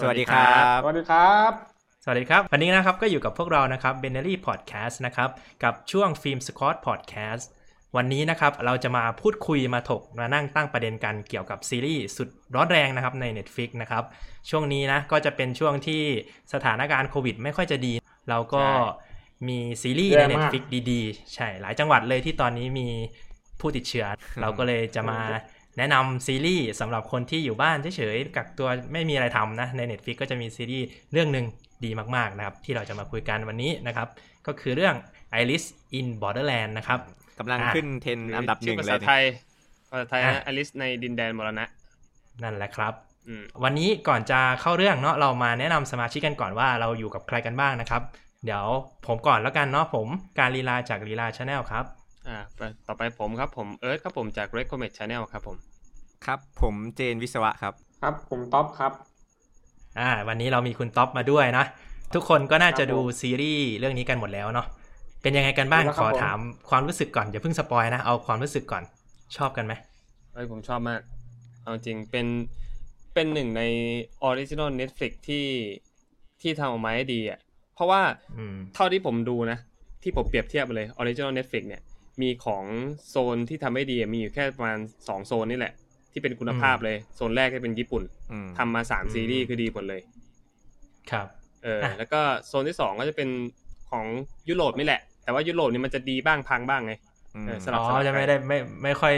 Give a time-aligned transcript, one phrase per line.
[0.00, 1.50] สวัสดีครับ สวัสดีครับ
[2.04, 5.30] สวัสดีครับ วันนี้นะครับก็อยู่กับพวกเรานะครับ b e n e r y Podcast นะครับ
[5.64, 7.44] กับช่วง Film Squad Podcast
[7.96, 14.04] วันนี้นะครับเราจะมาพูดคุยมาถกมานั่งตั้งประเด็นกันเกี่ยวกับซีรีส์สุดร้อนแรงนะครับใน Netflix นะครับ
[14.50, 16.02] ช่วงนี้นะก็จะเป็นช่วงที่
[16.52, 17.92] สถานการณ์โควิดไม่ค่อยจะดี
[18.30, 18.62] เราก็
[19.48, 22.88] มีซีรีส์ในแย่มาก Netflix ดีๆ ใช่หลายจังหวัดเลยที่ตอนนี้มี
[23.60, 24.06] ผู้ติดเชื้อ
[24.40, 25.18] เราก็เลยจะมา
[25.80, 31.46] แนะนำซีรีส์สำหรับคนที่อยู่บ้านเฉยๆกักตัวไม่มีอะไรทำนะ ใน Netflix ก็จะมีซีรีส์เรื่องหนึ่ง
[31.84, 34.08] ดีมากๆนะครับ ที่เราจะมาคุยกันวันนี้นะครับ
[34.46, 34.94] ก็คือเรื่อง
[35.38, 37.00] Alice in Borderland นะครับ
[37.38, 39.22] กำลังอะขึ้นเทรนด์อันดับหนึ่งชื่อภาเลษายไทย
[39.90, 41.64] ภาษาไทยอะนะอลิสในดินแดนมรณะ
[42.42, 42.92] นั่นแหละครับ
[43.28, 48.02] อืมวันนี้ก่อนจะเข้าเรื่องเนาะเรามาแนะนำสมาชิกกันก่อนว่าเราอยู่กับใครกันบ้างนะครับ
[48.44, 48.66] เดี๋ยว
[49.06, 50.06] ผมก่อนแล้วกันเนาะผม
[50.38, 51.84] การลีลาจากลีลา Channel ครับ
[52.28, 55.56] อ่าไปต่อไปผมครับผมเอิร์ธครับผมจาก Recommend Channel ครับผม
[56.26, 58.92] ครับ ผมเจนวิศวะครับ ครับ ผมท็อปครับ
[59.98, 61.64] อ่าวันนี้เรามีคุณท็อปมาด้วยนะ
[62.14, 64.66] ทุกคนก็น่าจะครับผมดูซีรีส์เรื่องนี้กันหมดแล้วเนาะ
[65.22, 68.82] เป็นยังไงกันบ้างดูแล้วขครับอผมถามความรู้สึกก่อนอย่าเพิ่ง spoil นะเอาความรู้สึกก่อน
[69.36, 69.72] ชอบกันไหม
[70.34, 71.00] เอ้ยผมชอบมาก
[71.62, 72.26] เอาจริงเป็น
[73.14, 73.62] เป็นหนึ่งใน
[74.22, 75.46] original Netflix ที่
[76.40, 77.38] ที่ทำออกมาให้ดีอะ
[77.74, 78.02] เพราะว่า
[78.36, 79.58] อืมเท่าที่ผมดูนะ
[80.02, 81.82] ที่ผมเปรียบเทียบไปเลย original Netflix เนี่ย
[82.22, 82.64] มีของ
[83.08, 85.72] โซนที่ทำให้ดีอะมีอยู่แค่ประมาณสองโซนนี่แหละ
[86.12, 90.00] ที่เป็นคุณภาพเลยโซนแรกที่เป็นญี่ปุ่นอืมทำมาสามซีรีส์คือดีหมดเลย
[91.10, 91.26] ครับ
[91.62, 93.28] เอออะแล้วก็โซนที่สองก็จะเป็น
[93.90, 94.06] ของ
[94.48, 96.94] ยุโรปนี่แหละ แต่ว่ายุโรปนี่มันจะดีบ้างพังบ้างไง
[97.34, 99.14] อืมเออสลับอ๋อจะไม่ได้ไม่ไม่ค่อย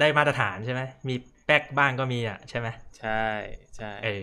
[0.00, 1.14] ได้มาตรฐานใช่ไหมมี
[1.46, 2.68] แป๊กบ้างก็มีอะใช่ไหม
[2.98, 3.24] ใช่
[3.76, 4.22] ใช่เออ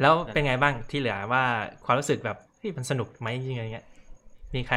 [0.00, 1.44] แล้วเป็นไงบ้างที่เหลือว่า
[1.84, 3.86] ความรู้สึกแบบเฮ้ยมันสนุกไหมจริงๆอะไรเงี้ย
[4.54, 4.76] มีใคร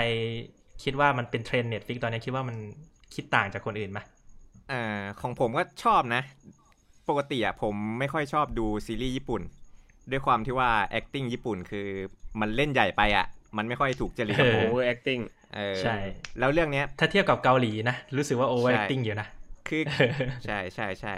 [0.83, 2.57] คิดว่ามันเป็นเทรนด์ Netflix ตอนนี้คิดว่ามัน
[3.15, 3.99] คิดต่างจากคนอื่นไหม
[4.71, 6.21] อ่าของผมก็ชอบนะ
[7.09, 9.41] ปกติอะผมไม่ค่อยชอบดูซีรีส์ญี่ปุ่น
[10.11, 11.87] ด้วยความที่ว่า acting ญี่ปุ่นคือ
[12.39, 13.25] มันเล่นใหญ่ไปอะ
[13.57, 15.19] มันไม่ค่อยถูกจริตกับผม overacting
[15.55, 15.95] เออใช่
[16.39, 19.27] แล้วเรื่องเนี้ย ถ้าเทียบกับเกาหลีนะ รู้สึกว่า over ใช่แอคติ้งอยู่นะ
[19.67, 19.81] คือ
[20.45, 21.13] ใช่ใช่ใช่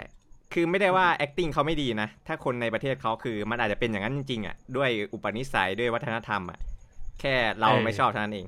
[0.52, 6.58] คือไม่ได้ว่า acting เขาไม่ดีนะ ถ้าคนในประเทศเขาคือมันอาจจะเป็นอย่างนั้นจริงๆอะด้วยอุปนิสัยด้วยวัฒนธรรมอะ
[7.20, 8.46] แค่เราเออไม่ชอบเท่านั้นเอง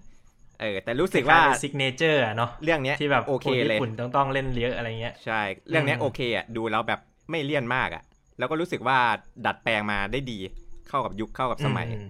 [0.60, 7.00] เออแต่รู้สึกว่า sig nature เนาะเรื่องเนี้ยที่แบบโอเคเลยญี่ปุ่นต้องต้องเล่นเยอะอะไรเงี้ยใช่ เรื่องเนี้ยอืมโอเคอะดูแล้วแบบ
[7.30, 8.02] ไม่เลี่ยนมากอะ
[8.38, 8.98] แล้วก็รู้สึกว่า
[9.46, 10.38] ดัดแปลงมาได้ดี
[10.88, 12.06] เข้ากับยุคเข้ากับสมัยอืม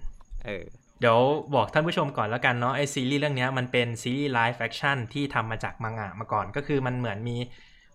[0.46, 0.64] เออ
[1.00, 1.18] เดี๋ยว
[1.54, 7.36] บอกท่านผู้ชมก่อนแล้วกันเนาะไอซีรีส์เรื่องเนี้ยมันเป็นซีรีส์ live action ที่ทำมาจากมังงะมาก่อนก็คือมันเหมือนมี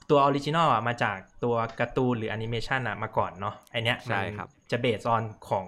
[0.09, 5.65] ตัว original อะมาจากตัวการ์ตูนหรือแอนิเมชันอะมาก่อนเนาะไอเนี้ยใช่ครับจะ based on ของ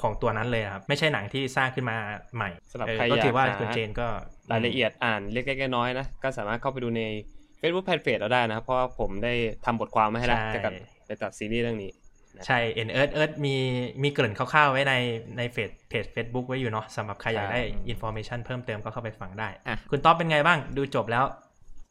[0.00, 1.96] ของตัวนั้นเลยครับ ไม่ใช่หนังที่สร้างขึ้นมา
[2.36, 4.06] ใหม่สำหรับเออใครก็อยากถือว่าหาคุณเจนก็
[4.50, 7.02] รายละเอียดอ่านเล็กๆน้อยๆนะ ก็สามารถเข้าไปดูใน
[7.60, 9.32] Facebook fanpage เราได้นะครับเพราะว่าผมได้
[9.64, 10.74] ทำบทความมาให้แล้วใช่เกี่ยวกับ
[11.06, 11.90] ไปตัดซีรีส์เรื่องนี้
[12.46, 13.54] ใช่เอ็นเอิร์ธเอิร์ธมี
[14.02, 14.94] มีเกริ่นคร่าวๆไว้ใน
[15.38, 21.24] ใน fanpage Facebook ไว้อยู่เนาะสำหรับใครอยากได้ใช่ information เพิ่มเติมก็เข้าไปฟังได้อะคุณท็อปเป็นไงบ้างดูจบแล้ว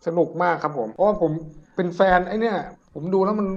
[0.05, 1.31] สนุกมากครับผม เพราะว่าผม
[1.75, 2.57] เป็นแฟนไอ้เนี่ย
[2.94, 3.47] ผมดูแล้วมัน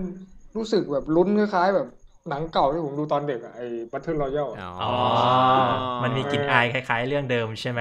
[0.57, 1.87] รู้สึกแบบลุ้นคล้ายๆแบบ
[2.29, 7.81] หนังเก่าที่ผมดูตอนเด็กอะไอ้บัตเทิลรอยัลอ๋ออ๋ออมันมีกลิ่นอายคล้าย ๆ เรื่องเดิมใช่ไหม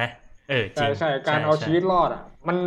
[0.49, 2.57] เออจริใช่งใช่การเอาใชีวิตรอดอะมัน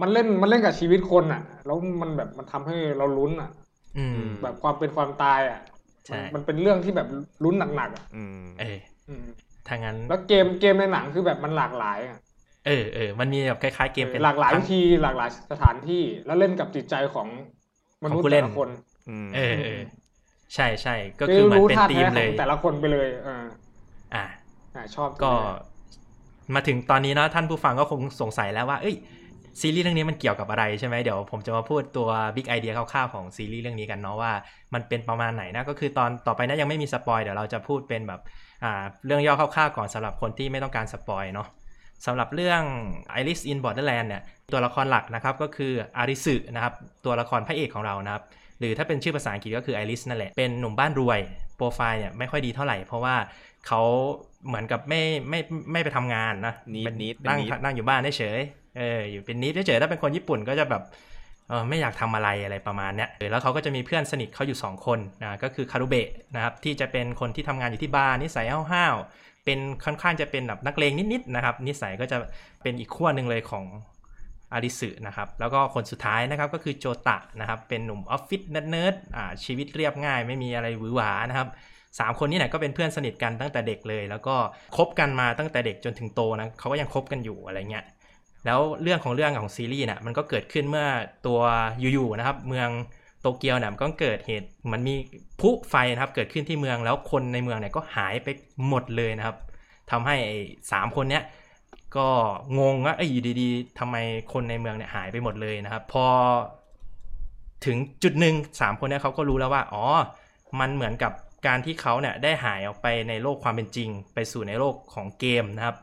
[0.00, 3.50] มันเล่นมันเล่นกับชีวิตคนอะ แล้วมันแบบมันทำให้เราลุ้นอะ
[3.98, 5.60] อืม แบบความเป็นความตายอะ
[6.06, 7.08] ใช่มันมันเป็นเรื่องที่แบบ
[7.44, 8.78] ลุ้นหนักๆอะอืมเออ
[9.10, 9.26] อืม
[9.68, 12.18] ถ้างั้น แล้วเกมเกมในหนังคือแบบมันหลากหลายอะ
[12.66, 17.28] เออเออมันมีแบบคล้ายๆเกมเป็นหลากหลายทั้วิงธีหลากหลายสถานที่ แล้วเล่นกับจิตใจของ
[18.04, 18.68] มนุษของผู้ย์เล่แต่นละคน
[19.08, 19.82] อืมเออเออ
[20.54, 23.44] ใช่ใช่ก็คือเหมือนรู้เป็นท่าธีแท้มขเลองยแต่ละคนไปเลยอ่า
[24.14, 24.24] อะ
[24.74, 25.32] อ่าชอบก็
[26.54, 28.96] มาถึงตอนนี้เนาะท่านผู้ฟังก็คงสงสัยแล้วว่า เอ้ย
[29.60, 34.32] ซีรีส์เรื่องนี้มันเกี่ยวกับอะไรใช่ไหมเดี๋ยวผมจะมาพูดตัวบิ๊กไอเดียคร่าวๆของซีรีส์เรื่องนี้กันเนาะว่า
[34.74, 38.20] มันเป็นประมาณไหนนะก็คือตอนต่อไปนะยังไม่มีสปอยเดี๋ยวเราจะพูดเป็นแบบ
[38.64, 41.48] อ่าเรื่องย่อคร่าวๆก่อนสำหรับคนที่ไม่ต้องการสปอยเนาะ
[42.06, 42.62] สำหรับเรื่อง
[43.18, 44.22] Alice in Borderland เนี่ย
[44.52, 46.74] ตัวละครหลักนะครับก็คืออาริสึนะครับ
[47.04, 48.22] ตัวละครพระเอกของเรานะครับ
[48.60, 51.20] หรือถ้าเป็นชื่อภาษาอังกฤษก็คือไอริสนั่นแหละเป็นหนุ่มบ้านรวย
[51.56, 53.16] โปรไฟล์เนี่ยไม่ค่อยดีเท่าไหร่ เพราะว่า
[53.66, 53.80] เขา
[54.46, 55.40] เหมือนกับไม่ไม่
[55.72, 60.82] ไม่ไปทำงานนะนิดเป็นนิดเป็นนั่งนิดนั่งอยู่บ้านเฉยๆ เอออยู่เป็นนิดเฉยๆถ้าเป็นคนญี่ปุ่นก็จะแบบ
[61.48, 72.18] เออไม่อยากทำอะไรอะไรประมาณเนี้ยแล้วเขาก็จะมีเพื่อนสนิทเขาอยู่สองคนนะก็คือคารุเบะนะครับที่จะเป็นคนที่ทำงานอยู่ที่บาร์นิสัยห้าวๆเป็นค่อนข้างจะเป็นแบบนักเลงนิดๆนะครับ นิสัยก็จะ
[72.62, 73.64] เป็นอีกขั้วหนึ่งเลยของ
[74.52, 81.48] อาริสึนะครับแล้วก็คนสุดท้ายนะครับก็คือโจตะนะครับเป็นหนุ่มออฟฟิศเนิร์ดๆอ่าชีวิตเรียบง่าย ไม่มีอะไรหวือหวานะครับ
[81.98, 84.36] สามคนนี้เนี่ยก็เป็นเพื่อนสนิทกันตั้งแต่เด็กเลย แล้วก็
[84.76, 87.84] คบกันมาตั้งแต่เด็กจนถึงโตนะเขาก็ยังคบกันอยู่อะไรเงี้ย
[88.46, 90.86] แล้วเรื่องของเรื่องของซีรีส์เนี่ยมันก็เกิดขึ้นเมื่อ
[91.26, 91.40] ตัว
[91.96, 92.68] ยูๆนะครับ เมือง
[93.20, 94.94] โตเกียวเนี่ยก็เกิดเหตุมันมี
[95.40, 98.28] พุไฟนะครับเกิดขึ้นที่เมืองแล้วคนในเมืองเนี่ยก็หายไป
[98.68, 99.36] หมดเลยนะครับ
[99.90, 100.16] ทำให้
[100.72, 101.24] สามคนเนี้ย
[101.96, 102.08] ก็
[102.58, 103.96] งงว่าเอ้อยู่ดีๆทำไม
[104.32, 106.06] คนในเมืองเนี่ยหายไปหมดเลยนะครับ พอ
[107.66, 109.84] ถึงจุดหนึ่งสามคนเนี้ยเขาก็รู้แล้วว่า อ๋อ
[110.60, 111.12] มันเหมือนกับ
[111.46, 115.76] การที่เขาเนี่ยได้หายออกไปในโลกความเป็นจริง ไปสู่ในโลกของเกมนะครับ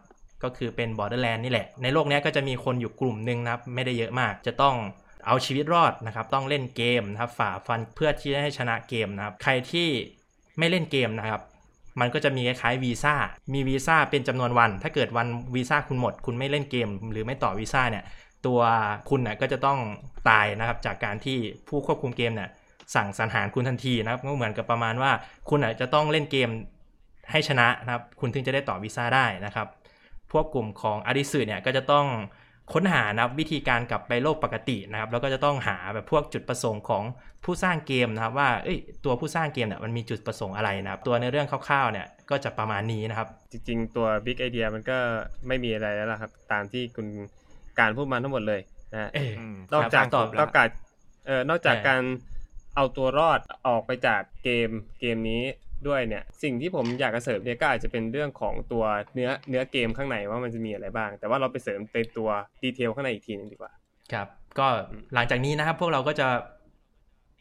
[0.44, 4.76] ก็คือเป็น Borderland นี่แหละ ในโลกนี้ก็จะมีคนอยู่กลุ่มหนึ่งนะครับ ไม่ได้เยอะมาก จะต้อง
[5.26, 9.90] เอาชีวิตรอดนะครับ ต้องเล่นเกมนะครับฝ่าฟันเพื่อที่จะให้ชนะเกมนะครับ ใครที่
[10.58, 11.42] ไม่เล่นเกมนะครับ
[12.00, 13.14] มันก็จะมีคล้ายๆวีซ่า
[13.54, 18.04] มีวีซ่าเป็นจำนวนวัน ถ้าเกิดวันวีซ่าคุณหมด คุณไม่เล่นเกม หรือไม่ต่อวีซ่าเนี่ย
[18.46, 18.60] ตัว
[19.10, 19.80] คุณน่ะก็จะต้อง
[20.30, 21.38] ตายนะครับ จากการที่
[21.68, 22.50] ผู้ควบคุมเกมเนี่ย
[22.96, 25.12] สั่งสังหารคุณทันทีนะครับ ก็เหมือนกับประมาณว่า
[25.50, 26.50] คุณอาจจะต้องเล่นเกม
[27.32, 29.68] ให้ชนะนะครับ คุณถึงจะได้ต่อวีซ่าได้นะครับ
[30.32, 32.06] พวกกลุ่มของอาริสึเนี่ยก็จะต้อง
[32.74, 37.04] ค้นหานะครับวิธีการกลับไปโลกปกตินะครับ แล้วก็จะต้องหาแบบพวกจุดประสงค์ของ
[37.44, 44.98] ผู้สร้างเกมนะครับ ว่าเอ้ยตัวผู้สร้างเกมเนี่ยมันมีจุดประสงค์อะไรนะครับ ตัวในเรื่องคร่าวๆเนี่ยก็จะประมาณนี้นะครับ จริงๆ ตัว Big Idea มันก็
[45.48, 47.08] ไม่มีอะไรแล้วล่ะครับ ตามที่คุณ
[47.80, 48.62] การพูดมาทั้งหมดเลย
[48.94, 50.68] นะฮะเอออืมนอกจากครับตนออบกจาก
[51.26, 52.02] เอ่อนอกจากเออการ
[52.76, 54.70] เอาตัวรอดออกไปจากเกม
[55.00, 55.44] เกมนี้
[55.88, 58.84] ด้วยเนี่ยสิ่งที่ผมอยากจะเสริมเนี่ยก็อาจจะเป็นเรื่องของตัว
[59.14, 62.30] เนื้อเนื้อเกมข้างในว่ามันจะมีอะไรบ้าง แต่ว่าเราไปเสริมในตัว
[62.64, 63.72] detail ข้างในอีกทีหนึ่งดีกว่า
[64.14, 64.28] ครับบ
[64.60, 64.68] ก็
[65.14, 66.28] หลังจากนี้นะครับพวกเราก็จะ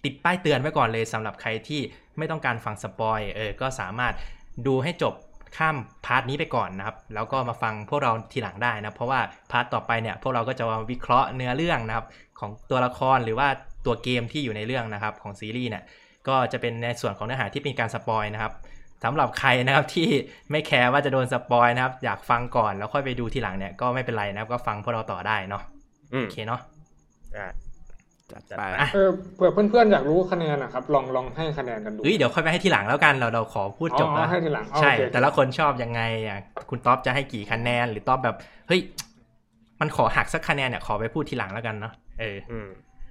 [0.05, 1.81] ติดป้ายเตือนไว้ก่อนเลยสำหรับใครที่
[2.19, 4.15] ไม่ต้องการฟัง spoil เออก็สามารถ
[4.67, 5.15] ดูให้จบ
[5.57, 12.07] ข้าม part นี้ไปก่อนนะครับ แล้วก็มาฟังพวกเราทีหลังได้นะเพราะว่าpart ต่อไปเนี่ยพวกเราก็จะมาวิเคราะห์เนื้อเรื่องนะครับ
[12.41, 13.49] ของตัวละครหรือว่า
[13.87, 15.83] ตัวเกมที่อยู่ในเรื่องนะครับของซีรีส์เนี่ย
[16.28, 18.52] ก็จะเป็นในส่วนของเนื้อหาที่เป็นการ spoil นะครับ
[19.05, 20.08] สำหรับใครนะครับที่
[20.50, 25.62] ไม่ care ว่าจะโดน spoil นะครับ อยากฟังก่อนแล้วค่อยไปดูทีหลังเนี่ยก็ไม่เป็นไรนะครับ ก็ฟังพวกเราต่อได้เนาะ
[26.14, 26.61] อืมโอเคเนาะ
[27.37, 27.49] อ่า
[28.32, 36.38] จัดจัดไปไปอะเออเผื่อเพื่อนๆอยากรู้คะแนนนะครับ ลองลองให้คะแนนกันดูเฮ้ยเดี๋ยวค่อยไปให้ทีหลังแล้วกันเราเราขอพูดจบอ๋อแล้วให้ทีหลังอ๋อใช่โอเคแต่ละคนชอบยังไงอะ
[36.70, 38.37] คุณท็อปจะให้กี่คะแนนหรือท็อปแบบ
[38.69, 38.81] เฮ้ย
[39.81, 42.69] มันขอหักสักคะแนนเนี่ยขอไปพูดทีหลังแล้วกันเนาะเอออืม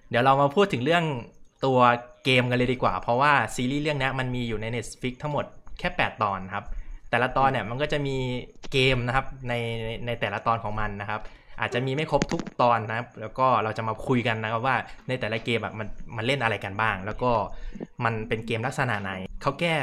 [0.10, 1.04] เดี๋ยวเรามาพูดถึงเรื่อง
[1.66, 1.80] ตัว
[2.26, 5.46] เกมกันเลยดีกว่า เพราะว่าซีรีส์เรื่องนี้มันมีอยู่ใน Netflix ทั้งหมด
[5.80, 6.66] แค่ 8 ตอนครับ
[7.10, 8.18] แต่ละตอนเนี่ยมันก็จะมี
[8.72, 9.54] เกมนะครับใน
[10.06, 11.22] ในแต่ละตอนของมันนะครับ
[11.60, 14.76] อาจจะมีไม่ครบทุกตอนนะครับ แล้วก็เราจะมาคุยกันนะครับว่า
[15.08, 17.32] ในแต่ละเกมอะมันมันเล่นอะไรกันบ้าง แล้วก็
[18.06, 19.12] มันเป็นเกมลักษณะไหน
[19.42, 19.76] เขาแก้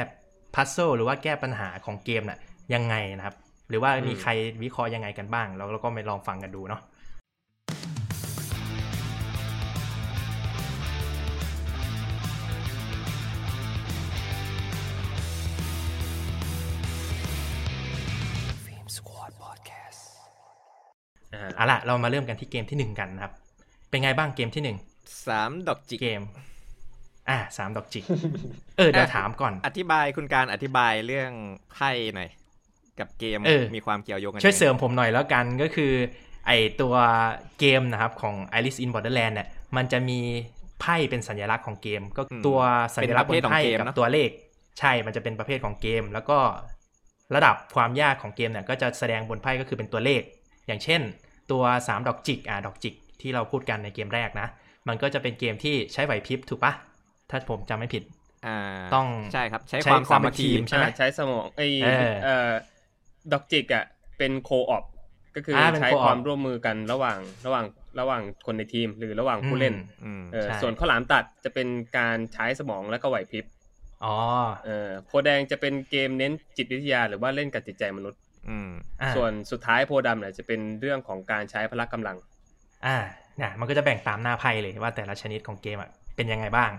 [0.55, 2.39] พัซเซิลหรือว่าแก้ปัญหาของเกมน่ะ
[2.73, 3.35] ยังไงนะครับ
[3.69, 4.31] หรือว่ามีใคร
[4.63, 6.81] วิเคราะห์ยังไงกันบ้าง แล้วเราก็ไปลองฟังกันดูเนาะ
[21.55, 23.33] เอาล่ะเรามาเริ่มกันที่เกมที่หนึ่งกันนะครับ
[23.89, 24.77] เป็นไงบ้างเกมที่หนึ่ง
[25.27, 26.21] สามดอกจิกเกม
[27.29, 28.03] อ่าสามดอกจิก
[28.77, 31.31] เออเดี๋ยวอะถามก่อน อธิบายคุณการอธิบายเรื่อง
[31.73, 32.29] ไพ่หน่อย
[32.99, 35.93] กับเกมเออมีความเกี่ยวโยงกันช่วยไหเสริมผมหน่อยแล้วกันก็คือ
[36.47, 36.51] ไอ
[36.81, 36.95] ตัว
[37.59, 40.19] เกมนะครับของ Alice in Borderland เนี่ยมันจะมี
[40.81, 42.59] ไพ่เป็นสัญลักษณ์ของเกม ก็ตัว
[42.95, 44.29] สัญลักษณ์บนไพ่กับตัวเลข
[44.79, 46.37] ใช่มันจะเป็นประเภทของเกม แล้วก็
[47.35, 50.21] ระดับความยากของเกมเนี่ยก็จะแสดงบนไพ่ก็คือเป็นตัวเลข
[50.67, 51.01] อย่างเช่น
[51.51, 54.47] ตัว 3 ดอกจิกอ่าดอกจิก ที่เราพูดกันในเกมแรกนะ
[54.87, 56.73] มันก็จะเป็นเกมที่ใช้ไหวพริบถูกปะ
[57.29, 58.03] ถ้าผมจำไม่ผิด
[58.45, 58.57] อ่า
[58.95, 62.51] ต้องใช่ครับ ใช้ใช้ความความสามัคคีเป็นทีมใช่ไหมอ่าใช้สมองไอเออเอ่อ
[63.33, 63.85] ดอกจิกอะ
[64.17, 64.83] เป็นโคออป
[65.35, 67.65] ก็คืออ่าเป็นใช้ co-op ความร่วมมือกันระหว่างระหว่าง
[67.99, 73.45] ระหว่างคนในทีม หรือระหว่างผู้เล่นอืมอืมเออใช่ส่วนข้าวหลามตัดจะเป็นการใช้สมองและก็ไหวพริบ
[74.03, 74.15] อ๋อ
[74.65, 78.26] เออโพธิ์แดงจะเป็นเกมเน้นจิตวิทยาหรือว่าเล่นกับจิตใจมนุษย์อืมอ่า
[79.15, 82.17] ส่วนสุดท้ายโพธิ์ดำเนี่ยจะเป็นเรื่องของการใช้พละกำลัง
[82.85, 82.97] อ่า
[83.37, 86.71] เนี่ยมันก็จะแบ่งตามหน้าไพ่เลยว่าแต่ละชนิดของเกมอะเป็นยังไงบ้าง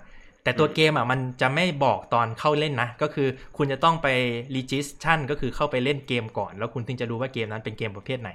[0.45, 4.09] แต่ตัวเกมอะมันจะไม่บอกตอนเข้าเล่นนะ ก็คือคุณจะต้องไป
[4.57, 8.31] registration ก็คือเข้าไปเล่นเกมก่อน แล้วคุณถึงจะรู้ว่าเกมนั้นเป็นเกมประเภทไหน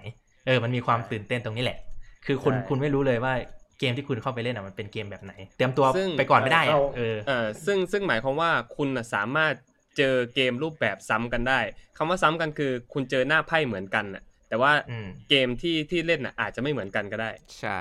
[0.48, 1.78] เออมันมีความตื่นเต้นตรงนี้แหละ
[2.25, 3.34] คือคุณใช่คุณไม่รู้เลยว่า
[3.80, 9.54] เกมที่คุณเข้าไปเล่นอะมันเป็นเกมแบบไหน เตรียมตัวซึ่งไปก่อนไม่ได้อะเราเออเออซึ่งซึ่งหมายความว่าคุณน่ะสามารถ
[9.98, 11.60] เจอเกมรูปแบบซ้ำกันได้
[11.98, 17.78] คำว่าซ้ำกันคือ คุณเจอหน้าไพ่เหมือนกันน่ะ แต่ว่าอืมเกมที่ที่เล่นน่ะอาจจะไม่เหมือนกันก็ได้ ใช่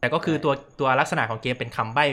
[0.00, 2.04] แต่ก็คือตัวตัวลักษณะของเกมเป็นคำใบ้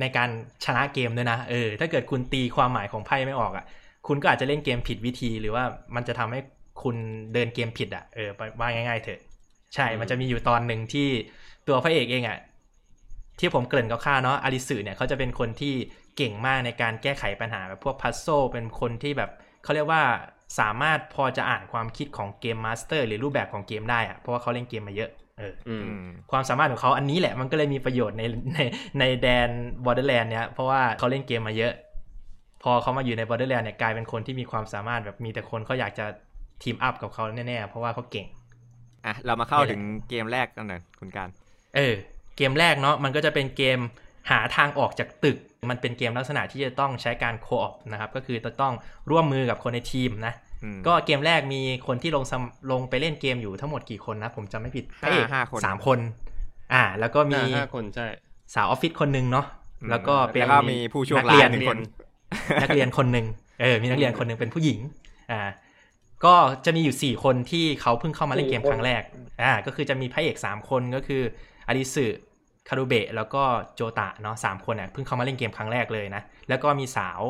[0.00, 0.30] ในการ
[0.64, 3.64] ชนะเกมด้วยนะเออถ้าเกิดคุณตีความหมายของไพ่ไม่ออกอะ
[4.06, 6.40] คุณก็อาจจะเล่นเกมผิดวิธีหรือว่ามันจะทำให้
[6.82, 6.96] คุณ
[7.32, 9.20] เดินเกมผิดอะเออว่าง่ายๆเถอะ
[9.74, 11.08] ใช่มันจะมีอยู่ตอนหนึ่งที่
[11.68, 12.38] ตัวพระเอกเองอะ
[13.40, 15.74] ที่ผมเกริ่นคร่าวๆเนาะอาริสึเนี่ยเขาจะเป็นคนที่
[16.18, 19.30] เก่งมากในการแก้ไขปัญหาแบบพวก puzzle เป็นคนที่แบบ
[19.64, 20.02] เขาเรียกว่า
[20.60, 28.22] สามารถพอจะอ่านความคิดของ game master หรือรูปแบบของเกมได้อะเพราะว่าเขาเล่นเกมมาเยอะเอออืมอืมความสามารถของเขาอันนี้แหละมันก็เลยมีประโยชน์ใน
[28.54, 28.60] ใน
[28.98, 29.48] ในแดน
[29.84, 31.72] Borderland เนี่ยเพราะว่าเขาเล่นเกมมาเยอะ
[32.62, 36.06] พอเขามาอยู่ใน Borderland เนี่ยกลายเป็นคนที่มีความสามารถแบบมีแต่คนเขาอยากจะ
[36.62, 38.26] team up กับเขาแน่ๆเพราะว่าเขาเก่ง
[39.06, 41.28] อะเรามาเข้านี่แหละถึงเกมแรกกันหน่อยคุณการ
[41.76, 41.94] เออ
[42.36, 43.78] เกมแรกเนาะมันก็จะเป็นเกม
[44.30, 45.38] หาทางออกจากตึก
[45.70, 48.74] มันเป็นเกมลักษณะที่จะต้องใช้การโคออปนะครับก็คือจะต้อง
[49.10, 55.98] ร่วมมือกับคนในทีมนะอืมก็เกมแรกมีคนที่ลงสมลงไปเล่นเกมอยู่ทั้งหมดกี่คนนะ ผมจำไม่ผิดพระเอกห้าคนสามคน
[56.72, 58.06] อ่า แล้วก็มีอ่าห้าคนใช่
[58.54, 59.46] สาวออฟฟิศคนหนึ่งเนาะ
[59.80, 61.78] อืมแล้วก็เป็นแล้วก็มีผู้โชคนัร้ายเรียนหนึ่งคน
[62.62, 63.26] นักเรียนคนหนึ่ง
[63.60, 64.78] เออมีนักเรียนคนหนึ่งเป็นผู้หญิง
[65.32, 65.40] อ่า
[66.24, 69.02] ก็จะมีอยู่สี่คนที่เขาเพิ่งเข้ามาเล่นเกมครั้งแรก
[69.42, 71.22] อ่า ก็คือจะมีพระเอกสามคนก็คือ
[71.68, 72.06] อดิสึ
[72.68, 73.42] คารุเบะแล้วก็
[73.74, 77.20] โจตะเนาะสามคนอะเพิ่งเข้ามาเล่นเกมครั้งแรกเลยนะ แล้วก็มีสาว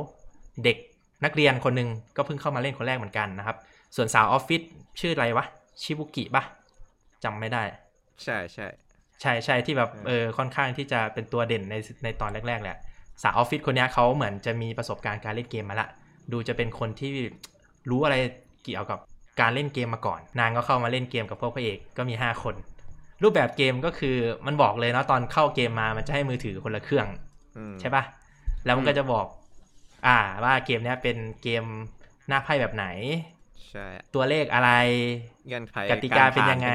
[0.65, 0.77] เด็ก
[1.25, 3.57] นักเรียนคนหนึ่งก็เพิ่งเข้ามาเล่นคนแรกเหมือนกันนะครับ
[3.97, 4.63] ส่วนสาวออฟฟิศ
[5.01, 5.45] ชื่ออะไรวะ
[5.83, 6.45] ชิบุกิปะ
[7.25, 7.63] จำไม่ได้
[8.25, 8.67] ใช่ใช่
[9.21, 12.77] ใช่ใช่ที่แบบเออเออค่อนข้างที่จะเป็นตัวเด่นในในตอนแรกๆแหละ
[13.23, 15.89] สาวออฟฟิศคนเนี้ยเขาเหมือนจะมีประสบการณ์การเล่นเกมมาละ
[16.33, 17.13] ดูจะเป็นคนที่
[17.91, 18.17] รู้อะไร
[18.65, 18.99] เกี่ยวกับ
[19.41, 22.55] การเล่นเกมมาก่อน นางก็เข้ามาเล่นเกมกับพวกพระเอกก็มี 5 คน
[23.23, 27.07] รูปแบบเกมก็คือมันบอกเลยเนาะตอนเข้าเกมมามันจะให้มือถือคนละเครื่อง
[27.57, 28.05] อืมใช่ปะ
[28.65, 29.27] แล้วมันก็จะบอก
[30.07, 31.65] อ่า ว่าเกมเนี้ยเป็นเกม
[32.29, 32.87] หน้าไพ่แบบไหน
[33.71, 34.71] ใช่ตัวเลขอะไร
[35.47, 36.71] เงื่อนไขกติกาเป็นยังไง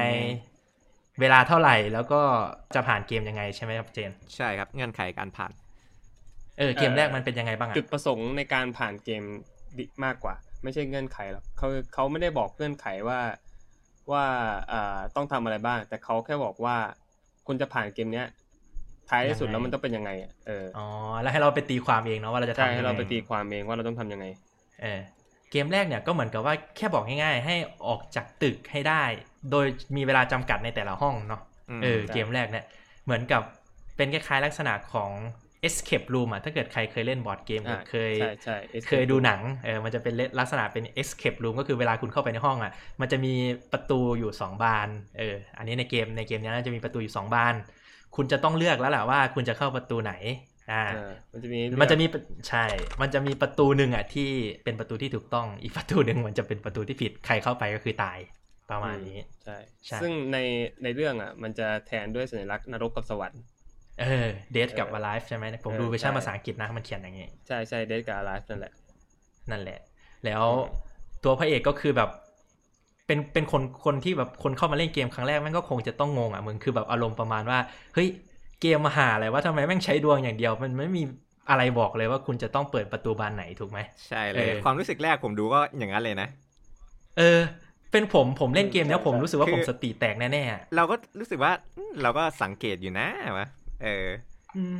[1.20, 2.20] เวลาเท่าไหร่แล้วก็
[2.74, 5.52] จะผ่านเกมยังไงใช่ไหมครับเจน ใช่ครับเงื่อนไขการผ่าน
[6.58, 9.22] เออเกมแรกมันเป็นยังไงบ้างอะจุดประสงค์ในการผ่านเกม
[9.78, 13.20] ดิมากกว่า ไม่ใช่เงื่อนไขหรอกเขาเขาไม่ได้บอกเงื่อนไขว่า
[14.12, 14.24] ว่า
[14.72, 16.76] อ่าต้องทำอะไรบ้าง แต่เขาแค่บอกว่า
[17.46, 18.26] คุณจะผ่านเกมเนี้ย
[19.08, 20.86] ท้ายที่สุดแล้วมันต้องเป็นยังไงอะเอออ๋อ
[21.20, 24.24] แล้วให้เราไปตีความเองเนาะว่าเราจะใช่ทำให้ยังไงเราไปตีความเองว่าเราต้องทำยังไง
[24.82, 25.00] เออ
[25.50, 27.54] เกมแรกเนี่ยก็เหมือนกับว่าแค่บอกง่ายๆให้
[27.88, 29.02] ออกจากตึกให้ได้
[29.50, 32.64] โดยมีเวลาจำกัดในแต่ละห้องเนาะอืมเออใช่เกมแรกเนี่ย
[33.04, 33.42] เหมือนกับ
[33.96, 35.10] เป็นคล้ายๆลักษณะของ
[35.68, 38.56] escape room อะถ้าเกิดใครเคยเล่นบอร์ดเกมหรืออ่าเคยใช่ใช่
[38.88, 43.34] เคยดูหนังเออมันจะเป็นลักษณะเป็น escape room ก็คือเวลาคุณเข้าไปในห้องอะ มันจะมี
[43.72, 47.54] ประตูอยู่ 2 บานเอออันนี้ในเกมในเกมนี้น่าจะมีประตูอยู่ 2 บาน
[48.16, 50.14] คุณจะต้องเลือกแล้วแหละว่าคุณจะเข้าประตูไหน
[50.72, 52.14] อ่าเออมันจะมีมันจะมีป
[52.48, 52.64] ใช่
[53.00, 54.30] มันจะมีประตูหนึ่งอะที่
[54.64, 58.18] เป็นประตูที่ถูกต้องอีกประตูหนึ่งมันจะเป็นประตูที่ผิดใครเข้าไปก็คือตาย
[58.70, 59.56] ประมาณนี้ใช่
[59.86, 60.38] ใช่ซึ่งใน
[60.82, 63.42] ในเรื่องอะ มันจะแทนด้วยสัญลักษณ์นรกกับสวรรค์
[64.00, 68.72] เออ death กับ alive ใช่ไหมผมดูเออเวอร์ชันใช่ภาษาอังกฤษนะมันเขียนอย่างงี้ ใช่ใช่ death กับไลฟ์นั่นแหละ
[69.50, 69.78] นั่นแหละ
[70.24, 70.44] แล้ว
[71.24, 72.10] ตัวพระเอกก็คือแบบ
[73.06, 77.58] เป็นเป็นคนคนที่แบบคนเข้ามาเล่นเกมครั้งแรกแม่งก็คงจะต้องงงอะมึงคือแบบอารมณ์ประมาณว่า
[77.94, 78.08] เฮ้ย
[78.60, 81.02] เกมมาหาอะไรว่าทำไมแม่งใช้ดวงอย่างเดียว มันไม่มี
[81.50, 86.28] อะไรบอกเลยว่าคุณจะต้องเปิดประตูบานไหนถูกไหมใช่เลยเออความรู้สึกแรกผมดูก็อย่างนั้นเลยนะ
[87.18, 87.40] เออ
[87.92, 93.06] เป็นผมผมเล่นเกมเนี้ยใช่ผมรู้สึกว่าคือผมสติแตกแน่ๆอะเราก็รู้สึกว่าอืมเราก็สังเกตอยู่นะ
[93.38, 93.46] วะ
[93.84, 94.08] เออ
[94.56, 94.76] อืม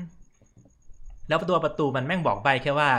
[1.28, 2.90] แล้วตัวประตูมันแม่งบอกใบแค่ว่า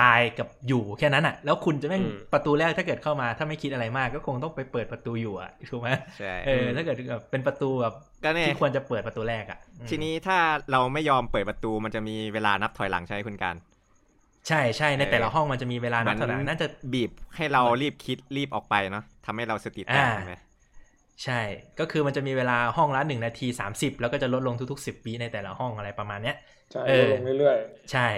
[0.00, 7.94] ตายกับอยู่แค่นั้นอะ แล้วคุณจะแม่งอืมประตูแรกถ้าเกิดเข้ามา ถ้าไม่คิดอะไรมากก็คงต้องไปเปิดประตูอยู่อะถูกไหมใช่เออถ้าเกิดแบบเป็นประตูแบบ
[8.24, 10.38] ก็เนี่ยที่ควรจะเปิดประตูแรกอะอืมทีนี้ถ้า
[10.72, 13.56] เราไม่ยอมเปิดประตูมันจะมีเวลานับถอยหลังใช่ไหมคุณการ
[14.48, 20.32] ใช่ใช่ในเออแต่ละห้องมันจะมีเวลานับถอยหลังเหมือนน่าจะบีบให้เรารีบคิดรีบออกไปเนาะทำให้เราสติแตกอ่าใช่ไหม
[21.24, 21.40] ใช่
[21.80, 26.36] ก็คือมันจะมีเวลาห้องละหนึ่งนาทีสามสิบแล้วก็จะลดลงทุกๆสิบวิในแต่ละห้องอะไรประมาณเนี้ย
[26.72, 27.56] ใช่เออลงเรื่อย
[27.92, 28.08] ใช่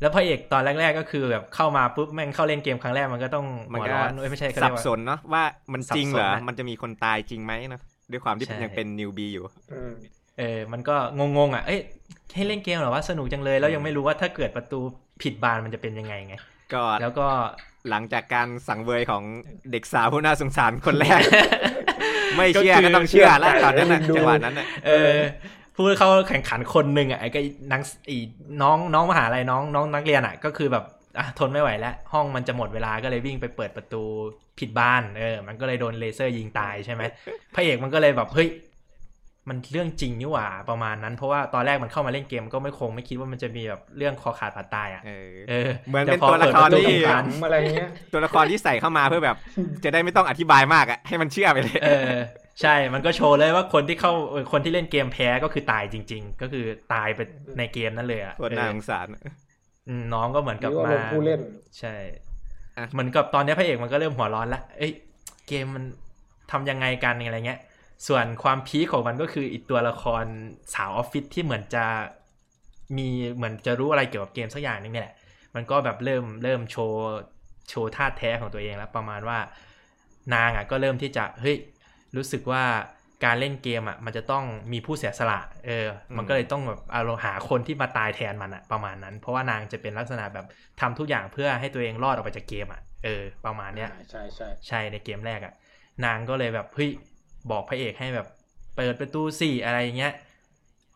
[0.00, 5.42] แล้วพระเอกตอนแรก ๆ ก็คือแบบเข้ามาปุ๊บแม่งเข้าเล่นเกมครั้งแรกมันก็ต้องมันหัวก็ร้อนเอ้ยไม่ใช่เขาสัเรียบกว่าสนเนาะว่า
[5.72, 9.92] มันจริงเหรอสับสนนะมันจะมีคนตายจริงไหมเนาะด้วยความที่ใช่ยังเป็นนิวบีอยู่ๆอืม
[10.38, 11.80] เออ มันก็งงๆอะ เอ้ย
[12.34, 14.80] ให้เล่นเกมเหรอว่าสนุกจังเลย แล้วยังไม่รู้ว่าถ้าเกิดประตู
[15.22, 16.34] ผิดบานมันจะเป็นยังไงไง
[16.74, 17.28] ก็แล้วก็
[17.90, 19.22] หลังจากการสังเวยของ
[19.72, 21.20] เด็กสาวผู้น่าสงสารคนแรก
[22.38, 25.16] ไม่เชื่อก็คือก็ต้องเชื่อแล้วตอนนั้นน่ะจังหวะนั้นน่ะเออ
[25.74, 27.40] ผู้เข้าแข่งขันคนหนึ่งอะไอ้ก็
[27.72, 28.16] นังอี
[28.62, 30.84] น้องน้องมหาลัยน้องน้องนักเรียนอะ ก็คือแบบ
[31.18, 34.02] อะทนไม่ไหวแล้ว ห้องมันจะหมดเวลาก็เลยวิ่งไปเปิดประตู
[34.58, 37.02] ผิดบ้านเออ มันก็เลยโดนเลเซอร์ยิงตายใช่ไหม
[37.54, 38.48] พระเอกมันก็เลยแบบเฮ้ย
[39.48, 49.36] มันเรื่องจริงนี่หว่าประมาณนั้น เพราะว่าตอนแรกมันเข้ามาเล่นเกมก็ไม่คงไม่คิดว่ามันจะมีแบบเรื่องคอขาดบาดตายอะเออเออเหมือนแต่เป็นพอตัวละครเปิดประตูที่ผิดบ้านขำอะไรเงี้ยตัวละครที่ใส่เข้ามาเพื่อแบบ
[49.84, 52.12] จะได้ไม่ต้องอธิบายมากอะให้มันเชื่อไปเลยเออ
[52.62, 56.64] ใช่ มันก็โชว์เลยว่าคนที่เข้าเออคนที่เล่นเกมแพ้ก็คือตายจริง ๆ ก็คือ
[56.94, 57.20] ตายไป
[57.58, 59.06] ในเกมนั้นเลยอะโคนน่าเอสองสาร
[59.88, 61.40] อืมน้องก็เหมือนหกับรือว่ามาลงผู้เล่น
[61.78, 61.94] ใช่
[62.78, 64.92] อะเหมือนกับตอนนี้พระเอกมันก็เริ่มหัวร้อนละเอ้ย
[65.48, 65.84] เกมมัน
[66.50, 67.60] ทำยังไงกันอะไรเงี้ย
[68.06, 70.24] ส่วนความพีคของมันก็คืออีกตัวละคร
[70.74, 71.84] สาวออฟฟิศที่เหมือนจะ
[72.96, 75.14] มีเหมือนจะรู้อะไรเกี่ยวกับเกมสักอย่างหนึงเนี่ยแหละ
[75.54, 77.02] มันก็แบบเริ่มเริ่มโชว์
[77.68, 79.38] โชว์ท่าแท้ของตัวเองแล้วประมาณว่า
[80.34, 81.56] นางอะก็เริ่มที่จะเฮ้ย
[82.16, 82.64] รู้สึกว่า
[83.24, 90.46] การเล่นเกมอะมันจะต้องมีผู้เสียสละเอออืมมันก็เลยต้องแบบเอาหาคนที่มาตายแทนมันอะประมาณนั้น เพราะว่านางจะเป็นลักษณะแบบ
[90.80, 95.54] ทำทุกอย่างเพื่อให้ตัวเองรอดออกไปจากเกมอะเออประมาณเนี้ยใช่ใช่ใช่ในเกมแรกอะ่ะ
[96.04, 96.90] นางก็เลยแบบเฮ้ย
[97.50, 98.26] บอกพระเอกให้แบบ
[98.76, 100.12] เปิดประตูสี่อะไรเงี้ย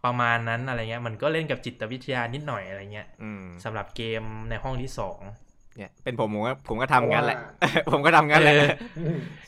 [0.04, 5.20] ประมาณนั้นอะไรเงี้ยมันก็เล่นกับจิตวิทยานิดหน่อยอะไรเงี้ยอืมสำหรับเกมในห้องที่สอง
[5.76, 7.38] เนี่ยเป็นผมผมก็ผมก็ทำงั้นแหละ
[7.92, 8.68] ผมก็ทำงั้นแหละเออ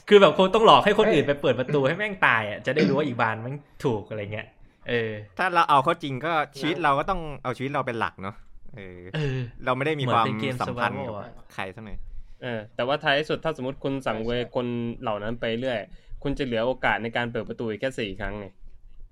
[0.08, 4.46] คือแบบคงต้องหลอกให้คนอื่นไปเปิดประตูให้แม่งตายอะจะได้รู้ว่าอีกบานแม่งถูกอะไรเงี้ย
[4.88, 8.36] เออ ถ้าเราเอาเข้าจริงก็ชีวิตเราก็ต้องเอาชีวิตเราเป็นหลักเนาะ
[8.76, 11.98] เออเออเราไม่ได้มีเหมืคอนวามเป็นเกมสัมพันธ์ survival กับอะใครสักหน่อย
[12.42, 14.66] เออแต่ว่าท้ายสุดถ้าสมมติคุณสั่งเวย์คน
[15.02, 15.80] เหล่านั้นไปเรื่อย
[16.25, 18.47] คุณจะเหลือโอกาสในการเปิดประตูอีกแค่สี่ครั้งไง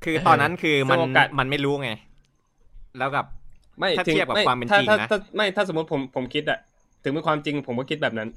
[0.04, 1.90] คือตอนนั้นคือมันซึ่งโอกาสมันไม่รู้ไง
[2.99, 3.26] แล้วกับ
[3.78, 6.59] ไม่ถ้าถึงเทียบกับไความเป็นถ้จริงถ้านะถ้าไม่ถ้าสมมติผมผมคิดอะ
[7.02, 8.28] ถึงเป็นความจริงผมก็คิดแบบนั้น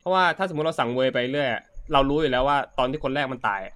[0.00, 1.62] เพราะว่าถ้าสมมติเราสั่งเวย์ไปเรื่อยอะ
[1.92, 3.74] เรารู้อยู่แล้วว่าตอนที่คนแรกมันตายอะ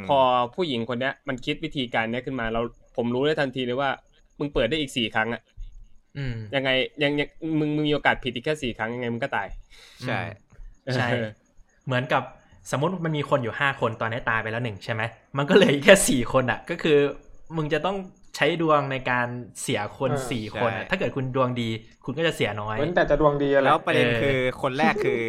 [0.00, 0.18] มพอ
[0.54, 2.60] ผู้หญิงคนเนี้ย มันคิดวิธีการเนี้ยขึ้นมา เรา
[2.96, 3.90] ผมรู้ได้ทันทีเลยว่า
[4.38, 5.42] มึงเปิดได้อีกสี่ครั้งอะ
[6.18, 6.70] อืมยังไง
[7.02, 7.28] ยังยัง
[7.58, 9.48] มึงมึงมีโอกาสผิดอีกแค่สี่ครั้งยังไงมึงก็ตาย
[10.02, 10.20] ใช่
[10.94, 11.26] ใช่เออ
[11.86, 12.22] เหมือนกับ
[12.70, 15.02] สมมติมันมีคนอยู่ห้าคนตอนนี้ตายไปแล้วหนึ่งใช่ไหม
[15.38, 16.98] มันก็เหลยแค่สี่คนอะ ก็คือ
[17.56, 17.96] มึงจะต้อง
[18.36, 19.26] ใช้ดวงในการ
[19.62, 21.68] เสียคนสี่คนอะถ้าเกิดคุณดวงดี
[22.04, 25.20] คุณก็จะเสียน้อยเว้นแต่จะดวงดีอะไรแล้วประเด็นเออคือคนแรกคือ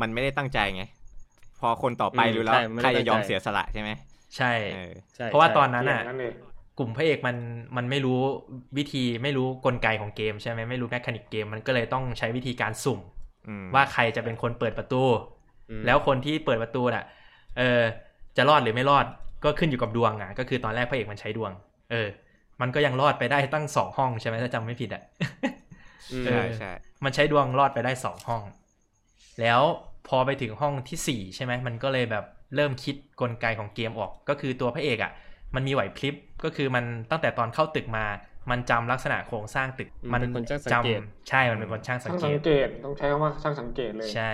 [0.00, 0.84] มันไม่ได้ตั้งใจไง
[1.60, 3.90] พอคนต่อไปอืมรู้แล้วใช่ไม่ได้ใครจะยอมตั้งใจเสียสละใช่ไหม
[4.36, 6.34] ใช่เออใช่เพราะว่าใช่ตอนนั้นอะนั่นเอง
[6.78, 7.36] กลุ่มพระเอกมัน
[7.76, 8.20] มันไม่รู้
[8.78, 13.00] วิธีไม่รู้กลไกของเกมใช่ไหมไม่รู้แมคานิกเกมมันก็เลยต้องใช้วิธีการสุ่ม
[13.48, 15.41] อืมว่าใครจะเป็นคนเปิดประตูอืม
[15.84, 17.04] แล้วคนที่เปิดประตูน่ะ
[17.58, 17.82] เออ
[18.36, 19.06] จะรอดหรือไม่รอด
[19.44, 21.52] ก็ขึ้นอยู่กับดวงอะ ก็คือตอนแรกพระเอกมันใช้ดวง
[21.90, 22.08] เออ
[22.60, 25.02] มันก็ยังรอดไปได้ตั้งสองห้องใช่ไหมถ้าจำไม่ผิดอะ
[26.10, 26.68] อืมเอใช่อใช่
[27.04, 28.42] มันใช้ดวงรอดไปได้สองห้อง
[29.40, 29.60] แล้ว
[30.08, 32.24] พอไปถึงห้องที่สี่ใช่ไหมมันก็เลยแบบ
[32.56, 35.12] เริ่มคิดกลไกของเกมออก ก็คือตัวพระเอกอะ
[35.54, 38.04] มันมีไหวพริบก็คือมันตั้งแต่ตอนเข้าตึกมา
[38.50, 44.30] มันจำลักษณะโครงสร้างตึก มันเป็นคนช่างสังเกตใช่ มันเป็นคนช่างสัช่างงเกสังตเกตต้องใช้คำว่าช่างสังเกตเลย ใช่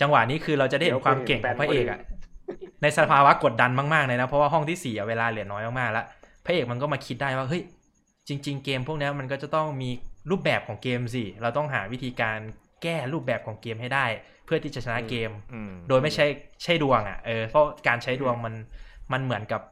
[0.00, 2.00] จังหวะนี้คือเราจะได้เห็นความเก่งของพระเอกอะ
[2.82, 6.04] ในสภาวะกดดันมากๆเลยนะ เพราะว่าห้องที่สี่อะเวลาเหลือน้อยมากๆแล้ว
[6.44, 7.62] พระเอกมันก็มาคิดได้ว่าเฮ้ย
[8.28, 9.90] จริง ๆ เกมพวกเนี้ยมันก็จะต้องมี
[10.30, 12.38] รูปแบบของเกมสิเราต้องหาวิธีการ
[12.82, 14.06] แก้รูปแบบของเกมให้ได้
[14.44, 16.26] เพื่อที่จะชนะเกมอืมโดยไม่ใช่
[16.62, 18.54] ใช่ดวงอะเออเพราะการใช้ดวงมัน
[19.12, 19.62] มันเหมือนกับ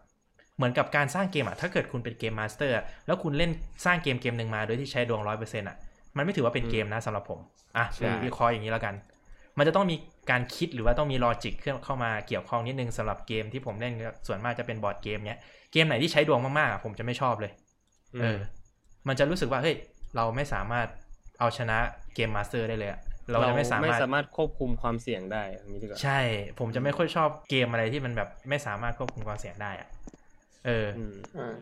[0.57, 2.75] เหมือนกับการสร้างเกมอะถ้าเกิดคุณเป็น game master
[3.07, 3.51] แล้วคุณเล่น
[3.85, 5.77] สร้างเกมเกมหนึ่งมาโดยที่ใช้ดวงร้อยเปอร์เซ็นต์อะ
[6.17, 7.41] มันไม่ถือว่าเป็นเกมนะสำหรับผม
[7.77, 8.95] อะใช่วิเคราะห์อย่างนี้แล้วกัน
[9.59, 9.97] มันจะต้องมี
[10.31, 13.93] การคิดหรือว่าต้องมี logicเข้ามาเกี่ยวข้องนิดนึงสำหรับเกมที่ผมเล่น
[14.27, 15.39] ส่วนมากจะเป็น board game เนี้ย
[15.73, 17.53] เกมไหนที่ใช้ดวงมากๆอะผมจะไม่ชอบเลย
[18.21, 18.39] เออ
[19.09, 19.77] มันจะรู้สึกว่าเฮ้ย
[20.17, 20.87] เราไม่สามารถ
[21.41, 21.79] เอาชนะ
[22.15, 26.19] game master ได้เลยอะเราจะไม่สามารถไม่สามารถควบคุมความเสี่ยงได้อย่างนี้ดีกว่าใช่
[26.59, 29.89] ผมจะไม่ค่อยชอบเกมอะไรที่มันแบบไม่สามารถควบคุมความเสี่ยงได้อะ
[30.67, 31.55] เอออืมอ่า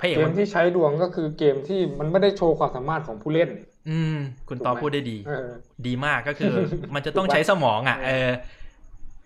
[0.00, 3.50] พระเอกเกมมันที่ใช้ดวงก็คือเกมที่มันไม่ได้โชว์ความสามารถของผู้เล่น
[3.88, 4.16] อืม
[4.48, 5.48] คุณตอถูกไหมพูดได้ดีเออ
[5.86, 6.54] ดีมากก็คือ
[6.94, 8.30] มันจะต้องถูกปะใช้สมองอะ เออ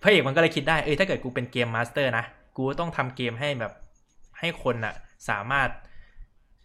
[0.03, 2.25] พระเอกมันก็เลยคิดได้ เอ้ยถ้าเกิดกูเป็น game master นะ
[2.57, 3.73] กูต้องทำเกมให้แบบ
[4.39, 4.95] ให้คนอะ
[5.29, 5.69] สามารถ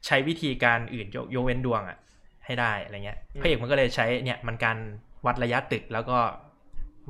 [0.06, 1.98] ใช้วิธีการอื่นยกยกเว้นดวงอะ
[2.46, 4.78] ให้ได้อะไรเงี้ย พระเอกมันก็เลยใช้เนี่ยมันการ
[5.26, 6.20] วัดระยะตึกแล้วก็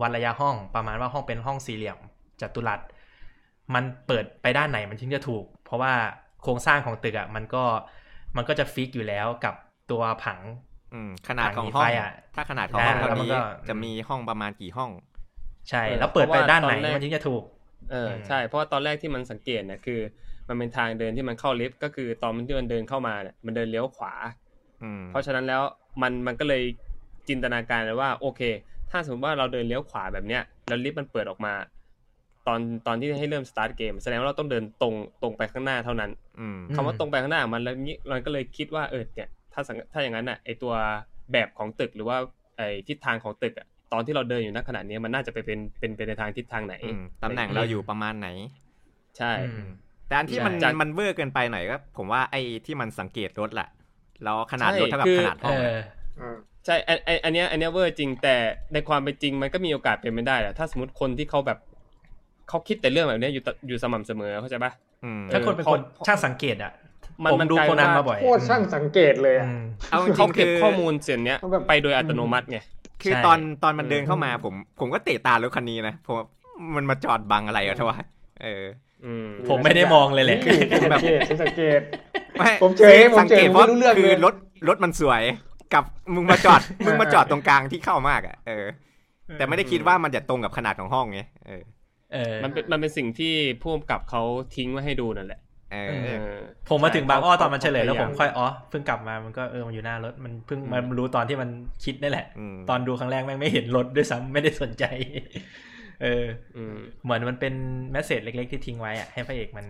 [0.01, 1.97] วัดระยะห้องประมาณว่าห้องเป็นห้องสี่เหลี่ยม
[2.41, 2.79] จัตุรัส
[3.73, 5.93] มันเปิดไปด้านไหนมันถึงจะถูก เพราะว่า
[6.43, 7.63] โครงสร้างของตึกอะมันก็
[8.35, 9.55] มันก็จะฟิกอยู่แล้วกับ
[9.91, 10.66] ตัวผังอืม
[11.27, 14.91] ขนาดของหนังหนีห้องไฟอะถ้าขนาดของห้องอ่าเท่าแล้วมันนี้ก็จะมีห้องประมาณกี่ห้อง
[15.69, 17.43] ใช่เออแล้วเปิดไปเพราะว่าด้านไหนตอนแรกมันถึงจะถูก
[17.91, 19.99] เอออืมใช่ เพราะว่าตอนแรกที่มันสังเกตเนี่ยคือ
[20.47, 24.13] มันเป็นทางเดินที่มันเข้าลิฟต์ก็คือตอนมันที่มันเดินเข้ามาเนี่ยมันเดินเลี้ยวขวา
[24.83, 25.61] อืมเพราะฉะนั้นแล้ว
[26.01, 26.63] มันมันก็เลย
[27.27, 28.41] จินตนาการเลยว่า โอเค
[28.91, 31.53] ถ้าสมมติว่าเราเดินเลี้ยวขวาแบบเนี้ยแล้วลิฟต์มันเปิดออกมา
[32.47, 40.73] ตอนตอนที่ให้เริ่มสตาร์ทเกมแสดงว่าเราต้องเดินตรงตรงไปข้างหน้าเท่านั้นอืมอืมคำว่าตรงไปข้างหน้ามันแล้วนี้มันก็เลยคิดว่าเออเนี่ย ถ้าสังถ้าอย่างนั้นอะไอตัว
[41.31, 42.17] แบบของตึกหรือว่า
[42.57, 48.27] ไอทิศทางของตึกอะตอนที่เราเดินอยู่ณขณะนี้มันน่าจะไปเป็นเป็นไปในทางทิศทางไหนอืมตำแหน่งเราอยู่ประมาณไหน
[49.17, 49.69] ใช่อืม
[50.07, 53.69] แต่อันที่มันใช่มันเวอร์เกินไปหน่อยก็ผมว่าไอ้ที่มันสังเกตรถแหละ
[54.23, 55.73] แล้วขนาดใช่รถเท่ากับคือขนาดห้เอองอะ
[56.19, 58.35] ออ่าใช่ไอไออันเนี้ยอันเนี้ยเวอร์จริงแต่
[58.73, 61.59] ในความเป็นจริงมันก็มีโอกาสเป็นไปได้แหละถ้าสมมติคนที่เขาแบบ
[62.49, 64.71] เขาคิดแต่เรื่องแบบเนี้ยอยู่ตอยู่สม่ำเสมอเข้าใจปะ
[65.03, 66.71] อืมถ้าคนเป็นคนเพราะช่างสังเกตอะ
[67.23, 72.59] มันผมมันดูกลายโคนันว่ามาบ่อยโคตรช่างสังเกตเลยอะอืมเอาจริเขางๆเก็บคือข้อมูลส่วนเนี้ยเขาแบบไปโดยอัตโนมัติไง
[73.01, 76.25] คือใช่ตอนตอนมันเดินอืมเข้ามาผม ผมก็เตะตารถคันนี้นะผมว่า
[76.75, 77.97] มันมาจอดบังอะไรอะทวะ
[78.43, 78.63] เออ
[79.05, 80.39] อืมผมไม่ได้มองเลยแหละ
[80.71, 81.79] ผมสังเกตผมสังเกต
[82.37, 84.35] ไม่ผมเฉยผมสังเฉยเกตผมเพราะไม่รู้เรื่องคือเลยรถ
[84.67, 85.23] รถมันสวย
[85.73, 85.83] กับ
[86.15, 88.65] มึงมาจอดมึงมาจอดตรงกลางที่เข้ามากอะเออ
[89.37, 91.63] แต่ไม่ได้คิดว่ามันจะตรงกับขนาดของห้องไงเออ
[92.13, 94.21] เออมันเป็นมันเป็นสิ่งที่ผู้กำกับเขา
[94.55, 95.46] ทิ้งไว้ให้ดูนั่นแหละเอเออเออ
[96.69, 101.49] ผมมาถึงบางอ้อตอนมันเฉลยแล้วพผยายามค่อยอ๋อเพิ่งกลับมามันก็เออมันอยู่หน้ารถมันเพิ่งมารู้ตอนที่มัน
[101.83, 104.85] คิดนี่แหละอืมตอนดูครั้งแรกแม่งไม่เห็นรถด้วยซ้ำไม่ได้สนใจ
[106.03, 106.25] เออ
[106.57, 107.53] อืมเหมือนมันเป็น
[107.91, 109.65] message เล็ก ๆ ที่ทิ้งไว้อะให้พระเอกมัน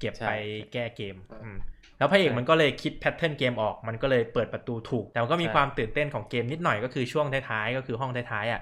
[0.00, 0.30] เก็บใช่ไป
[0.72, 1.56] แก้เกมอืม
[1.98, 8.60] แล้วพระเอกใช่มันก็เลยคิด pattern เกมออกมันก็เลยเปิดประตูถูก แต่มันก็มีใช่ความตื่นเต้นของเกมนิดหน่อยก็คือช่วงท้ายๆก็คือห้องท้ายๆอะ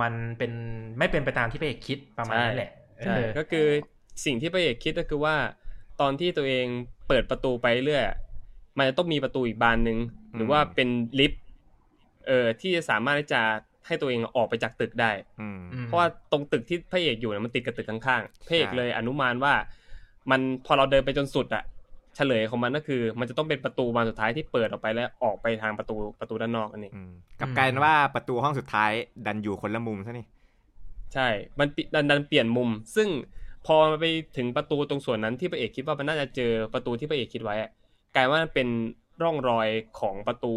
[0.00, 0.52] มันเป็น
[0.98, 2.70] ไม่เป็นไปตามที่พระเอกคิดประมาณนั้นแหละ
[3.04, 3.66] ใช่เออก็คือ
[4.24, 5.34] สิ่งที่พระเอกคิดก็คือว่า
[6.00, 6.66] ตอนที่ตัวเอง
[7.08, 8.04] เปิดประตูไปเรื่อย
[8.78, 9.98] มันจะต้องมีประตูอีกบานหนึ่ง
[10.36, 11.42] หรือว่าเป็นลิฟต์
[12.26, 13.42] เอ่อที่จะสามารถที่จะ
[13.86, 19.54] ให้ตัวเองออกไปจากตึกได้อืมอืมเพราะว่าตรงตึกที่พระเอกอยู่เนี่ยมันติดกับตึกข้างๆพระเอกใช่เลยอนุมานว่า
[20.30, 21.64] มันพอเราเดินไปจนสุดอะ
[22.16, 28.90] เฉลยของมันก็คือ มันจะต้องเป็นประตูบานสุดท้ายที่เปิดออกไปแล้วออกไปทางประตูประตูด้านนอกนั่นเองอืมกลับกลายเป็นว่าประตูห้องสุดท้าย
[29.26, 30.26] ดันอยู่คนละมุมซะนี่
[31.14, 31.28] ใช่
[31.58, 33.08] มันปิดันดันเปลี่ยนมุม ซึ่ง
[33.66, 34.04] พอไป
[34.36, 37.70] ถึงประตูตรงส่วนนั้นที่พระเอกคิดว่ามันน่าจะเจอประตูที่พระเอกคิดไว้อะ
[38.14, 38.68] กลายว่ามันเป็น
[39.22, 39.68] ร่องรอย
[40.00, 40.54] ของประตู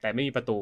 [0.00, 0.58] แต่ไม่มีประตู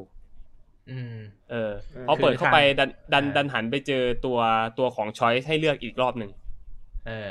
[0.90, 1.16] อืม
[1.50, 4.38] เอออืมพอเปิดเข้าไปดันดันอ่าดันหันไปเจอตัว
[4.78, 6.30] ตัวของช้อยให้เลือกอีกรอบหนึ่ง
[7.06, 7.30] เออ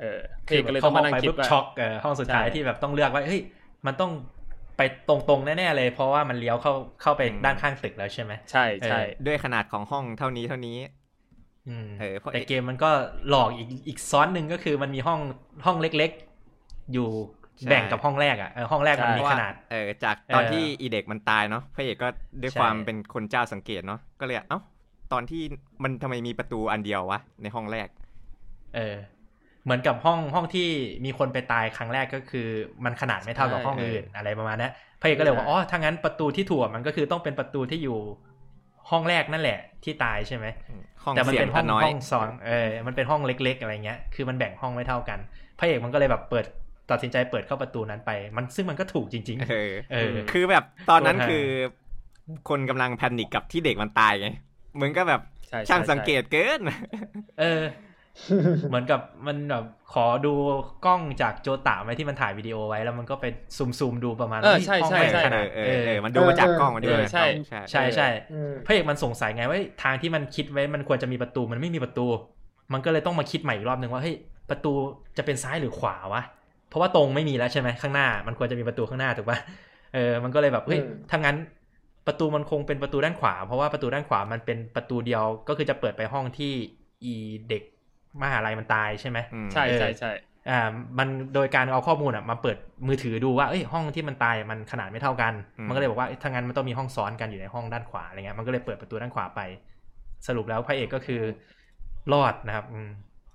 [0.00, 3.40] เออพระเอกก็เลยต้องมานั่งคิดปุ๊บว่าช็อกเออห้องสุดท้ายใช่ที่แบบต้องเลือกว่าเฮ้ย
[3.86, 4.12] มันต้อง
[4.76, 10.97] ไปตรงๆแน่ๆเลย เพราะว่ามันเลี้ยวเข้าเข้าไปอืมด้านข้างตึกแล้วใช่ไหมใช่ใช่เออด้วยขนาดของห้องเท่านี้เท่านี้อืม
[12.00, 12.90] เออเพราะแต่เกมมันก็
[13.28, 15.20] หลอกอีกอีกซ้อนหนึ่งก็คือมันมีห้อง
[15.66, 17.08] ห้องเล็กๆ อยู่
[17.70, 22.08] แบ่งกับห้องแรกอะเออห้องแรกมันมีขนาดเออจากตอนเออที่อีเด็กมันตายเนาะพระเอกก็
[22.42, 24.60] ด้วยใช่ความเป็นคนเจ้าสังเกตเนาะก็เลยเอ้า
[25.12, 25.42] ตอนที่
[25.82, 27.88] มันทำไมมีประตูอันเดียววะในห้องแรก
[28.76, 28.96] เออ
[29.64, 30.68] เหมือนกับห้องห้องที่
[31.04, 32.48] มีคนไปตายครั้งแรกก็คือ
[32.84, 37.98] มันขนาดไม่เท่ากับใช่ห้องอื่นอะไรประมาณนั้นพระเอกก็เลยว่าอ๋อถ้างั้นประตูที่ถูกอะมันก็คือต้องเป็นประตูที่อยู่
[38.90, 40.46] ห้องแรกนั่นแหละที่ตายใช่ไหม
[41.04, 45.18] ห้องแต่มันเสียเป็งนห้องน้อยห้องซ้อนเออมันเป็นห้องเล็กๆอะไรเงี้ย คือมันแบ่งห้องไม่เท่ากัน
[45.58, 46.44] พระเอกมันก็เลยแบบเปิด
[46.90, 51.46] ตัดสินใจเปิดเข้าประตูนั้นไป มันซึ่งมันก็ถูกจริงเออๆเออ คือแบบตอนนั้นโคตรฮาคือ
[52.48, 54.28] คนกำลังแพนิคกับที่เด็กมันตายไง
[54.80, 56.60] มึงก็แบบใช่ใช่างสังเกตเกิน
[57.40, 57.62] เออ
[58.68, 60.32] เหมือนกับมันแบบขอดู
[60.86, 63.26] กล้องจากโจตะไว้ที่มันถ่ายวิดีโอไว้แล้วมันก็ไป
[63.56, 72.06] ซูมซูมๆดูประมาณเออฮ้ยใช่ห้องใช่แม่งใช่ขนาดเอเอออเออมันดูมาจากกล้องมันดูเออมาจากใช่กล้องใช่ใช่ใช่อืมพระเอกมันสงสัยไงว่าเฮ้ยทางที่มันคิดไว้มันควรจะมีประตูมันไม่มีประตู
[72.72, 74.16] มันก็เลยต้องมาคิดใหม่อีกรอบหนึ่งว่าเฮ้ย
[74.50, 74.72] ประตู
[75.16, 76.22] จะเป็นซ้ายหรือขวาวะ
[76.68, 79.38] เพราะว่าตรงไม่มีแล้วใช่ไหมข้างหน้า มันควรจะมีประตูข้างหน้าถูกปะ
[79.94, 81.36] เออมันก็เลยแบบเฮ้ยอืมถ้างั้น
[82.06, 86.52] ประตูมันคงเป็นประตูด้านขวา เพราะว่าประตูด้านขวามันเป็นประตูเดียวก็คือจะเปิดไปห้องที่
[87.04, 87.14] อี
[87.48, 87.62] เด็ก
[88.22, 90.12] มหาลัยมันตายใช่ไหมอืมใช่ใช่ใช่
[90.50, 90.60] อ่า
[90.98, 99.40] มันโดยการเอาข้อมูลอะมาเปิดมือถือดูว่าเอ้ยห้องที่มันตายมันขนาดไม่เท่ากันอืมมันก็เลยบอกว่าเอ้ยถ้างั้นมันต้องมีห้องซ้อนกันอยู่ในห้องด้านขวาอะไรเงี้ยมันก็เลยเปิดประตูด้านขวาไป
[100.26, 101.22] สรุปแล้วพระเอกก็คือ
[102.12, 102.88] รอดนะครับอืม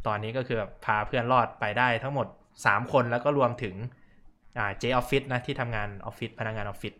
[0.07, 2.27] ตอนนี้ก็คือแบบพาเพื่อนรอดไปได้ทั้งหมด
[2.65, 3.75] สามคนแล้วก็รวมถึง
[4.57, 6.93] อ่าเจออฟฟิศนะที่ทำงานออฟฟิศพนักงานออฟฟิศ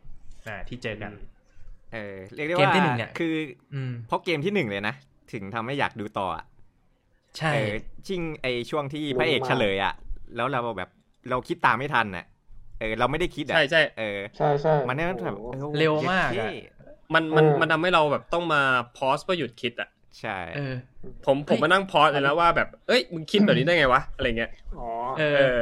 [0.48, 1.12] อ่าที่เจอกัน
[1.94, 3.34] เออเรียกได้เกมว่าที่หนึ่งเนี่ยคือ
[3.74, 4.96] อืมเพราะเกมที่หนึ่งเลยนะ
[5.34, 6.46] ถึงทำให้อยากดูต่ออะ
[7.38, 7.72] ใช่เออ
[8.08, 9.94] ชิงไอช่วงที่พระเอกรู้มากเฉลยอะ
[10.36, 10.90] แล้วเราแบบ
[11.30, 12.26] เราคิดตามไม่ทันอะ
[12.80, 18.62] เออเราไม่ได้คิดอะใช่ใช่เออใช่ใช่มันเนี่ยแบบโอ้โหออเร็วมากอะเย็ดเท่มันมันเออมันทำให้เราแบบต้องมา
[18.98, 20.74] พอสเพื่อหยุดคิดอะใช่เออ
[21.26, 25.60] ผมผมมานั่งพอสเลยนะว่าแบบเอ้ยมึงคิดแบบนี้ได้ไงวะอะไรเงี้ยอ๋อเอเอออ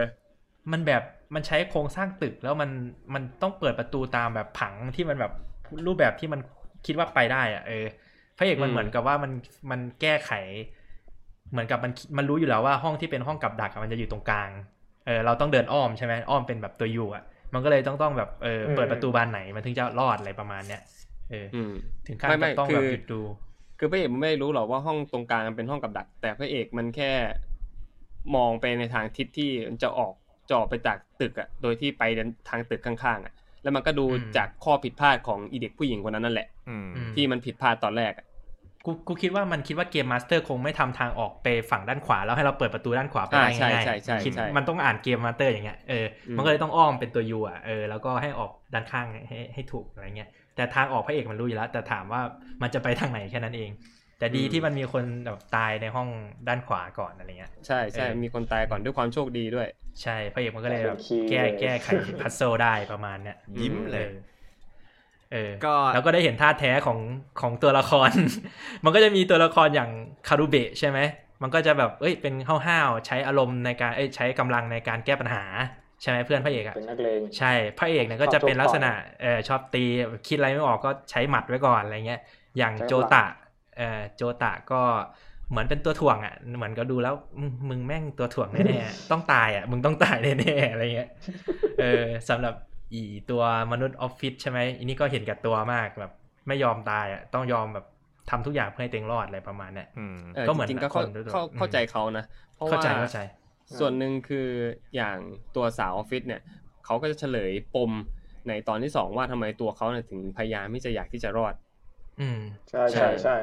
[0.72, 1.04] มันแบบ
[1.36, 2.70] มันใช้โครงสร้างตึกแล้วมัน
[3.14, 5.32] มันต้องเปิดประตูตามแบบผังที่มันแบบ
[5.86, 6.42] รูปแบบที่มัน
[6.86, 7.86] คิดว่าไปได้อะเออ
[8.38, 9.32] พระเอกมันอืมเหมือนกับว่ามัน
[9.72, 10.32] มันแก้ไข
[11.52, 14.50] เหมือนกับมันมันรู้อยู่แล้วว่าห้องที่เป็นห้องกับดักอะมันจะอยู่ตรงกลาง
[15.06, 20.82] เออเราต้องเดินอ้อมใช่ไหมอ้อมเป็นแบบตัวยูอะ มันก็เลยต้องต้องแบบเออเปิดประตูบานไหนมันถึงจะรอดอะไรประมาณเนี้ย
[21.30, 21.74] เอออืม
[22.08, 23.22] ถึงขั้นไม่ไม่กับต้องคือแบบหยุดดู
[23.80, 27.12] คือพระเอกมันไม่รู้หรอกว่าห้องตรงกลางมันเป็นห้องกับดัก แต่พระเอกมันแค่
[28.36, 30.14] มองไปในทางทิศที่มันจะออก
[30.50, 32.04] จะออกไปจากตึกอะ โดยที่ไป
[32.50, 33.34] ทางตึกข้างๆอะ
[33.64, 38.26] แล้วมันก็ดูอืมจากข้อผิดพลาดของอีเด็กผู้หญิงคนนั้นนั่นแหละอืมอืมที่มันผิดพลาดตอนแรกอะ
[38.86, 52.22] กูกูคิดว่ามันคิดว่า game master คงไม่ทำทางออกไปฝั่งด้านขวาแล้วให้เราเปิดประตูด้านขวาไปได้อ่าใช่ง่ายใช่ใช่ๆคิดใช่มันต้องอ่าน game master อย่างเงี้ยเอออืมมันก็เลยต้องอ้อมเป็นตัว U อะเออแล้วก็ให้ออกด้านข้างให้ให้ให้ถูกอะไรเงี้ยแต่ทางออกพระเอกมันรู้อยู่แล้ว แต่ถามว่า
[52.62, 53.72] มันจะไปทางไหนแค่นั้นเอง
[54.20, 56.10] แต่ดีที่มันมีคนแบบตายในห้อง
[56.48, 59.68] ด้านขวาก่อนอะไรเงี้ยใช่ใช่เออมีคนตายก่อนด้วยความโชคดีด้วย
[60.04, 61.90] ใช่พระเอกมันก็เลยแบบเป็นคีย์แก้เลยแก้ไข
[62.22, 64.16] พัซเซิลได้ประมาณเนี้ยยิ้มเลยออ
[65.32, 67.00] เออก็แล้วก็ได้เห็นท่าแท้ของ
[67.42, 68.12] ของตัวละคร
[68.84, 69.90] มันก็จะมีตัวละครอย่าง
[70.28, 71.00] คารุเบะใช่ไหม
[71.42, 72.34] มันก็จะแบบเอ้ยเป็น
[72.68, 75.44] ห้าวๆใช้อารมณ์ในการเอ้ยใช้กำลังในการแก้ปัญหา
[76.02, 78.92] ใช่ไหมเพื่อนพระเอกอะเป็นนักเลงใช่พระเอกเนี่ยก็จะเป็นลักษณะ
[79.22, 79.84] เออชอบตี
[80.28, 82.22] คิดอะไรไม่ออกก็ใช้หมัดไว้ก่อนอะไรเงี้ย
[82.58, 83.26] อย่างใช้โจหลักตะ
[83.78, 84.82] เออโจตะก็
[85.50, 91.10] เหมือนเป็นตัวถ่วงอะเหมือนก็ดูแล้วมึงมึงแม่งตัวถ่วงแน่ๆต้องตายอะมึงต้องตายแน่ๆอะไรเงี้ย
[91.80, 92.54] เออสำหรับ
[92.94, 93.02] อี
[93.32, 96.12] ตัวมนุษย์ออฟฟิศใช่ไหมอันนี้ก็เห็นแกับตัวมากแบบ
[96.48, 97.86] ไม่ยอมตายอะต้องยอมแบบ
[98.30, 102.26] ทำทุกอย่างเพื่อให้ตัวเองรอดอะไรประมาณเนี้ยอืมเออก็เหมือนจริงๆก็เข้าคนด้วยเข้าอืมเข้าใจเขานะ
[102.56, 103.20] เพราะเข้าว่าใจเข้าใจ
[103.80, 104.48] ส่วนหนึ่งคือ
[104.96, 105.18] อย่าง
[105.56, 106.42] ตัวสาวออฟฟิศเนี่ย
[106.86, 107.92] เขาก็จะเฉลยปม
[108.48, 111.54] ในตอนที่สองว่าทำไมตัวเขาเนี่ยถึงพยายามที่จะอยากที่จะรอด
[112.20, 113.36] อืมใช่ใช่ใช่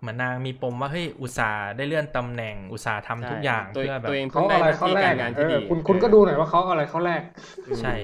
[0.00, 7.22] เหมือนนางมีปมว่าเฮ้ยอุตส่าห์ได้เลื่อนตำแหน่งอุตส่าห์ทำทุกอย่างตัวเพื่อแบบตัวเองเขาเพิ่งได้อะไรหน้าเขาที่แรกากรงานเอที่อดีคุณคุณก็ดูหน่อยว่าเขาอะไรเขาแรก
[7.80, 7.94] ใช่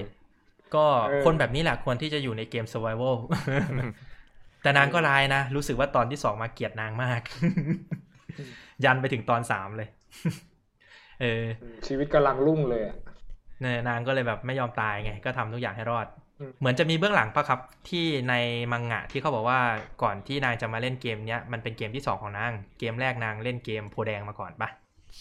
[0.75, 3.15] ก็เออคนแบบนี้แหละควรที่จะอยู่ในเกม survival
[4.63, 7.21] แต่นางก็ร้ายนะ รู้สึกว่าตอนที่สองมาเกลียดนางมาก
[8.83, 9.89] ยันไปถึงตอนสามเลย
[11.21, 11.45] เออ
[11.87, 12.95] ชีวิตกำลังรุ่งเลยอะ
[13.61, 16.07] เนี่ยนางก็เลยแบบไม่ยอมตายไง ก็ทำทุกอย่างให้รอด
[16.39, 18.33] อืมเหมือนจะมีเบื้องหลังปะครับ ที่ใน
[18.71, 19.59] มังงะที่เขาบอกว่า
[20.03, 24.69] ก่อนที่นางจะมาเล่นเกมเนี้ยมันเป็นเกมที่สองของนาง เกมแรกนางเล่นเกมโพแดงมาก่อนปะ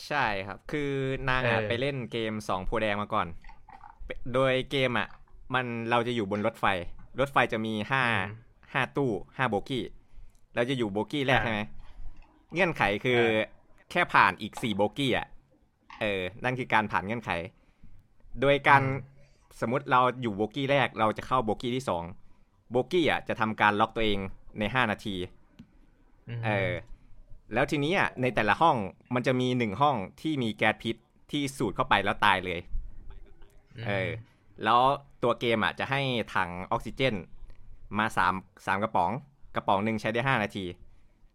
[0.08, 0.92] ใช่ครับ คือ
[1.28, 3.26] นางอะเออไปเล่นเกมสองโพธิ์แดงมาก่อน
[4.34, 5.08] โดยเกมอะ
[5.54, 6.64] มันเราจะอยู่บนรถไฟ
[7.20, 8.02] รถไฟจะมีห้า
[8.72, 9.84] ห้าตู้ห้าโบกี้
[10.54, 11.60] เราจะอยู่โบกี้แรกอ่าใช่ไหม
[12.52, 13.22] เงื่อนไขคืออ
[13.90, 15.26] แค่ผ่านอีกสี่โบกี้อะ
[16.00, 17.30] เออ นั่นคือการผ่านเงื่อนไข
[18.40, 18.82] โดยการ
[19.60, 22.04] สมมติเราอยู่โบกี้แรกเราจะเข้าโบกี้ที่สอง
[22.70, 24.18] โบกี้อะจะทำการล็อกตัวเอง
[24.58, 25.16] ในห้านาที
[26.28, 26.72] มเออ
[27.52, 28.76] แล้วทีนี้อะในแต่ละห้อง
[29.14, 30.96] มันจะมีหนึ่งห้องที่มีแก๊สพิษ
[31.30, 32.60] ที่สูดเข้าไปแล้วตายเลย
[33.86, 34.10] เออ
[34.64, 34.82] แล้ว
[35.22, 36.00] ตัวเกมอะจะให้
[36.34, 37.14] ถังออกซิเจน
[37.98, 38.34] มาสาม
[38.66, 39.10] สามกระป๋อง
[39.54, 40.64] กระป๋องหนึ่งใช้ได้ห้านาที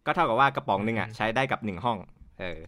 [0.06, 1.98] ก็เท่ากับว่ากระป๋องหนึ่งอะใช้ได้กับหนึ่งห้อง
[2.40, 2.58] เออ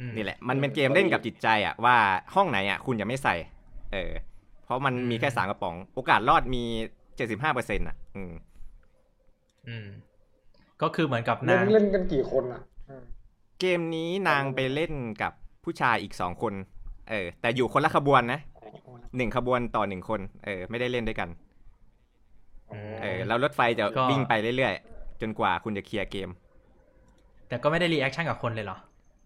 [0.00, 1.96] อืมนี่แหละ มันเป็นเกมเล่นกับจิตใจอะว่า
[2.34, 3.34] ห้องไหนอะคุณจะไม่ใส่
[3.92, 4.12] เออ
[4.64, 6.62] เพราะมันมีแค่สามกระป๋อง โอกาสรอดมี
[7.16, 8.32] เจ็ดสิบห้าเปอร์เซ็นต์อะ อืม
[9.68, 9.86] อืม
[10.82, 13.04] ก็คือเหมือนกับเล่นานงเล่นกันกี่คนอะอืม
[13.60, 14.92] เกมนี้นางไปเล่น
[15.22, 15.32] กับ
[15.64, 16.54] ผู้ชายอีกสองคน
[17.10, 18.40] เออ แต่อยู่คนละขบวนนะ
[19.16, 21.28] หนึ่งขบวนต่อหนึ่งคน เออ ไม่ได้เล่นด้วยกัน
[23.02, 26.30] เออ แล้วรถไฟจะก็วิ่งไปเรื่อยๆ จนกว่าคุณจะเคลียร์เกม
[27.48, 28.78] แต่ก็ไม่ได้ reaction กับคนเลยเหรอ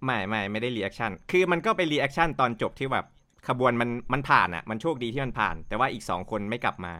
[0.04, 3.06] ไม่ไม่ไม่ได้ reaction คือมันก็ไป reaction ตอนจบที่แบบ
[3.48, 6.94] ขบวนมันมันผ่านอะ มันโชคดีที่มันผ่าน แต่ว่าอีกสองคนไม่กลับมา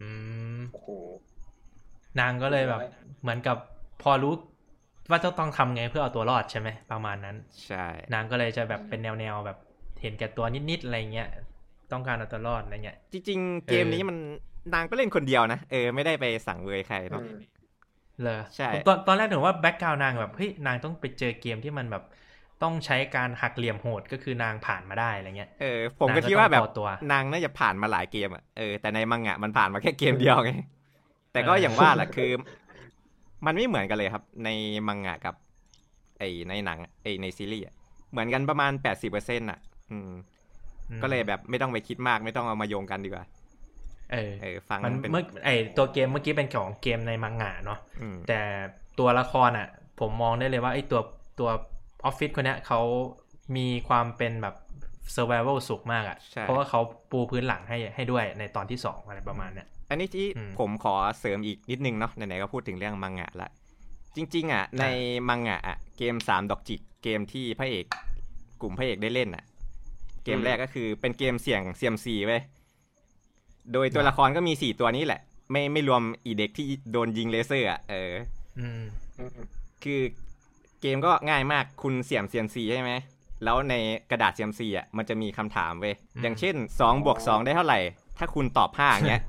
[0.00, 0.10] อื
[0.56, 0.88] มโอ้โห
[2.20, 2.90] นางก็เลยแบบร้อย
[3.22, 3.56] เหมือนกับ
[4.02, 4.34] พอรู้
[5.10, 9.58] ว่าจะต้องทำไงเพื่อเอาตัวรอดใช่ไหมประมาณนั้น ใช่ นางก็เลยจะแบบเป็นแนวๆแบบ
[10.00, 11.28] เห็นแก่ตัวนิดๆอะไรเงี้ย
[11.92, 14.16] ต้องการเอาตัวรอดอะไรเงี้ยจริง ๆ เกมนี้มัน
[14.74, 17.34] นางก็เล่นคนเดียวนะเออไม่ได้ไปสั่งเวยใครเนาะอืม
[18.22, 22.02] เลยใช่ตอนตอนแรกถึงว่าแบ็กกราวนางแบบเฮ้ยนางต้องไปเจอเกมที่มันแบบ
[22.62, 30.52] ต้องใช้การหักเหลี่ยมโหดก็คือนางผ่านมาได้อะไรเงี้ย เออ ผมก็คิดว่าแบบนางก็ต้องพอตัวนางน่าจะผ่านมาหลายเกมอะ เออ แต่ในมังงะมันผ่านมาแค่เกมเดียวไง
[31.32, 32.30] แต่ก็เออออย่างว่าแหละคือ
[33.46, 34.48] มันไม่เหมือนกันเลยครับ ใน
[34.88, 35.34] มังงะกับ
[36.18, 37.74] ไอในหนังไอในซีรีส์อะ
[38.10, 39.58] เหมือนกันประมาณแปดสิบเปอร์เซ็นต์อะ
[39.92, 40.10] อืม
[41.02, 43.24] ก็เลยแบบไม่ต้องไปคิดมากไม่ต้องเอามาโยงกันดีกว่า
[44.12, 48.40] เออเออฟังมันเป็นเมื่อไอตัวเกมเมื่อกี้เป็นของเกมในมังงะเนาะอืมแต่
[48.98, 49.68] ตัวละครอะ
[50.00, 51.00] ผมมองได้เลยว่าไอตัว
[51.38, 51.50] ตัว
[52.04, 52.80] ออฟฟิศคนเนี้ยเขา
[53.56, 54.54] มีความเป็นแบบ
[55.14, 63.50] survival สูงมากอะใช่เพราะว่าเขาปูพื้นหลังให้ให้ด้วยในตอนที่สองอะไรประมาณเนี้ยอันนี้ที่อืมผมขอเสริมอีกนิดนึงเนาะไหนๆก็พูดถึงเรื่องมังงะละ
[64.16, 64.84] จริง ๆ อะ ใน
[65.28, 67.86] มังงะอะเกมสามดอกจิกเกมที่พระเอก
[68.60, 69.44] กลุ่มพระเอกได้เล่นอะ
[70.26, 72.42] เกมแรกก็คือเป็นเกมเสี่ยงเซียมซีเว้ย
[73.72, 78.12] โดยตัวละครก็มีสี่ตัวนี้แหละ ไม่ไม่รวมอีเด็กที่โดนยิงเลเซอร์อะเออ
[78.58, 78.82] อืม
[79.18, 79.30] อืม
[79.84, 80.00] คือ
[80.80, 82.92] เกมก็ง่ายมากคุณเสี่ยงเซียมซีใช่ไหม
[83.44, 83.74] แล้วใน
[84.10, 87.80] กระดาษเซียมซีอะมันจะมีคำถามเว้ยอืมอย่างเช่น2บวก2ได้เท่าไหร่
[88.18, 89.22] ถ้าคุณตอบ5อย่างเงี้ย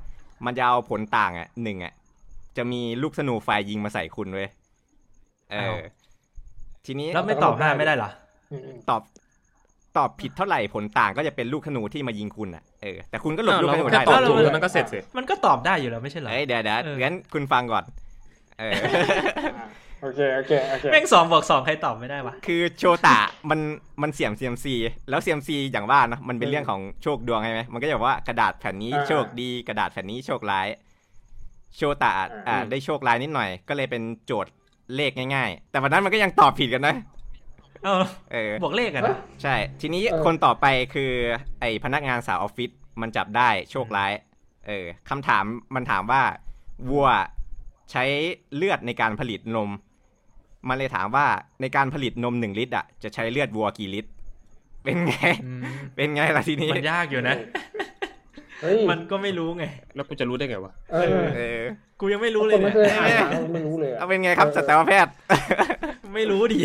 [0.44, 1.92] มันจะเอาผลต่างอะหนึ่งอะ
[2.56, 4.48] จะมีลูกสนูไฟยิงมาใส่คุณเว้ย
[5.52, 5.78] เออ
[6.86, 8.10] ทีนี้แล้วไม่ตอบได้ไม่ได้เหรอ
[8.52, 9.02] อืมอืมตอบ
[9.98, 17.84] ตอบผิดเท่าไหร่ผลต่างก็จะเป็นลูกธนูที่มายิงคุณอะเออแต่คุณก็หลบอ้าวลูกเราธนูแค่ได้ตอบนะถูกแล้วแล้วมันก็เสร็จสิมันก็ตอบได้อยู่แล้วไม่ใช่เหรอเอ้ยเดี๋ยวเดี๋ยวเอองั้นคุณฟังก่อน
[18.58, 18.72] เออ
[19.58, 19.66] อ่า
[20.02, 23.18] โอเคโอเคโอเคแม่งสองบวกสองใครตอบไม่ได้วะคือโชตะ
[23.50, 23.60] มัน
[24.02, 24.74] มันเสี่ยมเซียมซี
[25.10, 30.66] แล้วเซียมซีอย่างว่านะมันเป็นเรื่องของโชคดวงใช่ไหมมันก็จะบอกว่ากระดาษแผ่นนี้อ่าโชคดีกระดาษแผ่นนี้โชคร้าย
[31.76, 34.52] โชตะอะอ่าอ่าได้โชคร้ายนิดหน่อย ก็เลยเป็นโจทย์
[34.96, 36.94] เลขง่าย ๆ แต่วันนั้นมันก็ยังตอบผิดกันนะ
[37.84, 41.12] เออเออบวกเลขกันนะใช่ ทีนี้เออคนต่อไปคือ
[41.60, 44.12] ไอพนักงานสาวออฟฟิศมันจับได้โชคร้าย
[44.66, 46.22] เออคำถามมันถามว่า
[46.90, 47.08] วัว
[47.90, 48.04] ใช้
[48.56, 49.70] เลือดในการผลิตนม
[50.68, 51.26] มันเลยถามว่า
[51.60, 54.10] ในการผลิตนมหนึ่งลิตรอะจะใช้เลือดวัวกี่ลิตร
[54.84, 55.62] เป็นไงอืม
[55.96, 57.36] เป็นไงล่ะทีนี้ มันยากอยู่นะ
[58.62, 59.64] เฮ้ยมันก็ไม่รู้ไง
[59.94, 61.62] แล้วกูจะรู้ได้ไงวะ เออเออ
[62.00, 62.86] กูยังไม่รู้เลคยนเนี่ไม่ยเคย
[63.18, 65.12] อ่านมาไม่รู้เลยอะเอาเป็นไงครับเออสัตวแพทย์
[66.18, 66.60] ไม่ไม่รู้ดิ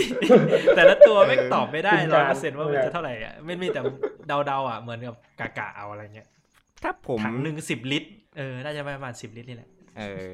[0.75, 3.81] แต่ละตัวไม่งตอบไม่ได้คุณร้กาอยรเปอร์เซ็นต์ว่ามันจะเท่าไหร่อะไม่มีแต่
[4.27, 6.27] เดาๆอะเหมือนกับกากะเอาอะไรเงี้ย
[6.83, 10.31] ถ้าผมถังหนึ่งสิบลิตร เออ น่าจะประมาณสิบลิตรนี่แหละ เออ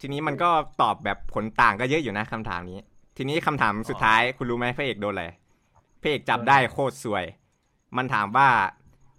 [0.00, 0.50] ทีนี้มันก็
[0.82, 2.80] ตอบแบบผลต่างก็เยอะอยู่นะคำถามนี้
[3.16, 5.26] ทีนี้คำถามสุดท้ายคุณรู้ไหมพระเอกโดนอะไร
[6.00, 7.24] พระเอกจับได้โคตรสวย
[7.96, 8.48] มันถามว่า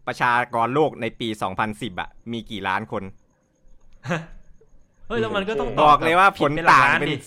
[0.07, 1.27] ประชากรโลกในปี
[1.65, 3.03] 2010อะ มีกี่ล้านคน
[5.07, 7.17] เฮ้ย แล้วมันก็ต้องตบอกเลยว่าผลผิดเป็นหลักต่างล้านเป็นดิ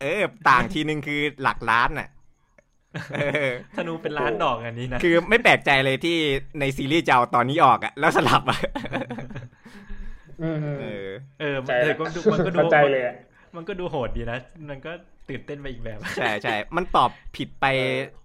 [0.00, 2.08] เออ ต่างทีนึงคือหลักล้านน่ะ
[3.14, 6.16] เออธนูเป็นล้านดอกอันนี้นะ คือไม่แปลกใจเลยที่
[6.60, 8.58] ในซีรีส์จะเอาตอนนี้ออกอะแล้วสลับอะ
[10.42, 11.08] อืมเออ
[11.40, 13.14] เออใจเออละก็ดูมันก็ดูเข้าใจเลยอะ
[13.56, 14.38] มันก็ดูโหดดีนะ
[14.70, 14.92] มันก็
[15.28, 17.66] ตื่นเต้นไปอีกแบบ ใช่ใช่ มันตอบผิดไป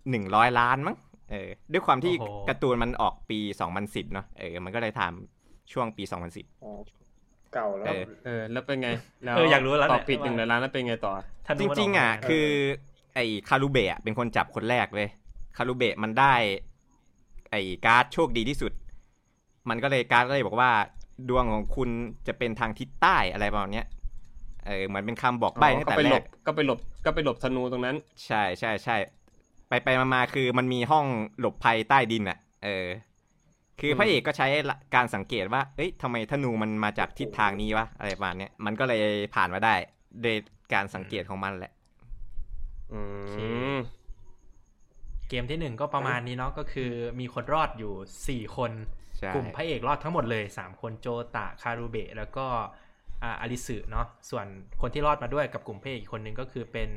[0.09, 0.95] หนึ่งร้อยล้านมั้ง
[1.31, 6.71] เออ ด้วยความที่โอ้โหการ์ตูนมันออกปีสองพันสิบเนาะ เออ มันก็เลยทำช่วงปีสองพันสิบอ๋อ
[7.53, 8.89] เก่าแล้วเออเออ แล้วเป็นไง
[9.23, 11.13] แล้วเอออยากรู้แล้วตอบเนี่ยผิดว่าหนึ่งในล้านแล้วเป็นไงต่อ
[11.47, 12.45] ธนูจมันริงๆอะกมาคือ
[13.15, 15.09] ไอ้คารูเบะอะเป็นคนจับคนแรกเว้ย
[15.57, 16.33] คารูเบะมันได้
[17.51, 18.71] ไอ้การ์ดโชคดีที่สุด
[19.69, 20.71] มันก็เลยการ์ดก็เลยบอกว่า
[21.29, 21.89] ดวงของคุณ
[22.27, 23.87] จะเป็นทางทิศใต้อะไรประมาณเนี้ย
[24.65, 28.97] เออ เหมือนเป็นคำบอกใบ้ตั้งก็แต่ไปแรหลกบก็ไปหลบ ก็ไปหลบธนูตรงนั้น ใช่ใช่ใช่
[29.67, 31.05] ไปไปมามาคือมันมีห้อง
[31.39, 32.85] หลบภัยใต้ดินอะ เออ
[33.79, 34.47] คือพระเอกก็ใช้
[34.95, 39.03] การสังเกตว่า เอ้ยทำไมธนูมันมาจากทิศทางนี้วะ อะไรประมาณเนี้ย มันก็เลย
[39.35, 39.75] ผ่านมาได้
[40.21, 40.35] โดย
[40.73, 41.71] การสังเกตของมันแหละ
[42.93, 42.99] อื
[43.75, 43.77] ม
[45.29, 47.93] เกมที่หนึ่งก็ประมาณนี้เนาะ ก็คือมีคนรอดอยู่
[48.27, 48.71] สี่คน
[49.17, 52.45] ใช่กลุ่มพระเอกรอดทั้งหมดเลยสามคนโจตะคารุเบะแล้วก็
[53.23, 54.45] อ่าอลิสึเนาะ ส่วน
[54.81, 56.89] คนที่รอดมาด้วยกับกลุ่มพระเอกอีกคนนึงก็คือเป็น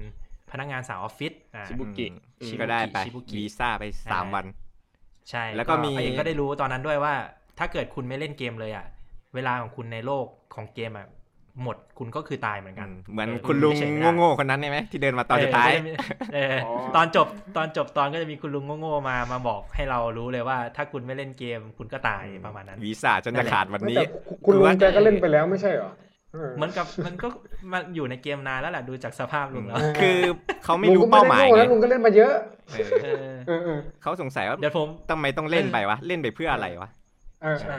[0.50, 2.06] พนักงานสาวออฟฟิศอ่าชิบุกิ
[2.40, 4.46] อืมก็ได้ไปชิบุกิวีซ่าไปสามอ่าวัน
[5.30, 7.14] ใช่แล้วก็มีพระเอกก็ได้รู้ตอนนั้นด้วยว่า
[7.58, 8.86] ถ้าเกิดคุณไม่เล่นเกมเลยอะ
[9.34, 11.06] เวลาของคุณในโลกของเกมอะ
[11.62, 15.92] หมดคุณก็คือตายเหมือนกัน เหมือนเออคุณลุงไม่ใช่ไม่ได้โง่ๆคนนั้นใช่ไหมที่เดินมาตอนสุดท้ายเออก็จะมี
[16.34, 16.54] เอออ
[16.96, 24.04] ตอนจบตอนจบตอนก็จะมีคุณลุงโง่ๆมามาบอกให้เรารู้เลยว่า ถ้าคุณไม่เล่นเกมคุณก็ตายประมาณนั้นวีซ่าจนจะขาดวันนี้แต่
[24.44, 25.90] คุณลุงแกก็เล่นไปแล้วไม่ใช่เหรอ
[26.36, 27.28] เออเหมือนกับมันก็
[27.72, 30.18] มันอยู่ในเกมนานแล้วแหละดูจากสภาพลุงแล้วคือ
[30.64, 32.34] เขาไม่ลุงรู้ก็เป้าหมายไได้โง่ไงนะลุงก็เล่นมาเยอะ
[32.72, 36.90] เออเออเออเออเขาสงสัยว่าเดี๋ยวผมทำไมต้องเล่นไปวะเล่นไปเพื่ออะไรวะ
[37.42, 37.78] เออใช่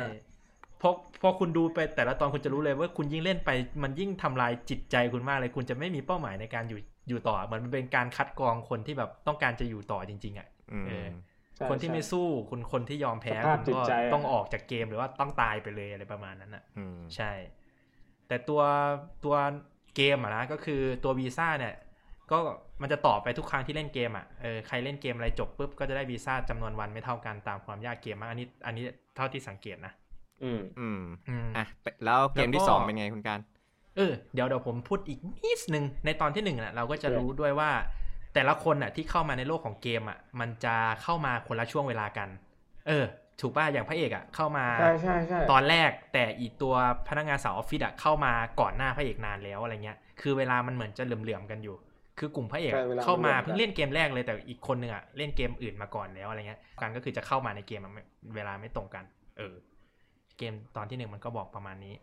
[0.82, 0.90] พอ
[1.22, 3.50] พอคุณดูไปแต่ละตอนคุณจะรู้เลยว่าคุณยิ่งเล่นไป
[3.84, 11.08] มันยิ่งทำลายจิตใจคุณมากเลย คุณจะไม่มีเป้าหมายในการอยู่อยู่ต่อเหมือนมันเป็นการคัดกรองคนที่แบบต้องการจะอยู่ต่อจริง ๆอะอืมเออ
[11.56, 17.32] ใช่คนที่ไม่ใช่สู้คุณคนที่ยอมแพ้สภาพคุณจิตก็ใจอะต้องออกจากเกมหรือว่าต้องตายไปเลยอะไรประมาณนั้นอะอืมใช่
[18.28, 18.62] แต่ตัว
[19.26, 19.36] ตัว
[19.96, 21.76] เกมอะนะก็คือตัววีซ่าเนี่ย
[22.32, 22.38] ก็
[22.82, 28.84] มันจะต่อไปทุกครั้งที่เล่นเกมอะเออใครเล่นเกมอะไรจบปุ๊บก็จะได้วีซ่าจำนวนวันไม่เท่ากันตามความยากเกมมากอันนี้ อันนี้
[29.16, 29.94] เท่าที่สังเกตนะ
[30.44, 33.40] อืมอืมอืมอะไปแล้วเกมที่แล้วก็สองเป็นไงคุณการ
[33.98, 37.72] เออเดี๋ยวเดี๋ยวผมพูดอีกนิดนึงในตอนที่หนึ่งน่ะเราก็จะรู้ด้วยว่า
[38.34, 42.30] แต่ละคนน่ะที่เข้ามาในโลกของเกมอะมันจะเข้ามาคนละช่วงเวลากัน
[42.88, 43.06] เออ
[43.42, 46.74] ถูกป่ะอย่างพระเอกอะเข้ามาใช่ใช่ใช่ตอนแรกแต่อีกตัว
[47.08, 51.76] พนักงานสาวออฟฟิศอะเข้ามาก่อนหน้าพระเอกนานแล้วอะไรเงี้ย คือเวลามันเหมือนจะเหลื่อมๆกันอยู่
[52.20, 58.04] คือกลุ่มพระเอกอะใช่วลเข้ามาร่วเพิ่งเล่นเกมแรกเลยแต่อีกคนหนึ่งอะเล่นเกมอื่นมาก่อนแล้วอะไรเงี้ยการก็คือจะเข้ามาในเกมอะไม่
[58.36, 59.04] เวลาไม่ตรงกัน
[59.38, 59.54] เออ
[60.38, 61.96] เกมตอนที่หนึ่งมันก็บอกประมาณนี้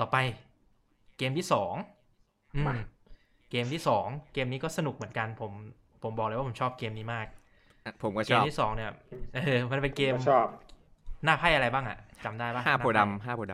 [0.00, 0.16] ต่อไป
[1.18, 1.74] เกมที่สอง
[2.54, 2.76] อืมมา
[3.50, 5.52] เกมที่สองเกมนี้ก็สนุกเหมือนกัน ผม
[6.02, 7.26] ผมบอกเลยว่าผมชอบเกมนี้มาก
[8.02, 8.90] ผมก็เกชมอบที่สองเนี่ย
[9.34, 10.46] เออมันเป็นเกมชอบ
[11.24, 13.52] หน้าไพ่อะไรบ้างอะจำได้ปะห้าน้โพไพ่ดำห้าโพด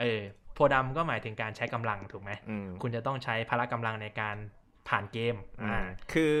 [0.00, 0.20] เออ
[0.54, 4.36] โพดำก็หมายถึงการใช้กำลังถูกไหมำอืมคุณจะต้องใช้พละกำลังในการ
[4.88, 5.80] ผ่านเกมอ่าอ่า
[6.12, 6.34] คือ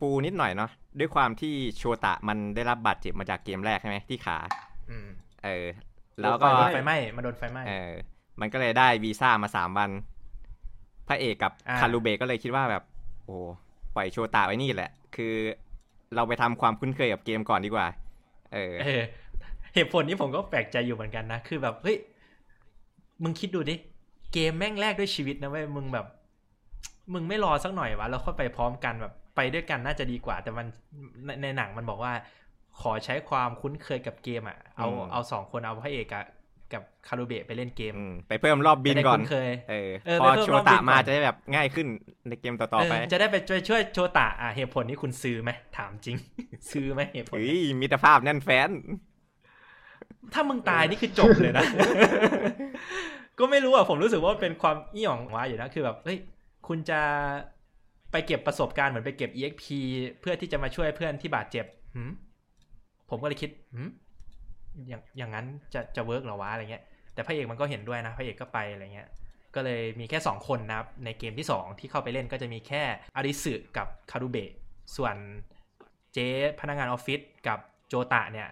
[0.00, 4.38] ปูนิดหน่อยเนาะด้วยความที่โชตะมันได้รับบาดเจ็บมาจากเกมแรกใช่ไหมที่ขา
[4.90, 5.08] อืม
[5.44, 5.66] เออ
[6.20, 7.92] แล้วก็โดนไฟไหม้มาโดนไฟไหม้เออ
[8.40, 9.90] มันก็เลยได้วีซ่ามาสามวัน
[11.08, 12.82] พระเอกกับอ่าคารูเบะก็เลยคิดว่าแบบ
[13.24, 13.36] โอ้
[13.94, 15.34] ปล่อยโชตะไว้นี่แหละ คือ
[16.14, 17.86] เราไปทำความคุ้นเคยกับเกมก่อนดีกว่า
[18.52, 19.02] เออเออ
[19.74, 21.96] เหตุผลนี้ผมก็แปลกใจอยู่เหมือนกันนะ คือแบบเฮ้ย
[23.22, 23.74] มึงคิดดูดิ
[24.32, 26.06] เกมแม่งแรกด้วยชีวิตนะเว้ยมึงแบบ
[27.12, 30.66] มึงไม่รอสักหน่อยวะแล้วค่อยไปพร้อมกันแบบไปด้วยกันน่าจะดีกว่า แต่มัน
[31.24, 32.12] ในในหนังมันบอกว่า
[32.80, 36.24] ขอใช้ความคุ้นเคยกับเกมอะ เอาอืมเอาสองคนเอาพระเอกอะ
[36.72, 41.86] กับคารุเบะไปเล่นเกมอืมไปเพิ่มรอบบินจะได้ก่อนคุ้นเคยเออเออพอไปเพิ่มโชรอบบิตะนก่อนมาจะได้แบบง่ายขึ้น
[42.28, 46.16] ในเกมต่อๆไปเออจะได้ไปช่วยช่วยโชตะอะเหตุผลนี้คุณซื้อไหมถามจริง
[46.70, 48.70] ซื้อไหมเหตุผลเฮ้นี้ยมิตรภาพแน่นแฟน
[50.32, 51.64] ถ้ามึงตายนี่คือจบเลยนะ
[53.38, 56.18] ก็ไม่รู้อะผมรู้สึกว่าเป็นความอี้หยองว้าอยู่นะคือแบบเฮ้ย
[56.68, 57.00] คุณจะ
[58.12, 59.66] ไปเก็บประสบการณ์เหมือนไปเก็บ exp
[60.20, 61.66] เพื่อที่จะมาช่วยเพื่อนที่บาดเจ็บ
[61.96, 62.10] หืม
[63.10, 63.90] ผมก็เลยคิดหืม
[64.88, 66.82] อย่างอย่างนั้นจะจะ work เหรอวะอะไรเงี้ย
[67.14, 69.08] แต่พระเอกมันก็เห็นด้วยนะพระเอกก็ไปอะไรเงี้ย
[69.54, 72.82] ก็เลยมีแค่สองคนนะครับ ในเกมที่สองที่เข้าไปเล่นก็จะมีแค่
[73.16, 74.50] อาริสึกับคารุเบะ
[74.96, 75.14] ส่วน
[76.12, 76.28] เจ๊
[76.60, 78.48] พนักงานออฟฟิศกับโจตะเนี่ย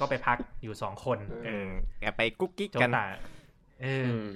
[0.00, 1.70] ก็ไปพักอยู่สองคนเออ
[2.00, 3.04] แอบไปกุ๊กกิ๊กโจกันตะ
[3.82, 4.26] เอออือม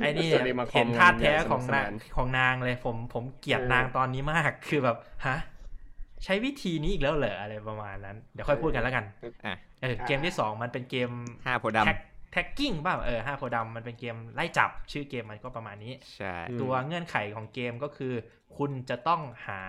[0.00, 5.36] ไอ้นี่สวัสดีมาคอมเห็นท่าแท้กันอย่างของสนุกสนางนานของนางเลยผมผมเกลียดนางตอนนี้มากคือแบบฮะ
[6.24, 9.04] ใช้วิธีนี้อีกแล้วเหรออะไรประมาณนั้น เดี๋ยวค่อยพูดกันแล้วกัน
[9.46, 11.10] อะเออเกมที่สองมันเป็นเกม
[11.46, 11.98] ห้าโพดำ tag
[12.32, 18.14] tagging ป่ะเออห้าโพธิ์ดำมันเป็นเกมไล่จับชื่อเกมมันก็ประมาณนี้ใช่อืมตัวเงื่อนไขของเกมก็คือ
[18.56, 19.62] คุณจะต้องหา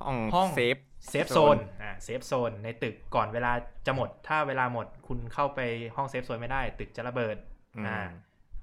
[0.00, 0.76] ห้องห้อง safe
[1.10, 3.52] safe zone อ่า safe zone ในตึกก่อนเวลา
[3.86, 5.60] จะหมด ถ้าเวลาหมดคุณเข้าไป
[5.96, 7.36] ห้อง safe zone ไม่ได้ ตึกจะระเบิด
[7.76, 7.98] อืมอ่า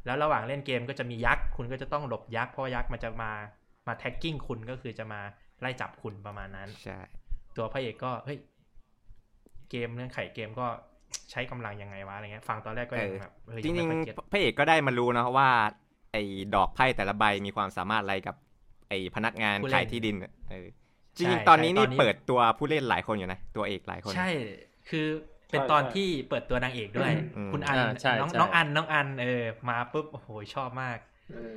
[0.05, 3.31] แล้วระหว่างเล่นเกมก็จะมียักษ์คุณก็จะต้องหลบยักษ์เพราะว่ายักษ์มันจะมา
[3.87, 5.21] มา tagging คุณก็คือจะมา
[5.61, 6.99] ไล่จับคุณประมาณนั้น ใช่
[7.57, 8.37] ตัวพระเอกก็เฮ้ย
[9.69, 10.67] เกมเงื่อนไขเกมก็
[11.31, 15.49] ใช้กำลังยังไงวะอะไรเงี้ย ฟังตอนแรกก็ยังแบบเฮ้ยจริยังงไม่ค่อย getๆพระเอกก็ได้มารู้นะว่า
[16.11, 16.23] ไอ้
[16.55, 18.35] ดอกไพ่แต่ละใบมีความสามารถอะไรกับ
[18.89, 20.15] ไอ้พนักงานขายที่ดิน
[20.51, 20.67] เออ
[21.17, 24.29] จริงๆตอนนี้นี่เปิดตัวผู้เล่นหลายคนอยู่นะ ตัวเอกหลายคน ใช่
[24.89, 25.07] คือ
[25.51, 31.14] เป็นตอนที่เปิดตัวนางเอกด้วยอืมคุณอันอ่าใช่น้องใช่น้องอันน้องอันเออมาปุ๊บโอ้โหชอบมากอืม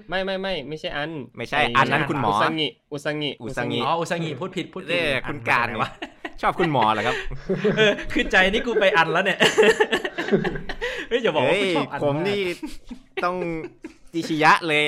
[0.08, 5.90] ไม่ไม่ไม่ไม่ใช่อัน ไม่ใช่อ้อันนั้นคุณหมออุซังิอุซังิอุซังิอ๋ออุซางิพูดผิดพูดผิดเอ้ยอันคุณการมจไหนวะ
[6.42, 7.16] ชอบคุณหมอเหรอครับ
[7.78, 9.38] เออคือใจนี่กูไปอันแล้วเนี่ย
[11.08, 12.42] เฮ้ยอย่าบอกว่าเฮ้ยกูชอบอันผมากนี่
[13.24, 13.36] ต้อง
[14.12, 14.86] จิชิยะเลย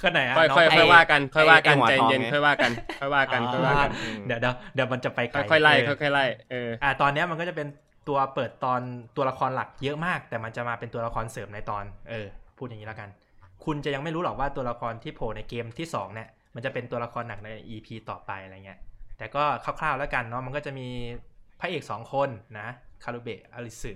[0.00, 4.40] ข้อไหนอะค่อยน้งค่อยไค่อยว่ากันค่อยว่ากันไอ้ใจหัวทองเย็นไงค่อยว่ากันค่อยว่ากันค่อยว่ากันอืมเดี๋ยว
[4.74, 7.68] เดี๋ยวมันจะไปไกลค่อยๆไล่เออค่อยๆไล่เอออ่าตอนเนี้ยมันก็จะเป็น
[8.08, 8.80] ตัวเปิดตอน
[9.16, 12.26] ตัวละครหลักเยอะมาก แต่มันจะมาเป็นตัวละครเสริมในตอน เออ
[12.58, 13.08] พูดอย่างนี้แล้วกัน
[13.64, 18.80] คุณจะยังไม่รู้หรอกว่าตัวละครที่โผล่ในเกมที่สองเนี่ยมันจะเป็นตัวละครหนักใน EP ต่อไปอะไรเงี้ย
[19.18, 20.88] แต่ก็คร่าวๆแล้วกันเนาะมันก็จะมี
[21.60, 22.28] พระเอกสองคน
[22.58, 22.68] นะ
[23.04, 23.92] คารุเบะอลิสึ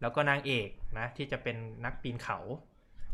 [0.00, 2.38] แล้วก็นางเอกนะที่จะเป็นนักปีนเขา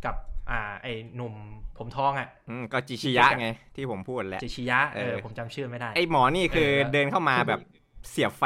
[0.05, 0.15] กับ
[0.51, 1.35] อ่าไอ้หนุ่ม
[1.79, 7.61] ผมทองอะ่ะอืมก็จิชิยะไงที่ผมพูดแหละจิชิยะเอเอออผมจำชื่อไม่ได้ไอหมอนี่คือเออเดินเข้ามาแบบ
[8.11, 8.45] เสียบไฟ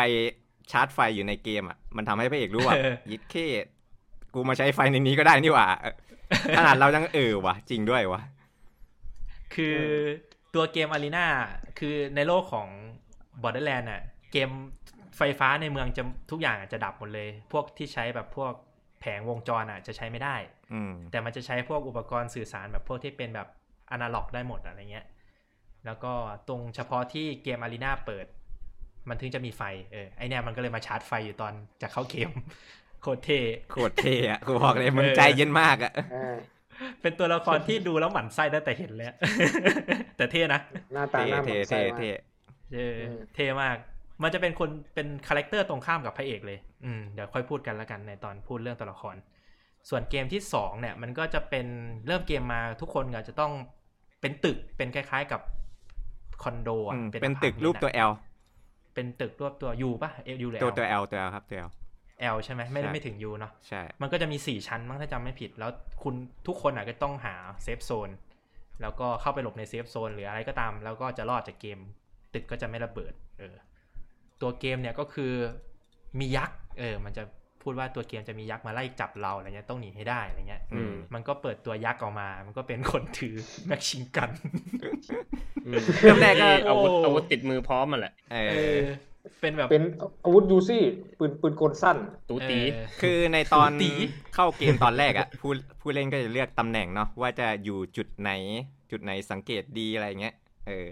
[0.71, 3.35] ชาร์จไฟอยู่ในเกมอะมันทำให้พระเอกรู้ว่าเออยิดเค
[4.35, 5.95] กูมาใช้ไฟในนี้ก็ได้นี่หว่าเออ
[6.59, 8.21] ขนาดเรายังเออวะจริงด้วยวะ
[9.55, 9.79] คือ
[10.55, 11.27] ตัวเกมอารีนา
[11.79, 12.69] คือในโลกของ
[13.43, 14.03] Borderland น่ะ
[14.33, 14.51] เกม
[15.17, 18.53] ไฟฟ้าในเมืองจะทุกอย่างจะดับหมดเลย พวกที่ใช้แบบพวก
[19.01, 20.37] แผงวงจรอะจะใช้ไม่ได้
[20.73, 23.49] อืแต่มันจะใช้พวกอุปกรณ์สื่อสารแบบพวกที่เป็นแบบ
[23.91, 25.07] อนาล็อกได้หมดอะไรเงี้ย
[25.87, 26.13] แล้วก็
[26.49, 28.27] ตรงเฉพาะที่เกมอารีนาเปิด
[29.09, 29.63] มันถึงจะมีไฟ
[29.93, 31.53] เออไอเนี่ยมันก็เลยมาชาร์จไฟอยู่ตอน
[31.83, 32.31] จะเข้าเกม
[33.05, 33.41] โคตรเท่
[33.71, 36.37] โคตรเท่อะกูบอกเลยมึงเออใจเย็นมากอะอ่า
[37.03, 39.13] เป็นตัวละครที่ดูแล้วหมั่นไส้ตั้งแต่เห็นแล้ว
[40.17, 40.61] แต่เท่นะ
[40.95, 42.11] หน้าตาเท่หน้าเหมืเท่อนไส้เท่มากเท่
[42.75, 43.77] เอออืมเท่มาก
[44.23, 49.17] มันจะเป็นคนเป็น character ตรงข้ามกับพระเอกเลย อืมเดี๋ยวค่อยพูดกันแล้วกันในตอนพูดเรื่องตัวละคร
[49.89, 51.67] ส่วนเกมที่สองเนี่ย มันก็จะเป็น
[52.07, 53.53] เริ่มเกมมาทุกคนก็จะต้อง
[54.21, 55.41] เป็นตึกเป็นคล้าย ๆกับ
[56.43, 58.11] คอนโดอะอืมอเป็นตึกพาร์ตมนต์รูปตัวอะแอล
[58.95, 61.71] เป็นตึกรูปตัวยูป่ะเอยูหรือตัว L ตัว L ตัว L ครับตัว L
[62.35, 65.71] L ใช่ไหมไม่ได้ใช่ไม่ถึง U เนาะใช่ มันก็จะมีสี่ชั้นมั้งถ้าจำไม่ผิด แล้ว
[66.03, 66.15] คุณ
[66.47, 68.11] ทุกคนอะก็ต้องหา safe zone
[68.81, 71.79] แล้วก็เข้าไปหลบใน safe zone หรืออะไรก็ตาม แล้วก็จะรอดจากเกม
[72.35, 73.55] ตึกก็จะไม่ระเบิด เออ
[74.41, 75.33] ตัวเกมเนี่ยก็คือ
[76.19, 77.23] มียักษ์เออ มันจะ
[77.63, 83.35] พูดว่าตัวเกมจะมียักษ์มาไล่จับเราอะไรเงี้ยต้องหนีให้ได้อะไรเงี้ยอืมมันก็เปิดตัวยักษ์ออกมา มันก็เป็นคนถือ
[83.67, 84.31] machine gun
[85.67, 88.87] อืมเริ่มแรกก็อาวุธโอ้อาวุธติดมือพร้อมมันแหละเออเออ
[89.41, 89.85] เป็นแบบเป็น
[90.25, 90.83] อาวุธยูซี่
[91.19, 91.97] ปืนปืนกลสั้น
[92.29, 93.91] ตูตีเออคือในตอนตี
[94.35, 98.31] เข้าเกมตอนแรกอะผู้ผู้เล่นก็จะเลือกตำแหน่งเนาะว่าจะอยู่จุดไหน
[98.91, 100.35] จุดไหนสังเกตดีอะไรเงี้ย
[100.67, 100.87] เออ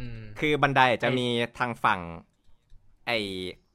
[0.00, 1.28] อืมคือบันไดจะไอ้มี
[1.58, 2.00] ทางฝั่ง
[3.06, 3.12] ไอ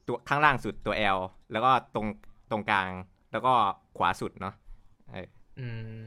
[0.06, 1.18] ตัวข้างล่างสุดตัว L
[1.52, 2.06] แล้วก็ตรง
[2.50, 2.90] ตรงกลาง
[3.32, 3.54] แล้วก็
[3.96, 4.54] ขวาสุดเนาะ
[5.12, 5.26] เออ
[5.60, 5.98] อืม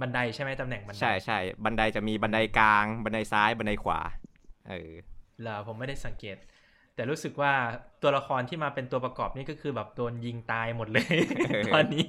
[0.00, 3.98] บันไดใช่ไหมตำแหน่งบันไดใช่ใช่บันไดจะมีบันไดกลาง บันไดซ้ายบันไดขวา
[4.68, 4.90] เออ
[5.40, 6.36] เหรอผมไม่ได้สังเกต
[6.98, 7.52] แต่รู้สึกว่า
[8.02, 11.14] ตัวละครที่มาเป็นตัวประกอบนี่ก็คือแบบโดนยิงตายหมดเลย
[11.48, 12.04] เออตอนนี้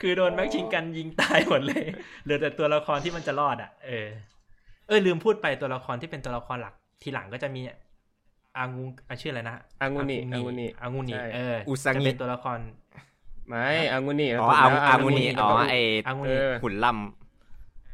[0.00, 1.84] คือโดนแม็กชิงกันยิงตายหมดเลย
[2.24, 4.06] เหลือแต่ตัวละครที่มันจะรอดอะเออ
[4.88, 7.62] เออลืมพูดไปตัวละครที่เป็นตัวละครหลักทีหลังก็จะมี
[8.56, 12.58] อางูอะชื่ออะไรนะอางุนิอาอางุนิอางูนิใช่เอออุซังิจะเป็นตัวละคร
[13.48, 15.74] ไม่อางุนิอ๋ออาแล้วอาถูงูกแล้วนีแล้วอ๋อก็ไอ
[16.06, 16.90] อางูเอนิอขุนล่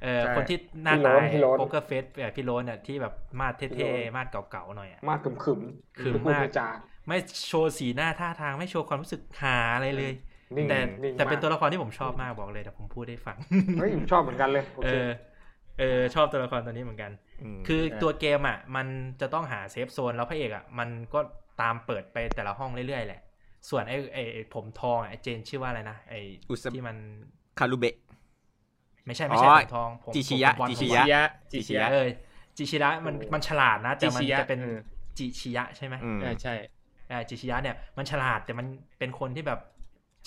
[0.03, 5.61] เออใช่คนที่หน้าพี่โรตานพี่โรนโป๊กเกอร์เฟสแบบพี่โรนเนี่ยที่แบบมาดพี่โรเท่นๆมาดเก่าๆหน่อยอะมากขึมขึม
[6.01, 6.69] ขึมพูดมากไม่จา
[7.09, 10.13] ไม่โชว์สีหน้าท่าทางไม่โชว์ความรู้สึกหาอะไรเลย
[10.57, 13.37] นิ่งแต่นิ่งแต่เป็นมากตัวละครที่ผมชอบมากบอกเลยแต่ผมพูดให้ฟัง
[13.77, 15.07] เฮ้ยผมชอบเหมือนกันเลยโอเอเคอ
[15.79, 17.13] เออชอบตัวละครตัวนี้เหมือนกัน
[17.59, 18.87] มคือใช่ตัวเกมอะ มัน
[19.21, 21.21] จะต้องหาเซฟโซนแล้วพระเอกอะ มันก็
[21.61, 23.21] ตามเปิดไปแต่ละห้องเรื่อยๆแหละ
[23.71, 26.21] ส่วนไอ้ไอ้ไอ้ผมทองอะไอ้เจนชื่อว่าอะไรนะไอ้
[26.51, 26.97] อุสที่มัน
[27.59, 27.95] คารุเบะ
[29.11, 32.07] ไม่ใช่ไม่ใช่อ๋อผมทองผมจิชิยะผมบอลจิผชิมบอลยะจิชิยะจิชิยะเออ
[32.57, 34.79] จิชิยะมันมันฉลาดนะแต่มันจิชิยะจะเป็นเออ
[35.19, 36.55] จิชิยะใช่ไหมอืมอ่าใช่
[37.11, 38.67] อ่าจิชิยะเนี่ยมันฉลาดแต่มัน
[38.99, 39.61] เป็นคนที่แบบ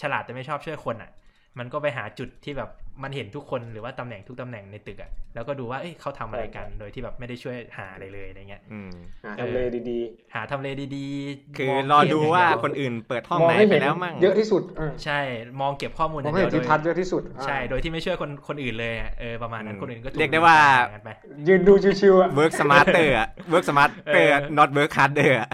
[0.02, 1.12] ฉลาดแต่ไม่ชอบช่วยคนอะ
[1.60, 2.70] มันก็ไปหาจุดที่แบบ
[3.04, 8.90] มันเห็นทุกคนหรือว่าตำแหน่งทุกตำแหน่งในตึกอะแล้วก็ดูว่าเอ้ยเขาทำอะไรกันโดยที่แบบไม่ได้ช่วยหาอะไรเลยอะไรเงี้ยอืม
[9.26, 10.00] หาทำเลดี
[10.36, 15.20] หาทำเลดีๆ คือมงรอดูเกมว่าอย่งเยคนอื่นเปิดห้ๆองมองไหนให้ไปเห็นแล้วมั่งเยอะที่สุดเออใช่
[15.62, 20.58] มองเก็บข้อมูลมอองย่างให้เดีเห็ยนวโดทิยทัศน์เยอะที่สุดอ่าใช่โดยที่ไม่ช่วยคนคนอื่นเลยอะเออประมาณนั้นคนอื่นก็ถูเรียกได้ว่า
[20.94, 21.10] กันไป
[21.48, 25.50] ยืนดูชิวๆอะเวิร์กสมาร์เตอร์อะเวิร์กสมาร์เตอร์เออ not work harder อะ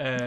[0.00, 0.24] เออ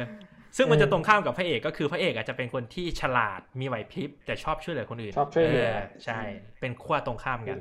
[0.57, 5.69] ซึ่งมันเออจะตรงข้ามกับพระเอกก็คือพระเอกอาจจะเป็นคนที่ฉลาดมีไหวพริบ แต่ชอบช่วยเหลือคนอื่นชอบช่วยเหลือ
[6.05, 6.19] ใช่
[6.61, 7.59] เป็นขั้วตรงข้ามกัน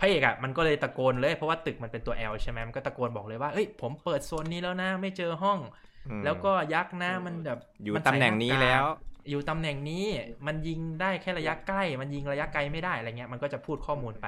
[0.00, 5.58] พระเอกอะมันก็เลยตะโกนเลยเพราะว่าตึกมันเป็นตัว L ใช่ไหมมันก็ตะโกนบอกเลยว่าเอ้ยผมเปิดโซนนี้แล้วนะไม่เจอห้อง
[6.06, 8.84] อืมแล้วก็ยักษ์นะมันแบบอยู่มันตำใส่แหน่งนี้ากากแล้ว
[9.30, 10.04] อยู่ตำแหน่งนี้
[10.46, 14.26] มันยิงได้แค่ระยะใกล้ มันยิงระยะไกลไม่ได้อะไรเงี้ยมันก็จะพูดข้อมูลไป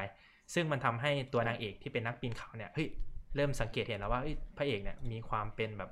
[0.54, 2.88] ซึ่งมันทำให้ตัวนางเอกที่เป็นนักปีนเขาเนี่ยเฮ้ย
[3.36, 5.90] เริ่มสังเกตเห็นแล้วว่าเฮ้ยพระเอกเนี่ยมีความเป็นแบบ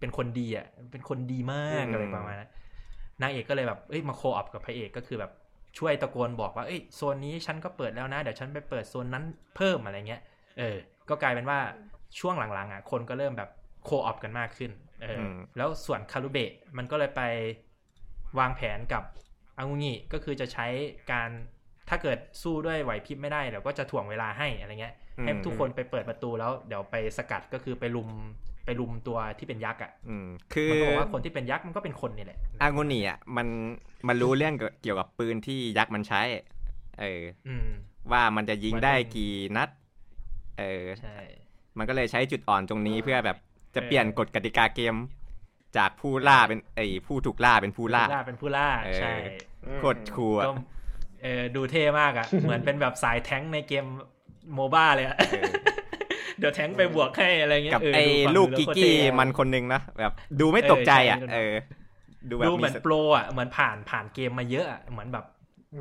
[0.00, 2.50] เป็นคนดีอะเป็นคนดีมากอืมอะไรประมาณนั้น
[3.22, 5.32] นางเอกก็เลยแบบเอ้ยมาโคออปกับพระเอกก็คือแบบ
[5.78, 9.24] ช่วยตะโกนบอกว่าเอ้ยโซนนี้ฉันก็เปิดแล้วนะ เดี๋ยวฉันไปเปิดโซนนั้น
[9.56, 10.22] เพิ่มอะไรเงี้ย
[10.58, 10.76] เออ
[11.08, 11.58] ก็กลายเป็นว่า
[12.18, 13.50] ช่วงหลังๆอะคนก็เริ่มแบบ
[13.84, 14.70] โคออปกันมากขึ้น
[15.02, 17.22] เอออมแล้วส่วนคารุเบะมันก็เลยไป
[18.38, 19.02] วางแผนกับ
[19.58, 20.66] อังุงิก็คือจะใช้
[21.12, 21.30] การ
[21.88, 24.94] ถ้าเกิดสู้ด้วยไหวพริบไม่ได้เดี๋ยวก็จะถ่วงเวลาให้อะไรเงี้ย
[25.24, 28.08] ให้ทุกคนไปเปิดประตูแล้วเดี๋ยวไปสกัดก็คือไปลุม
[28.68, 33.46] ไปลุมตัวที่เป็นยักษ์อะอืมคือมันก็บอกว่าคนที่เป็นยักษ์มันก็เป็นคนนี่แหละอางุนีอะมัน
[34.08, 36.20] มันรู้เรื่องเกี่ยวกับปืนที่ยักษ์มันใช้
[37.00, 37.68] เอออืม
[38.12, 39.68] ว่ามันจะยิงได้กี่นัด
[40.58, 41.16] เออใช่
[41.78, 43.36] มันก็เลยใช้จุดอ่อนตรงนี้เพื่อแบบ
[43.74, 44.94] จะเออเปลี่ยนกฎกติกาเกม
[45.76, 49.12] จากผู้ล่าเป็นไอ้ผู้ถูกล่าเป็นผู้ล่าเป็นผู้ล่าเออใช่
[49.78, 50.52] โคตรคูลอะก็
[51.22, 53.84] เออดูเท่มากอะ เหมือนเป็นแบบสายแท้งค์ในเกม
[54.54, 55.16] โมบ้าเลยอะ
[56.38, 61.54] เออเดี๋ยวแท้งค์ไปบวกให้อะไรเงี้ยกับเออไอ้ดูฟังลูกดูแวกิกโคตรกี้เท่มันคนนึงนะแบบ ดูไม่ตกใจอะเออใช่เออ
[62.30, 65.24] ดูแบบดูเหมือนสโปรอะเหมือนผ่านผ่านเกมมาเยอะอะเหมือนแบบ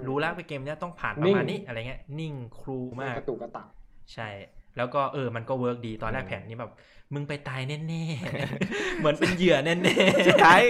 [0.07, 3.67] รู้แล้วว่าเกมเนี้ยต้องผ่านประมาณนี้อะไรเงี้ย นิ่งครูมามากกระตุกกระตัก
[4.13, 4.29] ใช่
[4.77, 6.71] แล้วก็เออ มันก็เวิร์กดีตอนแรกแผนนี้แบบ
[7.13, 10.61] มึงไปตายแน่ๆ เหมือนเป็นเหยื่อแน่ๆ สุดท้าย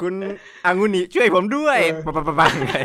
[0.00, 0.14] คุณ
[0.64, 2.84] อางุนิช่วยผมด้วยเออปะปะปะปังเลย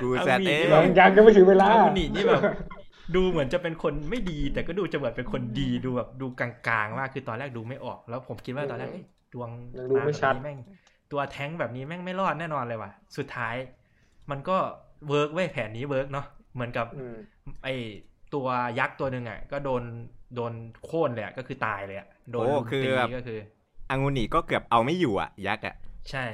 [0.00, 2.42] กูแซดเอ้ยังยังก็ไม่ถึงเวลาอากุนินี่แบบ
[3.14, 10.58] ดูเหมือนจะเป็นคนไม่ดี แต่ก็ดูจะเหมือนเป็นคนดีดูแบบดูกลางๆมากคือตอนแรกดูไม่ออก แล้วผมคิดว่าตอนแรกเอ้ยดวงยังดูไม่ชัดาแบบนี้แม่ง
[11.12, 13.54] ตัวแท้งแบบนี้แม่งไม่รอดแน่นอนเลยว่ะ สุดท้าย
[14.30, 14.56] มันก็
[15.08, 17.16] เวิร์กเว้ยแผนนี้เวิร์กเนาะเหมือนกับอืม
[17.64, 17.68] ไอ
[18.34, 18.46] ตัว
[18.78, 19.82] ยักษ์ตัวหนึ่งอะ ก็โดน
[20.34, 20.52] โดน
[20.84, 23.38] โค่นเลยอะก็คือตายเลยอะโดนโอ้ลุมคือตีแบบก็คือ
[23.90, 25.74] อางุนิก็เกือบเอาไม่อยู่อะ ยักษ์อะ
[26.10, 26.24] ใช่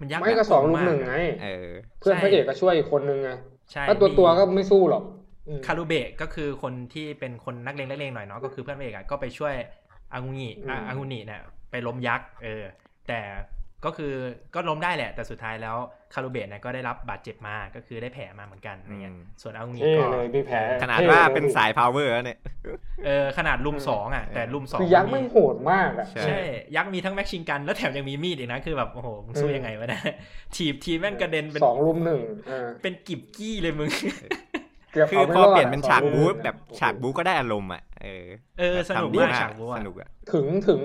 [0.00, 1.68] มันยักษ์ไม่แบบก็สองโหลุดมมาหนึ่งอะไงเออ
[2.00, 3.30] เพื่อนใช่พระเอกก็ช่วยอีกคนนึงไง
[3.72, 5.15] ใช่ถ้าตัวมีตัวก็ไม่สู้หรอกอืม
[5.66, 9.54] คารุเบะก็คือคนที่เป็นคนนักเลงนักเลงหน่อยเนาะก็คือเพื่อนพระเอกอะก็ไปช่วย
[10.12, 12.64] อางูงิอะอืมอางูงิเนี่ยไปล้มยักษ์เออ
[13.08, 13.20] แต่
[13.84, 14.14] ก็คือ
[14.54, 15.76] ก็ล้มได้แหละ แต่สุดท้ายแล้ว
[16.14, 22.38] คารุเบะเนี่ยก็ได้รับบาดเจ็บมาก็คือได้แผลมาเหมือนกันอะไรเงี้ยอืมส่วนอางูงิเท่ก็เลยมีแผลขนาดท่ว่าลยเป็นสายพาวเวอร์แล้วเนี่ย
[23.06, 26.40] เออขนาดลุมสองอะแต่ลุมสองคือยักษ์มีไม่งโหดมากอะใช่ใช่
[26.76, 30.00] ยักษ์มีทั้งแม็กชิงกันแล้วแถมยังมีมีดอีกนะคือแบบโอ้โหมึงสู้ยังไงวะเนะ
[30.56, 34.55] ถีบทีแม่งกระเด็นเป็นสองลุมหนึ่งเออเป็นกิบกี้เลยมึงเกือบ
[35.10, 38.26] คือเอาไม่พอรอดเปลี่ยนเป็นอะฉากสองลุมบู๊หนึ่งแบบฉากบู๊ก็ได้อารมณ์อะเออ
[38.58, 40.80] เออสนุกทำดีมากฉากบู๊อะสนุกอะถึงถึง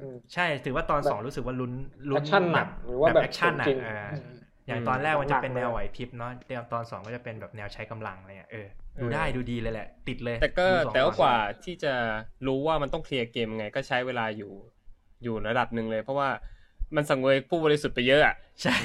[0.00, 1.72] อืมใช่ถือว่าตอนสองรู้สึกว่าลุ้น
[2.10, 4.32] ลุ้แอนคชั่นหนักหรือว่าแบบแบบแอคชั่นหนักจริงอ่าอืม
[4.66, 8.66] อย่างตอนแรกมันจะเป็นหนักเลยแนวไหวพริบเนาะเดี๋ยวตอนสองก็จะเป็นแบบแนวใช้กำลังอะไรเงี้ยเออ
[9.02, 11.94] ดูได้ดูดีเลยแหละ ติดเลย แต่ก็ดูสองแต่ก็อนกว่าที่จะ
[12.46, 14.52] รู้ว่ามันต้องเคลียร์เกมยังไงก็ใช้เวลาอยู่
[15.22, 16.28] อยู่ระดับหนึ่งเลย เพราะว่า
[16.96, 18.76] มันสังเวยผู้บริสุทธิ์ไปเยอะอะใช่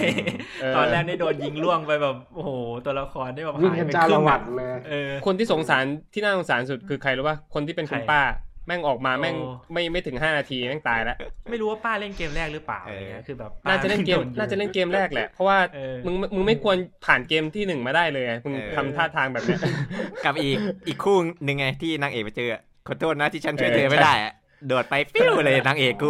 [0.61, 2.51] เออตอนแรกนี่โดนยิงล่วงไปแบบโอ้โห
[2.85, 8.21] ตัวละครได้แบบวิ่งหายกันไปจ้าครึ่ละงหวัอะดเลยเออคนที่สงสารที่น่าสงสารสุดคือใครรู้ป่ะคนที่เป็นคุณใครป้า
[8.67, 11.17] แม่งออกมาแม่งโอ้ไม่ไม่ถึงห้านาทีแม่งตายแล้ว
[11.49, 19.59] ไม่รู้ว่าป้าเล่นเกมแรกหรือเปล่าเออออะไรเงี้ยคือแบบป้น่าจะเล่นเกมโดยิงน่าจะเล่นเกมแรกแหละ เพราะว่าเออมึงมึงไม่ควรผ่านเกมที่หนึ่งมาได้เลยไงมึงเออทำท่าทางแบบเนี้ย
[20.25, 24.33] กับอีกอีกคู่หนึ่งไงที่นางเอกไปเจออะขอโทษนะที่ฉันช่วยเออเธอไม่ได้อะ
[24.67, 26.09] โดดไปปิ้วเลยนางเอกกู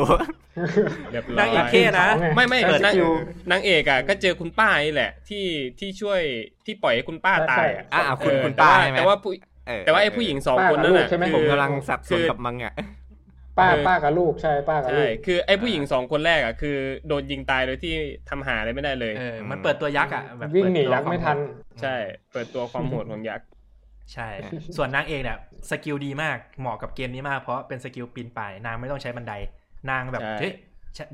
[1.12, 3.10] เรียบร้นาองเอกยเท่นะ ไม่ไม่เปิดนางคิว
[3.52, 5.46] นางเอกอะก็เจอคุณป้านี่แหละ ที่
[5.80, 6.22] ที่ช่วย
[6.66, 9.32] ที่ปล่อยให้คุณป้าตายอะอะคุณเออคุณแต่ป้าว่าใช่ไหมแต่ว่าผู้
[9.68, 12.74] เออแต่ว่าไอ้ผู้หญิงสองป้าคนนั้นกับลูน่ะกใช่ไหมคือผมกำลังสับสนคือกับมังอะ
[13.60, 16.78] ป้าเออป้ากับลูกใช่ป้ากับลูใช่กคือไอ้ผู้หญิงสองคนแรกอะคือ
[17.08, 17.94] โดนยิงตายโดยที่
[18.30, 21.38] ทำหาอะไรไม่ได้เลยเออมันเปิดตัวยักษ์อะแบบวิ่งหนีเปิดตัวยักษ์ไม่ทัน
[21.82, 21.96] ใช่
[22.34, 23.48] เปิดตัวความโหดของยักษ์
[24.14, 24.28] ใช่
[24.78, 25.38] ส่วนนางเอกเนี่ย
[25.70, 29.34] skillดีมากเหมาะกับเกมนี้มากเพราะเป็น skill ปีนป่ายนางไม่ต้องใช้บันได
[29.90, 30.52] นางแบบใช่เฮ้ย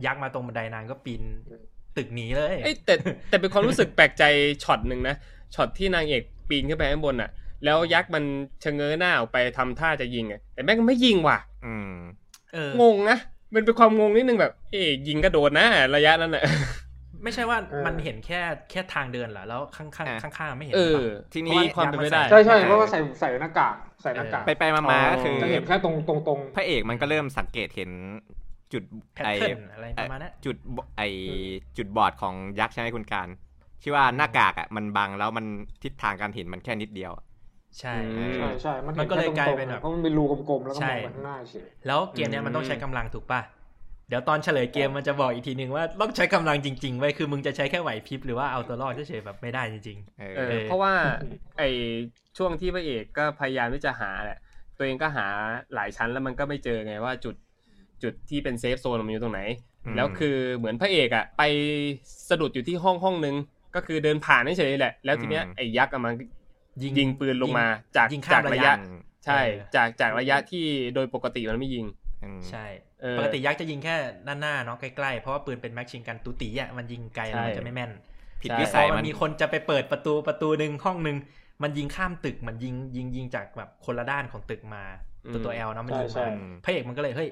[0.05, 1.21] ยักษ์มาตรงบันไดนางก็ปีน
[1.97, 2.93] ตึกหนีเลยเอ้ยแต่
[3.29, 4.23] แต่เป็นความรู้สึกแปลกใจ
[4.63, 5.15] ช็อตหนึ่งนะ
[5.55, 7.29] ช็อตที่นางเอกปีนขึ้นไปข้างบนอะ
[7.65, 8.23] แล้วยักษ์มัน
[8.63, 11.93] ชะเง้อหน้าออกไปทำท่าจะยิงอะแต่แม่งไม่ยิงว่ะ อืม
[12.53, 13.17] เอองงนะ
[13.53, 15.65] มันเป็นความงงนิดนึงแบบ เอ๊ะยิงกระโดดนะ
[15.95, 16.43] ระยะนั้นอะ
[17.23, 18.39] ไม่ใช่ว่าเออมันเห็นแค่
[18.71, 27.91] แค่ทางเดินเหรอแล้วข้างข้างอะข้างๆไม่เห็นเอหรออทีนี้มีความเป็นไปได้ใช่ใช่เพราะว่าใส่ใส่หน้ากากใส่หน้ากากไปไปมามาก็คือจะเห็นแค่ตรงตรงตรงพระเอกมันก็เริ่มสังเกตเห็น
[28.73, 31.01] จุด pattern อะไรประมาณนั้นจุดบไอ
[31.77, 33.27] จุดบอดของยักษ์ใช่ไหมคุณการ
[33.81, 35.45] ที่ว่าหน้ากากอะมันบังแล้วมัน
[35.83, 37.23] ทิศทางการเห็นมันแค่นิดเดียวอะ
[37.79, 50.93] ใช่อืมใช่ใช่มันมันก็เลยกลายเป็นแบบเพราะมันเป็นรูกลมๆแล้วก็ใช่มองไปข้างหน้าเฉยแล้วเกมเนี้ยมันต้องใช้กำลังถูกป่ะเดี๋ยวตอนเฉลยเกมมันจะบอกอีกทีหนึ่งว่าต้องใช้กำลังจริงๆไว้ยคือมึงจะใช้แค่ไหวพริบหรือว่าเอาตัวรอดเฉยๆแบบไม่ได้จริงเออเออเออเพราะว่า
[51.57, 51.63] ไอ
[52.37, 54.39] ช่วงที่พระเอกก็พยายามที่จะหาแหละ
[54.77, 55.25] ตัวเองก็หา
[55.75, 57.35] หลายชั้นแล้วมันก็ไม่เจอไงว่าจุด
[58.03, 59.41] จุดที่เป็นเซฟโซนมันอยู่ตรงไหน
[59.93, 61.43] มแล้วคือเหมือนพระเอกอะไป
[62.29, 63.35] สะดุดอยู่ที่ห้องห้องนึง
[63.75, 67.65] ก็คือเดินผ่านเฉยๆแหละ แล้วทีเนี้ยอืมไอ้ยักษ์อะมันๆยิงยิงปืนลงมา
[67.97, 68.73] จากยิงข้ามจากระยะระยะ
[69.25, 72.02] ใช่เออจากจากระยะที่โดยปกติมันไม่ยิงอืม
[72.49, 72.65] ใช่
[73.01, 73.95] เออปกติยักษ์จะยิงแค่
[74.27, 77.91] ด้านหน้าเนาะใกล้ๆ เพราะว่าปืนเป็นแม็กชิงกันตุติอะมันยิงไกลแล้วมันใช่จะไม่แม่น
[78.41, 81.17] ผิดใช่วิพสัอยมัมันนมีคนจะไปเปิดประตูประตูหนึ่งห้องหนึ่ง
[81.63, 84.83] มันยิงข้ามตึกมันยิงยิงยิงจากแบบคนละด้านของตึกมา
[85.33, 87.29] ตัวตัวแอลเนาะมันยิงใช่มาใช่อืมพระเอกมันก็เลยเฮ้ย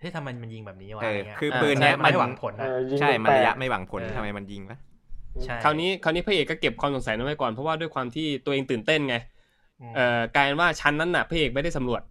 [0.00, 4.78] เฮ้ยทำไมมันยิงแบบนี้วะเออะไรอเงี้ยคืออ่าปืนเนี้ยไม่มันหวังผลเอนะอยิงใช่มันแปลระกยะไม่หวังผลเออทำไมมันยิงวะ
[5.44, 9.16] ใช่คราวนี้คราวนี้พระเอกก็เก็บความสงสัยนั้นไว้ก่อนเพราะว่าด้วยความที่ตัวเองตื่นเต้นไง
[9.82, 12.02] มเอ่อกลายเป็นว่าชั้นนั้นน่ะพระเอกไม่ได้สำรวจ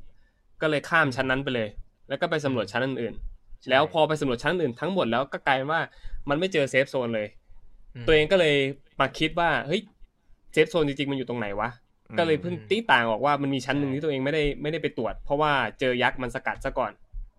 [0.62, 1.68] ก็เลยข้ามชั้นนั้นไปเลย
[2.12, 5.82] แล้วก็ไปสำรวจชั้นอื่นๆ แล้วพอไปสำรวจชั้นอื่นทั้งหมดแล้วก็กลายเป็นว่า
[6.30, 8.56] มันไม่เจอ safe zone เลยตัวเองก็เลย
[9.00, 9.82] มาคิดว่าเฮ้ย
[10.54, 11.70] safe zone จริงๆมันอยู่ตรงไหนวะ
[12.18, 16.92] ก็เลยเพิ่งตีต่างออกว่ามันมีชั้นหนึ่งที่ตัวเองไม่ได้ไม่ได้ไปตรวจ เพราะว่าเจอยักษ์มันสกัดซะก่อน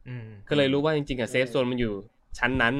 [0.08, 1.94] อืมก็เลยรู้ว่าจริงๆอะ safe zone มันอยู่
[2.38, 2.74] ชั้นนั้น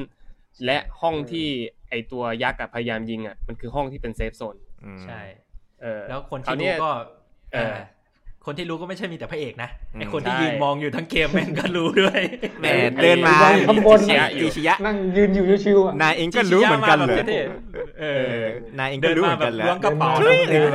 [0.65, 1.47] และห้องที่
[1.89, 5.21] ไอตัวยักษ์อะพยายามยิงอะมันคือห้องที่เป็น safe zoneอืมใช่
[5.81, 6.91] เออแล้วคนคราวที่เนี้รู้ยก็
[7.53, 7.75] เออเออ
[8.45, 12.21] คนที่รู้ก็ไม่ใช่มีแต่พระเอกนะอืมไอคนที่ใช่ยืนมองอยู่ทั้งเกมแม่งก็รู้ด้วย
[12.59, 12.65] แหม
[13.03, 18.39] เดินมาไอ้ข้างบนอิชิยะอิชิยะนั่งยืนอยู่ชิวๆอะนายเองก็รู้เหมือนกันเลยจิชิยะมาแบบเท่ๆเออ
[18.79, 20.69] นายเองก็รู้เหมือนกันแหละเดินมาแบบล้วงกระเป๋าช่วยเลย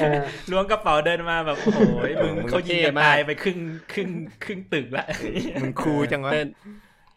[0.00, 1.80] เออล้วงกระเป๋าเดินมาแบบโอ้โห
[2.22, 3.58] มึงมึงเขายิงเท่กันมากตายไปครึ่ง
[3.92, 4.08] ครึ่ง
[4.44, 5.04] ครึ่งตึกละ
[5.62, 6.46] มึงคูลจังวะเดิน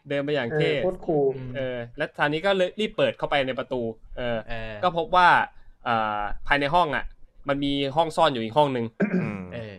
[0.08, 3.80] เดินไปอย่างเอเท่อโคตรคูลอืมเออ แล้วทางนี้ก็เลยรีบเปิดเข้าไปในประตู
[4.16, 5.28] เออเออก็พบว่า
[5.86, 7.04] อ่าภายในห้องอะ
[7.48, 9.74] มันมีห้องซ่อนอยู่อีกห้องหนึ่งอืมเออ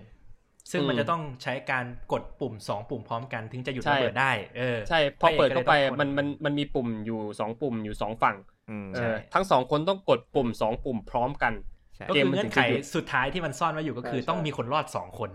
[0.72, 8.36] ซึ่งอืมมันจะต้องใช้การกดปุ่มสองปุ่มพร้อมกันถึงจะหยุดใช่ระเบิดได้ เออ ใช่ พอเปิดเข้าไปพระเอกก็เลยต้องกดมันมันมันมีปุ่มอยู่สองปุ่มอยู่สองฝั่ง
[8.70, 11.54] อืมเอใช่อทั้งสองคนต้องกดปุ่มสองปุ่มพร้อมกัน
[11.96, 15.30] ใช่ก็เกมคือมันเงื่ถึอนงไขจะหยุดสุดท้ายที่มันซ่อนไว้อยู่ก็คือใช่ต้องมีคนรอดสองคน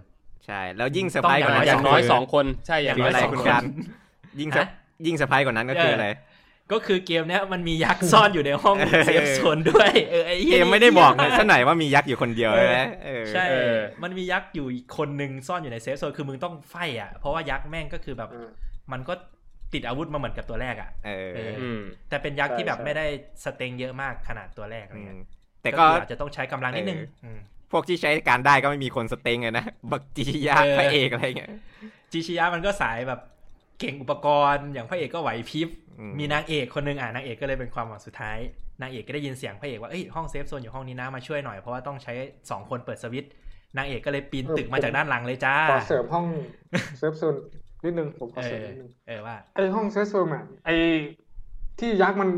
[0.46, 3.62] ใช่ แล้วยิ่งเซอร์ไพรส์กว่านั้นอย่างน้อยคืสองคน ใช่อย่างคือน้อยอะไรสองคุณคนการ
[4.40, 4.70] ยิ่งเซอร์ฮะ
[5.06, 6.08] ยิ่งเซอร์ไพรส์กว่านั้นก็คืออะไร
[6.72, 18.48] ก็คือเกมเนี้ยมันมียักษ์ซ่อนอยู่ในห้องเออ safe zone ด้วยเออไอ้หี้เกมไม่ได้บอกเลยหี้สักหน่อยว่ามียักษ์อยู่คนเดียวเลยนะเออใช่เออมันมียักษ์อยู่อีกคนนึงซ่อนอยู่ใน safe zone คือมึงต้อง fight อะ เพราะว่ายักษ์แม่งก็คือแบบเออ
[18.92, 19.14] มันก็
[19.72, 23.06] ติดอาวุธมาเหมือนกับตัวแรกอะเออเอออืมแต่เป็นยักษ์ที่แบบใช่ไม่ได้
[23.44, 25.18] strength เยอะมากขนาดตัวแรกอะไรอืเงี้มย
[25.62, 27.38] แต่ก็คืออาจจะต้องใช้กำลังนิดนึงเออม
[27.72, 31.50] พวกที่ใช้การได้ก็ไม่มีคน strength เลยนะ บักจียะเออพระเอกอะไรเงี้ย
[32.12, 33.20] จิชิยะมันก็สายแบบ
[33.82, 35.68] เก่งอุปกรณ์อย่างพระเอกก็ไหวพริบ
[35.98, 38.38] อืมมีนางเอกคนนึงอะนางเอกก็เลยเป็นความหวังสุดท้าย
[38.80, 42.12] นางเอกก็ได้ยินเสียงพระเอกว่าเอ้ยห้อง safe zone อยู่ห้องนี้นะมาช่วยหน่อยเพราะว่าต้องใช้
[42.50, 43.32] สองคนเปิดสวิตช์
[43.76, 46.26] นางเอกก็เลยปีนตึกมาจากด้านหลังเลยจ้าขอเสริมห้อง
[46.98, 47.34] safe zone
[47.84, 50.70] นิดนึงผมขอเสริมนิดนึงเออว่าไอห้อง safe zone อะไอ
[51.78, 52.28] ที่ยักษ์มัน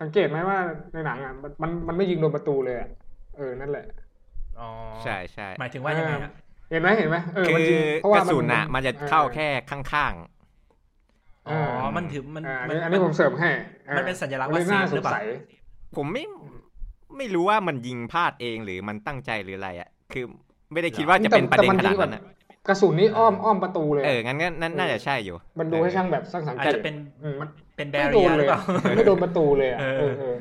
[0.00, 0.58] สังเกตไหมว่า
[0.92, 2.88] ในหนังอะมันมันมันไม่ยิงโดนประตูเลยอะ
[3.36, 3.86] เออนั่นแหละ
[4.60, 4.68] อ๋อ
[5.04, 6.32] ใช่ใช่หมายถึงว่ายังไงอะ
[6.70, 10.14] เห็นไหมเห็นไหมเออคืมันอยิงเพราะกว่าระสุนอะมันจะเข้าแค่ข้าง
[11.48, 11.58] อ๋อ
[11.96, 13.50] มันถือมันอ่าอันมันนี้อันนี้ผมเสริมให้
[13.88, 16.24] อ่ามันเป็นสัญลักษณ์มันเลยว่าน่าเซฟสหรืองเปล่าสัยๆผมไม่
[17.16, 20.24] ไม่รู้ว่ามันยิงพลาดเองหรือมันตั้งใจหรืออะไรอะ คือ
[20.72, 22.22] ไม่ได้คิดว่าจะเป็นประเด็นขนาดนั้นอะ
[22.68, 28.60] กระสุนนี้อ้อมอ้อมประตูเลย เออ งั้นก็นั่นน่าจะใช่อยู่ มันดูให้ช่างแบบสร้างสังอาจเกตจะเป็นอืมมันเป็นแบไม่เรีโดยนหเลรือยเปล่า
[28.96, 30.36] ไม่โดนประตูเลยอะเออเออเออ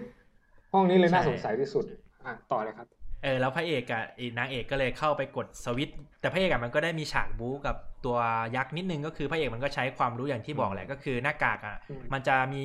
[0.74, 1.86] ห้องนี้เลยน่าใช่สงสัยที่สุด
[2.26, 2.88] อะต่อเลยครับ
[3.24, 7.76] เออ แล้วพระเอกอะอีนางเอกก็เลยเข้าไปกดสวิตช์แต่พระเอกอะมันก็ได้มีฉากบู๊กับ
[8.06, 8.18] ตัว
[8.56, 12.64] ยักษ์นิดนึงก็คือพระเอกมันก็ใช้ความรู้อย่างที่บอกแหละก็คือหน้ากากอะอืมมันจะมี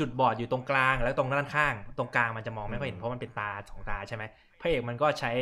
[0.00, 4.24] จุดบอดอยู่ตรงกลางแล้วตรงด้านข้าง ตรงกลางมันจะมองไม่ค่อยเห็นอืมเพราะมันเป็นตาสองตาใช่ไหม
[4.60, 5.32] พระเอกมันก็ใช้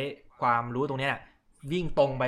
[0.41, 1.13] ความรู้ตรงเนี้ย
[1.71, 2.23] วิ่งตรงไป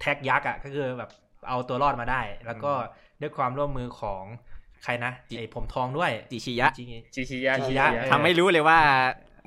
[0.00, 1.10] แท็กยักษ์อะก็คือแบบ
[1.48, 2.72] เอาตัวรอดมาได้ แล้วก็
[3.20, 4.22] ด้วยความร่วมมือของ
[4.84, 8.78] ใครนะไอ้ผมทองด้วยจิชิยะจริงชิชิยะชิชิยะชิทำให้รู้เลยว่า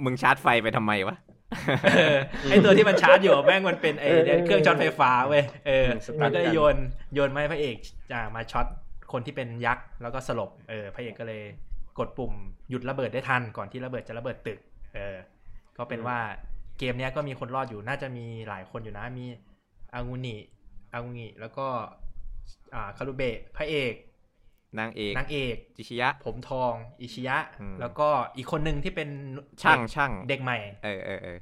[0.04, 1.33] มึงชาร์จไฟไปทำไมวะเออ
[2.50, 6.76] ไอตัวที่มันชาร์จอยู่แม่งมันเป็นไอเออเออเครื่องช็อตไฟฟ้าเว้ยเอออืมสตาร์ทมันก็เลยกันโยน
[7.14, 7.76] โยนมาให้พระเอก
[8.12, 8.66] จะมาช็อต
[9.12, 11.42] คนที่เป็นยักษ์แล้วก็สลบเออพระเอกก็เลย
[12.00, 12.34] กดปุ่ม
[12.70, 14.60] หยุดระเบิดได้ทันก่อนที่ระเบิดจะระเบิดตึก
[14.96, 15.16] เออ
[15.78, 16.18] ก็เป็นว่า
[16.80, 19.26] เกมเนี้ยก็มีคนรอดอยู่น่าจะมีหลายคนอยู่นะมี
[19.94, 20.38] อางูนิ
[20.94, 21.68] อางูนิแล้วก็
[22.74, 23.94] อ่าคารุเบะพระเอก
[24.80, 28.08] นางเอกนางเอกจิชิยะ ผมทองอิชิยะอืมแล้วก็
[28.38, 29.10] อีกคนหนึ่งที่เป็น
[29.62, 31.38] ช่างเด็กช่างเด็กใหม่ เออเออเออ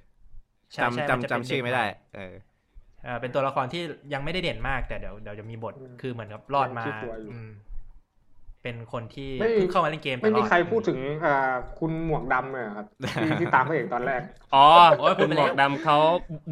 [0.71, 2.33] ใช่ใช่จำมันจะจำเป็นจำชื่อเด็กไม่ได้ใหเออ
[3.03, 6.85] เอ่อเป็นตัวละครที่ยังไม่ได้เด่นมากแต่เดี๋ยวเดี๋ยวจะมีบทอืมคือเหมือนกับรอดมา
[8.63, 11.35] เป็นคนที่ไม่เพิ่งเข้ามาเล่นเกมแต่ไม่มีอดใครพูดถึงอ่า
[11.79, 12.85] คุณหมวกดำเลยเหรอครับ
[13.21, 14.21] ที่ที่ตามพระเอกตอนแรก
[14.55, 14.67] อ๋อ
[14.99, 15.97] โอ้ยพูคุดณไปหมแล้วอกดำเขา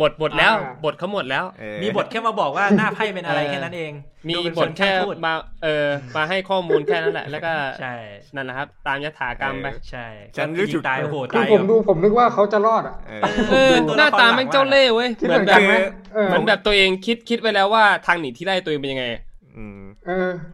[0.02, 3.94] บทบทแล้วอ่าบทเขาหมดแล้วเออมีบทแค่มาบอกว่าหน้าไพ่เป็นอะไรเออแค่นั้นเอง
[4.30, 5.34] มีดูเป็นบทแค่นช่างพูดมา
[5.64, 7.94] เออมาให้ข้อมูลแค่นั้นแหละ แล้วก็ใช่
[8.36, 10.06] นั่นแหละครับ ตามยถากรรมไปใช่
[10.38, 15.74] ฉันรู้สึกยิงตายโอ้โหคือตายผมดูผมนึกว่าเขาจะรอดอะเออเออตัวละครหน้าตาแม่งเจ้าเล่ห์เว้ยคิดเหมืเหอมืนอนแบกันบไหม
[16.14, 19.29] เออเหมือนแบบตัวเองคิดคิดไว้แล้วว่าทางหนีที่ไล่ตัวเองเป็นยังไงอืมเออ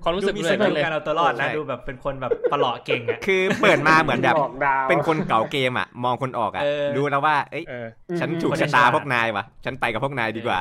[0.04, 7.88] ความรู้สึกดูมีเลสยกิลเลยการเอาตัวรอดใช่นะดูแบบเป็นคนแบบประหลาะเก่งอะคือเปิดมาเหมือนแบบหลอกดาวเป็นคนเก่าเกมอะ มองคนออกอะเออรู้แล้วว่าเอ้ยเออ
[8.20, 10.60] ฉันถูกคนชะตาฉลาดพวกนายว่ะฉันไปกับพวกนายดีกว่า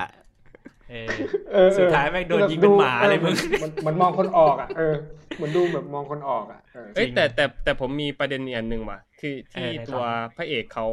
[0.91, 1.14] เออ
[1.53, 4.95] เออเออสุดท้ายแม่งโดนยิงเป็นหมาเลยมึงออเหมือนมองคนออกอะเออ
[5.37, 10.03] เหมือนดูแบบมองคนออกอะเออเอ้ยจริงแต่แต่แต่ผมมีประเด็นอีกอันหนึ่งว่ะคือที่เออในตัว
[10.37, 10.87] พระเอกเขา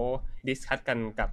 [0.48, 1.30] discuss กันกับ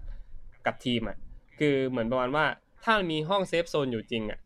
[0.67, 1.17] กับทีมอะ
[1.59, 2.45] คือเหมือนประมาณว่า
[2.85, 4.39] ถ้ามันมีห้อง safe zone อยู่จริงอะ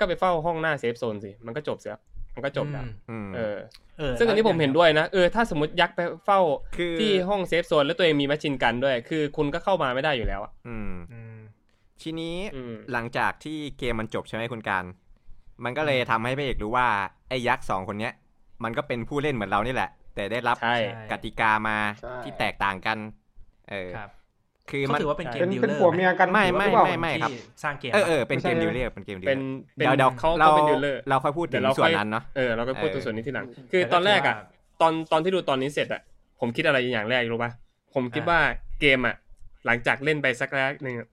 [0.00, 1.96] ก็ไปเฝ้าห้องหน้า safe zone สิมันก็จบเสีย
[2.34, 3.56] มันก็จบแล้วอืมเออ
[3.98, 6.40] เออซึ่งอันนี้ผมเห็นด้วยนะเออถ้าสมมติยักษ์ไปเฝ้า
[6.76, 11.38] คือที่ห้อง safe zone แล้วตัวเองมี machine gun ด้วย คือคุณก็เข้ามาไม่ได้อยู่แล้วอะอืมอืม
[12.02, 14.84] ทีนี้อืมหลังจากที่เกมมันจบใช่ไหมคุณการ
[15.64, 16.86] มันก็เลยทำให้พระเอกรู้ว่า
[17.28, 18.12] ไอ้ยักษ์สองคนเนี้ย
[18.64, 20.76] มันก็เป็นผู้เล่นเหมือนเรานี่แหละ แต่ได้รับใช่
[21.12, 22.98] กติกามาใช่ที่แตกต่างกัน
[23.70, 23.90] เออ
[24.70, 29.44] ครับคือเขามันถือว่าเป็นเกมเป็น dealer เป็นผัวเมียกันไม่หรือไม่เปล่าไม่ไม่ครับที่สร้างเกมเออเออเป็นไม่ใช่เกม dealer เป็นเกม dealer
[29.76, 34.36] เป็นเดี๋ยวเดี๋ยวเขาเราเขาเป็นดีลเลอร์เราค่อยพูดถึเดี๋ยงวเราส่วนค่อยนั้นเนาะเออเราก็พูดเออตัวส่วนนี้ทีหลังคือตอนแรกอะ
[34.80, 36.00] ตอนตอนที่ดูตอนนี้เสร็จอะ
[36.40, 37.50] ผมคิดอะไรอย่างแรกรู้ป่ะ
[37.94, 38.38] ผมคิดว่า
[38.80, 39.16] เกมอะ
[39.66, 41.08] หลังจากเล่นไปสักระยะหนึ่งอะ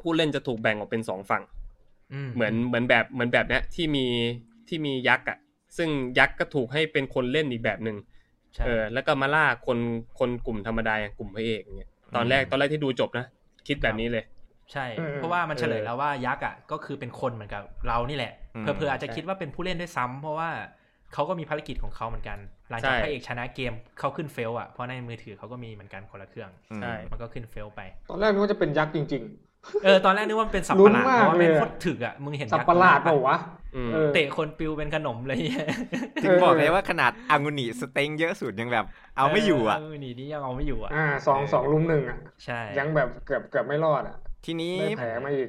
[0.00, 1.42] ผู้เล่นจะถูกแบ่งออกเป็นสองฝั่ง
[2.34, 4.06] เหมือนเหมือนแบบเหมือนแบบเนี้ยที่มี
[4.68, 5.38] ที่มียักษ์อะ
[5.76, 5.88] ซึ่ง
[6.18, 7.96] ยักษ์ก็ถูกให้เป็นคนเล่นอีกแบบหนึ่ง
[8.54, 9.78] ใช่เออแล้วก็มาล่าคน
[10.18, 13.26] คนกลุ่มธรรมดาอย่างกลุ่มพระเอกอย่างเงี้ย ตอนแรกตอนแรกที่ดูจบนะ
[13.68, 14.24] คิดแบบนี้เลย
[14.72, 20.48] ใช่เออเพราะว่ามันเฉลยเออแล้วว่ายักษ์อะก็คือเป็นคนเหมือนกับเรานี่แหละอืมเผื่อๆอาจจะคิดว่าเป็นผู้เล่นด้วยซ้ำเพราะว่า
[21.14, 22.38] เขาก็มีภารกิจของเขาเหมือนกัน
[22.70, 27.80] หลังจากใช่พระเอกชนะเกมเขาขึ้นเฟลอะเพราะในมือถือเขาก็มีเหมือนกันคนละเครื่องอืมใช่มันก็ขึ้นเฟลไป
[28.10, 29.24] ตอนแรกนึกว่าจะเป็นยักษ์จริง
[29.84, 35.38] เออตอนแรกนึกว่ามันเป็นสับลุ้ประนหลาดมากเพราะว่าเลยเป็นอะโคตรถึกอะมึงเห็นๆสับยักษ์ประหลาดปะเปล่าวะอืม เออเตะคนปิวเป็นขนมเลย
[36.22, 38.84] ถึงบอกเลยว่าขนาดอังุนิสเต็งเยอะสุดยังแบบ
[39.16, 45.48] เอาไม่อยู่อะเนี่นี่ยังเอาไม่อยู่อะอ่าสองสองลุมหนึ่งอะใช่ยังแบบเกือบเกือบไม่รอดอะ ทีนี้ได้แผลมาอีก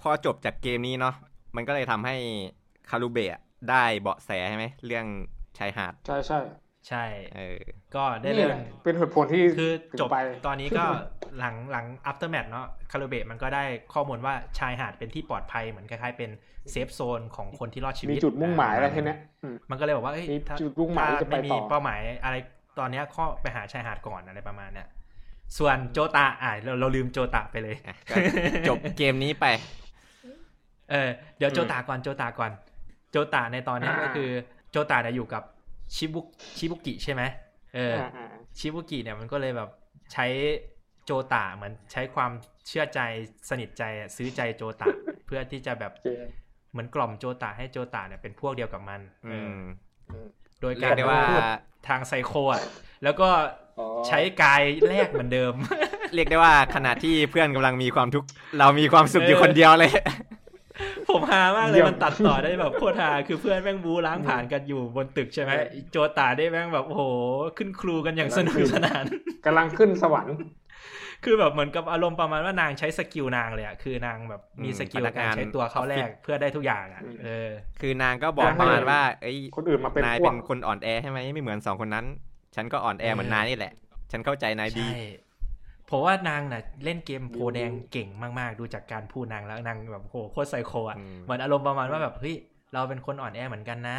[0.00, 1.14] พอจบจากเกมนี้เนาะ
[1.56, 2.16] มันก็เลยทำให้
[2.90, 5.06] คารุเบะได้เบาะแสใช่ไหมเรื่อง
[5.58, 6.38] ชายหาด ใช่ใช่
[6.88, 7.04] ใช่
[7.36, 7.58] เออ
[7.94, 10.84] ก็ได้นี่เรื่อแหงละเป็นเหตุผลที่คือถึงจบไป ตอนนี้ก็
[11.38, 13.64] หลังหลัง after match เนาะคาร์เบตมันก็ได้
[13.94, 16.30] ข้อมูลว่าชายหาดเป็นที่ปลอดภัยเหมือนคล้ายๆเป็น
[16.70, 22.36] เซฟโซนของคนที่รอดชีวิมีตจุดมุ่งหมายอะไรแค่เนี้ยอืมมันก็เลยบอกว่าเอ้ยมีถ้าจุดมุ่งหมายถ้าจะไปไม่มีต่อเป้าหมายอะไร
[22.78, 24.88] ตอนเนี้ยข้อไปหาชายหาดก่อนอะไรประมาณเนี้ย
[25.58, 28.14] ส่วนโจตาอ่าเราเราลืมโจตาไปเลยอะก็
[28.68, 29.46] จบเกมนี้ไป
[30.90, 31.08] เออ
[31.38, 32.50] เดี๋ยวอืมโจตาก่อนโจตาก่อน
[33.10, 34.28] โจตาในตอนนี้อ่าก็คือ
[34.70, 35.42] โจตาเนี่ยอยู่กับ
[35.94, 36.20] ชิบุ
[36.56, 37.22] ชิบุกิใช่ไหม
[37.74, 38.26] เออออ่า
[38.58, 39.70] ชิบุกิเนี่ยมันก็เลยแบบ
[40.12, 40.26] ใช้
[41.04, 42.30] โจตาเหมือนใช้ความ
[42.68, 43.00] เชื่อใจ
[43.48, 44.86] สนิทใจอะซื้อใจโจตา
[45.26, 46.08] เพื่อที่จะแบบโอเค
[46.72, 49.60] เหมือนกล่อมโจตาให้โจตาเนี่ยเป็นพวกเดียวกับมันเออือม
[50.60, 51.42] โดยเรียกได้ว่าพูด
[51.88, 52.62] ทาง psycho อะ
[53.04, 53.28] แล้วก็
[53.78, 55.54] อ๋อใช้กายแลกเหมือนเดิม
[56.14, 58.28] เรียกได้ว่าขณะที่เพื่อนกำลังมีความทุกข์
[58.58, 59.92] เรามีความสุขอยู่คนเดียวเลย
[61.08, 65.52] ผมฮามากเลยมันตัดต่อได้แบบโคตรฮาคือเพื่อนแม่งบูล้างผ่านกันอยู่บนตึกใช่ไหม
[65.90, 67.02] โจตาได้แม่งแบบโอ้โห
[67.56, 69.04] ขึ้นครูกันอย่างสนุกสนาน
[69.44, 70.36] กำลังขึ้นสวรรค์
[71.24, 77.50] คือแบบเหมือนกับอารมณ์ประมาณว่านางใช้ skill นางเลยอะคือนางแบบมีอืมสกิลพนักงานการใช้ตัวเขาแลกเพื่อได้ทุกอย่างอะอืมเออ
[77.80, 82.06] คือนางก็บอกประมาณว่าเอ้ยคนอื่นมาเป็นนายพวเป็กนคนอ่อนแอใช่ไหมไม่เหมือนสองคนนั้น
[82.54, 83.72] ฉันก็อ่อนแอเหมือนนายนี่แหละ
[84.12, 84.86] ฉันเข้าใจนายดี
[85.92, 92.36] ใช่เพราะว่านางน่ะเล่นเกมโพแดงเก่งมากๆ ดูจากการพูดนางแล้วนางแบบโหโคตรไซโคอะอืมเหมือนอารมณ์ประมาณว่าแบบเฮ้ย
[92.74, 93.98] เราเป็นคนอ่อนแอเหมือนกันนะ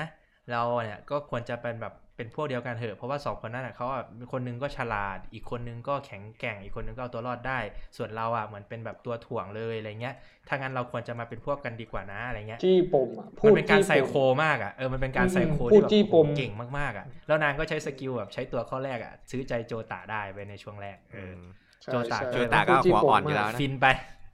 [0.52, 7.60] เราเนี่ยก็ควรจะเป็นแบบเป็นพวกเดียวกันเถอะเพราะว่าสองคนนั้นน่ะเขาอะคนหนึงก็ฉลาด อีกคนนึงก็แข็งแกร่ง อีกคนนึงก็เอาตัวรอดได้
[7.98, 10.16] ส่วนเราอะเหมือนเป็นแบบตัวถ่วงเลยอะไรเงี้ย
[10.48, 14.14] ถ้างั้นเราควรจะมาเป็นพวกกันดีกว่านะอะไรเงี้ยจี้ปมอะพูมันดเป็นการจี้ไซปม psycho
[14.44, 23.86] มากอะเออมันเป็นการไซโคอืมที่พูดแบบจี้ปมโอ้โหเก่งมากๆอะแล้วนางก็ใช้ skill แบบใช้ตัวเข้าแลกอะซื้อใจโจตาได้ไปในช่วงแรกเออมใช่ โจตะใช่โจตะก็หัวอ่อนอยู่แล้วนะฟินไป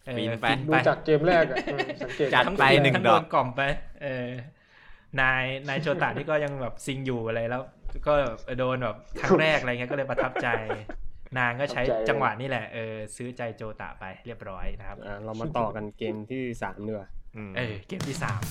[0.05, 3.61] เออฟินไปดูจากเกมแรกอะเออสังเกตจัดทั้งไปฟินหนึ่งทั้งดโดอกนกล่อมไป
[4.03, 4.27] เออ
[5.21, 7.61] นายนายโจตะนี่ก็ยังแบบซิงอยู่อะไรแล้ว
[8.07, 8.13] ก็
[8.59, 10.47] โดนแบบครั้งแรกอะไรเงี้ยก็เลยประทับใจ
[11.37, 17.01] นางก็ใช้จังหวะนี่แหละเออซื้อใจโจตะไปเรียบร้อยนะครับอ่าเรามาต่อกันเกมที่สามเนื้อ
[17.35, 18.41] อืมเออเกมที่สาม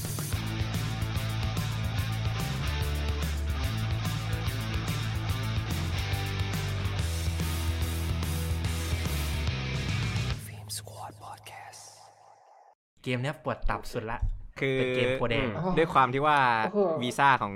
[13.02, 14.20] เกมเนี้ยปวดตับสุดละ
[14.60, 17.52] คือเป็นเกมโคแดงอ๋อด้วยความที่ว่าโอ้โหวีซ่าของ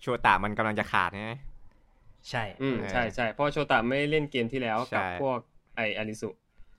[0.00, 1.32] โชตะมันกำลังจะขาดใช่ไหม
[2.30, 5.38] ใช่อืมเออใช่ใช่เพราะโชตะไม่เล่นเกมที่แล้วกับใช่พวก
[5.76, 6.28] ไออาริสุ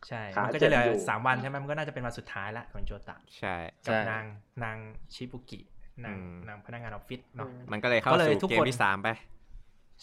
[0.07, 3.55] ใช่ขามันก็จะเหลือเจ็บอยู่สามวันใช่ไหมมันก็น่าจะเป็นวันสุดท้ายละของโจตะ ใช่
[3.87, 4.23] กับใช่นาง
[4.63, 4.77] นาง
[5.13, 5.59] ชิบุกิ
[6.05, 9.07] นางอืมนางพนักงานออฟฟิศเนาะ มันก็เลยเข้าก็เลยสู่ทุกเกคมนที่สามไป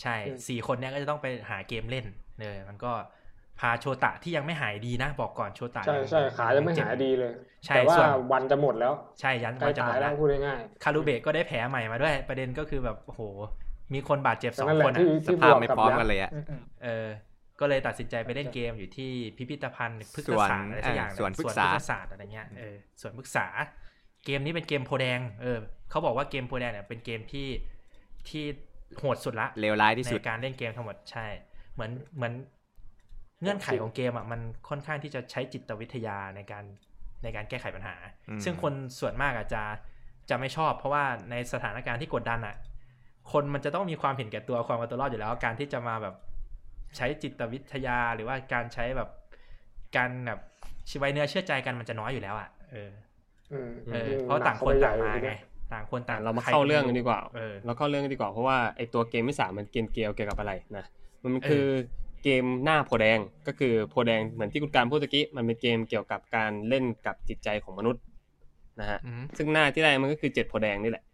[0.03, 2.07] ใช่อืมสี่คนเนี้ยก็จะต้องไปหาเกมเล่น
[2.41, 2.93] เลยมันก็
[3.61, 7.33] พาโชตะที่ยังไม่หายดีนะ บอกก่อนโชตะใช่ใช่ขายังไม่หายดีเลย
[7.67, 13.21] ใช่แต่ว่าส่วนวันจะหมดแล้ว ใช่ยันใกล้มันจะหมตายดแล้แล้ววพูดง่ายคารูเบะก็ได้แผลใหม่มาด้วย ประเด็นก็คือแบบโอ้โห
[13.95, 17.09] มีคนบาดเจ็บๆสองนั่นแหคละนที่อะสที่ภาพบวกไม่กับพร้อมยักษ์กันเลยอะมมเออ
[17.61, 23.47] ก็เลยตัดสินใจไปเล่นเกมอยู่ที่พิพิธภัณฑ์พฤกษศาสตร์อะไรสักอย่างเออสวนพฤกษาสวนพฤกษศาสตร์อะไรเงี้ยเออสวนพฤกษา
[24.25, 25.59] เกมนี้เป็นเกมโพแดง เออ
[25.91, 27.49] เขาบอกว่าเกมโพแดงเนี่ยเป็นเกมที่
[28.29, 28.45] ที่
[28.99, 31.27] โหดสุดละเลวร้ายที่สุดในการเล่นเกมทั้งหมดใช่
[31.75, 32.33] เหมือนเหมือน
[33.45, 36.65] เงื่อนไขของเกมอะมันค่อนข้างที่จะใช้จิตวิทยาในการ
[37.23, 37.95] ในการแก้ไขปัญหา
[38.29, 39.63] อืมซึ่งคนส่วนมากอาจจะ
[40.31, 42.57] จะไม่ชอบ เพราะว่าในสถานการณ์ที่กดดันอะ
[43.33, 46.15] คนมันจะต้องมีความเห็นแก่ตัวความเอาตัวรอดอยู่แล้ว การที่จะมาแบบ
[46.97, 49.09] ใช้จิตวิทยาหรือว่าการใช้แบบ
[49.97, 50.41] การแบบ
[50.91, 52.91] ชีวิเนื้อเชื่อใจกันมันจะน้อยอยู่แล้วอะเออ
[53.53, 55.33] อืมเออยิ่เพราะต่างคนต่างมาไง
[55.73, 60.85] ต่างคนต่างเรามาใครเข้าเรื่องกันดีกว่าเออเราเข้าเรื่องกันดีกว่าเพราะว่าไอตัวเกมที่สามมันเกมเกลียวเกี่ยวกับอะไรนะ
[61.23, 61.67] มันเออคือ
[62.25, 68.03] เกมหน้าโพแดงก็คือโพแดงเหมือนที่คุณการพูดตะกี้มันเป็นเกมเกี่ยวกับการเล่นกับจิตใจของมนุษย์
[68.81, 71.05] นะฮะอืมซึ่งหน้าที่ได้มันก็คือเจ็ดโพแดงนี่แหละ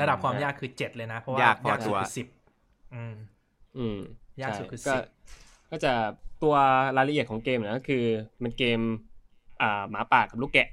[0.00, 2.26] ระดับความยากคือเจ็ดเลยนะ เพราะว่ายากพอสุดตัวคือสิบ
[2.94, 3.14] อืม
[3.78, 3.98] อืม
[4.42, 5.02] ยากสุดคือใช่สิบ
[5.70, 5.92] ก็จะ
[6.42, 6.54] ตัว
[6.96, 8.04] รายละเอียดของเกมเนี่ยก็คือ
[8.42, 8.80] มันเกม
[9.60, 10.68] อ่าหมาป่ากับลูกแกะ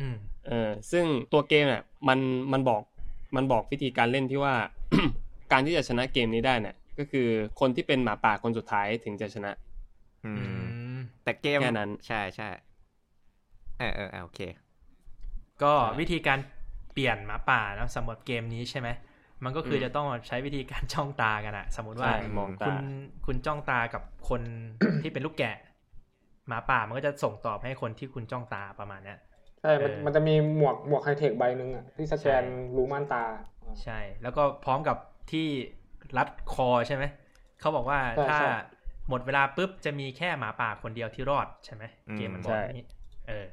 [0.00, 2.18] อืมเออซึ่งตัวเกมเนี่ยมัน
[2.52, 2.82] มันบอก
[3.36, 4.54] มันบอกวิธีการเล่นที่ว่า
[5.52, 7.28] การที่จะชนะเกมนี้ได้เนี่ย ก็คือ
[7.60, 9.52] คนที่เป็นหมาป่าคนสุดท้ายถึงจะชนะ
[10.24, 12.48] อือืมมแต่เกมแค่นั้น ใช่ใช่
[13.78, 14.40] เออเออเออโอเค
[15.62, 16.38] ก็ใช่วิธีการ
[16.92, 18.88] เปลี่ยนหมาป่านะสำหรับเกมนี้ใช่ไหม
[19.44, 22.76] มันก็คืออมจะต้องใช้วิธีการจ้องตากันอะสมมติว่าใช่มองตาคุณ
[23.26, 24.42] คุณจ้องตากับคน
[25.02, 25.56] ที่เป็นลูกแกะ
[26.48, 29.18] หมาป่ามันก็จะส่งตอบให้คนที่คุณจ้องตาประมาณเนี้ย
[29.60, 32.44] ใช่ มันเออมันจะมีหมวกหมวกไฮเทคใบหนึ่งอะที่สแกนใช่
[32.76, 33.22] รูม่านตา
[33.82, 34.96] ใช่ แล้วก็พร้อมกับ
[35.32, 35.48] ที่
[36.16, 37.04] รัดคอใช่ไหม
[37.60, 38.48] เขาบอกว่าใช่ถ้าใช่
[39.08, 42.86] หมดเวลาปุ๊บจะมีแค่หมาป่าคนเดียวที่รอดใช่ไหมอืมเกมมันบอกอย่างนี้
[43.28, 43.46] เออ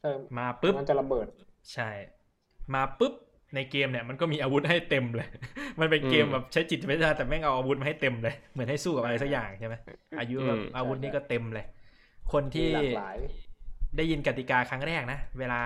[0.00, 1.26] ใช่มาปุ๊บมันจะระเบิด
[1.72, 1.90] ใช่
[2.74, 3.14] มาปุ๊บ
[3.54, 5.28] ในเกมเนี่ยมันก็มีอาวุธให้เต็มเลย
[5.80, 9.74] มันเป็นเกมอืมแบบใช้จิตวิทยาแต่แม่งเอาอาวุธมาให้เต็มเลย เหมือนให้สู้กับอะไรสักอย่างใช่ไหม
[10.18, 11.66] อายุแบบอืมอาวุธนี่ก็เต็มเลย
[12.32, 13.16] คนมีที่หลากหลาย
[13.96, 15.60] ได้ยินกติกาครั้งแรกนะ เวลา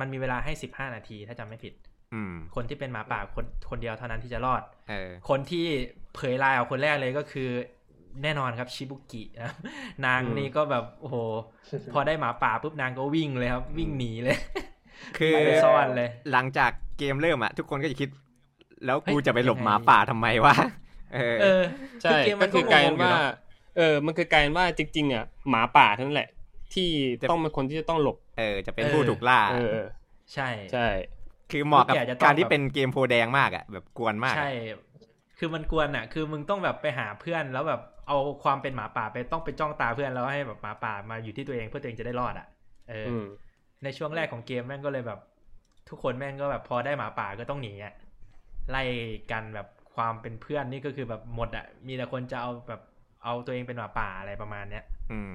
[0.00, 1.87] มันมีเวลาให้สิบห้านาทีถ้าจำไม่ผิดอืม
[2.54, 5.64] คนที่เป็นหมาป่าคนคนเดียวเท่านั้นที่จะรอดเออคนที่
[6.14, 7.48] เผยลายออกคนแรกเลยก็คือ
[8.22, 9.52] แน่นอนครับชิบุกินะ
[10.06, 11.16] นางอืมนี่ก็แบบโอ้โห
[11.92, 14.36] พอได้หมาป่าปุ๊บนางก็วิ่งเลยครับ วิ่งหนีเลย
[15.18, 18.08] คือไปซ่อนเลย หลังจากเกมเริ่มอะทุกคนก็จะคิด
[18.86, 20.54] แล้วกูเฮ้ยจะไปหลบยังไงหมาป่าทำไมวะ
[21.14, 21.62] เออเออ
[22.02, 23.22] ใช่คือเกมมัก็นคือกลายเป็นงงๆอยู่ว่าเนอะ
[23.76, 26.28] เออ มันคือกลายเป็นว่าจริงๆอะหมาป่าเท่านั้นแหละ
[26.74, 26.88] ที่
[27.30, 29.86] ต้องเป็นคนที่จะต้องหลบ เออ จะเป็นเออผู้ถูกล่า เออเออ
[30.34, 30.86] ใช่ใช่
[31.50, 34.50] คือเหมาะกับลูกแกะจะต้องการที่แบบเป็นเกมโพแดงมากอะแบบกวนมากอะใช่
[35.38, 42.46] คือมันกวนอะ คือมึงต้องแบบไปหาเพื่อนแล้วแบบเอาความเป็นหมาป่าไปต้องไปจ้องตาเพื่อนแล้วให้แบบหมาป่ามาอยู่ที่ตัวเองเพื่อตัวเองจะได้รอดอะ
[42.88, 43.24] เออออืม
[43.84, 45.20] ในช่วงแรกของเกมแม่งก็เลยแบบ
[45.88, 47.94] ทุกคนแม่งก็แบบพอได้หมาป่าก็ต้องหนีอะ
[48.70, 48.82] ไล่
[49.30, 52.80] กันแบบความเป็นเพื่อนนี่ก็คือแบบหมดอะมีแต่คนจะเอาแบบ
[53.24, 55.34] เอาตัวเองเป็นหมาป่าอะไรประมาณเนี้ย อืม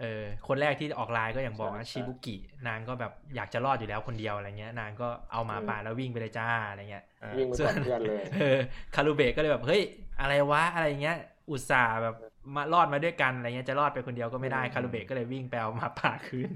[0.00, 2.36] เออคนแรกที่ออกไลน์ก็อย่างบอกนะใช่ชิบุกิ
[2.66, 7.04] นางก็แบบอยากจะรอดอยู่แล้วคนเดียวอะไรเงี้ย นางก็เอาหมาป่าแล้ววิ่งไปเลยจ้าอะไรเงี้ย
[7.38, 8.58] วิ่งไปก่อนเพื่อนเลยเออ
[8.94, 9.82] คารูเบะก็เลยแบบเฮ้ย
[10.20, 11.16] อะไรวะอะไรเงี้ย
[11.50, 12.16] อุตส่าห์แบบ
[12.54, 16.50] มารอดมาด้วยกันอะไรเงี้ยจะรอดไปคนเดียวก็ไม่ได้อืมคารูเบะก็เลยวิ่งไปเอาหมาป่าคืน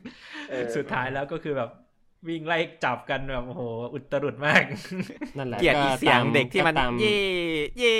[0.51, 1.71] เออสุดท้ายแล้วก็คือแบบ
[2.29, 3.63] วิ่งไล่จับกันแบบโอ้โห
[3.93, 4.63] อุตรุดมาก
[5.39, 7.19] นั่นแหละเกลียดอีเสียงตาเด็กที่มันตามเย่
[7.79, 7.97] เย่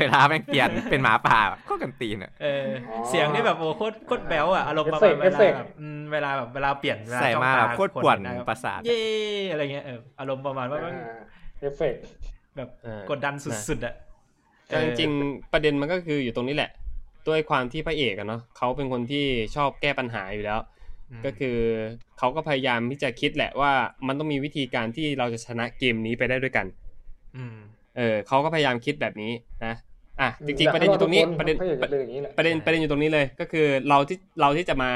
[0.00, 1.38] เวลาแม่งเปลี่ยนเป็นหมาป่า
[1.68, 2.68] ก็กันตีนอะเอออ
[3.02, 9.02] อเสียงนี่แบบโอ้โคตรโคตรแบ๊วอะอารมณ์ประเอมาณฟเฟเวกต์ลาแบบอืมเวลาแบบเวลาเปลี่ยนเวลาใส่มาจ้แบองบตโคตรป่วนคแบบประสาทเย่
[9.50, 11.20] อะไรเงี้ยเอออารมณ์ประมาณว่ามันอ่า
[11.60, 12.02] เอฟเฟกต์
[12.56, 13.34] แบบเออกดดัน
[13.68, 13.94] สุดๆอะ
[14.66, 16.70] แต่จริงๆประเด็นมันก็คืออยู่ตรงนี้แหละ
[17.26, 19.24] คด้วยความที่พระเอกอะเนาะเขาเป็นคนที่
[19.56, 20.75] ชอบแก้ปัญหาอยู่แล้วม
[21.24, 21.56] ก็คือ
[22.18, 23.72] เขาก็พยายามที่จะคิดแหละว่า
[24.06, 26.66] มันต้องมีวิธีการที่เราจะชนะเกมนี้ไปได้ด้วยกัน
[27.36, 27.56] อืม
[27.96, 29.32] เออเขาก็พยายามคิดแบบนี้
[29.66, 29.74] นะ
[30.20, 34.90] อะจริงๆประเด็นอยู่ตรงนี้ประเด็นพระเอกจะเป็นอย่างนี้แหละประเด็นประเด็นอยู่ตรงนี้เลยก็คือเราที่เราที่จะมา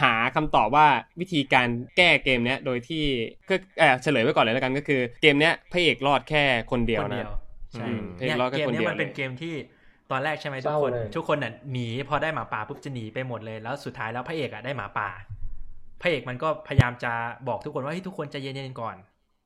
[0.00, 0.86] หาคำตอบว่า
[1.20, 3.04] วิธีการแก้เกมเนี้ยโดยที่
[3.48, 7.32] ก็เออเฉลยไว้ก่อนเลยแล้วกันก็คือ เกมเนี้ยพระเอกรอดแค่คนเดียวคนนะเดียว
[7.72, 9.54] ใช่อืมเนี่ยเพลงร้อยแค่เกมคนเนี้เดียยวมันเป็นเลยเกมที่
[10.10, 15.08] ตอนแรกใช่ไหมทุกคน ทุกคนน่ะหนีพอได้หมาป่าปุ๊บจะหนีไปหมดเลยแล้วสุดท้ายแล้วพระเอกอะได้หมาป่า
[16.00, 17.12] พระเอกมันก็พยายามจะ
[17.48, 18.96] บอกทุกคนว่าให้ยทุกคนใจเย็นๆก่อน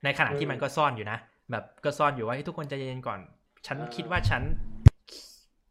[0.04, 1.18] ในขณะที่มันก็ซ่อนอยู่นะ
[1.50, 3.20] แบบก็ซ่อนอยู่ว่าให้ยทุกคนใจเย็นๆก่อน
[3.66, 4.42] ฉันคิดว่าฉัน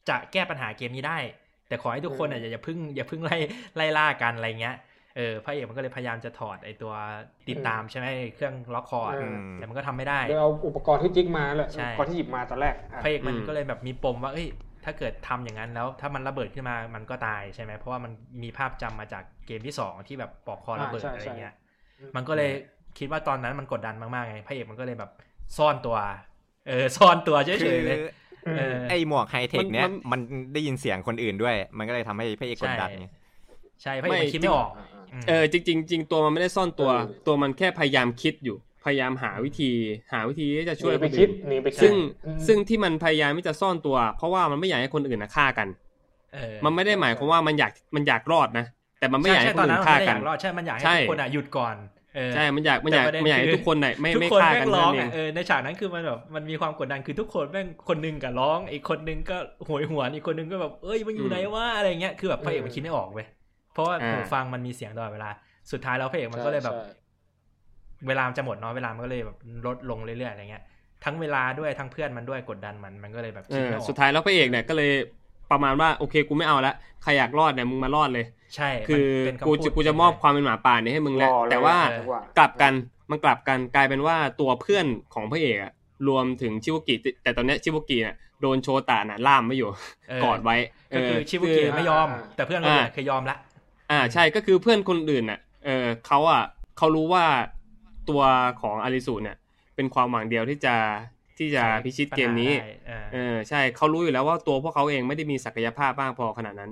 [0.10, 1.18] จะแก้ปัญหาเกมนี้ได้
[1.68, 3.38] แต่ขอให้ทุกคนอะอย่าอย่าเพึ่งอย่าเพึ่งไล่
[3.76, 4.76] ไล่ล่ากันอะไรเงี้ย
[5.16, 6.94] เออพระเอกมันก็เลยพยายามจะถอดไอตัว
[7.50, 14.48] ติดตามใช่ไหมเครื่องล็อกคอร์ดอืมแต่มันก็ทำไม่ได้โดยเอาอุปกรณ์ที่จิกมาแหละใช่อุปกรณ์ที่หยิบมาตอนแรกอะพระเอกมันอืมก็เลยแบบมีปมว่าเอ้ย
[14.84, 18.12] ถ้าเกิดทำอย่างนั้นแล้วถ้ามันระเบิดขึ้นมามันก็ตายใช่ไหมเพราะว่ามัน
[18.44, 21.54] มีภาพจำมาจากเกมที่สองที่แบบปอกคอระเบิดอ่าใช่อะไรเงี้ย
[21.96, 22.52] ใช่มันก็เลย
[22.98, 25.12] คิดว่าตอนนั้นมันกดดันมากๆไงพระเอกมันก็เลยแบบ
[25.58, 25.98] ซ่อนตัว
[26.68, 27.98] เออซ่อนตัวเฉคืยอๆเลย
[28.58, 30.20] เออไอหมวกไฮเทคเนี้ยมันมัน
[30.54, 33.08] ได้ยินเสียงคนอื่นด้วย มันก็เลยทำให้พระเอกกดดันไง
[33.82, 39.72] ใช่พระเอกไม่มันคิดไม่ออกอ่าอ่ามเออจริงๆจริงตัวมันไม่ได้ซ่อนตัวเออตัวมันแค่พยายามคิดอยู่ พยายามหาวิธี
[40.14, 41.94] หาวิธีที่จะช่วยหนีไปคนคิดอื่นหนีไปคิดซึ่ง
[42.26, 45.68] อืมซึ่งที่มันพยายามที่จะซ่อนตัว เพราะว่ามันไม่อยากให้คนอื่นนะฆ่ากัน
[46.34, 48.66] เออมันไม่ได้หมายความว่ามันอยากมันอยากรอดนะ
[49.00, 51.76] แต่มันไม่อยากใช่ให้ใช่คตอนนนั้อื่นนมันฆ่าไม่อกันยากรอดใช่มันอยากให้ใช่ทุกคนอะหยุดก่อน
[52.16, 63.28] เออใช่ มันอยาก มันอยากแต่ประเด็นมันอยากให้คือทุกคนน่ะไม่ทุกไม่คนฆ่าแม่กันงร้องนั่นเออะงเออในฉากนั้นคือมันแบบ มันมีความกดดันคือทุกคนแม่งคนหนึงก็ร้อง อีกคนนึงก็โหยหวน อีกคนนึงก็แบบ เอ้ย มันอยู่ไหนวะ อะไรเงี้ย คือแบบพระเอกมันคิดไม่ออกเว้ย
[63.74, 65.30] เพราะว่าอ่าหูฟังมันมีเสียงตลอดเวลา
[65.72, 67.03] สุดท้ายแล้วพระเอกมันก็เลยแบบใช่
[68.08, 70.64] เวลามันจะหมดเนาะเวลามันก็เลยแบบลดลงเรื่อยๆอะไรเงี้ย
[71.04, 74.92] ทั้งเวลาด้วยทั้งเพื่อนมันด้วยกดดันมันมันก็เลยแบบเอคิดอไม่ออกสุดท้ายแล้วพระเอกเนี่ยก็เลย
[75.52, 76.74] ประมาณว่าโอเคกูไม่เอาละ
[77.04, 78.26] ใครอยากรอดเนี่ยมึงมารอดเลย
[78.56, 82.74] ใช่ คือมันเป็นกูคำพูจะดกูจะมอบความเป็นหมาป่าเนี่ยให้มึงแล้วรอเลยแต่ว่าเออว่ะกลับกัน
[83.12, 85.72] มันกลับกันกลายเป็นว่าตัวเพื่อนของพระเอกอะ
[86.08, 89.70] รวมถึงชิวกิแต่ตอนเนี้ยชิวกิเนี่ยโดนโชตะน่ะล่ามไม่อยู่
[90.10, 90.58] เออกอดไว้
[90.96, 93.38] ก็คือเชิบุกิไม่ยอม แต่เพื่อนคนอื่นอ่าเคยยอมละ
[93.92, 96.44] อ่าใช่ก็คือเพื่อนคนอื่นน่ะเออเขาอะ
[96.78, 97.26] เขารู้ว่า
[98.10, 98.22] ตัว
[98.62, 99.38] ของอาริสุเนี่ย
[99.76, 100.76] เป็นความหวังเดียวที่จะ
[101.38, 106.72] ที่จะพิชิตเกมนี้ปัญหาได้เออเออใช่เขารู้อยู่แล้วว่าตัวพวกเขาเองไม่ได้มีศักยภาพมากพอขนาดนั้น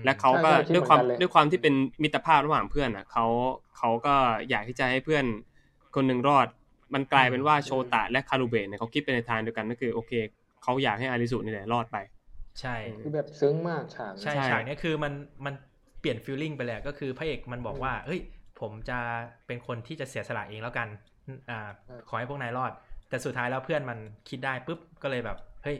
[0.00, 3.26] มและเขาก็ใช่ใช่คิดด้วยความเหมือนกันเลยด้วยความที่เป็นมิตรภาพระหว่างเพื่อนอะเขา
[3.78, 4.14] เขาก็
[4.50, 5.24] อยากที่จะให้เพื่อน
[5.94, 6.46] คนหนึ่งรอด
[6.94, 10.12] มันกลายเป็นว่าโชตะและคารุเบะเนี่ยเขาคิดไปในทางเดียวกันก็คือโอเค
[10.62, 11.96] เขาอยากให้อาริสุนี่แหละรอดไป
[12.60, 15.12] ใช่คือแบบซึ้งมากฉากใช่ใช่ฉากเนี้ยคือมัน
[15.44, 15.54] มัน
[16.00, 18.20] เปลี่ยนฟีลลิ่งไปเลยอะก็คือพระเอกมันบอกว่าเฮ้ย
[18.60, 18.98] ผมจะ
[19.46, 20.88] เป็นคนที่จะเสียสละเองแล้วกัน
[21.50, 21.68] อ่า
[22.08, 22.72] ขอให้พวกนายรอด
[23.08, 23.98] แต่สุดท้ายแล้วเพื่อนมัน
[24.28, 25.76] คิดได้ปุ๊บก็เลยแบบเฮ้ย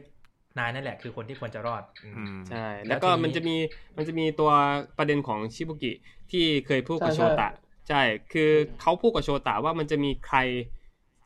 [0.58, 3.56] นายนั่นแหละคือคนที่ควรจะรอดอืมอืมใช่ แล้แล้ววก็ทีนี้มันจะมี
[3.96, 4.50] มันจะมีตัว
[4.98, 5.92] ประเด็นของชิบุกิ
[6.30, 7.48] ที่เคยพูดกับโชตะ
[7.88, 8.02] ใช่
[8.32, 8.50] คือ
[8.80, 10.38] เขาพูดกับโชตะว่ามันจะมีใคร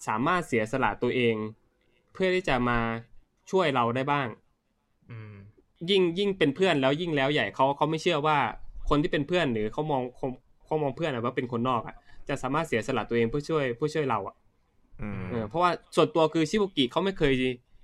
[0.06, 1.36] สามารถเสียสละตัวเอง
[2.12, 2.78] เพื่อที่จะมา
[3.50, 4.26] ช่วยเราได้บ้าง
[5.10, 5.32] อืม
[5.90, 8.38] ยิ่งยิ่งเป็นเพื่อนแล้วยิ่งแล้วใหญ่เขาเขาไม่เชื่อว่า
[8.88, 10.02] คนที่เป็นเพื่อนหรือเขามอง
[10.72, 11.96] เขาเขามองเพื่อนอะว่าเป็นคนนอกอะ
[12.28, 14.36] จะสามารถเสียสละตัวเองเพื่อช่วยเพื่อช่วยเราอะ
[15.02, 17.32] อืมเออเพราะว่าส่วนตัวคือชิบุกิเขาไม่เคย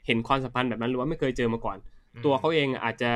[0.07, 1.79] เห็นความสัมพันธ์แบบนั้นหรือว่าไม่เคยเจอมาก่อน
[2.25, 3.13] ตัวเขาเองอาจจะ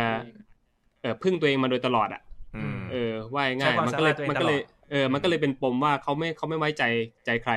[1.03, 2.23] เออพึ่งตัวเองมาโดยตลอดอะ
[2.57, 6.85] อืมเออว่าใช้ง่ายความมันก็เลยสามารถตัวเองมันก็เลยตลอดเออมันก็เลยเป็นปมว่าเขาไม่เขาไม่ไว้ใจ
[7.27, 7.53] ใจใคร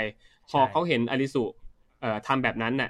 [0.50, 1.44] พอใช่เขาเห็นอาริสุ
[2.02, 2.90] เอ่อทำแบบนั้นน่ะ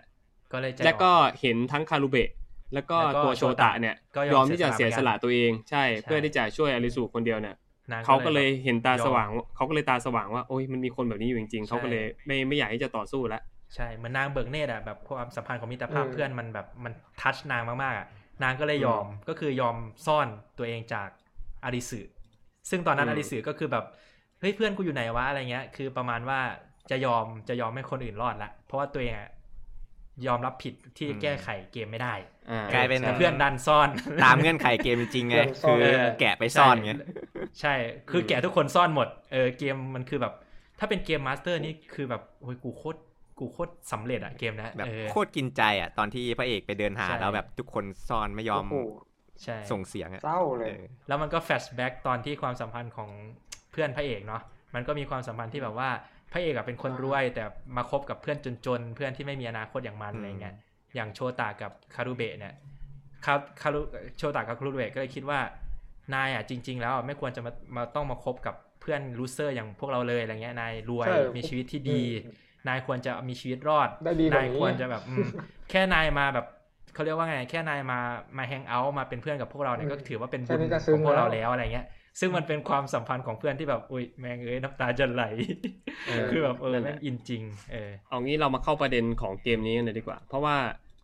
[0.53, 2.29] ก็เลยใจแล้วก็อ่อนเห็นทั้งคารุเบะ
[2.73, 7.57] แล้วก็แล้วก็ตัวโชตะเนี่ยก็ยอมยอมที่จะเสีเสียยสสละละตัวเองใช่ใช่เพื่อที่จะช่วยอาริสุคนเดียวเนี่ยนง
[8.05, 13.41] เขาก็เลยเห็นตายอมสว่างเขาก็เลยตาสว่างว่าโอ้ยมันมีคนแบบนี้อยู่จริงๆเขาก็เลยไม่ไม่อยากที่จะต่อสู้แล้ว
[13.75, 18.07] ใช่เหมือนนางเบิกเนตรอะแบบความสัมพันธ์ของมิตรภาพอืมเพื่อนมันแบบมันทัชนางมากๆอะ
[18.43, 19.75] นางก็เลยยอมก็คือยอม
[20.05, 20.27] ซ่อน
[20.57, 21.09] ตัวเองจาก
[21.63, 21.99] อาริสึ
[22.69, 23.85] ซึ่งตอนนั้นอืมอาริสึก็คือแบบ
[24.39, 26.39] เฮ้ยเพื่อนกูอยู่ไหนวะอะไรเงี้ย คือประมาณว่า
[26.91, 29.29] จะยอมจะยอมให้คนอื่นรอดละเพราะว่าตัวเองอะ
[30.27, 32.13] ยอมรับผิดที่อืมแก้ไขเกมไม่ได้
[32.51, 33.89] อ่ากลายเป็นแต่เพื่อนดันซ่อน
[34.23, 36.99] ตามเงื่อนไขเกมจริงๆไงเพื่อนซ่อนคือเออแกะไปซ่อนเงี้ย
[37.61, 37.73] ใช่
[38.09, 40.33] คือแกะทุกคนซ่อนหมดเออเกมมันคือแบบ
[40.79, 42.99] ถ้าเป็น game master นี่คือแบบโอ้ยกูโคตร
[43.39, 48.75] กูโคตรสำเร็จอะเกมนะแบบเออโคตรกินใจอะตอนที่พระเอกไปเดินหาใช่แล้วแบบทุกคนซ่อนไม่ยอมโอ้โห
[49.43, 53.09] ใช่ส่งเสียงอะเศร้าเลยเออแล้วมันก็ flashback ตอนที่ความสัมพันธ์ของ
[53.71, 54.41] เพื่อนพระเอกเนาะ
[54.73, 55.89] มันก็มีความสัมพันธ์ที่แบบว่า
[56.35, 57.43] พระเอกอะเป็นคนรวย แต่
[57.77, 60.55] มาคบกับเพื่อนจนๆเพื่อนที่ไม่มีอนาคตอย่างมันอืมอะไรเงี้ย
[60.95, 62.53] อย่างโชตากับคารุเบะเนี่ย
[63.25, 63.81] คาคารุ
[64.17, 65.39] โชตากับคารุเบะก็เลยคิดว่า
[66.13, 72.33] นายอะจริง ๆ แล้วอะไม่ควรจะมามาต้องมาคบกับเพื่อน loser อย่างพวกเราเลยอะไรเงี้ยนายรวยใช่มีชีวิตที่ดีอืม
[72.67, 75.27] นายควรจะมีชีวิตรอดได้ดีกว่านี้นายควรจะแบบอืม
[75.69, 76.45] แค่นายมาแบบ
[76.93, 77.99] เขาเรียกว่าไง แค่นายมา
[78.37, 81.85] มา hang out มาเป็นเพื่อนกับพวกเราเนี่ยอืมก็ถือว่าเป็นแค่บุญนี้ก็ซึ้ของงพวกเราแล้วแล้วอะไรเงี้ย
[82.19, 85.23] ซึ่งมันเป็นความสัมพันธ์ของเพื่อนที่แบบอุ้ยแม่งเอ้ยน้ำตาจะไหล
[86.07, 90.55] เออคือแบบเออนั่นแหแม่งอินจริงเออเอางี้เรามาเข้าประเด็นของเกมนี้กันเลยดีกว่า เพราะว่า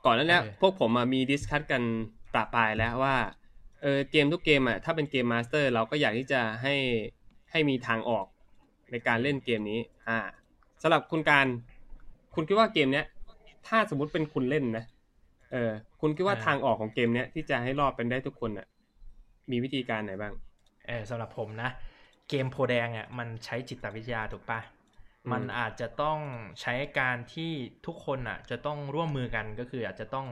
[0.06, 1.84] ก่อนหน้านั้นเนี้ยเออพวกผมอะมี discuss กัน
[2.34, 3.16] ประปรายแล้วว่า
[3.82, 6.76] เออเกมทุกเกมอะถ้าเป็นเกม master เราก็อยากที่จะให้
[7.52, 8.26] ให้มีทางออก
[8.92, 10.20] ในการเล่นเกมนี้ อ่า
[10.82, 11.46] สำหรับคุณการ
[12.36, 13.06] คุณคิดว่าเกมเนี้ย
[13.68, 14.86] ถ้าสมมุติเป็นคุณเล่นนะ
[15.52, 18.68] เออ คุณคิดว่าอ่าทางออกของเกมเนี้ยที่จะให้รอดเป็นได้ทุกคนอะ
[19.52, 21.70] มีวิธีการไหนบ้างเออสำหรับผมนะ
[22.30, 24.60] เกมโพแดงอะมันใช้จิตวิทยาถูกปะ
[25.26, 26.20] อืมมันอาจจะต้อง
[26.62, 27.52] ใช้การที่
[27.86, 30.28] ทุกคนอะ จะต้องร่วมมือกันก็คืออาจจะต้อง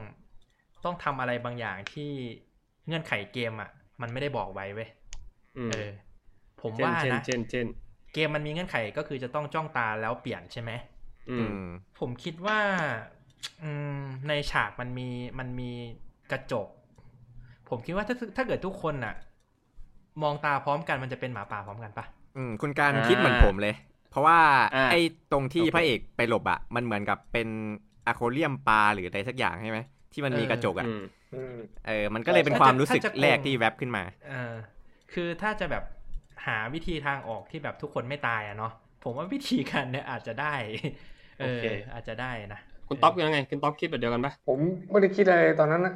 [0.86, 2.12] ต้องทำอะไรบางอย่างที่
[2.88, 3.70] เงื่อนไขเกมอะ
[4.01, 4.89] มันไม่ได้บอกไว้เว้ย
[5.57, 5.89] อืมเออ
[6.62, 7.68] ผมเช่นว่าเช่นนะเช่นเช่น
[8.14, 10.72] เกมมันมีเงื่อนไขก็คือจะต้องจ้องตาแล้วเปลี่ยนใช่ไหม
[11.30, 11.66] อือืมม
[11.99, 12.60] ผมคิดว่า
[13.64, 15.72] อืมในฉากมันมีมันมี
[16.32, 16.68] กระจก
[17.70, 19.16] ผมคิดว่าถ้าถ้าเกิดทุกคนน่ะ
[20.24, 22.05] มองตาพร้อมกันมันจะเป็นหมาป่าพร้อมกันปะ
[22.36, 23.74] อืมคุณการอ่าคิดเหมือนผมเลย
[24.09, 24.39] เพราะว่า
[24.74, 24.99] อ่าไอ้
[25.32, 27.47] ตรงที่โอเคพระเอกไปหลบอะ มันเหมือนกับเป็น
[28.05, 29.80] อะโคเรียมปลาหรืออะไรสักอย่างใช่ไหม
[30.13, 31.01] ที่มันมีกระจกอะอืม
[31.34, 31.57] อืม
[31.88, 34.53] เออ มันก็เลยเป็นความรู้สึกถ้าจะแรกที่แวบขึ้นมาเออ
[35.13, 35.84] คือถ้าจะแบบ
[36.47, 40.53] หาวิธีทางออกที่แบบทุกคนไม่ตายอะเนาะผมว่าวิธีการเนี่ยอาจจะได้
[41.39, 41.61] เอโออเค
[41.93, 44.59] อาจจะได้นะคุณต๊อกยังไงคุณต๊อกคิดแบบเดียวกันปะผม
[44.91, 45.93] ไม่ได้คิดอะไรตอนนั้นนะ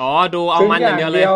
[0.00, 1.26] อ๋อดูเอามันอย่างเดียวเลย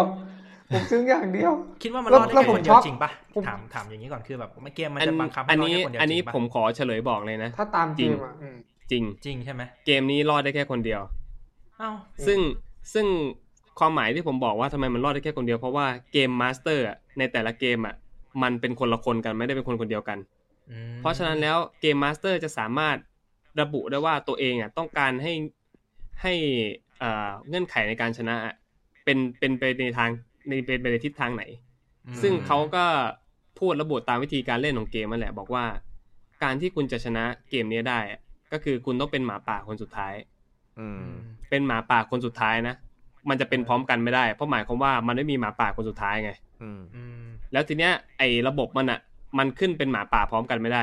[0.74, 1.52] ผมซึ้งอย่างเดียว
[1.82, 8.56] คิดว่ามันแล้รวอดได้แล้วแค่ผมคนเดียวช็อกจริงปะผมถามถามอย่างนี้ก่อนคือแบบเกมมันอันจะบังคับให้อันรอดนี้แค่คนเดียวอันนี้จริงปะผมขอเฉลยบอกเลยนะ ถ้าตามจริเกงมอะอืม
[8.90, 11.00] จริงจริงใช่ไหมเกมนี้รอดได้แค่คนเดียว
[11.78, 11.90] เอ้า
[12.26, 12.38] ซึ่ง
[12.94, 13.06] ซึ่ง
[13.78, 16.84] ความหมายที่ผมบอกว่าทำไมมันรอดได้แค่คนเดียวเพราะว่าเกม master
[17.18, 17.94] ในแต่ละเกมอะ
[18.42, 20.18] มันเป็นคนละคนกันไม่ได้เป็นคนคนเดียวกัน
[20.70, 22.96] อืมเพราะฉะนั้นแล้วเกม master จะสามารถ
[23.60, 25.32] ระบุได้ว่าตัวเองอะต้องการให้
[26.22, 26.34] ให้
[27.02, 28.54] อ่าเงื่อนไขในการชนะอะ
[29.04, 30.10] เป็นเป็นไปในทาง
[30.48, 31.44] ในเป็นไปในทิศทางไหน
[32.06, 32.84] อืมซึ่งเขาก็
[33.58, 35.64] พูดระบุตามวิธีการเล่นของเกมนั่นแหละบอกว่า
[36.42, 38.20] การที่คุณจะชนะเกมนี้ได้อะ
[38.52, 40.14] ก็คือคุณต้องเป็นหมาป่าคนสุดท้าย
[40.78, 41.12] อือืมม
[41.50, 42.74] เป็นหมาป่าคนสุดท้ายนะ
[43.28, 46.32] มันจะเป็นพร้อมกันไม่ได้ เพราะหมายความว่ามันไม่มีหมาป่าคนสุดท้ายไง
[46.62, 49.00] อืมอืมแล้วทีเนี้ยไอ้ระบบมันอะ
[49.38, 50.82] มันขึ้นเป็นหมาป่าพร้อมกันไม่ได้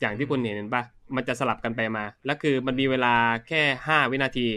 [0.00, 0.82] อย่างที่คุณเห็นเห็นปะ
[1.16, 3.14] มันจะสลับกันไปมา แล้วคือมันมีเวลา
[3.48, 4.48] แค่ห้าวินาที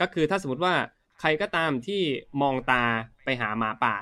[0.00, 0.74] ก็คือถ้าสมมติว่า
[1.20, 2.02] ใครก็ตามที่
[2.42, 2.82] มองตา
[3.24, 3.94] ไปหาหมาป่า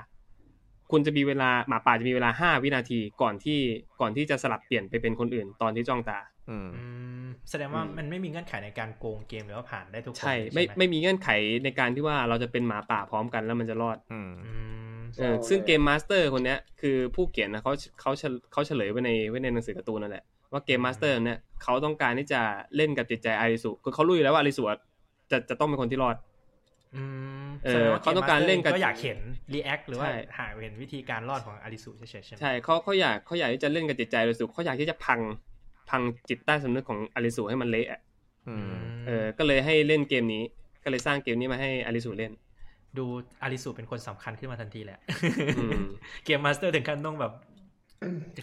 [0.91, 3.59] คุณจะมีเวลาหมาป่าจะมีเวลาห้าวินาทีก่อนที่
[4.01, 6.19] ก่อนที่จะสลับเปลี่ยนไปเป็นคนอื่น ตอนที่จ้องตา
[6.51, 6.85] อืมอื
[7.25, 11.29] มแสดงว่าอืมมันไม่มีเงื่อนไขในการโกงเกมหรือว่าผ่านได้ทุกคนใช่เลยไม่หไม่มีเงื่อนไข
[11.65, 14.53] ในการที่ว่าเราจะเป็นหมาป่าพร้อมกันแล้วมันจะรอด อืมอื
[14.97, 22.41] มเออซึ่งเกมมาสเตอร์คนเนี้ยคือผู้เขียนนะเขาเขาเฉเขาเฉลยไว้ในไว้ในหนังสือการ์ตูนนั่นแหละว่าเกม master เนี่ยเขาต้องการที่จะ
[22.77, 24.79] เล่นกับจิตใจอาริสุคือเขารู้อยู่แล้วว่าอาริสุอะ
[25.31, 26.28] จะจะต้องเป็นคนที่รอดอืม
[27.65, 29.19] เออแสดงว่าเขาต้องการเล่นกับก็อยากเห็น
[29.55, 35.21] react หรือว่าใช่หาเห็นวิธีการรอดของอาริสุเฉยๆใช่ไหมใช่เขาเขาอยากเขาอยากที่จะเล่นกับจิตใจอาริสุเขาอยากที่จะพัง
[35.91, 38.01] พังจิตใต้สำนึกของอาริสุให้มันเละอะ
[38.49, 38.71] อืม
[39.07, 40.43] เออ ก็เลยให้เล่นเกมนี้
[40.85, 42.33] ก็เลยสร้างเกมนี้มาให้อาริสุเล่น
[42.99, 43.05] ดู
[43.43, 44.99] อาริสุเป็นคนสำคัญขึ้นมาทันทีแหละ
[45.59, 45.83] อืม
[46.25, 47.33] เกม master ถึงขั้นต้องแบบ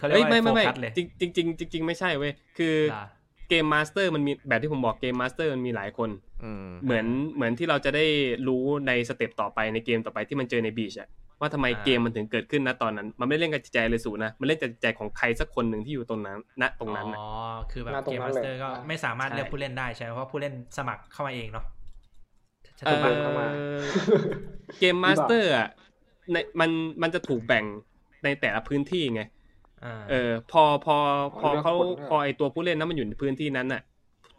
[0.00, 3.04] ขาเรียเอ้ยไม่ไม่โฟไม่กัสเลยจริงจริงๆจริงๆไม่ใช่เว้ยคือล่ะ
[3.48, 6.10] เกม master มันมีแบบที่ผมบอกเกม master มันมีหลายคน
[6.44, 8.04] อืมเหมือนเหมือนที่เราจะได้
[8.48, 11.08] รู้ใน step ต่อไปในเกมต่อไปที่มันเจอใน Beach อะ
[11.40, 17.28] ว่าทำไมอ่าเกมมันถึงเกิดขึ้นนะตอนนั้น มันไม่ได้เล่นกับจิตใจอาริสุนะ มันเล่นกับจิตใจของใครสักคนหนึ่งที่อยู่ตรงนั้นณตรงนั้นน่ะอ๋อ
[17.72, 21.64] คือแบบหน้าตรงนั้นเลยเกม masterก็อ่าไม่สามารถใช่เลือกผู้เล่นได้ใช่ไหมเพราะผู้เล่นสมัครเข้ามาเองเนาะ
[22.86, 23.56] เอถูกปะเข้ามาอ
[24.80, 25.68] เกม master อะ
[26.32, 26.70] ในมัน
[27.02, 27.64] มันจะถูกแบ่ง
[28.24, 29.30] ในแต่ละพื้นที่ไงอ่า
[30.10, 30.96] เออ พอพอ
[31.40, 33.82] พอเลือกเขาคนด้วยพอไอตัวผู้เล่นนั้นมันอยู่ในพื้นที่นั้นน่ะ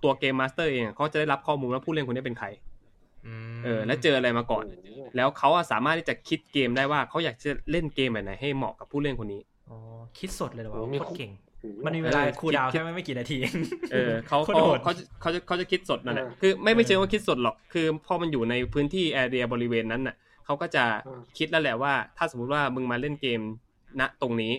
[0.04, 2.48] ตัวเกม master เองอะเขาจะได้รับข้อมูลว่าผู้เล่นคนนี้เป็นใคร
[3.56, 4.66] มเออ และเจออะไรมาก่อน
[5.16, 9.78] แล้วเขาอะสามารถที่จะคิดเกมได้ว่าเขาอยากจะเล่นเกมแบบไหนให้เหมาะกับผู้เล่นคนนี้อ๋อ
[10.20, 11.32] คิดสดเลยเหรอวะโอ้มีโคตรเก่ง
[11.62, 13.56] โอ้โหมันมีเวลาเออ cooldown คิดแค่ไม่กี่นาที เอง
[13.92, 14.92] เออเขาโคตรเขาโหดเขา
[15.22, 20.16] เขาจะเขาจะคิดสดนั่นแหละเออคือไม่ไม่เออเชิงว่าคิดสดหรอก คือพอมันอยู่ในพื้นที่ area บริเวณนั้นน่ะ
[20.46, 23.42] เขาก็จะเออคิดแล้วแหละว่า ถ้าสมมุติว่ามึงมาเล่นเกม
[24.00, 24.54] ณตรงนี้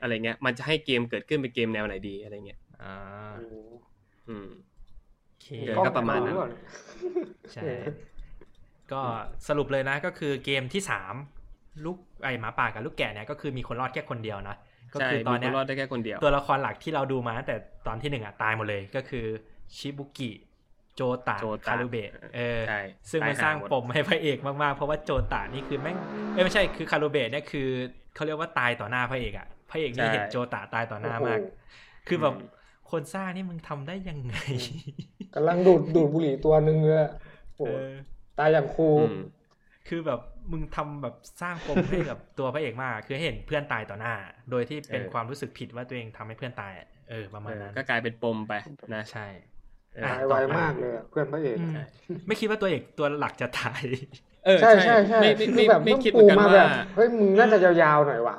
[0.00, 2.94] อะไรเงี้ย มันจะให้เกมเกิดขึ้นเป็นเกมแนวไหนดีอะไรเงี้ยอ่า
[3.36, 3.54] โอ้โห
[4.28, 4.48] อืม
[5.26, 6.50] โอเคเออก็ประมาณนั้นกล้อง
[7.52, 7.62] ใช่
[8.92, 9.00] ก็
[9.48, 11.14] สรุปเลยนะก็คือเกมที่สาม
[11.84, 14.56] ลูกไอหมาป่ากับลูกแกะเนี่ยก็คือมีคนรอดแค่คนเดียวนะ
[14.92, 17.56] ก็ใช่คือตอนมีคเนี้นยรอดได้แค่คนเดียว ตัวละครหลักที่เราดูมาตั้งแต่
[17.86, 19.26] ตอนที่หนึ่งอะตายหมดเลยก็คือ
[19.76, 20.30] ชิบุกิ
[20.96, 25.96] โจตะโจตะคารุเบะเออใช่ซึ่งมันตายสร้างหาหมดปมให้พระเอกมากๆ เพราะว่าโจตะนี่คือแม่ง
[26.32, 27.68] เอ้ยไม่ใช่คือคารุเบะเนี่ยคือ
[28.14, 31.40] เขาเรียกว่าตายต่อหน้าพระเอกอะ พระเอกนี่เห็นโจตะตายต่อหน้ามาก
[32.08, 32.34] คือแบบ
[32.90, 34.36] คนสร้างนี่มึงทำได้ยังไง
[35.34, 37.10] กำลังดูดดูดบุหรี่ตัวหนึ่งเลยอะ
[37.56, 37.90] โอ้เอโหอ
[38.38, 39.16] ตายอย่างคูลอืม
[39.88, 40.20] คือแบบ
[40.52, 44.14] มึงทำแบบสร้างปมให้กับตัวพระเอกมาก คือเห็นเพื่อนตายต่อหน้า
[44.50, 48.52] โดยที่เป็นเออความรู้สึกผิดว่าตัวเองทำให้เพื่อนตายอะเออประมาณเออนั้นก็กลายเป็นปมไป
[48.94, 49.26] นะใช่
[49.94, 51.76] เออตายไวมากเลยอะเพื่อนพระเอกอืม
[52.26, 53.82] ไม่คิดว่าตัวเอกตัวหลักจะตาย
[54.46, 58.36] เออใช่ใช่ใช่ไม่ไม่คืไม่อแบบไม่ต้องคิดเหมืปูอนกันมาว่าแบบเฮ้ยมึงน่าจะยาวๆหน่อยว่ะ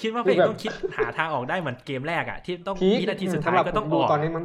[0.00, 4.44] คิดว่าพระเอกคือแบบต้องคิดหาทางออกได้เหมือนเกมแรกอะที่ต้องพีควินาทีสุดท้าสำหรับยก็ต้องผมอดูอกตอนนี้มัน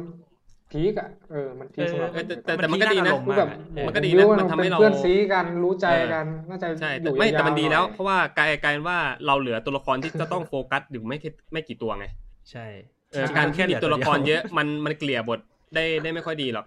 [0.72, 12.06] พีคอะเออมันพีคสำหรับเออแต่แต่แต่มันก็ดีนะพีคาอารมณ์คือแบบากอะโอ้มันก็ดีผนะรู้ว่ามันทำให้เราป็เพื่อนซีกันรู้ใจกันน่าจะใช่อแต่ยู่ไม่ยาวๆแต่มันดีแล้วหน่อยเพราะว่ากลายกลายเป็นว่าเราเหลือตัวละครที่จะต้องโฟกัสอยู่ไม่แค่ไม่กี่ตัวไง
[12.50, 12.66] ใช่
[13.12, 15.40] เออการที่มีตัวละครเยอะมันมันเกลี่ยบท
[15.74, 16.66] ได้ได้ไม่ค่อยดีหรอก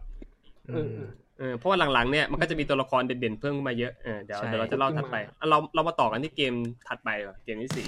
[0.75, 0.95] อืม
[1.39, 6.53] เออเพราะว่าหลังๆเนี่ยมันก็จะมีตัวละครเด่นๆเพิ่มขึ้นมาเยอะเออเดี๋ยวใช่เดี๋ยวเราจะเล่าถัดไปอะเราเรามาต่อกันที่เกม
[6.87, 7.87] ถัดไปก่อนเกมที่สี่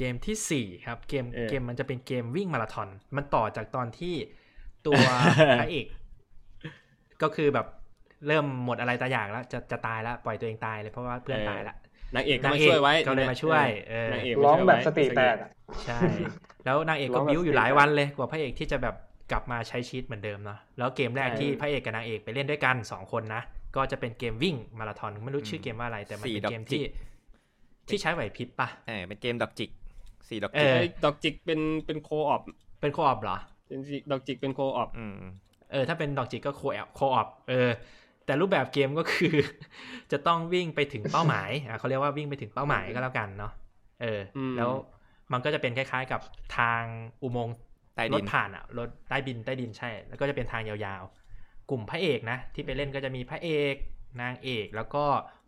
[0.00, 4.14] เกมที่สี่ครับ เกมเกมมันจะเป็นเกมวิ่งมาราธอน มันต่อจากตอนที่
[4.86, 5.02] ตัว
[5.60, 5.86] พระเอก
[7.22, 7.66] ก็คือแบบ
[8.26, 11.76] เริ่มหมดอะไรตาอยากแล้ว จะจะตายแล้ว ปล่อยตัวเองตายเลยเพราะว่าเพื่อนตายแล้ว
[12.14, 15.50] นางเอกก็มาช่วยไว้ก็เลยมาช่วยเออนางเอกร้องมาช่วยแบบไว้สติแตกอะ
[15.86, 15.98] ใช่
[16.64, 18.94] แล้วนางเอกร้ก็องแบบบิ้วอยู่สติหลายแตกวันเลย กว่าพระเอกที่จะแบบ
[19.32, 23.42] กลับมาใช้ชีวิตเหมือนเดิมเนาะแล้วเกมแรกใช่ที่พระเอกกับนางเอกไปเล่นด้วยกันสองคนนะ
[23.76, 26.82] ก็จะเป็นเกมวิ่งมาราธอนไม่รู้ชื่อเกมว่าอะไร แต่มันเป็นเกมที่
[27.88, 29.70] ที่ใช้ไหวพริบปะเออเป็นเกมดอกจิก
[30.30, 32.42] สี่ดอกเอจิกอไอ้ดอกจิกเป็นเป็น co-op
[32.80, 33.38] เป็น co-op เหรอ
[34.10, 35.18] ดอกจิกเป็น co-op อืม
[35.72, 37.70] เออถ้าเป็นดอกจิกก็ co-op co-opเออ
[38.26, 39.34] แต่รูปแบบเกมก็คือ
[40.12, 43.52] จะต้องวิ่งไปถึงเป้าหมายอะเขาเรียกว่าวิ่งไปถึงเป้าหมายก็แล้วกันเนาะ
[44.02, 44.70] เอออมแล้ว
[45.32, 46.20] มันก็จะเป็นคล้ายๆกับ
[46.58, 46.82] ทาง
[47.22, 47.56] อุโมงค์
[47.94, 53.74] ใต้ดินรถผ่านอะรถใต้ดินใต้ดินใช่ แล้วก็จะเป็นทางยาวๆกลุ่มพระเอกนะที่ไปเล่นก็จะมีพระเอก
[54.20, 55.04] นางเอกแล้วก็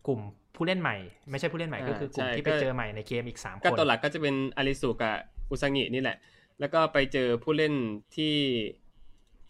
[0.07, 0.21] กลุ่ม
[0.57, 0.97] ผู้เล่นใหม่
[1.31, 5.15] ไม่ใช่ผู้เล่นใหม่ก็คือกลุ่มที่ไปเจอใหม่ในเกมอีกสามคนก็ตัวหลักก็จะเป็นอาริสุกับ
[5.51, 6.17] อุซางินี่แหละ
[6.61, 7.75] แล้วก็ไปเจอผู้เล่น
[8.17, 8.37] ที่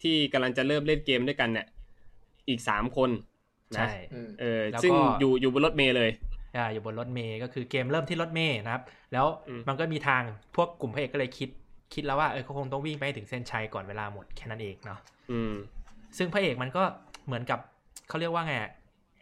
[0.01, 1.67] ที่กำลังจะเริ่มเล่นเกมด้วยกันเนี่ย
[2.49, 3.09] อีกสามคน
[3.75, 6.11] นะใช่อืมเออแล้วก็ซึ่งอยู่อยู่บนรถเมล์เลย
[6.57, 10.21] อ่าอยู่บนรถเมย์ก็คือเกมเริ่มที่รถเมย์นะครับ แล้วอืมมันก็มีทาง
[10.55, 11.49] พวกกลุ่มพระเอกก็เลยคิด
[11.93, 14.99] คิดแล้วว่าเออเขาคงต้องวิ่งไปให้ถึงเส้นชัยก่อนเวลาหมดแค่นั้นเองเนาะ
[15.31, 15.53] อืม
[16.17, 16.83] ซึ่งพระเอกมันก็
[17.25, 17.59] เหมือนกับ
[18.07, 18.71] เขาเรียกว่าไงอะ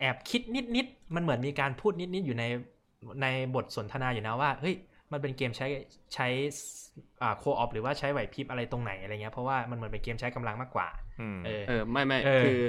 [0.02, 0.42] แอบคิด
[0.76, 2.44] นิดๆมันเหมือนมีการพูดนิดๆอยู่ใน
[3.22, 4.76] ในบทสนทนาอยู่นะว่าเฮ้ย
[5.12, 5.68] มันเป็นเกมใช้
[6.14, 6.28] ใช้
[7.22, 10.88] อ่าโคออฟหรือว่าใช้ไหวพริบอะไรตรงไหนอะไรเงี้ยเพราะว่ามันเหมือนเป็นเกมใช้กำลังมากกว่า
[11.20, 12.62] อืมเออเออไม่ไม่เออคือ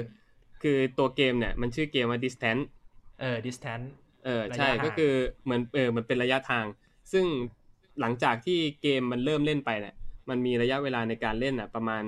[0.63, 2.63] คือตัวเกมเนี่ยมันชื่อเกมว่า distance
[3.21, 3.85] เออ distance
[4.25, 5.11] เออระยะใช่ห่างก็คือ
[5.43, 6.65] เหมือนเออมันเป็นระยะทาง
[7.11, 7.25] ซึ่ง
[7.99, 9.95] หลังจากที่เกมมันเริ่มเล่นไปเนี่ย
[10.29, 12.03] มันมีระยะเวลาในการเล่นอะประมาณ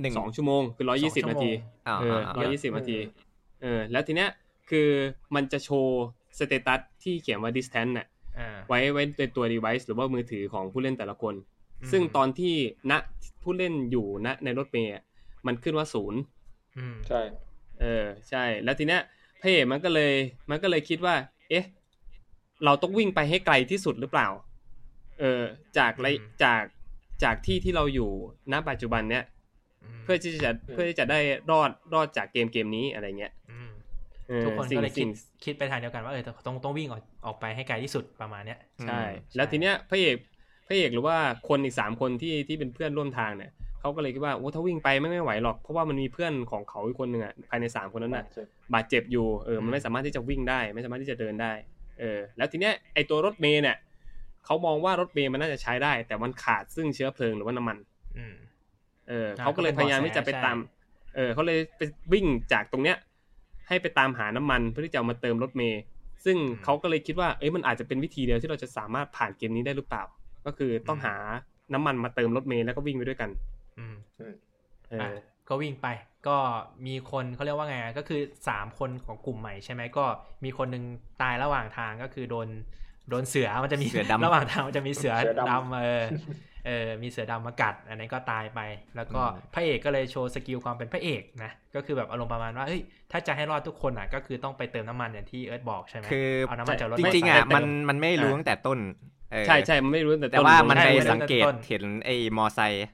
[0.00, 1.50] หนึ่งสองชั่วโมงคือร้อยยี่สิบนาทีสองชั่นาวโมง
[1.86, 2.98] อ่าเอออ่าร้อยยี่สิบนาที
[3.62, 4.30] เออแล้วทีเนี้ย
[4.70, 4.88] คือ
[5.34, 6.04] มันจะโชว์
[6.38, 8.06] status ที่เขียนว่า distance น่ะ
[8.38, 11.34] อ่าไว้ไว้ในตัว device หรือว่ามือถือของผู้เล่นแต่ละคน
[11.82, 12.54] อืมซึ่งตอนที่
[12.90, 12.92] ณ
[13.42, 15.02] ผู้เล่นอยู่ณในรถเมล์อะ
[15.46, 16.20] มันขึ้นว่าศูนย์
[16.78, 17.20] อืมใช่
[17.80, 19.02] เออใช่ แล้วทีเนี้ย
[19.40, 20.12] พระเอกมันก็เลย
[20.50, 21.14] มันก็เลยคิดว่า
[21.50, 21.64] เอ๊ะ
[22.64, 24.28] เราต้องวิ่งไปให้ไกลที่สุดหรือเปล่า
[25.18, 25.42] เออ
[25.78, 26.62] จากระอืมจาก
[27.24, 28.10] จากที่ที่เราอยู่
[28.52, 29.24] ณปัจจุบันเนี้ยม
[30.04, 31.20] เพื่อที่จะเพื่อที่จะได้
[31.50, 33.70] รอดรอดจากเกมเกมนี้อะไรเงี้ยอืม
[34.28, 35.10] เออทุกคนสิ่งก็เลยคิสิ่ดง
[35.44, 40.16] คิดไปทางเดียวกันว่าเออต้องต้องวิ่งออกออกไปให้ไกลที่สุดประมาณเนี้ยใช่อืมแล้วทีเนี้ยพระเอก
[40.66, 41.16] พระเอกหรือว่า
[41.48, 43.50] คนอีกสามคนที่ที่เป็นเพื่อนร่วมทางเนี่ย
[43.80, 48.24] เขาก็เลยคิดว่าโอ้ถ้าวิ่งไปไม่ไม่ไหวหรอกเพราะว่ามันมีเพื่อนของเขาอีกคนหนึ่งอะภายในสามคนนั้นน่ะ
[48.74, 51.52] บาดเจ็บอยู่เออมันไม่สามารถที่จะวิ่งได้ ไม่สามารถที่จะเดินได้
[52.00, 53.76] เออแล้วทีเนี้ยไอตัวรถเมย์เนี่ย
[54.44, 57.76] เขามองว่ารถเมย์มันน่าจะใช้ได้ แต่มันขาดซึ่งเชื้อเพลิงหรือว่าน้ำมัน
[58.18, 58.34] อืม
[59.08, 60.56] เอออ่าเขาก็เลยก็พเป็นยายามเบาะที่จะไปแสตาม
[61.14, 61.82] เออเขาเลยไป
[62.12, 62.96] วิ่งจากตรงเนี้ย
[63.68, 65.80] ให้ไปตามหาน้ำมันเพื่อที่จะเอามาเติมรถเมย์
[66.24, 70.04] ซึ่งเขาก็เลยคิดว่าเอ้ยมันอาจจะเป็นวิธีเดียวที่เราจะสามารถผ่านเกมนี้ได้หรือเปล่า
[70.46, 71.14] ก็คือต้องหา
[71.72, 73.30] น้ำมันมาเติมรถเมย์แล้วก็วิ่งไปด้วยกัน
[73.78, 75.14] อืมเออะอ
[75.48, 75.86] ก็วิ่งไป
[76.26, 76.36] ก็
[76.86, 80.04] มีคนเขาเรียกว่าไงอะก็คือสามคนของกลุ่มใหม่ใช่ไหมก็
[80.44, 80.84] มีคนหนึ่ง
[81.22, 82.48] ตายระหว่างทางก็คือโดน
[83.10, 86.04] โดนเสือมันจะมีเสือดำระหว่างทางมันจะมีเสือเสือดำดำเออ
[86.66, 88.60] เออมีเสือดำมากัด อันนี้นก็ตายไป
[88.96, 92.82] แล้วก็อืมพระเอกก็เลยโชว์ skill ความเป็นพระเอกนะก็คือแบบอารมณ์ประมาณว่าเฮ้ย
[93.12, 98.78] ถ้าจะให้รอดทุกคนอะก็คือต้องไปเติมน้ำมันอย่างที่เอิร์ธบอกใช่ไหมคือเอาน้ำมันจากรถไฟฟ้าจริงๆอะไปเติมันมันไม่รู้ตั้งแต่ต้น
[99.32, 102.86] เออใช่ใช่มันไม่รู้แต่แต่ต้นว่าเลยมันไปใช่สังเกตต้นเห็นไอ้มอไซค์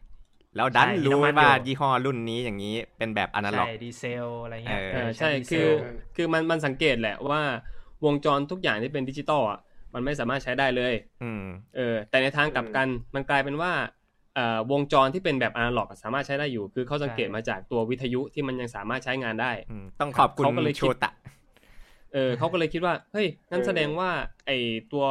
[0.57, 5.71] แล้วดันใช่รู้มีน้ำมันว่าอยู่ยี่ห้อรุ่นนี้อย่างนี้เป็นแบบอนาล็อกใช่ดีเซลอะไรเงี้ยเออเออเออใช่ดีเซคือล
[6.17, 7.41] คือมันมันสังเกตแหละว่า
[8.05, 9.59] วงจรทุกอย่างที่เป็นดิจิตอลอะ
[9.95, 11.45] มันไม่สามารถใช้ได้เลยอืม
[11.77, 13.73] เออ แต่ในทางกลับกันมันกลายเป็นว่า
[14.35, 21.13] เอ่อวงจรที่เป็นแบบอนาล็อกสามารถใช้ได้อยู่ คือเขาสังเกตมาจากตัววิทยุที่มันยังสามารถใช้งานได้อืมต้องขอบคุณเขาก็เลยคิดโชตะ
[22.13, 24.11] เออเขาก็เลยคิดว่าเฮ้ยงั้นเออแสดงว่า
[24.47, 24.51] ไอ
[24.93, 25.07] ตัว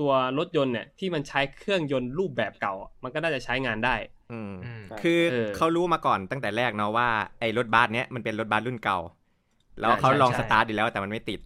[0.00, 3.94] ตัวรถยนต์เนี่ยที่มันใช้เครื่องยนต์รูปแบบเก่าอะมันก็น่าจะใช้งานได้
[4.32, 7.08] อืมอืมคือเออเขารู้มาก่อนตั้งแต่แรกเนาะว่า
[7.40, 8.98] ไอ้รถบัสเนี้ยมันเป็นรถบัสรุ่นเก่า
[9.80, 11.40] แล้วใช่เขาลองใช่สตาร์ทดีแล้วแต่มันไม่ติด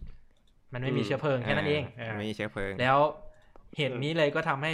[0.73, 2.97] มันไม่มีเชื้อเพลิงแค่นั้นเองเออมันไม่มีเชื้อเพลิง แล้ว
[3.77, 4.73] เหตุนี้เลยก็ทำให้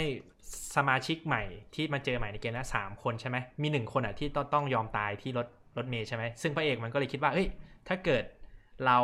[0.76, 1.42] สมาชิกใหม่
[1.74, 5.46] ที่มาเจอใหม่ในเกมนะสามคนใช่ไหมมีหนึ่งคนอะที่ต้องต้องยอมตายที่รถ
[5.76, 7.48] รถเมย์ใช่ไหมซึ่งพระเอกมันก็เลยคิดว่าเอ้ย
[7.88, 8.24] ถ้าเกิด
[8.86, 8.98] เรา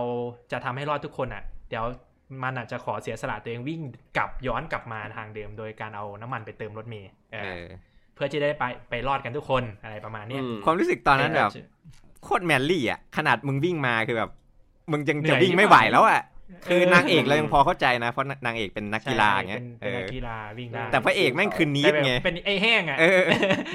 [0.52, 1.85] จะทำให้รอดทุกคนอะ เดี๋ยว
[2.43, 3.81] มันอาจจะขอเสียสละตัวเองวิ่ง
[4.16, 7.66] กลับย้อนกลับมาทางเดิม โดยการเอาน้ำมันไปเติมรถเมย์เออเออ
[8.15, 11.51] เพื่อที่ได้ไปไปรอดกันทุกคนอะไรประมาณเนี้ยอืมความรู้สึกตอนนั้นแบบ
[12.23, 14.31] โคตรแมนลี่อะขนาดมึงวิ่งมาคือแบบ
[14.93, 16.20] มึงยังเหนื่จะอยวิ่งไม่ไหวแล้วอะ
[16.69, 23.20] คือนางเอกเออเรายังพอเข้าใจนะ เพราะนางเอกเป็นนักกีฬาอย่างเงี้ยเป็นเอเป็นอนักกีฬาวิ่งได้แต่พระเอกแม่งคือนีแต่ดแบบไงเป็นไอ้แห้งอะเออ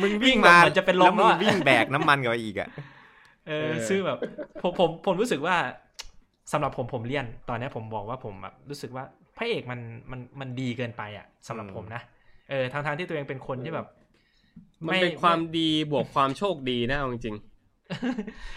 [0.02, 2.70] มึงวิ่งแบบมาเหมือนจะเป็นลมแล้วมึแล้วงอะวิ่งแบกน้ำมันกับอีกอะ
[3.48, 4.20] เออซึ่งแบบ
[4.62, 5.56] ผมผมผมรู้สึกว่า
[6.52, 9.04] สำหรับผมผมเลี่ยน ตอนเนี้ยผมบอกว่าผมแบบรู้สึกว่า
[9.38, 9.80] พระเอกมัน
[10.12, 12.02] มันมันดีเกินไปอะสำหรับอืมผมนะ
[12.50, 13.88] เออทางทางๆที่ตัวเองเป็นคนที่แบบ
[14.88, 17.53] มันเป็นความดีบวกความโชคดีนะเอาจริงๆ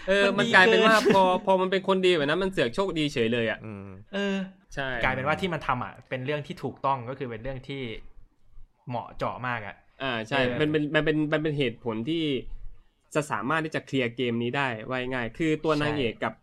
[0.07, 4.37] เออ มันดีกลายเป็นว่ากิพอพอมันเป็นคนดีแบบนั้นมันเสือกโชคดีเฉยเลยอะอืมเออ
[4.73, 7.81] ใช่ กลายเป็นว่าที่มันทำอะ เป็นเรื่องที่ถูกต้องก็คือเป็นเรื่องที่
[8.89, 12.23] เหมาะเจาะมากอะ อ่า ใช่เออมันเป็น มันเป็น มันเป็นเหตุผลที่
[13.15, 16.33] จะสามารถที่จะเคลียร์เกมนี้ได้ไว้ง่าย คือตัวนางเอกกับ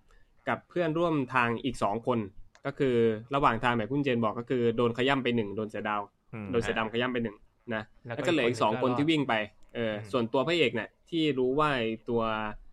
[0.49, 2.19] กับเพื่อนร่วมทางอีกสองคน
[2.67, 2.97] ก็คือ
[3.35, 6.03] ระหว่างทางแบบคุณเจนบอกก็คือโดนขย่ำไปหนึ่งโดนเสือดาว
[6.35, 7.37] อืมโดนเสือดำขย่ำไปหนึ่ง
[7.75, 9.35] นะแล้วแล้วก็เหลืออีกสองคนที่วิ่งไป
[9.75, 12.64] เอออืมส่วนตัวพระเอกเนี่ยที่รู้ว่าไอ้ตัวรถ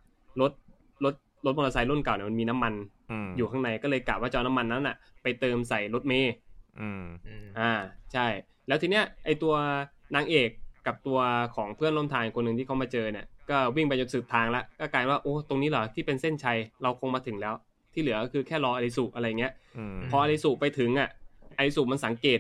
[1.46, 2.74] รถรถมอเตอร์ไซค์รุ่นเก่าเนี่ยมันมีน้ำมัน
[3.12, 6.34] อืมอยู่ข้างในก็เลยกะว่าจะเอาน้ำมันนั้นอะ ไปเติมใส่รถเมย์
[6.80, 7.72] อืมอืมอ่า
[8.14, 8.28] ใช่
[8.68, 9.54] แล้วทีเนี้ยไอตัว
[10.16, 10.50] นางเอก
[10.88, 11.20] กับตัว
[11.56, 17.54] ของเพื่อนร่วมทางอีกคนหนึ่งที่เขามาเจอเนี่ยก็วิ่งไปจนสุดทางแล้วก็กลายว่าโอ้ตรงนี้เหรอที่เป็นเส้นชัยเราคงมาถึงแล้ว
[17.94, 21.10] ที่เหลือก็คือแค่รออริสุอะไรเงี้ยอืมพออริสุไปถึงอะ
[21.58, 22.40] อริสุมันสังเกต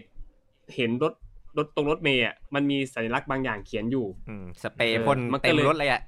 [0.75, 1.13] เห็นรถ
[1.57, 6.01] รถตรงรถเมย์อะมันมีสัญลักษณ์บางอย่างเขียนอยู่อืมสเปรย์พ่นมันก็เต็มเลยรถเลยอะ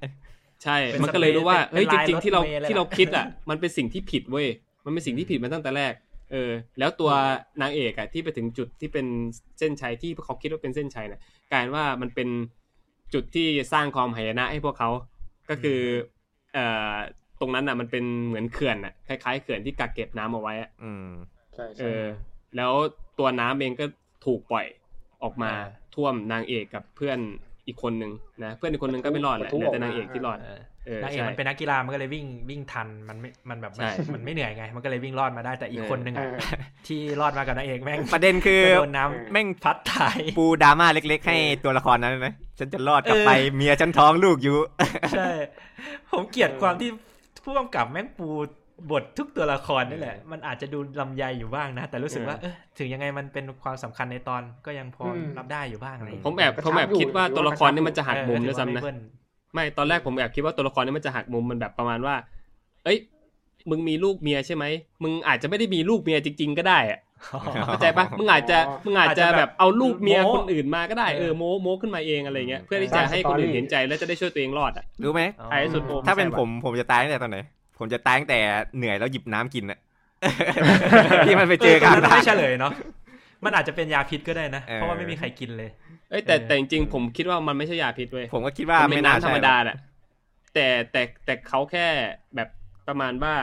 [0.64, 4.46] ใช่เป็นมันก็เลยรู้ว่าสเปรย์เฮ้ยเป็นจลายริง ๆ ที่เรารถเมล์เลยที่เราล่ะคิดอะ มันเป็นสิ่งที่ผิดเว้ย
[4.84, 5.92] มันเป็นสิ่งที่ผิดมาตั้งแต่แรก
[6.32, 7.10] เออ แล้วตัว
[7.62, 9.06] นางเอกอะที่ไปถึงจุดที่เป็น
[9.58, 11.20] เส้นชัยที่เขาคิดว่าเป็นเส้นชัยเนี่ย
[11.52, 12.28] กลายว่ามันเป็น
[13.14, 14.90] จุดที่สร้างความหายนะให้พวกเขา
[15.50, 15.80] ก็คือ
[16.54, 16.94] เอ่อ
[17.40, 21.08] ตรงนั้นอะ มันเป็นเหมือนเขื่อนอะ คล้ายๆเขื่อนที่กักเก็บน้ำเอาไว้อะอืม
[21.54, 22.04] ใช่เอใช่อ
[22.56, 22.72] แล้ว
[23.18, 23.86] ตัวน้ำเองก็
[24.26, 24.66] ถูกปล่อย
[25.22, 27.18] ออกมาอ่าท่วมนางเอกกับเพื่อน
[27.66, 28.12] อีกคนนึง
[28.44, 36.54] นะเพื่อนอีกคนนึงก็ไม่รอดแหละเหลือแต่นางเอกที่รอดเออเออนางเอกใช่มันเป็นนักกีฬามันก็เลยวิ่งวิ่งทันมันไม่มันแบบมันใช่มันไม่เหนื่อยไง มันก็เลยวิ่งรอดมาได้แต่อีกเออคนนึงเออะอ
[36.86, 44.56] ที่รอดมากับนางเอกแม่งประเด็นคือโดนน้ำแม่งพัดตายปูดราม่าเล็ก ๆ ให้ตัวละครนั้นนะฉันจะรอดกลับไปเออเมียฉันท้องลูกอยู่
[45.16, 45.28] ใช่
[46.10, 46.90] ผมเกลียดเออความที่
[47.44, 48.28] ผู้กำกับแม่งปู
[48.90, 58.96] บททุกตัวละครนี่แหละ มันอาจจะดูลำใยอยู่บ้างนะ แต่รู้สึกว่าเออถึงยังไงมันเป็นความสำคัญในตอนก็ยังพออมรับได้อยู่บ้างอะไรอย่างผมเงี้ยแอบผมแอบคิดว่าตัวละครนี่มันจะหักมุมเออด้วยซ้ำนะถือว่าไม่เบิ้ล
[59.54, 62.14] ไม่ตอนแรกผมแอบคิดว่าตัวละครนี่มันจะหักมุมมันแบบประมาณว่า
[62.84, 62.98] เอ้ย
[63.70, 64.64] มึงมีลูกเมียใช่ไหม
[65.02, 66.98] มึงอาจจะไม่ได้มีลูกเมียจริง ๆ ก็ได้อะ
[67.66, 77.38] เข้าใจปะมึงอาจจะมึงอาจจะแบบเอาลูกเมียคนอื่นมาก็ได้เออโม้โม้ขึ้นมาเองอะไรเงี้ยเพื่อที่จะให้คนอื่นเห็นใจแล้วจะได้ช่วยตัวเองรอดอะรู้ไหมอ๋อท้ายสุดโอมถ้าเป็นใช่ปะผมผมจะตายตั้งแต่ตอนไหน
[77.78, 78.38] ผมจะตายตั้งแต่
[78.76, 79.78] เหนื่อยแล้วหยิบน้ำกินอะ
[81.26, 82.72] ที่มันไปเจอกันเออไม่เฉลยเนาะ
[83.44, 85.70] มันอาจจะเป็นยาพิษก็ได้นะเออเพราะว่าไม่มีใครกินเลย
[86.10, 89.76] เอ้ยแต่เออแต่จริงๆผมคิดว่ามันไม่ใช่ยาพิษเว้ยผมก็คิดว่ามันเป็นน่าน้ำธรรมดาไม่น่าใช่แหละ
[90.54, 91.86] แต่แต่แต่เขาแค่
[92.34, 92.48] แบบ
[92.88, 93.34] ประมาณว่า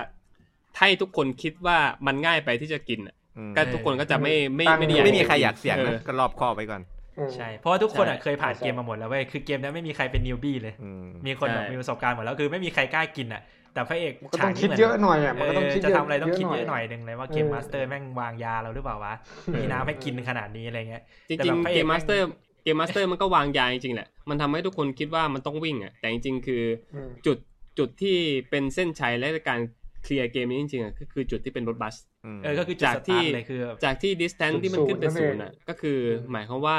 [0.79, 1.77] ให้ทุกคนคิดว่า
[2.07, 6.81] มันง่ายไปที่จะกินอะอืมก็ทุกคนก็จะไม่ไม่ตั้งไม่ได้อยากไม่มีใครอยากเสี่ยงอนะอก็รอบคอบไว้ก่อน
[7.17, 13.41] อืมใช่ เพราะว่าทุกคนอะใช่เคยผ่านใช่เกมมาหมดแล้วเว้ย คือเกมนั้นไม่มีใครเป็น newbie เลยอืมมีคนแบบใช่มีประสบการณ์หมดแล้ว คือไม่มีใครกล้ากินอะ
[13.73, 19.13] แต่พระเอกมันก็ต้องฉากคิดนี้เยอะหมืหน่อยอะมันก็ต้องคิดจะเยอะทำอะไรต้องคิดเยอะหหน่น่ออยยหนึ่งเลยว่าเกมเออ masterแม่งวางยาเราหรือเปล่าวะ
[19.55, 26.63] มีน้ำให้กินขนาดนี้อะไรเงี้ยแต่แบบพระเอกเกม master แม่งเกม master มันก็วางยาจริงๆแหละ มันทำให้ทุกคนคิดว่ามันต้องวิ่งอะ แต่จริงๆ คือ
[26.95, 27.37] อืมจุด
[27.77, 28.17] จุดที่
[28.49, 29.59] เป็นเส้นชัยและการ
[30.03, 31.95] เคลียร์เกมนี้จริงๆอะก็คือจุดที่เป็นรถบัส
[32.25, 35.99] อืมเออ ก็คือจุดจากที่ตาร์ทเลยคือแบบจากที่ distance ที่มันขึ้นเป็นศูนนย์ย์นั่นอะเองอะก็คือ
[36.31, 36.77] หมายความว่า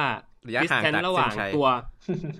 [0.49, 1.69] ระยะห่าง distance จากระหว่างเส้นชัยตัว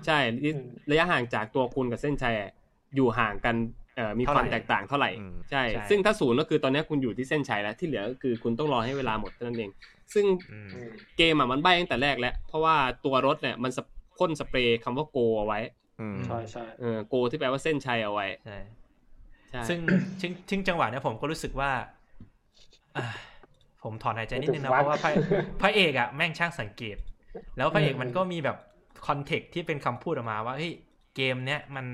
[0.05, 0.59] ใช่อืม
[0.91, 2.51] ระยะห่างจากตัวคุณกับเส้นชัยอะ
[2.95, 3.82] อยู่ห่างกันเอ่อ
[4.19, 9.71] มีความแตกต่างเท่าไหร่อืมใช่ใช่ ซึ่งถ้าศูนย์ก็คือตอนนี้คุณอยู่ที่เส้นชัยแล้วที่เหลือก็คือคุณต้องรอให้เวลาหมดเท่านั้นเอง
[10.13, 12.75] ซึ่งอืมอืมเกมอะมันใบ้ตั้งแต่แรกแล้ว เพราะว่า
[13.05, 15.59] ตัวรถเนี่ยมันสเปพ่นสเปรย์คำว่าโกเอาไว้
[16.01, 18.57] อืมใช่ใช่เออโกที่แปลว่าเส้นชัยเอาไว้ใช่
[19.49, 19.79] ใช่ซึ่ง
[20.21, 21.71] ซึ่งซึ่งจังหวะเนี้ยผมก็รู้สึกว่า
[22.97, 23.05] อะ
[23.83, 25.11] ผมถอนหายใจนิดนึงนะเพราะว่าพระ
[25.61, 26.97] พระเอกอะแม่งช่างสังเกต
[27.57, 28.57] แล้วพระเอกมันก็มีแบบ
[29.07, 30.73] คอนเทกต์ที่เป็นคำพูดออกมาว่าเฮ้ย
[31.15, 31.85] เกมเนี้ยมัน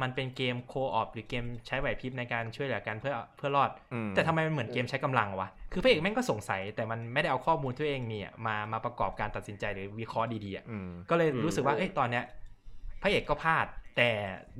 [0.00, 12.24] มันเป็นเกมโคออปหรือเกมใช้ไหวพริบในการช่วยเหลือกันเพื่อเพื่อรอดอืมแต่ทำไมมันเหมือนเกมใช้กำลังวะ คือพระเอกแม่งก็สงสัย แต่มันไม่ได้เอาข้อมูลที่ตัวเองมีอะมามาประกอบการตัดสินใจหรือวิเคราะห์ดีๆอะอืมก็เลยอืมรู้สึกว่าเอ้ยตอนเนี้ย
[13.02, 13.66] พระเอกก็พลาด
[13.96, 14.10] แต่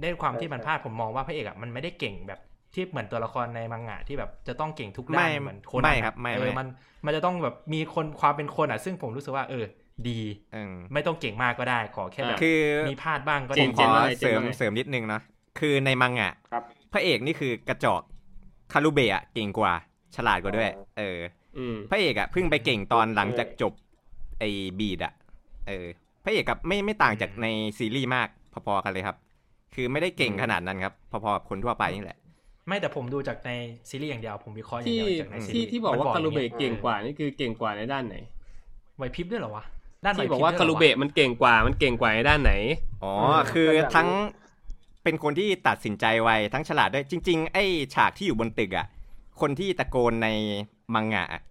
[0.03, 2.41] ด้วยความที่มันพลาดผมมองว่าพระเอกอะมันไม่ได้เก่งแบบ
[2.75, 6.69] ที่เหมือนตัวละครในมังงะที่แบบจะต้องเก่งทุกด้านไม่เหมือนคนไม่ครับไม่เอไม่อมัน
[7.05, 9.65] มันจะต้องแบบมีคนความเป็นคนอะ ซึ่งผมรู้สึกว่าเออ
[10.09, 10.20] ดี
[10.55, 12.60] อืมไม่ต้องเก่งมากก็ได้ ขอแค่แบบคือ
[12.90, 15.20] มีพลาดบ้างก็ผดีมเจขนอว่าไงเจนเสริมว่าไงเสริมนิดนึงนะ
[15.60, 16.62] คือในมังงะครับ
[16.93, 18.02] พระเอกนี่คือกระจอก
[18.73, 19.73] คารุเบะอะเก่งกว่า
[20.16, 21.19] ฉลาดกว่าด้วย เออ
[21.59, 23.73] อืมพระเอกอะเพิ่งไปเก่งตอนหลังจากจบ
[24.39, 24.48] ไอ้
[24.78, 25.12] บีดอะ
[25.69, 25.86] เออ
[26.24, 27.47] พระเอกกับไม่ไม่ต่างจากใน
[27.78, 29.16] ซีรีส์มากพอๆกันเลยครับ
[29.74, 32.19] คือไม่ได้เก่งขนาดนั้นครับ พอๆกับคนทั่วไปนี่แหละ
[32.69, 33.51] ไม่แต่ผมดูจากใน
[33.89, 38.16] ซีรีส์อย่างเดียวผมวิเคราะห์อย่างที่เดียวจากในซีรีที่ส์ที่บอกว่ามันคารุย่งเบะงี้ยเก่งกว่านี่คือเก่งกว่าในด้านไหน
[38.97, 39.64] ไหวพริบด้วยเหรอวะ
[40.05, 42.53] ด้านไหวพที่ริบอกว่าด้วยหคารุเบะมันเก่งกว่ามันเก่งกว่าในด้านไหน
[43.03, 44.09] อ๋อเออคือก็อยากรู้ทั้ง
[45.05, 47.65] เป็นคนที่ตัดสินใจไวทั้งฉลาดด้วยจริง ๆ ไอ้
[47.95, 48.87] ฉากที่อยู่บนตึกอะ
[49.41, 50.29] คนที่ตะโกนใน
[50.95, 51.43] มังงะอะ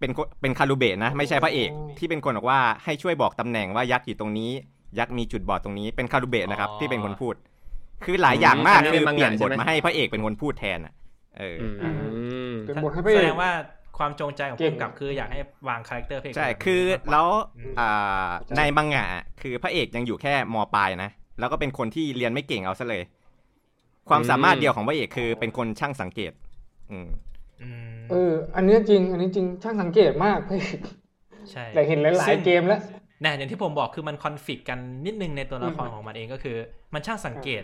[0.00, 4.50] เป็นคนเป็นคารุเบะนะ ไม่ใช่พระเอก ที่เป็นคนบอกว่าให้ช่วยบอกตำแหน่งว่ายักษ์อยู่ตรงนี้
[4.98, 7.34] ยักษ์มีจุดบอดตรงนี้เป็นคารุเบะนะครับ ที่เป็นคนพูด
[8.04, 10.94] คือหลายอย่างมากอืมคือเป็นมังเปลี่ยงะนบทใช่ไหมมาให้พระเอกเป็นคนพูดแทนอะ
[11.38, 11.90] เออออื
[12.50, 13.50] มเป็นบทให้พระเอแสดงว่า
[13.98, 23.02] ความจงใจของเก่งผู้งกำกับคืออยากให้วาง character พระเอกใช่แบบนี้คือมากกว่าแล้วอืมอ่าเข้าใจในมังงะอะคือพระเอกยังอยู่แค่มปลายนะแล้วก็เป็นคนที่เรียนไม่เก่งเอาซะเลย
[24.08, 26.32] ความสามารถเดียวของพระเอกคือเป็นคนช่างสังเกต
[26.90, 27.08] อืม
[27.62, 30.78] อืมเออ อันนี้จริง อันนี้จริงช่างสังเกตมากพระเอก
[31.50, 32.80] ใช่แต่เห็นหลายๆเกมแล้ว
[33.24, 36.56] นะอย่างที่ผมบอกคือมันคอนฟ lict กันนิดนึงในตัวละครอืมของมันเองก็คือ
[36.94, 37.62] มันช่างสังเกต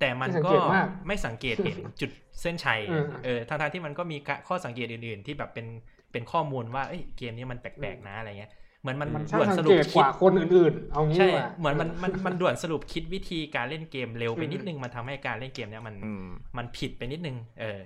[0.00, 2.10] แต่มันไม่สังก็เกตมากไม่สังเกตเห็นจุด
[2.42, 4.16] เส้นชัยอืมเออทางๆที่มันก็มี
[4.48, 5.66] ข้อสังเกตอื่น ๆ ที่แบบเป็น
[6.12, 17.80] เป็นข้อมูลว่าเอ้ยเกมนี้มันแปลกๆนะอะไรเงี้ยเหมือนมันมันช่างด่วนสัสงรุเกปตกคิดว่าคนอื่นๆเอางี้ใช่ดีกว่าเหมือนมันมันมันด่วนสรุปคิดวิธีการเล่นเกมเร็วไปนิดนึงมันทำให้การเล่นเกมเนี้ยมันอืมมันผิดไปนิดนึง เออ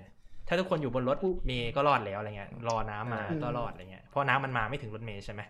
[0.47, 5.41] ถ้าทุกคนอยู่บนรถเมย์ก็รอดแล้วอะไรเงี้ยรอน้ำมาอืมก็รอดอะไรเงี้ยเพราะน้ำมันมาไม่ถึงรถเมย์ใช่ไหม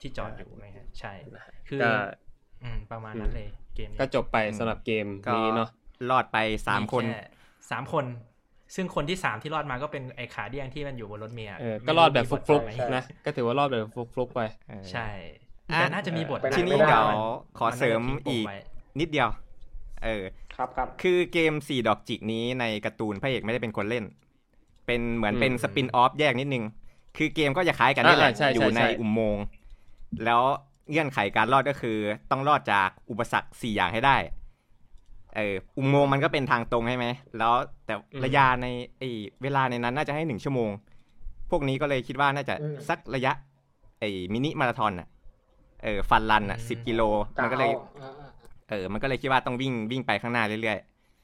[0.00, 1.12] ที่จอดอยู่อะไรเงี้ยใช่
[1.68, 1.90] คือก็
[2.62, 5.70] อืมประมาณนั้นเลยเกมนี้ก็จบไปสำหรับเกมก็นี้เนาะ
[6.10, 8.04] รอดไปสามคนแสามคน
[8.74, 15.08] ซึ่งคนที่สามที่รอดมาก็เป็นไอ้ขาเดี้ยงที่มันอยู่บนรถเมย์ะเออไม่ก็รอดแบบฟมีลุกไหมๆนะก็ถือว่ารอดแบบฟลุกๆไปเออใช่
[15.72, 17.18] อะแต่น่าจะมีบทไปไหทีนี้ไม่ได้เดี๋ยวมัน
[17.58, 18.58] ขอเสริมนน่าจะทิ้งปอีกไว้
[19.00, 19.28] นิดเดียว
[20.04, 20.24] เออ
[20.54, 24.04] ครับครับ คือเกมสี่ดอกจิกนี้ในการ์ตูนพระเอกไม่ได้เป็นคนเล่น
[24.86, 26.64] เป็นเหมือนอืมเป็นสปินออฟแยกนิดนึง
[27.16, 29.44] คือเกมก็จะคล้ายกันนี่แหละอ่าใช่ใช่อยู่ในใช่อุโมงค์
[30.24, 30.42] แล้ว
[30.90, 31.98] เงื่อนไขการรอดก็คือ
[32.30, 34.16] ต้องรอดจากอุปสรรคสี่อย่างให้ได้
[35.36, 37.06] เอออุโมงค์มันก็เป็นทางตรงใช่ไหม
[37.38, 37.54] แล้ว
[37.86, 37.94] แต่
[38.24, 38.66] ระยะใน
[38.98, 39.02] ไอ
[39.42, 40.70] เวลาในนั้นน่าจะให้หนึ่งชั่วโมง
[41.50, 43.32] พวกนี้ก็เลยคิดว่าน่าจะอืมสักระยะ
[44.00, 45.08] ไอมินิมาราธอนอะ
[45.82, 47.02] เออฟันรันอะสิบกิโล
[47.42, 47.70] มันก็เลย
[48.02, 48.30] อ่าอ่า
[48.70, 50.78] เออ มันก็เลยคิดว่าต้องวิ่งวิ่งไปข้างหน้าเรื่อย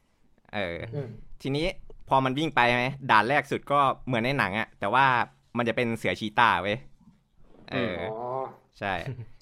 [0.04, 1.08] ๆ เอออืม
[1.42, 1.66] ทีนี้
[2.08, 5.04] พอมันวิ่งไปไหมด่านแรกสุดก็เหมือนในหนังอะแต่ว่า
[5.56, 6.78] มันจะเป็นเสือชีตาเว้ย
[7.72, 8.18] เอออ๋อ
[8.78, 8.92] ใช่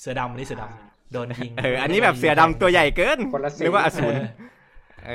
[0.00, 4.28] เสือดำนี่เสือดำโดนยิง เออ อันนี้แบบเสือดำตัวใหญ่เกิน คนละสีนึกว่าอสูรเออเออ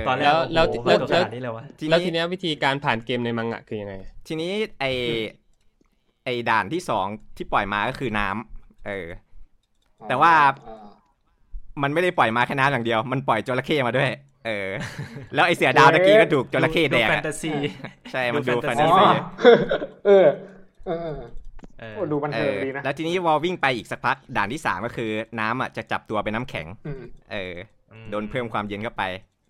[0.07, 3.93] ตอนแรกแล้วแล้วโอ้โหแล้วตัวขแล้วนาดนี้เลยวะทีแล้วทีนี้เนี้ยวิธีการผ่านเกมในมังงะคือยังไง
[4.27, 4.85] ทีนี้ไอ
[6.25, 7.05] ไอด่านที่สอง
[7.37, 9.07] ที่ปล่อยมาก็คือน้ำเออ
[10.09, 10.33] แต่ว่า
[10.67, 10.85] อ่า
[11.81, 14.09] มันไม่ได้ปล่อยมาแค่น้ำอย่างเดียว มันปล่อยจระเข้มาด้วย
[14.45, 14.69] เออ
[15.33, 17.51] แล้วไอเสือดาวตะกี้ก็ถูกจระเข้แดกแฟนอะตาซี
[18.11, 19.07] ใช่ มันดูดูแฟน fantasy ตาอ๋อซี
[20.05, 20.27] เออ
[20.85, 21.15] เออเออ
[21.79, 25.09] เออโอ้ดูบันเอเทิงอดีนะ แล้วทีนี้วอลวิ่งไปอีกสักพัก ด่านที่สามก็คือ
[25.39, 27.53] น้ำอะจะจับตัวเป็นน้ำแข็งอืมเออ
[28.03, 29.03] มโดนเพิ่มความเย็นเข้าไป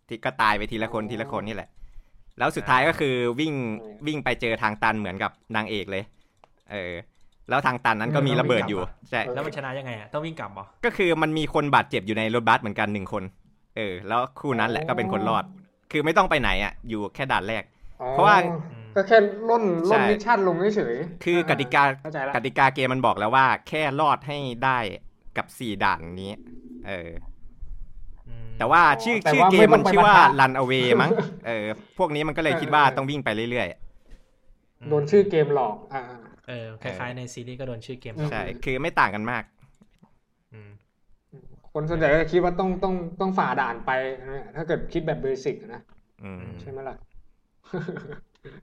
[0.08, 1.70] ที่ก็ตายไปทีละคนอ๋อทีละคนนี่แหละ
[2.38, 6.04] แล้วสุดท้ายก็คือวิ่งอืมวิ่งไปเจอทางตันเหมือนกับนางเอกเลย
[6.72, 6.94] เออ
[7.50, 8.80] แล้วทางตันนั้นก็มีระเบิดอยู่
[9.10, 13.24] ใช่แล้วมันชนะยังไงอะต้องวิ่งกลับเหรอก็คือมันมีคนบาดเจ็บอยู่ในรถบัสเหมือนกันหนึ่งคน
[13.78, 15.44] เออ แล้วคู่นั้นแหละก็เป็นคนรอด
[15.92, 17.64] คือไม่ต้องไปไหนอะ อยู่แค่ด่านแรก
[18.02, 18.36] อ๋อเพราะว่า
[18.72, 19.18] อืมก็แค่
[19.50, 24.78] ล่นล่นใช่มิชชั่นลงเฉยๆคือกติกาเข้าใจละกติกาเกมมันบอกแล้วว่า แค่รอดให้ได้
[25.38, 26.32] กับสี่ด่านนี้
[26.88, 27.35] เอออืม
[28.58, 31.12] แต่ว่าชื่อแต่ชื่อว่าเกไม่มต้มัองนไปชื่อว่าปะทะ Run Away มั้ง
[31.48, 31.66] เออ
[31.98, 33.68] พวกนี้มันก็เลยคิดว่าเออเออต้องวิ่งไปเรื่อย
[34.90, 36.02] โดนชื่อเกมหลอกอ่า
[36.48, 39.44] เออคล้ายๆในซีรีส์ก็โดนชื่อเกมอืมๆใช่คือไม่ต่างกันมาก
[40.54, 40.70] อืม
[41.74, 43.92] คนส่วนใหญ่ก็จะคิดว่าต้องต้องต้องฝ่าด่านไป
[44.22, 45.82] นะถ้าเกิดคิดแบบเบสิกนะ
[46.24, 46.98] อืมใช่ไหมล่ะ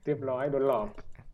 [0.05, 0.87] เรียบร้อยโดนหลอก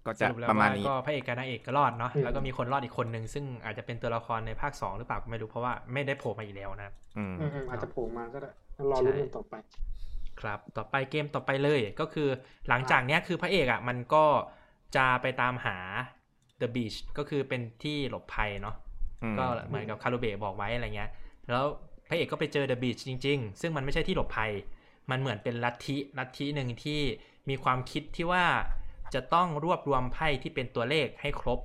[0.10, 8.49] ก็สจะรุปแล้วประมาว่าณนี้ก็พระเอกกับนางเอกก็รอดเนาะอืมแล้วก็มีคนรอดอีกคนหนึ่งซึ่งอาจจะเป็นตัวละครในภาคสองหรือเปล่าก็ไม่รู้เพราะว่าไม่ได้โผล่มาอีกแล้วนะครับอืมอืมๆอาจจะโผล่มาก็ได้
[8.91, 9.53] รอรุ้นกันต่อไป
[10.41, 12.30] ครับต่อไปเกมต่อไปเลยก็คือ
[12.69, 14.26] หลังจากเนี้ยคือพระเอกอะมันก็
[14.95, 15.77] จะไปตามหา
[16.61, 18.76] The Beach ก็คือเป็นที่หลบภัยเนาะ
[19.23, 21.10] อืมก็เหมือนกับคารุเบะบอกไว้อะไรเงี้ย
[21.49, 21.65] แล้ว
[22.10, 24.52] พระเอกก็ไปเจอ The Beach จริง ๆ ซึ่งมันไม่ใช่ที่หลบภัย
[25.11, 27.02] มันเหมือนเป็นลัทธิลัทธิหนึ่งที่
[27.49, 28.45] มีความคิดที่ว่า
[29.15, 31.60] จะต้องรวบรวมไพ่ที่เป็นตัวเลขให้ครบ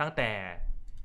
[0.00, 0.30] ตั้งแต่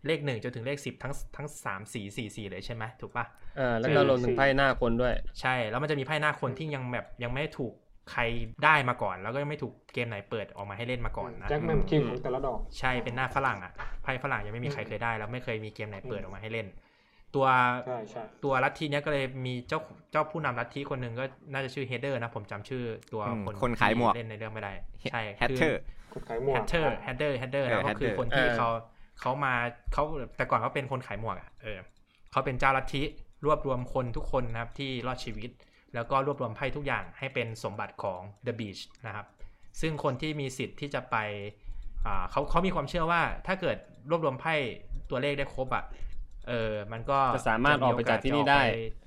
[0.07, 3.25] เลขหนึ่งจนถึงเลขสิบทั้งทั้งสามสี่สี่สี่เลยใช่ไหมถูกปะ
[3.57, 7.73] เออแล้วก็รวมถึงไพ่หน้าคนด้วย ใช่แล้วมันจะมีไพ่หน้าคนที่ยังแบบยังไม่ถูก
[8.11, 8.21] ใคร
[8.63, 13.71] ได้มาก่อน แล้วก็ยังไม่ถูกเกมไหนเปิดออกมาให้เล่นมาก่อนนะแจ็คแหม่มคิงของแต่ละดอกใช่เป็นหน้าฝรั่งอะ
[14.03, 16.67] ไพ่ฝรั่งยังไม่มีใครเคยได้แล้วไม่เคยมีเกมไหนเปิดออกมาให้เล่น
[17.35, 17.47] ตัว
[17.85, 19.79] ใช่ใช่ตัวลัทธิเนี้ยก็เลยมีเจ้า
[20.11, 22.83] เจ้าผู้นำลัทธิคนหนึ่งก็น่าจะชื่อ Hatter นะผมจำชื่อ
[23.13, 24.73] ตัวอืมคนคนขายหมวกที่เล่นในเรื่องไม่ได้
[25.11, 28.69] ใช่ Hatter คนขายหมวก Hatter Hatter Hatter เออแล้วก็คือ Hatter คนที่เออเขา
[29.19, 29.53] เขามา
[29.93, 30.03] เขา
[30.37, 31.79] แต่ก่อนเขาเป็นคนขายหมวกอะเออ
[32.31, 33.03] เขาเป็นเจ้าลัทธิ
[33.45, 35.49] รวบรวมคนทุกคนนะครับที่รอดชีวิต
[35.93, 39.25] แล้วก็รวบรวมไพ่ทุกอย่างให้เป็นสมบัติของ The Beach นะครับ
[39.81, 41.15] ซึ่งคนที่มีสิทธิ์ที่จะไป
[42.05, 43.77] อ่าเขาเขามีความเชื่อว่าถ้าเกิด
[44.09, 44.53] รวบรวมไพ่
[45.09, 45.83] ตัวเลขได้ครบอะ
[46.49, 48.61] เออ มันก็จะสามารถออกไปจากที่นี่ได้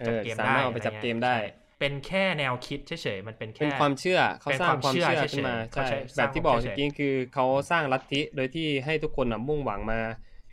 [0.06, 1.42] จะมีโอกาสจะออกไปจับเกมเออสาได้มารถออกไปจับเกมได้ใช่
[1.80, 10.00] เป็นแค่แนวคิดเฉยๆ มันเป็นแค่เป็นความเชื่อเขาสร้างความเชื่อเป็นความเชื่อขึ้นมาเฉยๆเขาใช่ใช้แบบที่บอกสเมื่ร้างอกี้คือเขาสร้างลัทธิโดยที่ให้ทุกคนนะมุ่งหวังมา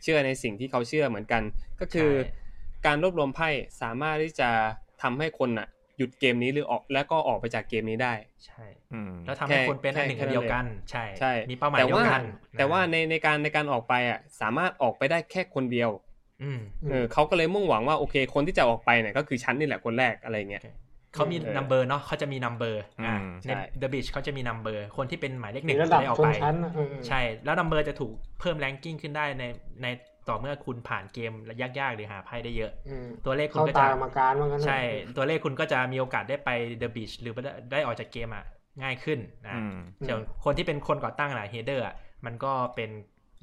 [0.02, 1.42] เชื่อในสิ่งที่เขาเชื่อเหมือนกัน
[1.80, 2.44] ก็คือใช่
[2.86, 3.48] การรวบรวมไพ่
[3.82, 4.50] สามารถที่จะ
[5.02, 5.66] ทำให้คนน่ะ
[5.98, 8.14] หยุดเกมนี้หรือออกแล้วก็ออกไปจากเกมนี้ได้
[8.46, 12.22] ใช่อืมแล้วทำให้แค่คนเป็นอันหนึ่งแค่อันเดียวกันใช่ใช่ มีเป้าหมายแต่ว่าเดียวกัน
[12.58, 16.05] แต่ว่าในในการในการออกไปอะสามารถออกไปได้แค่คนเดียวอืม
[16.90, 20.62] เออเขาก็เลยมุ่งหวังว่าโอเค คนที่จะออกไปเนี่ยก็คือฉันนี่แหละคนแรกอะไรเงี้ย
[21.14, 29.44] เขามีเออ numberอร์เนาะเขาจะมี number อ่าอืมในใช่ The Beach เขาจะมี number คนที่เป็นหมายเลขหนึ่งจะได้ออกไป มีระดับชนชั้นอะเออใช่ แล้ว number จะถูกเพิ่มแรงกิ้งขึ้นได้ใน
[29.82, 29.86] ใน
[30.28, 34.80] ต่อเมื่อคุณผ่านเกมยากๆหรือหาไพ่ได้เยอะอืมตัวเลขคุณเข้าก็ตาจะกรรมการว่างั้นเถอะใช่
[35.16, 36.50] ตัวเลขคุณก็จะมีโอกาสได้ไป
[36.82, 38.44] The Beach หรือได้ได้ออกจากเกมอะ
[38.82, 39.76] ง่ายขึ้นนะอืม
[40.06, 41.94] ส่วนคนที่เป็นคนก่อตั้งน่ะเฮเดอร์อะ
[42.26, 42.90] มันก็เป็น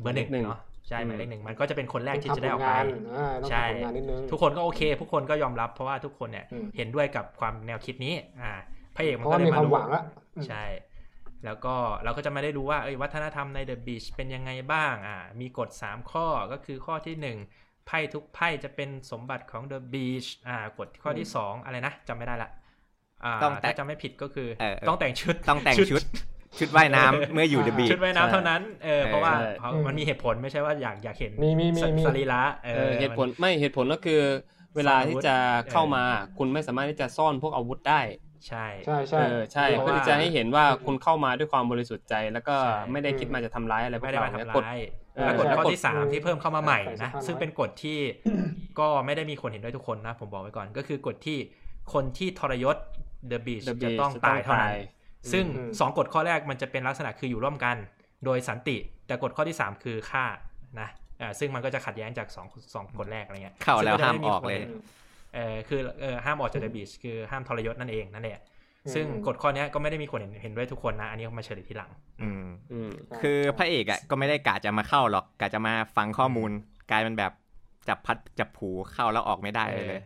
[0.01, 2.83] เบอร์หนึ่งหนึ่งเนาะ ใช่หอืมมายเลขหนึ่งมันก็จะเป็นคนแรกที่ต้องจะได้ออกทำผลไปงาน
[3.15, 8.51] อ่าต้องใช่ทำผลงานนิดนึงทุกคนก็โอเค ทุกคนก็ยอมรับเพราะว่าทุกคนเนี่ยอืมเห็นด้วยกับความแนวคิดนี้ อ่า
[8.95, 10.01] พระเอกเพมันราะก็ว่าเลยมีมาความรู้หวังละ
[10.47, 10.63] ใช่
[11.45, 22.49] แล้วก็เราก็จะไม่ได้รู้ว่าเอ้ยวัฒนธรรมในเดอะบีชเป็นยังไงบ้างอ่ามีกฎ 3 ข้อก็คือข้อที่ 1 ไพ่ทุกไพ่จะเป็นสมบัติของเดอะบีชอ่ากฎข้อที่ 2 อะไรนะจำไม่ได้ละ
[23.25, 26.01] อ่าต้องแต่ถ้าจำไม่ผิดก็คือเออเออต้องแต่งชุดต้องแต่งชุด
[26.59, 34.21] ชุดว่ายน้ำเมื่ออยู่เดอะบีชุดว่ายน้ำเท่านั้นเออเออเพราะว่าใช่เพราะมันมีเหตุผลไม่ใช่ว่าอยากอยากเห็นมีมีมีสมีสรีระเอเอออเหตุผลมันไม่เหตุผลก็คือ
[34.75, 35.35] เวลาที่จะ
[35.71, 38.01] เข้ามาเออคุณไม่สามารถที่จะซ่อนพวกอาวุธได้
[38.47, 44.79] ใช่ใช่ใช่เออใช่เพราะเพื่อว่าที่จะให้เห็นว่าคุณเข้ามาด้วยความบริสุทธิ์ใจ แล้วก็ใช่ไม่ได้คิดมาจะทำร้ายอะไรพวไม่กได้เรามาเนี่ยทำกดร้าย
[45.15, 47.99] เออแล้วกฎแล้วข้อกฎที่สามที่เพิ่มเข้ามาใหม่นะใส่เสื้อผ้าซึ่งเป็นกฎที่
[48.79, 51.37] ก็ไม่ได้มีคนเห็นด้วยทุกคนนะผมบอกไว้ก่อนก็คือกฎที่
[51.93, 52.77] คนที่ทรยศ
[53.31, 54.77] The Beach The จะ Beach ต้องจะต้องตายเท่านั้นตาย
[55.31, 57.75] ซึ่งอืมสองกฎข้อแรกมันจะเป็นลักษณะคืออยู่ร่วมกัน
[58.25, 58.77] โดยสันติ
[59.07, 60.25] แต่กฎข้อที่สามคือฆ่า
[60.79, 60.89] นะ
[61.21, 64.67] อ่าซึ่งมันก็จะขัดแย้งจากสองสองกฎแรกอะไรเงี้ยเข้าแล้วซึ่งจะห้ามไออกเลยคน
[65.35, 68.41] เออคือเออห้ามออกจาก The Beach คือห้ามทรยศนั่นเองนั่นแหละ
[68.85, 71.91] อืมซึ่งกฎข้อเนี้ยก็ไม่ได้มีคนเห็นเห็นด้วยทุกคนนะ อันนี้เขามาเฉลยทีหลัง
[72.21, 72.89] อืมอืม
[73.21, 76.51] คือพระเอกอะก็ไม่ได้กะจะมาเข้าหรอกกะจะมาฟังข้อมูล
[76.91, 77.31] กลายเป็นแบบ
[77.89, 80.01] จับพัดจับผูเข้าแล้วออกไม่ได้เลยเลย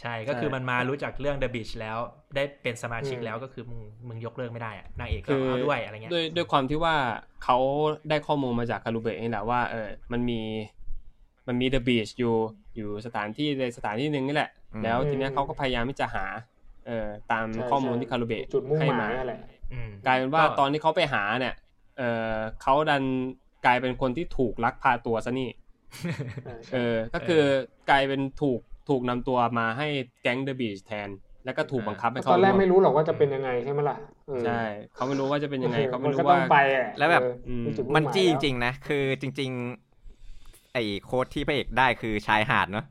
[0.00, 1.98] ใช่ก็คือใช่มันมารู้จักเรื่อง The Beach แล้ว
[2.34, 6.94] ได้เป็นสมาชิกอืมแล้วก็คือมึงมึงยกเลิกไม่ได้อะนางเอกก็คือเอาด้วยอะไรเงี้ยด้วยด้วยความที่ว่า
[7.44, 7.58] เขา
[8.08, 10.40] ได้ข้อมูลมาจากคารูเบะนี่แหละว่าเออมันมี
[11.48, 12.36] มันมีเดอะบีชอยู่
[12.76, 16.24] อยู่สถานที่ในสถานที่หนึ่งนี่แหละอืมแล้วทีเนี้ยเขาก็พยายามที่จะหา
[16.86, 19.40] เอ่อตามใช่ข้อมูลใช่ที่คารูเบะจุดมุ่งให้หมามายนั่นแหละ
[19.72, 21.54] อืมกลายเป็นว่าก็ตอนที่เขาไปหาเนี่ย
[21.98, 22.02] เอ
[22.34, 23.02] อเขาดัน
[23.66, 25.50] กลายเป็นคนที่ถูกลักพาตัวซะนี่
[26.72, 27.42] เออก็คือ
[27.90, 29.86] กลายเป็นถูก ถูกนำตัวมาให้
[30.22, 31.08] แก๊งเดอะบีชแทน
[31.44, 33.96] แล้วก็ถูกบังคับให้ตเขาอนแรกวไม่รู้หรอกว่าจะเป็นยังไงใช่ไหมล่ะ
[34.26, 34.62] เออใช่
[34.94, 39.50] เขาไม่รู้ว่าจะเป็นยังไงเขาไม่มันรู้ก็ต้ว่าองไปอะแล้วแบบเอออืมจุดงมันหายจี้จแล้วริงๆนะคือจริง
[40.12, 42.84] ๆ ไอ้โค้ดที่พระเอกได้คือชายหาดเนาะ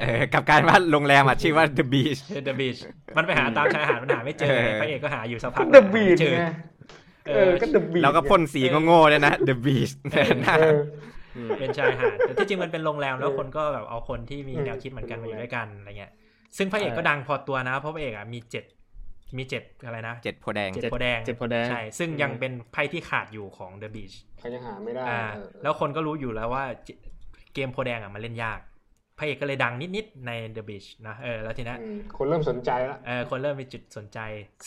[0.00, 2.76] เออกับการว่าโรงแรมอะชื่อว่า The Beach เดอะบีช
[3.16, 6.44] มันไปหาตามชายหาดมันหาไม่เจอเออพระเอกก็หาอยู่สักพักเดอะบีดเจอไง
[7.26, 11.15] เอเอออก็เดอะบีดแล้วก็พ่นสีโง่ๆเลยนะ The Beach เอออืม
[11.58, 16.12] เป็นชายหาดแต่ที่จริงมันเป็นโรงแรมแล้วเออคนก็แบบเอาคนที่มีอืมแนวคิดเหมือนกันมาอยู่ด้วยกันอะไรเงี้ย
[16.56, 18.64] ซึ่งพระเอกก็ดังพอตัวนะเพราะพระเอกอะมีเจ็ด
[19.36, 26.88] มีเจ็ดอะไรนะเจ็ดโพธิ์แดงเจ็ดโพธิ์แดงเจ็ดโพธิ์แดงใช่ซึ่งยังเป็นไพ่ที่ขาดอยู่ของ The Beach เขายังหาไม่ได้อ่าเออแล้วคนก็รู้อยู่แล้วว่าเจ
[27.54, 28.60] เกมโพธิ์แดงอะมันเล่นยาก
[29.18, 34.18] พระเอกก็เลยดังนิดๆใน The Beach นะเออแล้วทีนี้อืมคนเริ่มสนใจแล้วเออคนเริ่มมีจุดสนใจ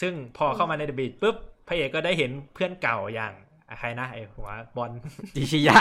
[0.01, 1.35] ซึ่งพอเข้ามาใน The Beach ปุ๊บ
[1.67, 3.47] พระเอกก็ได้เห็นเพื่อนเก่าอย่างอะ
[3.79, 4.91] ใครนะไอ้หัวบอล
[5.35, 5.79] จิชิยะ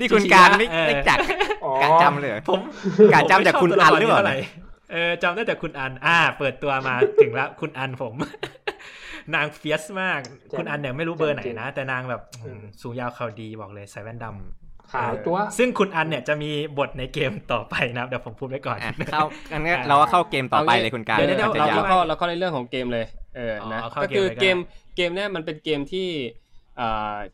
[0.00, 1.18] นี่คุณการไม่เออไม่จัก
[1.64, 2.60] อ๋อการจำเลยเหรอผม
[3.12, 8.14] กะจำจากคุณอันหรือเปล่าผมไม่ชบตัวละครนี้ท่ไหเออจำได้แต่คุณอัน อ่า เปิดตัวมาถึงแล้วคุณอันผม
[9.34, 10.20] นางเฟียสมาก
[10.58, 23.06] คุณอันเนี่ยไม่รู้เบอร์ไหนนะ แต่นางแบบอืมสูงยาวเขาดีบอกเลยใส่แว่นดำขาวตัว ซึ่งคุณอันเนี่ยจะมีบทในเกมต่อไปนะครับเดี๋ยวผมพูดไว้ก่อนอะเข้าอันนี้เราก็เข้าเกมต่อไปเลยคุณการเดี๋ยวเดี๋ยวอาจจะเรายาเราวก็เราก็ในเรื่องของเกมเลย
[23.36, 26.43] เออนะอ๋อเข้าก็คือเกเกมมเลยก็ได้เกมเนี้ยมันเป็นเกมที่เอ่อ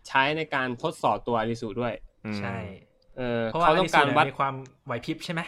[0.08, 1.94] ใช้ในการทดสอบตัวอาริสุด้วย
[2.26, 2.56] อืมใช่
[3.16, 4.54] เออเพราะว่าเขาต้องการวัดมีความ
[4.86, 5.40] ไหวพริบใช่ไหม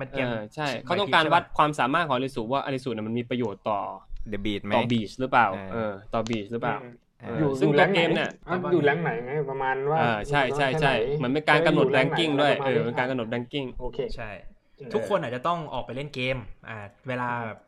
[0.00, 3.80] มันเกเอมอใช่ไหพบเขาต้องการวัดใช่ปะความสามารถของอาริสุว่าอาริสุเนี่ยมันมีประโยชน์ต่อ
[4.28, 6.76] เดอะบีดไหมต่อบีชหรือเปล่าเออเออต่อบีชหรือเปล่า
[7.22, 14.30] เออยู่อซึ่งอยู่ตัวแรงไหเกมเนี่ยอะอยู่แรงไหนไงประมาณว่าอ่าใช่ใช่ใช่แค่ไหเหมือนเป็นการกำหนดจะแรองกิ้งด้วยไหนเออประเป็นณการกำหนดแรงกิ้งโอเคใช่
[14.76, 16.36] เออทุกคนอาจจะต้องออกไปเล่นเกม
[16.68, 16.78] อ่า
[17.08, 17.58] เวลาแบบ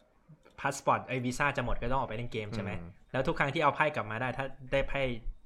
[0.60, 5.00] พาสปอร์ตไอวีซ่าจะหมดก็ต้องออกไปเล่นเกมใช่ไหมอืมแล้วทุกครั้งที่เอาไพ่กลับมาได้ถ้าได้ไพ่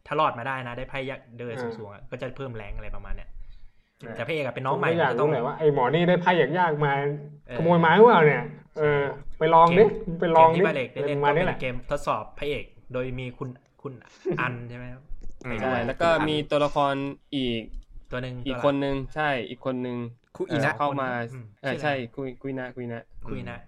[0.07, 3.29] ถ้ารอดมาได้นะ ได้ไพ่ยักษ์เดินอ่าสูงๆอะก็จะเพิ่มแรงอะไรประมาณเนี้ย
[4.03, 6.93] อ่าแต่พระเอกอะเป็นน้ผองมใหม่ก็อยากก็ต้อรู้งหน่อยว่าไอ้หมอนี่ได้ไพ่ยากๆมา
[7.49, 8.45] เออขโมยไม้หรือเปล่าเนี่ย
[8.79, 9.03] เออ
[9.39, 9.85] ไปลองดิ
[10.21, 13.49] ไปลองเกมดิที่พระเอกได้เล่นมาก็นี่เป็แหละนเกมทดสอบพระเอกโดยมีคุณ
[13.83, 13.93] คุณ
[14.41, 15.03] อันใช่ไหมครับ
[15.45, 16.95] อืมใช่แล้วก็มีตัวละคร
[17.35, 17.63] อีก
[18.13, 19.97] ตัวหนึ่งอีกตัวละคนนึงใช่อีกคนนึง
[20.37, 23.59] คุอินะเเข้ามาอืมเออชื่ออะไรใช่คุยคุยนะคุยนะคุยนะ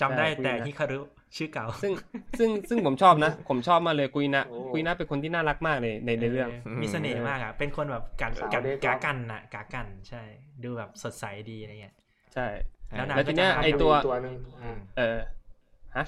[0.00, 1.00] จำได้ใช่คุยนะแต่ฮิคารุ
[1.36, 1.92] ชื่อเก่า ซึ่ง
[2.38, 6.48] ซึ่งซึ่งผมชอบนะ ผมชอบมากเลยคุยนะโอ้คุยนะเป็นคนที่น่ารักมากเลยในในเรื่อง
[6.82, 10.22] มีเสน่ห์มากอะเป็นคนแบบกันสาวกันเด็กกากันน่ะกากันใช่
[10.64, 11.94] ดูแบบสดใสดีอะไรเงี้ย
[12.34, 12.46] ใช่
[12.90, 15.18] แล้วนางแล้วทีเนี้ยก็จะไอตัวตัวหนึ่งอ่าเออ
[15.96, 16.04] ฮะ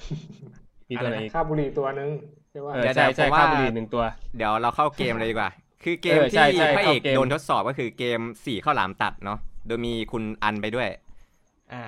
[0.89, 2.09] มีตัวไหนอะไรนะอีกค่าบุหรี่ตัวหนึ่ง
[2.49, 4.03] ใช่ว่าเออเดี๋ยวใช่ใช่ผมว่าค่าบุหรี่หนึ่งตัว
[4.37, 5.49] เดี๋ยวเราเข้าเกมเลยดีกว่า
[5.83, 10.89] คือเกมเออใช่ที่ใช่พระเอกเข้าเกมโดนทดสอบก็คือเกมสี่ข้าวหลามตัดเนาะโดยมีคุณอันไปด้วย
[11.73, 11.83] อ่า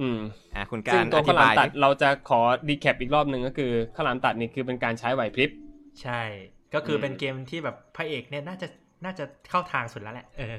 [0.00, 0.18] อืม
[0.54, 5.50] อะคุณซึ่กางรตัวอธิข้าวหลามบายตัดเราจะขอดีแคปอีกรอบหนึ่งก็คือข้าวหลามตัดนี่คือเป็นการใช้ไหวพริบ
[6.02, 6.20] ใช่
[6.74, 8.66] ก็คืออมเป็นเกมที่แบบพระเอกเนี่ยน่าจะ
[9.04, 10.58] น่าจะเข้าทางสุดแล้วแหละ เออ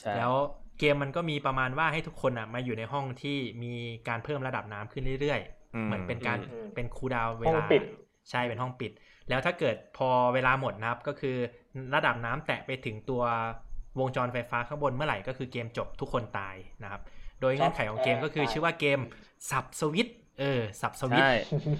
[0.00, 0.32] ใช่แล้ว
[0.78, 3.74] เกมมันก็มีประมาณว่าให้ทุกคนอะมาอยู่ในห้องที่มี
[4.08, 5.40] การเพิ่มระดับน้ำขึ้นเรื่อย
[5.74, 7.82] อืๆเหมือนเป็นการอืมเป็นคูลดาวน์เวห้องลาปิด
[8.30, 8.92] ใช่เป็นห้องปิด
[9.28, 11.36] แล้วถ้าเกิดพอเวลาหมดนะครับก็คือ
[11.94, 13.22] ระดับน้ำแตะไปถึงตัว
[14.00, 17.02] วงจรไฟฟ้าข้างบนเมื่อไหร่ก็คือเกมจบทุกคนตายนะครับ
[17.40, 18.98] โดยเงื่อนไขของเกมก็คือชื่อว่าเกม
[19.50, 21.32] สับสวิตช์เออสับสวิตช์ใช่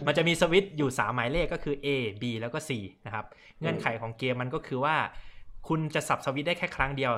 [0.06, 1.89] มันจะมีสวิตช์อยู่ 3 หมายเลขก็คือ A
[2.22, 2.70] B แล้วก็ C
[3.06, 3.24] นะครับ
[3.60, 4.97] เงื่อนไขของเกมมันก็คือว่า
[5.68, 7.12] คุณจะสับสวิตช์ได้แค่ครั้งเดียว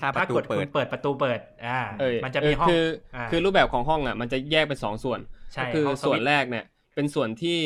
[0.00, 2.84] ถ้าประถ้าตูกดเปิคุดณเปิดประตูเปิดอ่าเอ้ยมันจะมีห้องเคือ
[3.16, 5.20] อ่าคือรูปแบบของห้องอะมันจะแยกเป็นสองส่วน
[5.52, 6.64] ใช่ก็คือห้องสส่ววินตช์แรกเนี่ย
[6.94, 7.60] เป็นส่วนที่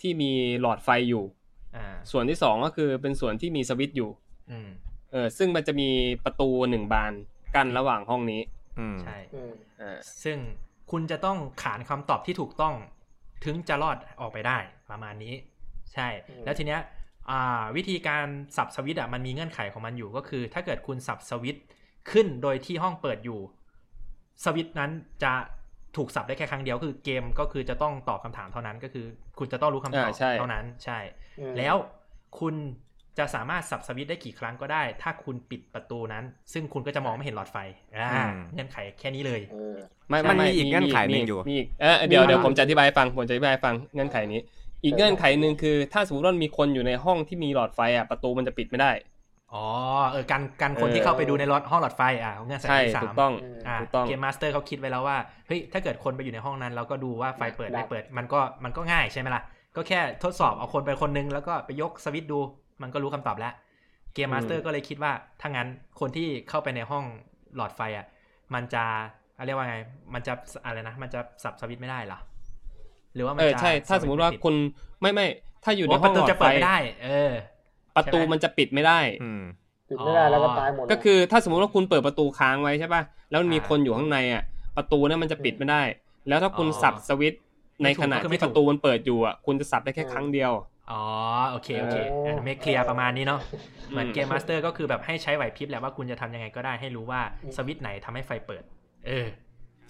[0.00, 0.30] ที่มี
[0.60, 1.24] หลอดไฟอยู่
[1.76, 4.10] อ่าส่วนที่สองก็คือเป็นส่วนที่มีสวิตช์อยู่
[4.50, 4.68] อืม
[5.12, 5.88] เออซึ่งมันจะมี
[6.24, 7.12] ประตูหนึ่งบาน
[7.54, 8.57] กั้นระหว่างห้องนี้อืม
[9.02, 10.38] ใช่อืมเออซึ่ง
[10.90, 12.74] คุณจะต้องขานคำตอบที่ถูกต้อง
[13.44, 14.58] ถึงจะรอดออกไปได้
[14.90, 15.34] ประมาณนี้
[15.94, 16.08] ใช่
[16.44, 16.80] แล้วทีเนี้ย
[17.30, 18.26] อ่าวิธีการ
[18.56, 21.64] สับสวิตช์อะมันมีเงื่อนไขของมันอยู่ก็คือ ถ้าเกิดคุณสับสวิตช์
[22.10, 23.40] ขึ้นโดยที่ห้องเปิดอยู่
[24.44, 24.90] สวิตช์นั้น
[25.24, 25.32] จะ
[25.96, 29.06] ถูกสับได้แค่ครั้งเดียวคือเกมก็คือจะต้องตอบคำถามเท่านั้นก็คือ
[29.38, 30.98] คุณจะต้องรู้คำตอบอ่าใช่เท่านั้นใช่
[31.40, 31.76] อืมแล้ว
[32.38, 32.54] คุณ
[33.18, 37.56] จะสามารถสับสวิตช์ได้กี่ครั้งก็ได้ ถ้าคุณปิดประตูนั้น ซึ่งคุณก็จะมองไม่เห็นหลอดไฟ
[37.96, 39.74] อ่าอืมเงื่อนไขแค่นี้เลยเออ
[40.08, 44.40] ไม่มันไม่มีอีกเงื่อนไขหนึ่งมีอยู่มีอีกเออเดี๋ยวมีเดี๋ยวอะไรผมจะอธิบายให้ฟังผมจะอธิบายให้ฟังเงื่อนไขนี้
[44.84, 48.92] อีกเงื่อนไขหนึ่งคือ ถ้าสมมติว่ามีคนอยู่ในห้องที่มีหลอดไฟอะประตูมันจะปิดไม่ได้
[49.52, 49.64] อ๋อ
[50.10, 53.32] เออการการคนเออที่เข้าไปดูในรถห้องหลอดไฟอ่าเงื่อนไขใช่ที่สาถูมกต้อง
[53.66, 55.16] อ่าถูกต้อง game master เขาคิดไว้แล้วว่า
[55.46, 59.42] เฮ้ยถ้าเกิดคนไปอยู่ในห้องนั้นเราก็ดูว่าไฟเปิดดับไม่เปิด มันก็มันก็ง่ายใช่ไหมล่ะ
[59.76, 62.40] ก็แค่ทดสอบเอาคนไปคนนึงแล้วก็ไปยกสวิตช์ดู
[62.82, 63.52] มันก็รู้คำตอบแล้ว
[64.14, 65.68] game master ก็เลยคิดว่าถ้างั้น
[66.00, 67.04] คนที่เข้าไปในห้อง
[67.56, 68.06] หลอดไฟอะ
[68.54, 68.84] มันจะ
[69.34, 69.76] เขาเรียกว่าไง
[70.14, 70.32] มันจะ
[70.64, 72.18] อะไรนะ มันจะสับสวิตช์ไม่ได้เหรอ
[73.14, 74.54] หรือว่ามันเออจะใช่ ถ้าสมมติว่าปิดคุณ
[75.00, 75.26] ไม่ไม่
[75.64, 77.32] ถ้าอยู่ในว่าห้ปองระตูจะดไฟเปิดไม่ได้ เออ
[77.96, 79.42] ประตูมันจะปิดไม่ได้อืม
[79.90, 84.42] ปิดไม่ได้แล้วก็ตายหมด ก็คือถ้าสมมติว่าคุณเปิดประตูค้างไว้ใช่ป่ะ แล้วมันมีอ่าคนอยู่ข้างในอะ
[84.76, 85.82] ประตูนั้นมันจะปิดไม่ได้
[86.28, 87.42] แล้วถ้าคุณอ๋อสับสวิตช์
[87.82, 90.52] ในไม่ถูกขณะก็คือไม่ที่ถูปกระตูมันเปิดอยู่อะ คุณจะสับได้แค่ครั้งเดียว
[90.90, 91.02] อ๋อ
[91.50, 93.40] โอเค โอเคอันไม่เคลียร์ประมาณนี้เนาะ
[93.90, 97.20] เหมือน game master ก็คือแบบให้ใช้ไหวพริบแหละว่าคุณจะทำยังไงก็ได้ให้รู้ว่า
[97.56, 98.62] สวิตช์ไหนทำให้ไฟเปิด
[99.06, 99.26] เออ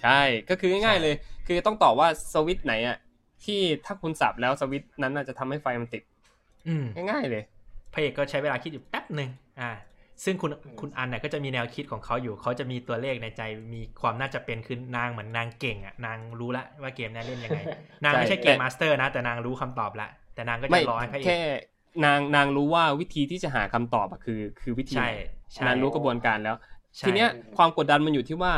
[0.03, 1.15] ใช่ก็คือง่ายใช่ๆเลย
[1.47, 2.97] คือต้องตอบว่าสวิตช์ไหนอะ
[3.45, 6.03] ที่ถ้าคุณสับแล้วสวิตช์นั้นน่ะจะทำให้ไฟมันติด
[6.69, 7.43] อืมง่ายๆเลย
[7.93, 9.31] พระเอกก็ใช้เวลาคิดอยู่แป๊บหนึ่ง
[9.61, 9.71] อ่า
[10.25, 10.51] ซึ่งคุณ
[10.81, 13.43] คุณอันเนี่ยก็จะมีแนวคิดของเขาอยู่ เขาจะมีตัวเลขในใจ
[13.75, 17.59] มีความน่าจะเป็นคือนางเหมือนนางเก่งอะ นางรู้ละว่าเกมนี้เล่นยังไง
[18.05, 20.09] นางไม่ใช่ game master นะ แต่นางรู้คำตอบละ
[20.39, 21.41] แต่นางก็จะไม่รอให้พระเอกแค่
[22.05, 25.13] นางนางรู้ว่าวิธีที่จะหาคำตอบอะคือ คือวิธีใช่ไหน
[25.53, 26.57] ใช่นางรู้กระบวนการแล้ว
[26.97, 28.53] ใช่ทีเนี้ยความกดดันมันอยู่ที่ว่า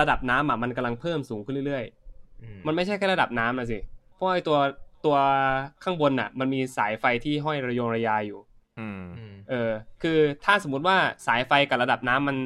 [0.00, 1.84] ระดับน้ำอะมันกำลังเพิ่มสูงขึ้นเรื่อยๆ
[2.42, 3.78] อืมมันไม่ใช่แค่ระดับน้ำนะสิ
[4.14, 4.58] เพราะไอ้ตัว
[5.04, 5.16] ตัว
[5.82, 8.38] ข้างบนอะ มันมีสายไฟที่ห้อยระโยงระยาอยู่
[8.78, 9.70] อืมอืมเออ
[10.02, 10.96] คือถ้าสมมติว่า
[11.26, 12.36] สายไฟกับระดับน้ำมัน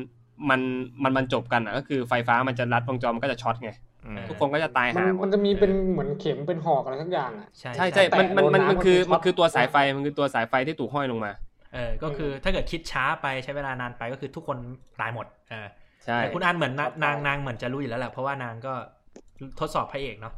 [0.50, 0.60] มัน
[1.02, 3.85] มันมันจบกันอะ ก็คือไฟฟ้ามันจะรัดวงจรมันก็จะช็อตไงอืม
[4.28, 11.32] ทุกคนก็จะตายมันหาหมมัดนจะมีเป็นเหมือนเข็มเป็นหอกอะไรสักอย่างอะใช่ใช่ใช่แตะมันมันมันโดนน้ำมันคือมันจะช็อตมันคือตัวสายไฟมันคือตัวสายไฟที่ถูกห้อยลงมา
[11.74, 14.58] เออก็คือถ้าเกิดคิดช้าไปใช้เวลานานไปก็คือทุกคน
[15.00, 15.66] ตายหมดเออ
[16.04, 18.74] ใช่แต่คุณอันเหมือนนาครับนางนางเหมือนจะรู้อยู่แล้วแหละเพราะว่านางก็
[19.60, 20.34] ทดสอบพระเอกเนาะ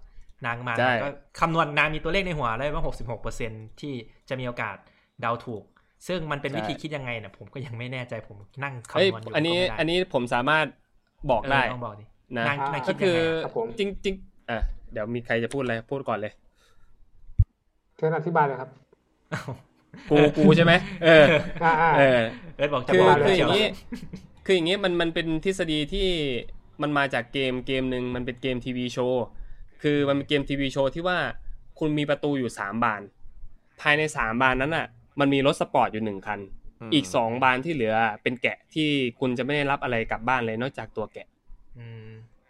[0.46, 1.08] นางมาใช่นางก็
[1.40, 3.50] คำนวณนางมีตัวเลขในหัวเลยว่าหกสิบหกเปอร์เซ็น
[3.80, 3.92] ที่
[4.28, 4.76] จะมีโอกาส
[5.20, 5.62] เดาถูก
[6.06, 10.66] ซึ่งมันเป็นวิธีคิดยังไงเนี่ยผมก็ยังไม่แน่ใจผมนั่งคำเฮ้ยนวณอยู่อันนี้ก็ไม่ได้อันนี้ผมสามารถ
[11.30, 12.04] บอกเออได้ต้องบอกดิ
[12.36, 14.14] นะนางนางคิก็ดคืยังอไงอะครับผมจริงจริง
[14.50, 14.58] อะ
[14.92, 16.32] เดี๋ยวมีใครจะพูดอะไรพูดก่อนเลย
[17.96, 18.70] เชิญอธิบายเลยครับ
[20.10, 20.72] กูกูใช่ไหม
[21.04, 21.24] เออ
[21.64, 22.20] อ่าอ่าเออ
[22.56, 23.66] เอิร์ธบอกจะคือบอกคืออเชีย่าวงนี้นี้
[24.46, 26.08] คืออย่างนี้มันมันเป็นทฤษฎีที่
[26.82, 29.24] มันมาจากเกมเกมหนึ่งมันเป็นเกมทีวีโชว์
[29.82, 31.18] คือมันเป็นเกมทีวีโชว์ที่ว่า
[31.78, 33.02] คุณมีประตูอยู่สามบาน
[33.80, 34.86] ภายในสามบานนั้นอะ
[35.20, 36.40] มันมีรถสปอร์ตอยู่หนึ่งคัน
[36.88, 38.88] มอีกสองบานที่เหลือเป็นแกะที่
[39.20, 41.37] คุณจะไม่ได้รับอะไรกลับบ้านเลยนอกจากตัวแกะอืม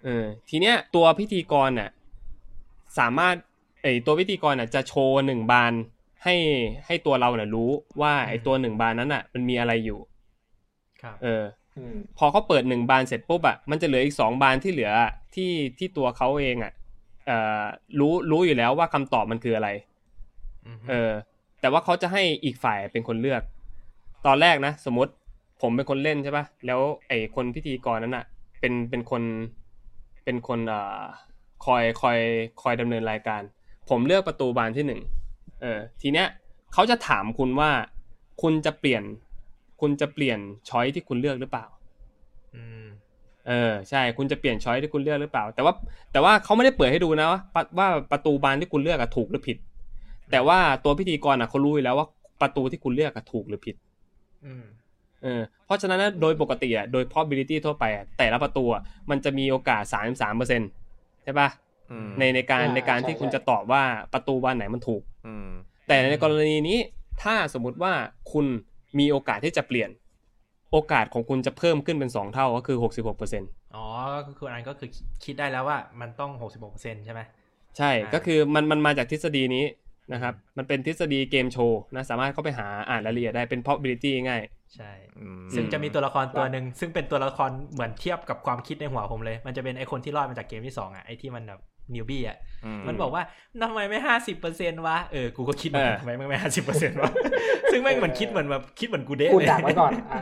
[0.04, 1.90] เออ ทีเนี้ยตัวพิธีกรน่ะ
[2.98, 3.34] สามารถ
[3.82, 5.72] ไอตัวพิธีกรน่ะ จะโชว์หนึ่งบาน
[6.24, 6.36] ให้
[6.86, 9.98] ให้ตัวเราน่ะรู้ว่าไอตัวหนึ่งบานนั้นน่ะ มันมีอะไรอยู่
[11.02, 11.44] ครับเออ
[11.76, 16.72] อืมพอเขาเปิดหนึ่งบานเสร็จปุ๊บอะมันจะเหลืออีกสองบานที่เหลืออะที่ที่ตัวเขาเองอะ
[17.26, 17.62] เอ่อ
[17.98, 19.68] รู้รู้อยู่แล้วว่าคำตอบมันคืออะไร
[20.66, 21.10] อืมเออ
[21.60, 23.42] แต่ว่าเขาจะให้อีกฝ่ายเป็นคนเลือก
[24.26, 25.12] ตอนแรกนะสมมติ
[25.62, 28.24] ผมเป็นคนเล่นใช่ปะแล้วไอ้คนพิธีกรนั้นอะ
[28.60, 29.22] เป็นเป็นคน
[30.24, 31.02] เป็นคนเอ่อ
[31.64, 32.18] คอยคอย
[32.62, 33.42] คอยดำเนินรายการ
[33.88, 35.00] ผมเลือกประตูบานที่หนึ่ง
[35.60, 36.26] เออทีเนี้ย
[36.72, 37.70] เขาจะถามคุณว่า
[38.42, 39.02] คุณจะเปลี่ยน
[39.80, 41.66] คุณจะเปลี่ยนช้อยที่คุณเลือกหรือเปล่า
[42.56, 42.84] อืม
[43.48, 45.72] เออใช่ คุณจะเปลี่ยนช้อยที่คุณเลือกหรือเปล่า แต่ว่า
[46.12, 49.56] แต่ว่าเขาไม่ได้เปิดให้ดูนะว่าปะว่าประตูบานที่คุณเลือกอะถูกหรือผิด
[50.30, 52.06] แต่ว่าตัวพิธีกรอะเขารู้อยู่แล้วว่า
[52.40, 53.76] ประตูที่คุณเลือกอะถูกหรือผิด
[54.44, 54.64] อืม
[55.22, 59.82] เออเพราะฉะนั้นนะโดยปกติอะโดย probability ทั่วไปอะแต่ละประตูอะมันจะมีโอกาส
[60.32, 60.72] 33%
[61.24, 61.48] ใช่ปะ
[61.90, 63.82] อืมในในการอ่าในการใช่ที่คุณใช่จะตอบว่า
[64.12, 65.48] ประตูบานไหนมันถูกอืม
[65.88, 66.78] แต่ในกรณีนี้
[67.22, 67.92] ถ้าสมมุติว่า
[68.32, 68.46] คุณ
[68.98, 69.90] มีโอกาสที่จะเปลี่ยน
[70.72, 73.84] โอกาสของคุณจะเพิ่มขึ้นเป็นสองเท่าก็คือ 66%อ๋อ
[74.26, 74.88] ก็คืออันก็คือ
[75.24, 77.20] คิดได้แล้วว่ามันต้องหกสิบหกเปอร์เซ็นใช่ไหม
[77.78, 79.64] ใช่อ่าก็คือมันมันมาจากทฤษฎีนี้
[80.12, 84.42] นะครับ มันเป็นทฤษฎีเกมโชว์นะสามารถเข้าไปหาอ่านรายละเอียดได้เป็น probability ง่าย
[84.74, 91.60] ใช่อืมซึ่งจะมีตัวละครตัวหนึ่งซึ่งเป็นตัวละครเหมือนเทียบกับความคิดในหัวผมเลย มันจะเป็นไอคนที่รอดมาจากเกมที่สองอะไอที่มันแบบ
[91.94, 92.38] นิวบี้อะ
[92.88, 93.22] มันบอกว่า
[93.62, 97.10] ทำไมไม่ห้าสิบเปอร์เซ็นวะ เออ กูก็คิดเหมือนกันเออทำไมไม่ห้าสิบเปอร์เซ็นวะ
[97.72, 100.20] ซึ่งแม่งเหมือนคิดเหมือนแบบคิดเหมือนกูเด้พูดเลยดักไว้ก่อนอ่า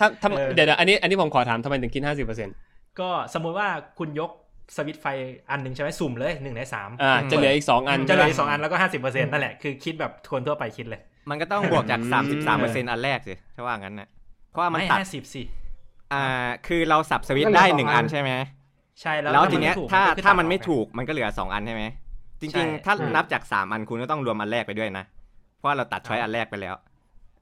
[0.00, 2.02] ถ้าถ้าเออเดี๋ยวเดี๋ยวอันนี้อันนี้ผมขอถามทำไมถึงคิด
[2.50, 3.68] 50%ก็สมมุติว่า
[3.98, 4.30] คุณยก
[4.76, 5.06] สวิตช์ไฟ
[5.50, 11.00] อันหนึ่งใช่ไหมสุ่มเลยหนึ่งในสามอ่าจะเหลืออีก2อันจะเหลือใช่อีกปะสองอันแล้วก็ห้าสิบเปอร์เซ็นต์นั่นแหละคือคิดแบบคนทั่วไปคิดเลย
[11.30, 14.08] มันก็ต้องบวกจากอืมสามสิบสามเปอร์เซ็นต์อันแรกสิถ้าว่างั้นนะ
[14.50, 15.42] เพราะว่ามันไม่ตัดห้าสิบสิ
[16.12, 16.22] อ่า
[16.66, 18.30] คือเราสับสวิตช์ก็เหลือได้หนึ่งอันใช่ไหม
[19.00, 21.84] ใช่แล้วแล้วทีเนี้ยถูกถ้าก็คือถ้ามันไม่ตัดออถูกมันก็เหลือสองอันใช่ไหม
[22.40, 25.04] จใช่ริงๆ ถ้าอืมนับจากสามอันคุณก็ต้องรวมอันแรกไปด้วยนะ
[25.56, 26.74] เพราะว่าเราตัด choice อันแรกไปแล้ว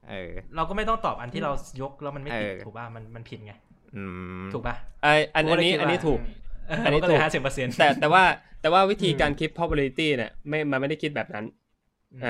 [0.09, 1.51] เออ เราก็ไม่ต้องตอบอันที่เรา
[1.81, 3.53] ยกแล้วมันไม่ติดเออถูกป่ะมันมันผิดไง
[3.95, 4.03] อื
[4.41, 6.19] มถูกป่ะไออันอันนี้ผมก็เลยคิดว่าอันนี้ถูก
[6.67, 8.23] เอออันนี้มันก็เลยถูกห้าสิบเปอร์เซ็นต์แต่แต่ว่า
[8.61, 11.62] แต่ว่าวิธีการอืมคิด probability เนี่ยไม่มันไม่ได้คิดแบบนั้นอ่า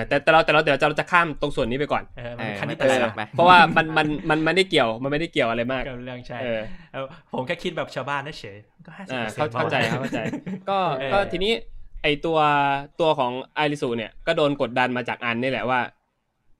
[0.08, 6.62] แต่แต่เราแต่เราเดี๋ยวเราจะข้ามตรงส่วนนี้ไปก่อนเออเอมันอคณิไม่ตเป็นไรศาหรสอตกร์ไปเพราะว่ามันมันมันมันไม่ได้เกี่ยวมันไม่ได้เกี่ยวอะไรมากกับเรื่องใช่เออ
[6.94, 10.20] เออผมแค่คิดแบบชาวบ้านเฉยๆก็ห้าสิบอ่าเปอร์เซ็นเข้าต์เข้าใจครับเข้าใจ
[10.70, 11.52] ก็เออก็ทีนี้
[12.04, 12.40] ไอตัว
[13.00, 15.80] ตัวของไอริสุเนี่ยก็โดนกดดันมาจากอันนี่แหละว่า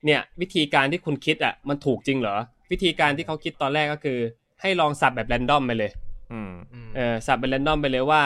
[0.06, 2.36] เนี่ยวิธีการที่คุณคิดอะมันถูกจริงเหรอ
[2.72, 4.20] วิธีการที่เขาคิดตอนแรกก็คือ
[4.62, 5.92] ให้ลองสับแบบแรนดอมไปเลย
[6.34, 6.52] อืม
[6.86, 8.22] มเออสับเป็นแรนดอมไปเลยว่า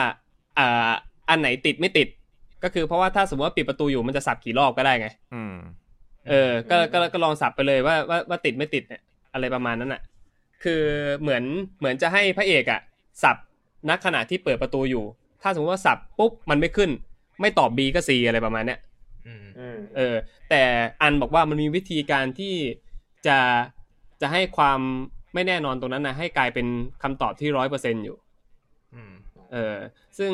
[0.58, 0.90] อ่า
[1.28, 2.08] อันไหนติดไม่ติด
[2.62, 5.54] ก็คือเพราะว่าถ้าสมมติว่าปิดประตูอยู่มันจะสับกี่รอบก็ได้ไง อืม
[6.28, 9.02] เออ ก็ก็ก็ลองสับไปเลยว่าว่าว่าติดไม่ติดเนี่ย
[9.32, 10.02] อะไรประมาณนั้นอะ
[10.64, 10.82] คือ
[11.20, 11.42] เหมือน
[11.78, 12.80] เหมือนจะให้พระเอกอะ
[13.22, 13.36] สับ
[13.88, 15.04] ณขณะที่เปิดประตูอยู่
[15.42, 16.90] ถ้าสมมติว่าสับปุ๊บมันไม่ขึ้น
[17.40, 18.78] ไม่ตอบ B ก็ C อะไรประมาณเนี้ย
[19.26, 20.14] อืมอืมเออ
[20.50, 20.62] แต่
[21.02, 22.54] อันบอกว่ามันมีวิธีการที่
[23.26, 23.38] จะ
[24.20, 24.80] จะให้ความ
[25.34, 26.66] ไม่แน่นอนตรงนั้นนะให้กลายเป็น
[27.02, 28.16] คำตอบที่ร้อยเปอร์เซ็นอยู่
[28.94, 29.12] อืม
[29.52, 29.76] เออ
[30.18, 30.32] ซึ่ง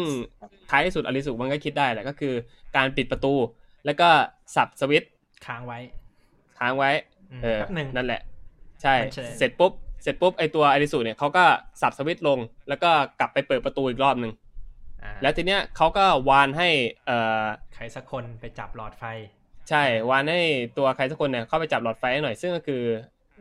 [0.71, 2.35] ท้ายที่สุดอลิสุมันก็คิดได้แหละก็คือ
[2.77, 3.35] การปิดประตู
[3.87, 4.09] แล้วก็
[4.55, 5.11] สับสวิตช์
[5.47, 5.79] ค้างไว้
[6.59, 6.91] ค้างไว้
[7.33, 8.21] อืมเออแป๊บหนึ่งนั่นแหละ
[8.83, 11.45] ใช่มันใช่ เสร็จปุ๊บเสร็จปุ๊บไอตัวอลิสุเนี่ยเขาก็
[11.81, 12.39] สับสวิตช์ลง
[12.69, 12.91] แล้วก็
[13.21, 14.33] กลับไปเปิดประตูอีกรอบหนึ่ง
[15.03, 16.69] อ่าแล้วทีเนี้ยเขาก็วานให้
[17.07, 17.45] เอ่อ
[17.75, 19.05] ใครสักคนไปจับหลอดไฟ
[19.69, 20.41] ใช่วานให้
[20.79, 22.83] ตัวใครสักคนเนี่ยเข้าไปจับหลอดไฟให้หน่อย ซึ่งก็คือ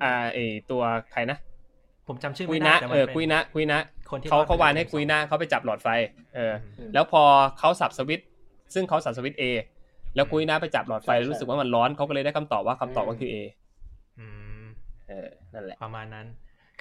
[0.03, 0.37] อ่าไอ
[0.71, 1.37] ตัวใครนะ
[2.07, 3.79] ผมจำชื่อกุยไม่ได้นะแต่เอมันอเป็นกุยนะกุยนะ
[4.11, 5.87] คนที่เขารอดเขาวานให้ไปกุยนะเขาไปจับหลอดไฟ
[6.35, 7.23] เอออืมแล้วพอ
[7.59, 8.27] เขาสับสวิตช์
[8.73, 9.43] ซึ่งเขาสับสวิตช์ A
[10.15, 13.35] แล้วกุยนะไปจับหลอดไฟใช่ใช่รู้สึกว่ามันร้อนเขาก็เลยได้คำตอบว่าคำตอบก็คือ A
[14.19, 14.27] อื
[14.61, 14.63] ม
[15.07, 16.27] เออนั่นแหละประมาณนั้น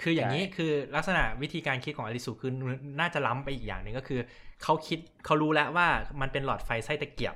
[0.01, 2.53] คืออย่างนี้ใช่คือลักษณะวิธีการคิดของอลิสุคือ
[3.01, 4.21] น่าจะล้ำไปอีกอย่างหนึ่งก็คือ
[4.63, 5.89] เขาคิดเขารู้แล้วว่า
[6.21, 7.35] มันเป็นหลอดไฟไส้ตะเกียบ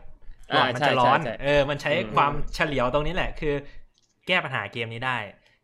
[0.52, 3.54] หลอดมันจะร้อนใช่ใช่ใช่เออ มันใช้อืมความเฉลียวตรงนี้แหละ คือ
[4.26, 5.16] แก้ปัญหาเกมนี้ได้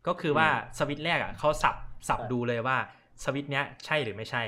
[0.07, 0.47] ก็คือว่า
[0.77, 1.75] สวิตช์แรกอะเขาสับ
[2.07, 2.77] สับดูเลยว่า
[3.23, 4.43] สวิตช์เนี้ยใช่หรือไม่ใช่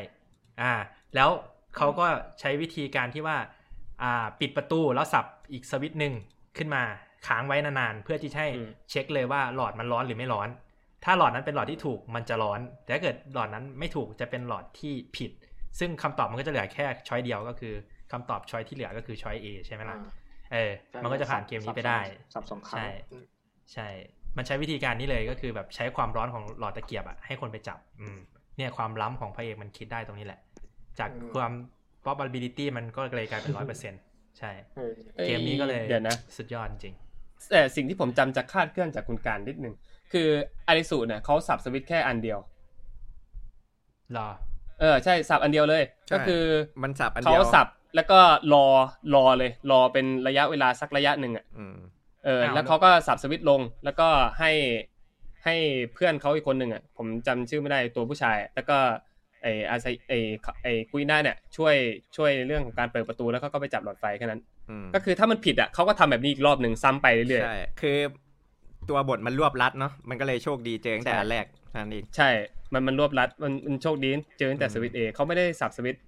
[0.62, 0.74] อ่า
[1.16, 1.30] แล้ว
[1.76, 2.08] เขาก็
[2.40, 3.38] ใช้วิธีการที่ว่า
[4.04, 6.14] อ่า ปิดประตูแล้วสับอีกสวิตช์หนึ่ง
[6.58, 6.84] ขึ้นมา
[7.28, 10.50] ค้างไว้นานๆ เพื่อที่จะให้อืมเช็คเลยว่าหลอดมันร้อนหรือไม่ร้อน
[11.04, 15.32] ถ้าหลอดนั้นเป็นหลอดที่ถูกมันจะร้อน แต่ถ้าเกิดหลอดนั้นไม่ถูกจะเป็นหลอดที่ผิด
[15.80, 17.74] ซึ่งคำตอบมันก็จะเหลือแค่ช้อยเดียวก็คือ
[18.12, 20.10] คำตอบช้อยที่เหลือก็คือช้อย A ใช่ไหมล่ะอ่า
[20.52, 20.72] เออ
[21.04, 22.00] มันก็จะผ่านเกมนี้ไปได้
[22.34, 22.88] สับสองครั้งใช่
[23.74, 23.88] ใช่
[24.38, 28.18] มันใช้วิธีการนี้เลยก็คือแบบใช้ความร้อนของหลอดตะเกียบอะให้คนไปจับ อืม
[28.58, 30.40] เนี่ยความล้ำของพระเอกมันคิดได้ตรงนี้แหละ
[31.00, 31.52] จากความ
[32.04, 33.94] probability มันก็เลยกลายเป็นร้อยเปอร์เซ็น
[34.40, 36.96] ใช่เออเกมนี้ก็เลยเดี๋ยวนะสุดยอดจริง
[37.52, 39.74] แต่สิ่งที่ผมจำจากคาดเคลื่อนจากคุณการนิดนึง
[40.14, 40.28] คือ
[40.68, 42.40] อาริสุเนี่ยเขาสับสวิตช์แค่อันเดียว
[44.18, 44.28] รอ
[44.80, 46.44] เออใช่สับอันเดียวเลยใช่ก็คือ
[46.84, 48.20] มันสับอันเขาเดียวสับแล้วก็
[48.54, 48.66] รอ
[49.16, 51.76] รอเลย รอเป็นระยะเวลาสักระยะหนึ่งอะอืม
[52.26, 54.08] เอออ้าวแล้วเขาก็สับสวิตช์ลง แล้วก็
[54.40, 54.52] ให้
[55.46, 55.56] ให้
[55.94, 58.78] เพื่อนเขาอีกคนหนึ่งอะผมจำชื่อไม่ได้ตัวผู้ชายอะแล้วก็
[59.44, 60.14] ไออาไซไอ
[60.64, 61.76] ไอคุยหน้าเนี่ยช่วย
[62.16, 67.98] ช่วยในเรื่องของการเปิดประตูแล้วเขาก็ไปจับหลอดไฟแค่นั้นอืมก็คือถ้ามันผิดอะเขาก็ทำแบบนี้อีกรอบหนึ่งซ้ำไปเรื่อยใช่คือ
[68.90, 71.46] ตัวบทมันรวบรัดเนาะมันก็เลยโชคดีเจอตั้งแต่ใช่อันแรก
[71.76, 72.30] นั่นเองๆใช่
[72.74, 76.02] มันมันรวบรัดมันมันโชคดีเจอตั้งแต่อืมสวิตช์เอเขาไม่ได้สับสวิตช์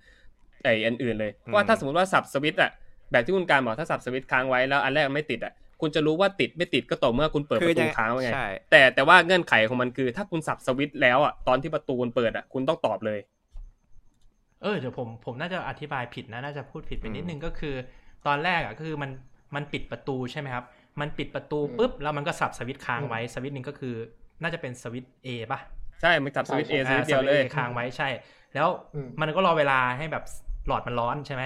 [0.63, 2.71] ไออันอื่นเลยเพอืมราะว่าถ้าสมมติว่าสับสวิตช์อะ
[3.11, 13.19] แบบที่คุณการบอกถ้าสับสวิตช์ค้างไว้แล้วอันแรกไม่ติดอะ คุณจะรู้ว่าติดไม่ติดก็ต่อเมื่อคุณเปิดประตูค้างไว้ไงใช่แต่แต่ว่าเงื่อนไขของมันคือ ถ้าคุณสับสวิตช์แล้วอะตอนที่ประตูมันเปิดอะคุณต้องตอบเลย
[14.61, 17.75] เออเดี๋ยวผมผมน่าจะอธิบายผิดนะน่าจะพูดผิดไปอืมนิดนึงก็คือ
[18.27, 19.11] ตอนแรกอะก็คือมัน
[19.55, 20.65] มันปิดประตูใช่ไหมครับ
[20.99, 23.95] มันปิดประตูอืมปุ๊บแล้วมันก็สับสวิตช์ค้างไว้สวิตช์หนึ่งก็คือ
[24.41, 25.59] น่าจะเป็นสวิตช์ A ป่ะ
[26.01, 28.07] ใช่มันสับสวิตช์เอใช่สวิตช์เดียวเลยอ่าสวิตช์ A ค้างไว้ใช่
[28.55, 30.23] แล้วอืมมันก็รอเวลาให้แบบ
[30.67, 31.43] หลอดมันร้อนใช่ไหม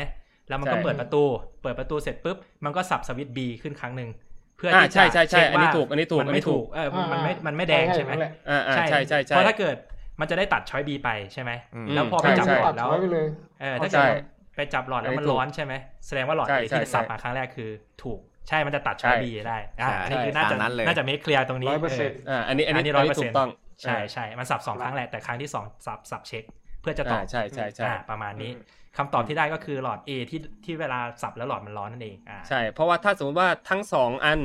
[0.52, 1.24] แล้วมันก็ใช่เปิดประตู
[1.62, 4.10] เปิดประตูเสร็จปุ๊บ มันก็สับสวิตช์ B ขึ้นครั้งหนึ่ง
[4.58, 9.76] เพื่ออ่าที่จะใช่ใช่ใช่เช็คอันนี้ว่าถูกอันนี้ถูกมันอันนี้ไม่ถูถูกกเออมันไม่มันไม่แดงใช่ไหมนั่นแหละอ่าอ่าใช่ใช่ใช่เพราะถ้าเกิด
[10.20, 13.28] มันจะได้ตัดช้อย B ไปใช่ไหมอืมแล้วพอไปใช่จับใช่หลอดแล้วตัดไว้ไปเลย
[13.62, 14.16] เออถ้าใช่เกิด
[14.56, 15.74] ไปจับหลอดแล้วมันอันนี้ถูกร้อนใช่ไหม
[16.08, 17.70] แสดงว่าหลอดใช่เอใช่ที่สับใช่มาครั้งแรกคือ
[18.04, 18.20] ถูก
[18.50, 23.50] ใช่มันจะตัดช้อยใช่บีได้อ่าใช่อันนี้คือน่าจะตามนั้นเลยน่าจะไม่เคลียร์ตรงนี้ร้อยเปอร์เซ็นต์เอออ่าอันนี้อันนี้อันนี้อันนี้100%ถูกต้อง
[23.84, 26.44] ใช่ใช่มันสับสองครั้งแหละแต่ครั้งที่สองสับสับเช็ค
[26.82, 28.52] เพื่อจะตออ่าบใช่ใช่ใช่อ่าประมาณนี้
[28.98, 34.40] คำตอบที่ได้ก็คือหลอด A ที่ที่เวลาสับแล้วหลอดมันร้อนนั่นเองอ่าใช่ เพราะว่าถ้าสมมติว่าทั้งสองอัน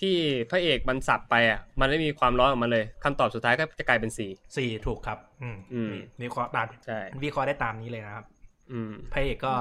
[0.00, 0.14] ที่
[0.50, 5.92] พระเอกมันสับไปอะ มันไม่มีความร้อนออกมาเลยคำตอบสุดท้ายก็จะกลายเป็นสี่สี่ถูกครับ อืมอืม
[6.22, 8.24] วิเคราะห์ตามใช่วิเคราะห์ได้ตามนี้เลยนะครับ
[8.72, 9.54] อืมพระเอกก็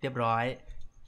[0.00, 0.44] เรียบร้อย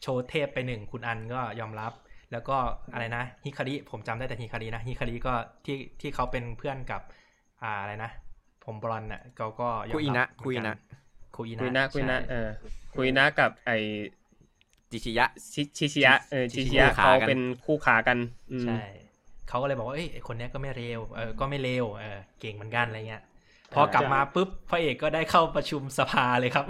[0.03, 1.93] โชว์เทพไปหนึ่งคุณอันก็ยอมรับ
[2.33, 2.57] แล้วก็
[2.93, 5.35] อะไรนะฮิคาริผมจำได้แต่ฮิคารินะฮิคาริก็
[5.65, 7.03] ที่ที่เขาเป็นเพื่อนกับ
[7.63, 8.11] อ่าอะไรนะ
[8.65, 10.77] ผมบอลน่ะเขาก็ยอมรับคุยนะเหมืคุยกันะ
[11.37, 12.49] คุยนะคุยนะคุยนะใช่เออ
[12.97, 13.71] คุยนะกับไอ
[14.91, 18.19] จิชิยะชิชิชิยะเออชิชิชิชิยะคู่ขาเขากันเป็นคู่ขากัน
[18.53, 18.83] อืมใช่
[19.49, 23.23] เขาก็เลยบอกว่าเอ้ยไอ้คนเนี้ยก็ไม่เร็วเออก็ไม่เลวเออเก่งเหมือนกันอะไรเงี้ย
[23.75, 26.67] พอกลับมาปุ๊บพระเอกก็ได้เข้าประชุมสภาเลยครับ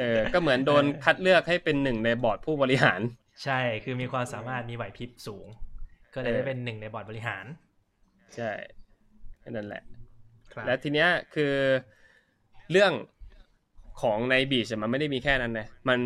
[0.00, 3.00] เออ ก็เหมือนโดนคัดเลือกให้เป็นหนึ่งในบอร์ดผู้บริหาร
[3.44, 5.46] ใช่คือมีความสามารถมีไหวพริบสูง
[6.14, 7.44] ก็เลยได้เป็นหนึ่งในบอร์ดบริหาร
[8.36, 8.50] ใช่
[9.50, 9.82] นั่นแหละ
[10.52, 11.54] ครับและทีเนี้ยคือ
[12.70, 12.92] เรื่อง
[14.00, 16.00] ของในบีชอะมันไม่ได้มีแค่นั้นนะมัน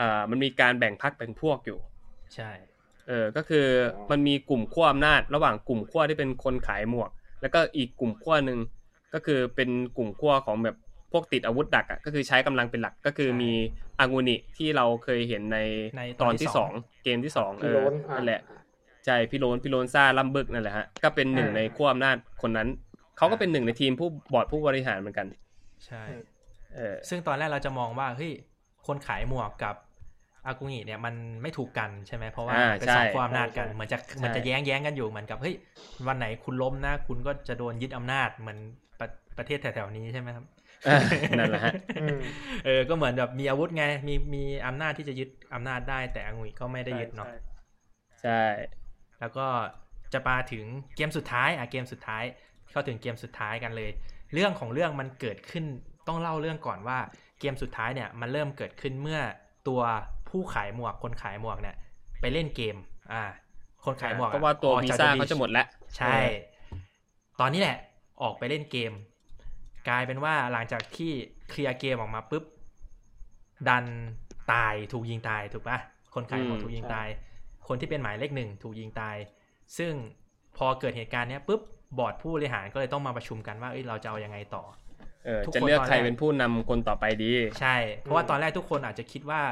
[0.00, 1.78] อ่ามันมีการแบ่งพักแบ่งพวกอยู่
[2.34, 2.50] ใช่
[3.08, 3.66] เออก็คือ
[4.10, 7.10] มันมีกลุ่มขั้วอำนาจ ระหว่างกลุ่มขั้วที่เป็นคนขายหมวก
[7.42, 8.58] แล้วก็อีกกลุ่มขั้วหนึ่ง
[9.14, 10.76] ก็คือเป็นกลุ่มขั้วของแบบ
[11.12, 13.52] พวกติดอาวุธดักอะก็คือใช้กำลังเป็นหลักก็คือมี
[14.00, 15.58] อางูนิที่เราเคยเห็นใน
[15.98, 16.70] ในตอนที่สอง
[17.04, 18.40] เกมที่สองเอพี่อโล้นนั่นแหละ
[19.06, 22.68] ใช่พี่โลนพี่โลนซ่าลัมบึกนั่นแหละฮะก็เป็นหนึ่งในขั้วอำนาจคนนั้น
[23.16, 25.26] เขาก็เป็นหนึ่งในทีมผู้บอร์ดผู้บริหารเหมือนกัน
[25.86, 26.22] ใช่เออ
[27.08, 28.32] ซึ่งตอนแรกเราจะมองว่าเฮ้ย
[28.86, 29.76] คนขายหมวกกับ
[30.46, 35.54] อากุงิเนี่ยมันไม่ถูกกันใช่ไหมเพราะว่าอ่าเป็นใช่สองความอำนาจกันใช่เหมือนจะใช่เหมือนจะแย้งแย้งกันอยู่เหมือนกับเฮ้ย
[36.06, 38.58] วันไหนคุณล้มนะ คุณก็จะโดนยึดอำนาจเหมือน
[39.00, 39.08] ประ
[39.38, 40.44] ประเทศแถวๆนี้ใช่ไหมครับ
[40.88, 40.98] อ่า
[41.38, 42.18] นั่นแหละฮะอืม
[42.64, 47.28] เออก็เหมือนแบบมีอาวุธไงมีมีอำนาจที่จะยึดอำนาจได้แต่อากุงิก็ไม่ได้ยึดเนาะ
[48.22, 48.42] ใช่
[49.20, 49.46] แล้วก็
[50.12, 50.64] จะมาถึง
[50.96, 52.24] เกมสุดท้ายอะเกมสุดท้าย
[52.70, 53.90] เข้าถึงเกมสุดท้ายกันเลย
[54.34, 55.64] เรื่องของเรื่องมันเกิดขึ้น
[56.08, 56.98] ต้องเล่าเรื่องก่อนว่า
[57.40, 59.20] เกมสุดท้ายเนี่ยมันเริ่มเกิดขึ้นเมื่อ
[59.68, 59.80] ตัว
[60.28, 61.76] ผู้ขายหมวกคนขายหมวกเนี่ย
[62.20, 62.76] ไปเล่นเกม
[63.12, 63.22] อ่า
[63.84, 65.66] คนขายหมวกอเพราะว่าตัวออกวีจกซ่า The เขาจะหมดแล้ว
[65.96, 66.16] ใช่
[67.40, 67.78] ตอนนี้แหละ
[68.22, 68.92] ออกไปเล่นเกม
[69.88, 71.12] กลายเป็นว่าหลังจากที่
[71.48, 72.44] เคลียร์เกมออกมาปุ๊บ
[73.68, 73.84] ดัน
[74.52, 75.78] ตายถูกยิงตายถูกปะ
[76.14, 77.08] คนขายหมวกอืมถูกยิงตาย
[77.68, 79.16] คนที่เป็นหมายเลขหนึ่งถูกยิงตาย
[79.78, 79.92] ซึ่ง
[80.56, 81.60] พอเกิดเหตุการณ์เนี้ยปุ๊บ
[81.98, 84.64] บอร์ดผู้บริหารก็เลยต้องมาประชุมกันว่าเอ้ยเราจะเอายังไงต่อ
[85.26, 89.42] เออทุกจะคนเลือกตอนใครแรกเป็นผู้นำคนต่อไปดี ใช่ เพราะว่าตอนแรกทุกคนอาจจะคิดว่า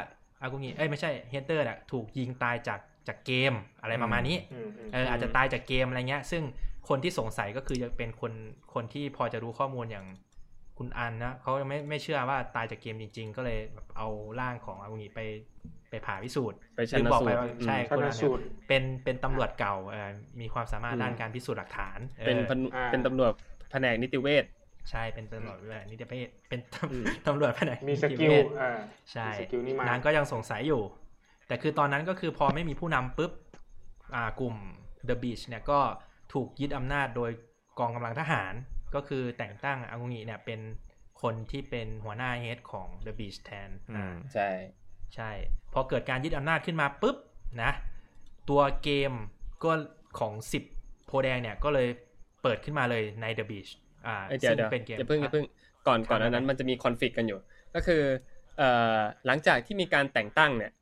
[0.40, 3.52] อากุงิเอ้ยไม่ใช่เฮเตอร์อะถูกยิงตายจากจากเกม
[3.82, 6.42] อะไรประมาณนี้อืมอืมเอออาจจะตายจากเกมอะไรเงี้ย ซึ่ง
[6.88, 8.32] คนที่สงสัยก็คือจะเป็นคน
[8.74, 10.06] คนที่พอจะรู้ข้อมูลอย่าง
[10.78, 14.08] คุณอันนะเขาไม่ไม่เชื่อว่าตายจากเกมจริง ๆ ก็เลยแบบเอา
[14.40, 15.20] ร่างของอากุงิไป
[15.88, 20.10] ไปไปผ่าพิสูจน์ไปชันลืมบอกไปสูตรว่าอืมใช่ชันคนนั้นสูเนี่ยตรเป็นเป็นตำรวจเก่าเอ่อ
[20.40, 23.32] มีความสามารถอืมด้านการพิสูจน์หลักฐานออเป็นพนอ่าเป็นตำรวจ
[23.70, 24.44] แผนกนิติเวช
[24.90, 28.72] ใช่เป็นตำรวจแบบนิติเวชเป็นตำอืมตำรวจแผนกนิติกิลเวชมี skill อ่า
[29.12, 30.82] ใช่มี skill นี้มานางก็ยังสงสัยอยู่
[31.46, 33.32] แต่คือตอนนั้นก็คือพอไม่มีผู้นำปุ๊บ
[34.14, 34.54] อ่ากลุ่ม
[35.08, 35.80] The Beach เนี่ยก็
[36.32, 37.30] ถูกยึดอำนาจโดย
[37.78, 38.52] กองกำลังทหาร
[38.94, 40.60] ก็คือแต่งตั้งอากุนิเนี่ยเป็น
[41.22, 44.50] คนที่เป็นหัวหน้า head ของ The Beach แทนอืมใช่
[45.14, 45.30] ใช่
[45.72, 47.16] พอเกิดการยึดอำนาจขึ้นมาปุ๊บ
[47.62, 47.70] นะ
[48.50, 49.12] ตัวเกม
[49.64, 49.72] ก็
[50.18, 50.34] ของ
[50.70, 51.88] 10 โพแดงเนี่ยก็เลย
[52.42, 53.70] เปิดขึ้นมาเลยใน The Beach
[54.06, 55.44] อ่าเอ้ยเดี๋ยวซึ่งเดี๋ยวเป็นเกมอย่าเพิ่งอย่าเพิ่ง
[55.86, 57.38] ก่อนก่อนครับอันนั้นมันจะมีคอนฟ lict กันอยู่
[57.74, 58.02] ก็คือ
[58.58, 60.72] เอ่อหลังจากที่มีการแต่งตั้งเนี่ย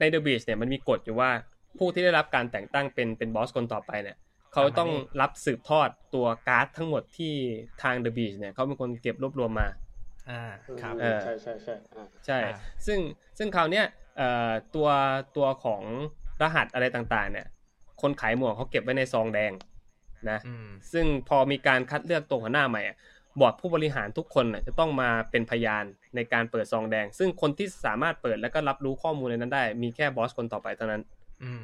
[0.00, 1.30] ใน The Beach เนี่ยมันมีกฎอยู่ว่า
[1.78, 4.16] ผู้ที่ได้รับการแต่งตั้งเป็นเป็นบอสคนต่อไปเนี่ย
[4.52, 4.90] เขาต้อง
[5.20, 7.32] รับสืบทอดตัวการ์ดทั้งหมดที่
[7.82, 9.68] ทาง The Beach เนี่ยเขาเป็นคนเก็บรวบรวมมา
[10.30, 10.42] อ่า
[10.82, 12.56] ครับเออใช่ใช่ใช่อ่าใช่อ่า
[12.86, 12.98] ซึ่ง
[13.38, 13.86] ซึ่งคราวเนี้ย
[14.16, 14.88] เอ่อตัว
[15.36, 15.82] ตัวของ
[16.42, 17.46] รหัสอะไรต่างๆ เนี่ย
[18.02, 19.52] คนขายหมวกเขาเก็บไว้ในซองแดง
[20.30, 22.96] นะอืมซึ่งพอมีการคัดเลือกตัวหัวหน้าใหม่อะ
[23.40, 25.84] บอร์ดผู้บริหารทุกคนน่ะจะต้องมาเป็นพยาน
[26.16, 31.02] ในการเปิดซองแดง ซึ่งคนที่สามารถเปิดแล้วก็รับรู้ข้อมูลในนั้นได้ มีแค่บอสคนต่อไปเท่านั้น
[31.42, 31.62] อืม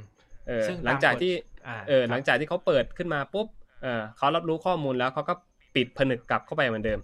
[0.48, 3.47] เออซึ่งตามหลังจากที่กฎอ่าเออครับหลังจากที่เขาเปิดขึ้นมาปุ๊บ
[3.82, 5.35] เออเขารับรู้ข้อมูลแล้วเขาก็
[5.74, 7.01] ปิดผนึกกลับเข้าไปเหมือนเดิม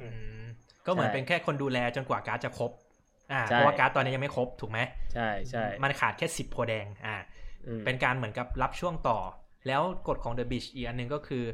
[0.00, 0.06] อื
[0.42, 0.44] ม
[0.86, 2.70] ก็เหมือนใช่เป็นแค่คนดูแลจนกว่าการ์ดจะครบ
[3.32, 4.78] อ่าใช่เพราะว่าการ์ดตอนนี้ยังไม่ครบถูกไหม
[5.14, 7.16] ใช่ใช่มันขาดแค่สิบโพแดงอ่า
[7.66, 9.18] อืมเป็นการเหมือนกับรับช่วงต่อ
[9.66, 11.44] แล้วกฎของ The Beach อีกอันหนึ่งก็คือ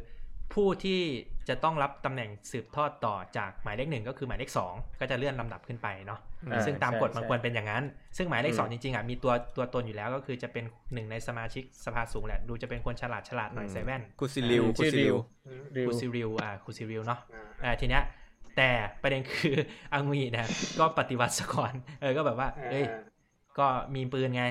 [0.55, 1.01] ผู้ที่
[1.49, 6.21] จะต้องรับตำแหน่งสืบทอดต่อจากหมายเลขหนึ่งก็คือหมายเลขสองก็จะเลื่อนลำดับขึ้นไปเนาะ
[6.53, 7.85] อ่าซึ่งตามใช่กฎมันใช่ควรเป็นอย่างนั้น
[8.17, 15.17] ซึ่งหมายเลขอืมสองจริงๆอะมีตัวตัวตนอยู่แล้วก็คือจะเป็นหนึ่งในสมาชิกสภาสูงแหละ ดูจะเป็นคนฉลาดฉลาดหน่อยอืมใส่แว่นคุซึริวอืมชื่อคุซึริว
[15.77, 18.03] ริวคุซึริวอ่าคุซึริวเนาะอ่าอ่าทีเนี้ย
[18.57, 18.71] แต่
[19.03, 19.57] ประเด็นคือ
[19.93, 20.49] อังมีเนี่ย
[20.79, 22.85] ก็ปฏิวัติซะก่อนเออก็แบบว่า เอ้ย
[23.59, 24.45] ก็มีปืนไง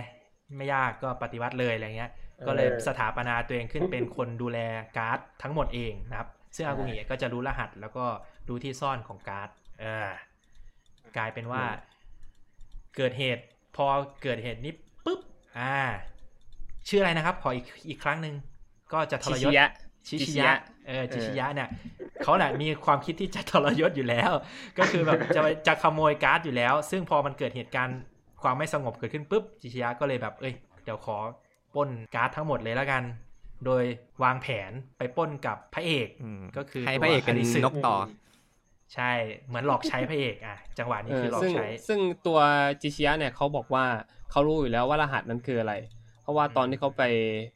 [0.57, 2.11] ไม่ยากก็ปฏิวัติเลยอะไรเงี้ย
[2.47, 4.59] ก็เลยสถาปนาตัวเองขึ้นเป็นคนดูแล
[4.97, 8.05] การ์ดทั้งหมดเองนะครับ ซึ่งอากุนิก็จะรู้รหัสแล้วก็
[8.47, 9.49] รู้ที่ซ่อนของการ์ด
[9.81, 10.09] เออ
[11.17, 11.63] กลายเป็นว่า
[12.97, 13.43] เกิดเหตุ
[13.75, 13.85] พอ
[14.23, 14.73] เกิดเหตุนี้
[15.05, 15.19] ปุ๊บ
[15.59, 15.77] อ่า
[16.87, 18.35] ชื่ออะไรนะครับ ขออีกอีกครั้งหนึ่ง
[18.93, 19.65] ก็จะทชิรยชิศยะ
[20.07, 20.55] ชิชิชิชิยะยะ
[20.87, 21.69] เออชิชิยะเนี่ย
[22.23, 24.31] เขาแหละมีความคิดที่จะทรยศอยู่แล้ว
[24.77, 27.99] ก็คือแบบจะจะขโมยการ์ดอยู่แล้ว ซึ่งพอมันเกิดเหตุการณ์
[28.41, 30.53] ความไม่สงบเกิดขึ้นปุ๊บชิชิยะก็เลยแบบ เอ้ย
[30.83, 31.17] เดี๋ยวขอ
[31.75, 33.03] ปล้นการ์ดทั้งหมดเลยแล้วกัน
[33.65, 33.83] โดย
[34.23, 37.97] วางแผนไปปล้นกับพระเอกอืมก็คือให้พระเอกเป็นตัวอริสึนกต่อ
[38.93, 39.11] ใช่
[39.47, 42.39] เหมือนหลอกใช้พระเอกอะ จังหวะนี้เออคือหลอกซึ่งใช้ ซึ่งตัว
[42.81, 43.85] จิชิยะเนี่ยเขาบอกว่า
[44.31, 45.73] เขารู้อยู่แล้วว่ารหัสนั้นคืออะไร
[46.21, 47.03] เพราะว่าตอนที่เขาไป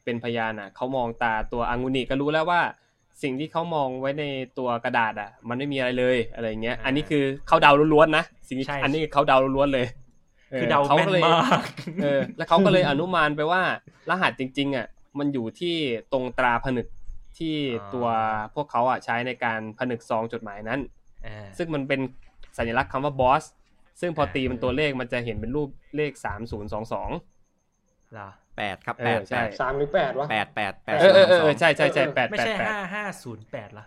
[0.04, 2.60] เป็นพยานอะเขามองตาตัวอังุนิก็รู้แล้วว่า
[3.22, 4.24] สิ่งที่เขามองไว้ใน
[4.58, 9.86] ตัวกระดาษอะ มันไม่มีอะไรเลยอะไรเงี้ยอ่าอันนี้คือเขาเดาล้วนๆนะสิ่งที่ใช่อันนี้เขาเดาล้วนๆเลย
[10.60, 11.62] คือเดาขแม่นก็เลยมาก
[12.02, 13.62] เออแล้วเขาก็เลยอนุมานไปว่า
[14.10, 14.86] รหัสจริง ๆ อะ
[15.18, 15.76] มันอยู่ที่
[16.12, 16.86] ตรงตราผนึก
[17.38, 17.56] ที่
[17.94, 18.06] ตัว
[18.54, 20.80] พวกเขาอะใช้ในการผนึกซองจดหมายนั้น
[21.24, 22.00] เออซึ่งมันเป็น
[22.58, 23.44] สัญลักษณ์คำว่าบอส
[24.00, 27.10] ซึ่งพออ่าตีเป็นตัวเลขมันจะเห็นเป็นรูปเลขสามศูนย์สองสอง
[28.12, 33.84] เหรอแปดครับเอแปอดใช่แปดสามหรือแปดวะแปดแปดแปดเออเออเออสเออองใช่ใช่ใช่แปดไม่แปดใช่แปดห้าห้าศูนย์แปดละ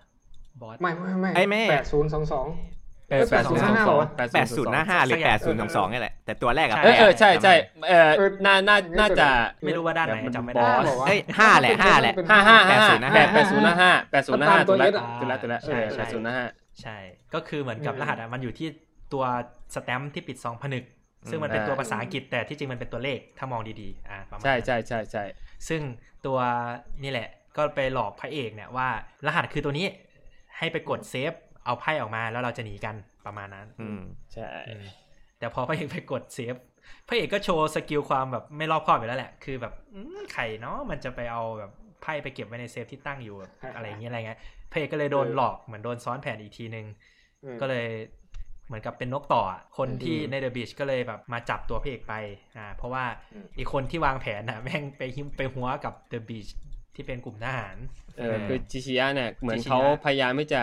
[0.62, 2.79] บอสไม่ไม่ไม่ไอ้แม่แปดศูนย์สองสองเออ
[3.10, 4.00] แปดศูนย์สองสอง
[4.34, 8.10] แปดศูนย์หน้าห้าหรือสักอแปย่างดศูนย์สองสองนี่แหละแต่ตัวแรกอะใช่เออเออใช่ใช่จำเออ
[8.46, 9.28] น่าน่าน่าจะ
[9.64, 16.46] ไม่รู้ว่าด้านไหนแบบมันจำไม่บได้อสเอ้ยห้าแหละห้าแหละเป็นห้าห้าห้า80แปดแปดศูนย์หน้าห้าแปดศูนย์หน้าห้าตัตัววเอละสอะตัวละตัวละใช่เออใช่แปดศูนย์หน้าห้า
[16.82, 16.98] ใช่
[17.34, 18.68] ก็คือเหมือนกับอืมรหัสอะมันอยู่ที่
[19.14, 19.24] ตัว
[19.76, 20.84] สแตมป์ที่ปิดซองผนึก
[21.30, 25.24] ซึ่งมันเป็นอ่าตัวภาษาอังกฤษแต่ที่จริงมันเป็นตัวเลขถ้ามองดีๆอ่าประมาณใช่นั้นใช่ใช่ใช่
[25.68, 25.82] ซึ่ง
[26.26, 26.38] ตัว
[27.04, 27.28] นี่แหละ
[27.58, 28.88] ก็ไปหลอกพระเอกเนี่ยว่า
[29.28, 29.88] รหัสคือตัวนี้
[30.58, 31.34] ให้ไปกดเซฟ
[31.66, 32.96] เอาไพ่ออกมาแล้วเราจะหนีกัน
[33.26, 34.02] ประมาณนั้น อืม
[34.34, 34.86] ใช่อืม
[35.40, 36.56] แต่พอพระเอกไปกดเซฟ
[37.08, 41.72] พระเอกก็โชว์ skill ความแบบไม่รอบคอบอยู่แล้วแหละ คือแบบอืมไข่เนาะมันจะไปเอาแบบ
[42.02, 44.40] ไพ่ไปเก็บไว้ในเซฟที่ตั้งอยู่แบบอะไรอย่างเงี้ยอะไรเงี้ย
[44.72, 46.86] พระเอกก็เลยโดนหลอกเหมือนโดนซ้อนแผนอีกทีนึง
[47.44, 47.88] อืมก็เลย
[48.68, 52.14] เหมือนกับเป็นนกต่ออะคนที่อืมในเดอะบีชก็เลยแบบมาจับตัวพระเอกไป
[52.58, 53.04] อ่าเพราะว่า
[53.34, 56.48] อืมอีกคนที่วางแผนน่ะแม่งไปหิ้มไปหัวกับเดอะบีช
[57.00, 57.76] ที่เป็นกลุ่มทหาร
[58.20, 60.62] เออคือจิชิยะเนี่ยเหมือนจิชิยะเขาพยายามที่จะ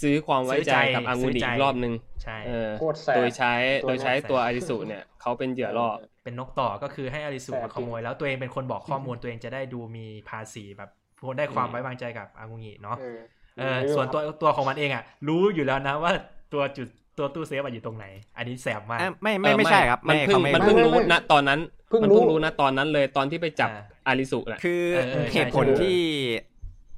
[0.00, 1.92] ซื้อความไว้ใจกับอังุซื้นิอใจอีกรอบนึง
[2.22, 3.52] ใช่เออโคตรแสบโดยใช้
[3.82, 5.88] ตัวโดยใช้แสบตัวอาริสุเนี่ยเขาเป็นเหยื่อล่อ
[6.24, 10.90] เป็นนกต่อก็คือให้อาริสุแสบมาขโมย แล้วตัวเองเป็นคนบอกข้อมูลตัวเองจะได้ดูมีภาษีแบบ
[11.38, 13.18] ได้ความไว้วางใจกับอากุงิเนาะเออ
[13.58, 16.12] เออส่วนตัวตัวของมันเองอะ รู้อยู่แล้วนะว่า
[16.52, 16.88] ตัวจุด
[17.18, 18.06] ตัวตู้เซฟอะอยู่ตรงไหน
[18.36, 23.70] อันนี้แสบมากเอ้ยไม่ไม่ไม่ใช่ครับ มันไม่เพิ่งเขาไม่มันเพิ่งไม่รู้ไม่นะตอนนั้นเพิ่งมันรู้เพิ่งรู้นะตอนนั้นเลยตอนที่ไปจับ
[24.06, 25.98] อ่าอาริสุน่ะคือเออเออใช่เหตุผลใช่ที่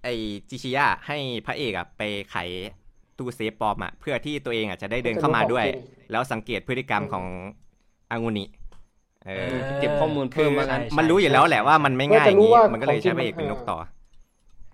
[0.02, 0.08] ไอ
[0.50, 2.36] จิชิยะให้พระเอกอะไปไข
[3.18, 5.64] ตู้เซฟปลอมอะเพื่อที่ตัวเองอะจะได้เดินเข้ามาด้วย
[6.10, 7.24] แล้วสังเกตพฤติกรรมของ
[8.10, 8.44] อางุนิ
[9.24, 13.78] เอเอออเก็บข้อมูลเพิ่มมาใช่กันใช่มันรู้อยู่แล้วแหละว่ามันไม่ง่ายอย่างนี้มันก็เลยใช้พระเอกเป็นนกต่อ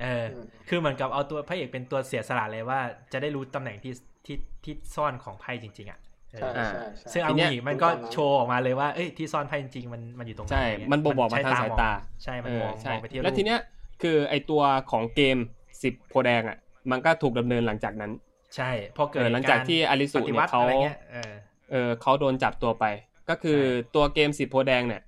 [0.02, 0.24] เออ
[0.68, 2.80] คือเหมือนกับเอาตัวพระเอกเป็นตัวเสียสละเลยว่า
[3.12, 3.92] จะได้รู้ตำแหน่งที่
[4.26, 6.00] ที่ที่ซ่อนของไพ่จริง ๆ อะ
[6.32, 13.60] เออใช่ใช่ใช่ซึ่งเอาอีกมันก็โชว์ออกมาเลยว่าเอ้ยที่ซ่อนไพ่จริงๆมันมันอยู่ตรงไหนใช่อะไรเงี้ยมันบ่งบอกมาใช้ทางสายตามองใช่มันเอมอองใช่มองไปที่รูปแล้วทีเนี้ย
[14.02, 15.36] คือไอตัวของเกม
[15.82, 16.56] สิบโพแดงอะ
[16.90, 18.12] มันก็ถูกดำเนินหลังจากนั้น
[18.56, 21.32] ใช่พอเกิเอดอหลังจากที่อลิปสุฏิเนี่วัยติเขาอะไรเงี้ยเออ
[21.70, 22.84] เออเขาโดนจับตัวไป
[23.28, 25.02] ก็คือใช่ตัวเกมสิบโพแดงเนี่ย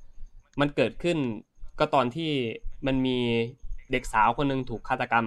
[0.61, 1.19] มันเกิดขึ้น
[1.79, 2.31] ก็ตอนที่
[2.87, 3.19] มันมี
[3.91, 5.27] เด็กสาวคนหนึ่งถูกฆาตกรรม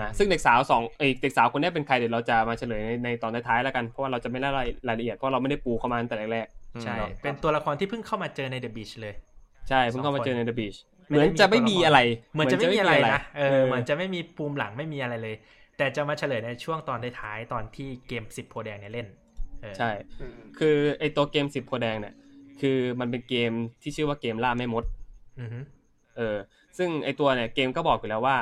[0.00, 6.46] นะซึ่งเด็กสาวสองเอยเด็กสาวคนเนี้ยเป็นใครเดี๋ยวเราจะมาเฉลยในในตอนท้ายๆแล้วกัน เพราะว่าเราจะไม่ได้รายรายละเอียดเพราะเราไม่ได้ปูเข้ามาตั้งแต่แรก
[6.82, 10.78] ใช่เนาะเป็นตัวละครที่เพิ่งเข้ามาเจอในเดอะบีชเลยๆใช่เพิ่งเข้ามาเจอใน The Beach
[11.08, 11.98] ไม่เหมืได้อนมีจะไม่ตัวละครมีอะไร
[12.32, 15.36] เหมือนจะไม่มีอะไรนะเออเออเหมือนจะไม่มีปูมหลังไม่มีอะไรเลย
[15.78, 19.06] แต่จะมาเฉลยในช่วงตอนท้ายๆตอนที่เกมสิบโพแดงเนี่ยเล่น
[19.62, 19.90] เออใช่
[20.20, 22.14] อืมคือไอตัวเกมสิบโพแดงเนี่ย
[22.60, 23.52] คือมันเป็นเกม
[23.82, 24.84] ที่ชื่อว่าเกมล่าแม่มด
[25.40, 25.58] อือฮึ
[26.16, 26.36] เออ
[26.78, 28.36] ซึ่งไอตัวเนี่ยเกมก็บอกอยู่แล้วว่า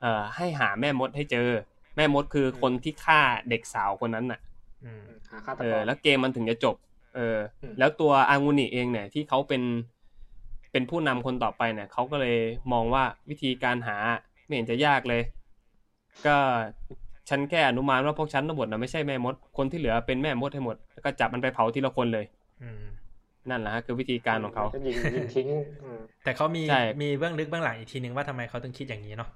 [0.00, 1.48] เอ่อให้หาแม่มดให้เจอ
[1.96, 4.40] แม่มดคือคนที่ฆ่าเด็กสาวคนนั้นน่ะ
[4.84, 6.76] อืมหาฆาตเอกอรแล้วเกมมันถึงจะจบ
[7.14, 9.62] เอออืมแล้วตัวอางุนิเองเนี่ยที่เขาเป็น
[10.72, 12.36] เป็นผู้นำคนต่อไปเนี่ยเขาก็เลย
[12.72, 13.96] มองว่าวิธีการหา
[14.44, 15.22] ไม่เห็นจะยากเลย
[16.26, 16.36] ก็
[17.28, 22.24] ฉันแค่อนุมานว่าพวกฉันทั้งหมดนะไม่ใช่แม่มด คนที่เหลือเป็นแม่มดให้หมดแล้วก็จับมันไปเผาทีละคนเลย
[22.62, 22.82] อืม
[23.50, 25.48] นั่นแหละฮะคือวิธีการของเขาก็ยิงยิงทิ้ง
[25.82, 29.28] อืมแต่เขามีใช่มีเบื้องลึกเบื้องหลังอีกทีนึงว่าทำไมเขาถึงคิดอย่างนี้เนาะ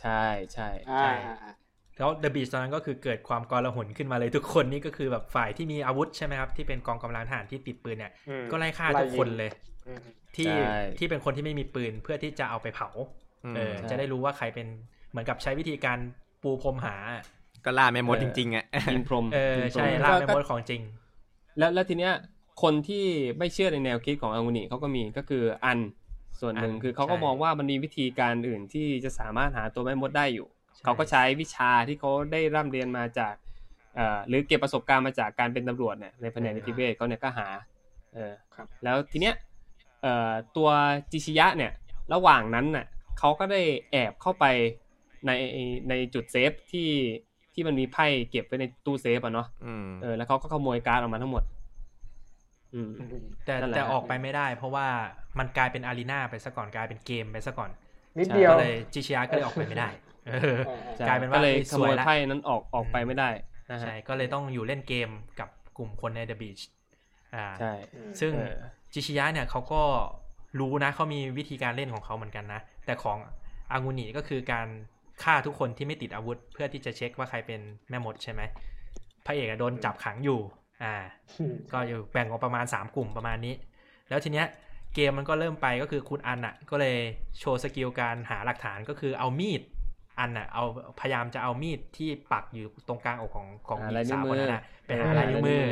[0.00, 0.22] ใช่
[0.54, 1.52] ใช่อ่าใช่อ่าอ่า
[1.98, 9.50] แล้วเดอะบีชตอนนั้นก็คือเกิดความกลาหนขึ้นมาเลยทุกคนนี่ก็คือแบบฝ่ายที่มีอาวุธใช่ไหมครับ ที่เป็นกองกำลังทหารที่ติดปืนเนี่ยอืมก็ไล่ฆ่าทุกคนเลย
[9.88, 10.00] อืม
[10.36, 12.88] ที่ใช่ที่เป็นคนที่ไม่มีปืนเพื่อที่จะเอาไปเผา
[13.44, 14.66] อืมเออใช่จะได้รู้ว่าใครเป็น
[15.10, 15.98] เหมือนกับใช้วิธีการ
[16.42, 16.96] ปูพรมหา
[17.64, 20.82] ก็ล่าแม่มดจริงๆอะยิงพรมเออยิงพรมใช่ล่าแม่ก็มดของจริง
[21.58, 22.14] แล้วแล้วทีเนี้ย
[22.62, 23.04] คนที่
[23.38, 25.78] ไม่เชื่อในแนวคิดของอังุนิเขาก็มีก็คืออัน
[26.40, 33.34] ส่วนหนึ่งอันคือเขาก็ใช่มองว่ามันมีวิธีการอื่นที่จะสามารถหาตัวแม่มดได้อยู่ใช่เขาก็ใช้วิชาที่เขาได้ร่ำเรียนมาจาก
[33.94, 37.48] เอ่อหรือเก็บประสบการณ์มาจากการเป็นตำรวจเนี่ยในแผนกนิติเวศเขาเนี่ยก็หา
[38.14, 39.34] เออครับแล้วทีเนี้ย
[40.02, 40.68] เอ่อตัว
[41.12, 41.72] จิชิยะเนี่ย
[42.14, 42.86] ระหว่างนั้นน่ะ
[43.18, 44.44] เขาก็ได้แอบเข้าไป
[45.26, 45.30] ใน
[45.88, 46.88] ในจุดเซฟที่
[47.54, 51.57] ที่มันมีไพ่เก็บไว้ในตู้เซฟอะเนาะอืมเออแล้วเขาก็ขโมยการ์ดออกมาทั้งหมดอืมอืม
[53.44, 54.86] แต่นั่นแหละแต่ออกไปไม่ได้ เพราะว่า
[55.38, 57.70] มันกลายเป็น arena ไปซะก่อนกลายเป็นเกมไปซะก่อน
[58.18, 59.88] นิดเดียวก็เลยจิชิยะก็เลยออกไปไม่ได้
[60.28, 63.30] เอออ่าอ่าใช่กลายเป็นว่าก็เลยเอ้ยขโมสวยยละไพ่นั้นออกออกไปไม่ได้
[63.70, 66.62] นะฮะใช่ก็เลยต้องอยู่เล่นเกมกับกลุ่มคนใน The Beach
[67.34, 68.56] อ่าใช่อืมซึ่งเออ
[68.92, 69.82] จิชิยะเนี่ยเขาก็
[70.60, 73.18] รู้นะเขามีวิธีการเล่นของเขาเหมือนกันนะ แต่ของ
[73.72, 74.68] อางุนิก็คือการ
[75.22, 78.42] ฆ่าทุกคนที่ไม่ติดอาวุธ เพื่อที่จะเช็คว่าใครเป็นแม่มดใช่ไหม
[79.26, 80.40] พระเอกอะโดนจับขังอยู่
[80.82, 80.94] อ่า
[81.38, 83.54] อืมก็อยู่แบ่งออกประมาณ 3 กลุ่มประมาณนี้
[84.08, 84.46] แล้วทีเนี้ย
[84.94, 86.96] เกมมันก็เริ่มไปก็คือคุณอันอะ ก็เลย
[87.38, 89.62] โชว์สกิลการหาหลักฐานก็คือเอามีด
[90.18, 90.64] อันอะเอา
[91.00, 95.62] พยายามจะเอามีดที่ปักอยู่ตรงกลางอกของของหหาญิลายงนิ้วสาวมืคนอนั้นอะไปหาลายนิ้วมือ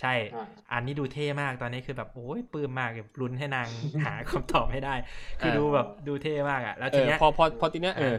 [0.00, 3.68] ใช่อ่าอันนี้ดูเท่มากตอนนี้คือแบบโอ้ยปลื้มมากแบบลุ้นให้นาง
[4.04, 4.94] หาคำตอบให้ได้
[5.40, 8.16] คือเออดูแบบดูเท่มากอะ แล้วเอทีอเนี้ยพอพอพอทีเนี้ยเออ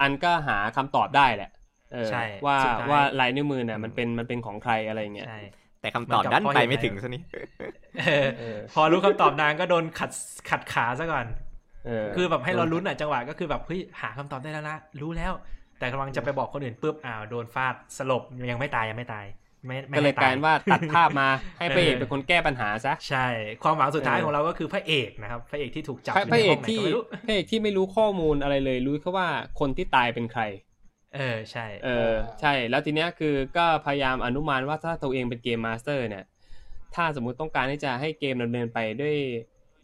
[0.00, 1.50] อันก็หาคำตอบได้แหละ
[1.92, 5.38] เออใช่ว่าสุดท้ายว่าลายนิ้วมือเนี่ยมันเป็นมันเป็นของใครอะไรอย่างเงี้ยใช่
[5.82, 7.22] แต่คำตอบดันไปไม่ถึงซะนี่
[8.00, 10.10] เออเออพอรู้คำตอบนางก็โดนขัด
[10.50, 11.26] ขัดขาซะก่อน
[11.86, 15.32] เออคือแบบให้เราลุ้นอะจังหวะก็คือแบบเฮ้ยหาคำตอบได้แล้วนะรู้แล้ว
[15.78, 19.24] แต่กำลังจะไปบอกคนอื่นปุ๊บอ้าวโดนฟาดสลบยังไม่ตายยังไม่ตาย
[19.66, 21.28] ไม่ไม่ก็เลยให้กลายเป็นว่าตัดภาพมา
[21.58, 23.26] ให้พระเอกเออเป็นคนแก้ปัญหาซะใช่
[23.62, 29.28] ความหวังสุดท้ายเออของเราก็คือพระเอกนะครับพระเอกที่ถูกจับพระยู่พระในเอห้กงไหนที่ไม่รู้พระเอกที่ไม่รู้ข้อมูลอะไรเลย รู้แค่ว่า
[29.60, 30.42] คนที่ตายเป็นใคร
[31.16, 36.24] เออใช่ เออใช่ แล้วทีเนี้ยคือก็พยายามอนุมานว่าถ้าตัวเองเป็น game master เนี่ย
[36.94, 39.16] ถ้าสมมุติต้องการที่จะให้เกมดำเนินไปด้วย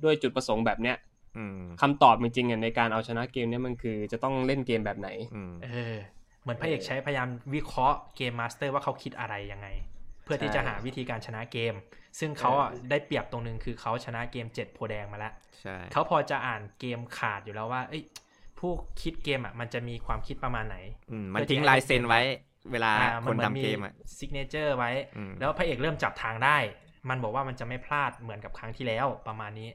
[0.04, 0.96] ด้วยจุดประสงค์แบบเนี้ย
[1.38, 5.96] อืมคำตอบจริงๆอะในการเอาชนะเกมเนี้ยมันคือจะต้องเล่นเกมแบบไหนอืมเออ
[6.42, 9.68] เหมือนพระเอกใช้พยายามวิเคราะห์ game master ว่าเขาคิดอะไรยังไง
[10.24, 11.74] เพื่อที่จะหาวิธีการชนะเกม
[12.18, 18.02] ซึ่งเขาอะได้เปรียบตรงนึงคือเขาชนะเกมเจ็ดโพแดงมาแล้วใช่เขาพอจะอ่านเกมขาดอยู่แล้วว่า เอ้ย
[18.58, 18.72] ผู้
[19.02, 20.76] คิดเกมอะมันจะมีความคิดประมาณไหน
[21.10, 22.22] อืมมันทิ้งลายเซ็นไว้
[22.72, 26.58] เวลาอ่าคนหมือทำเกมอะซิกเนเจอร์ไว้อืมแล้วพระเอกเริ่มจับทางได้
[27.08, 29.70] มันบอกว่ามันจะไม่พลาดเหมือนกับครั้งที่แล้วประมาณนี้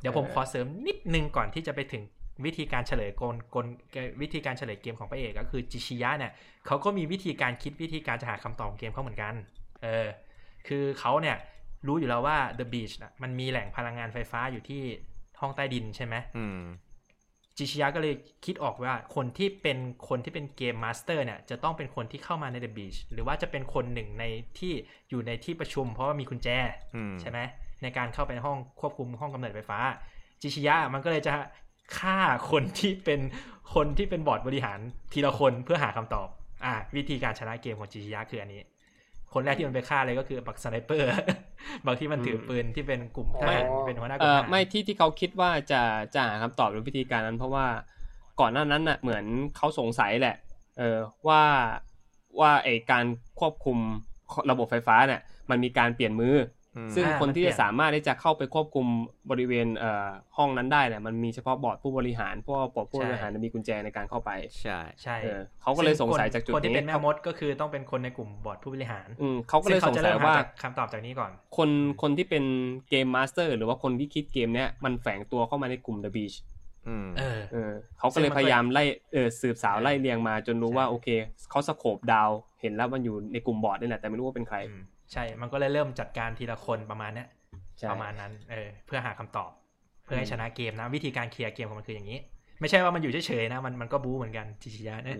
[0.00, 2.02] เดี๋ยวผมเออขอเสริมนิดนึงก่อนที่จะไปถึง
[2.44, 3.66] วิธีการเฉลยกลกล
[4.22, 6.32] วิธีการเฉลยเกมของพระเอกก็คือจิชิยะเนี่ย
[6.66, 9.34] เขาก็มีวิธีการคิดวิธีการจะหาคำตอบของเกมเขาเหมือนกัน
[9.82, 10.06] เออ
[10.68, 11.36] คือเขาเนี่ย
[11.86, 14.82] รู้อยู่แล้วว่า The Beach น่ะมันมีแหล่งพลังงานไฟฟ้าอยู่ที่
[15.40, 16.60] ห้องใต้ดินใช่ไหมอืม
[17.58, 18.14] จิชิยะก็เลย
[18.44, 19.78] คิดออกว่าคนที่เป็น
[20.08, 24.24] คนที่เป็น game master เนี่ยจะต้องเป็นคนที่เข้ามาใน The Beach หรือว่าจะเป็นคนหนึ่งใน
[24.58, 24.72] ที่
[25.10, 26.48] อยู่ในที่ประชุม เพราะว่ามีกุญแจ
[26.94, 27.38] อืมใช่ไหม
[27.82, 29.78] ในการเข้าไปในห้องควบคุมห้องกำเนิดไฟฟ้า
[30.42, 31.32] จิชิยะมันก็เลยจะ
[31.98, 32.18] ฆ่า
[32.50, 33.20] คนที่เป็น
[33.74, 34.78] คนที่เป็นบอร์ดบริหาร
[35.12, 36.28] ทีละคนเพื่อหาคำตอบ
[36.64, 38.60] อ่าวิธีการชนะเกมของจิชิยะคืออันนี้
[39.34, 41.08] คนแรกที่มันไปฆ่าเลยก็คือบัก sniper
[41.86, 45.82] บางที่มันถือปืนที่เป็นกลุ่มทหารอ๋อเป็นหัวหน้ากเอลุ่มอทหารไม่ที่ที่เขาคิดว่าจะ
[46.14, 47.66] จะหาคำตอบหรือวิธีการนั้น เพราะว่า
[48.40, 49.24] ก่อนหน้านั้นน่ะเหมือน
[49.56, 50.36] เขาสงสัยแหละ
[50.78, 50.98] เออ
[51.28, 51.42] ว่า
[52.40, 53.04] ว่าไอการ
[53.40, 53.78] ควบคุม
[54.50, 55.20] ระบบไฟฟ้าเนี่ย
[55.50, 56.63] มันมีการเปลี่ยนมืออืม
[56.94, 58.86] ซึ่งอ่าคนที่มันเปลี่จะยนสามารถที่จะเข้าไปควบคุม
[59.30, 64.30] บริเวณเอ่อห้องนั้นได้เนี่ยมันมีเฉพาะบอร์ดผู้บริหารเพราะว่าบอร์ดผู้บริหารมีกุญแจในการเข้าไป
[64.62, 71.70] ใช่ใช่เออเขาก็เลยสงสัยจากจุดคนที่นี้เป็นแม่มดก็คือต้องเป็นคนในกลุ่มบอร์ดผู้บริหารอืมเขาก็เลยซึ่สงจะสัยเริ่มหว่าจากคำตอบจากนี้ก่อน คน
[72.02, 72.44] คนที่เป็น
[72.90, 76.53] game master หรือว่าคนที่คิดเกมเนี้ยมันแฝงตัวเข้ามาในกลุ่ม The Beach อืม
[77.18, 81.08] เออเออเขาก็เลยซึ่งมันก็พยายามไล่เออสืบสาวเออไล่เรียงมาจนรู้ใช่ว่าโอเค
[81.50, 82.30] เขา scope down
[82.60, 84.82] เห็นแล้วมันอยู่ในกลุ่มบอร์ดนี่แหละแต่ไม่รู้ว่าเป็นใครอืม
[85.12, 87.28] ใช่ มันก็เลยเริ่มจัดการทีละคนประมาณเนี้ย
[87.78, 89.50] ใช่ประมาณนั้นเออเพื่อหาคำตอบ
[90.04, 92.18] เพื่อให้ชนะเกมนะ วิธีการเคลียร์เกมของมันคืออย่างนี้
[92.60, 95.18] ไม่ใช่ว่ามันอยู่เฉยๆนะ มันมันก็บู๊เหมือนกันจิชิยะเนี่ย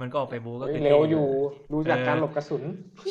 [0.00, 1.26] มันก็ออกไปบู๊ก็เฮ้ยคือเร็วอยู่
[1.72, 2.62] ดูจากการหลบกระสุน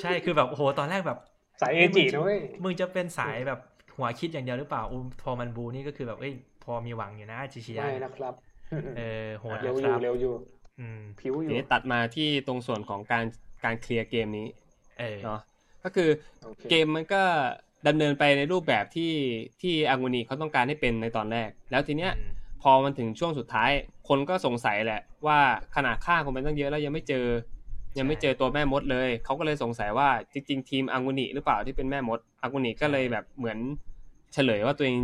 [0.02, 1.20] ใช่คือแบบโอ้โหตอนแรกแบบ
[1.61, 3.60] สายเอจินะเว้ยมึงจะเป็นสายแบบ
[3.95, 6.34] หัวคิดอย่างเดียวหรือเปล่าอุยพอมันบูนี่ก็คือแบบเอ้ย
[6.64, 8.34] พอมีหวังอยู่นะจิชิยะไม่นะครับ
[8.98, 10.34] เออโหดเร็นะวอคยู่รับเร็วอยู่
[10.80, 13.26] อืมผิวอทียู่นี้ตัดมาที่ตรงส่วนของการ
[13.64, 14.48] การเคลียร์เกมนี้
[14.99, 15.40] เออเนาะ
[15.84, 16.10] ก็คือ
[16.44, 17.23] โอเคเกมมันก็
[17.88, 19.14] ดำเนินไปในรูปแบบที่
[19.61, 22.31] ที่อังุนีเขาต้องการให้เป็นในตอนแรก แล้วทีเนี้ยอืม
[22.61, 23.72] พอมันถึงช่วงสุดท้าย
[24.10, 25.40] คนก็สงสัยแหละ ว่า
[25.76, 27.26] ขนาดฆ่าคนไปตั้งเยอะแล้วยังไม่เจอ
[27.98, 33.57] ยังไม่เจอตัวแม่มดเลย เขาก็เลยสงสัยว่าจริง ๆ ทีมอังุนิหรือเปล่าที่เป็นแม่มดอังุนิก็เลยแบบเหมือน
[34.34, 34.98] เฉลยว่าตัวเอง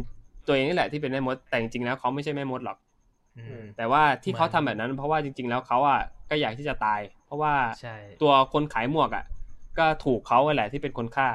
[0.48, 2.78] ตัวเองนี่แหละที่เป็นแม่มดแต่จริงๆแล้วเขาไม่ใช่แม่มดหรอก
[3.38, 9.26] อืมแต่ว่าที่เขามันทำแบบนั้น เพราะว่าจริง ๆ แล้วเขาอะก็อยากที่จะตาย เพราะว่าใช่ตัวคนขายหมวกอะ
[9.80, 11.30] ก็ถูกเขาแหละที่เป็นคนฆ่า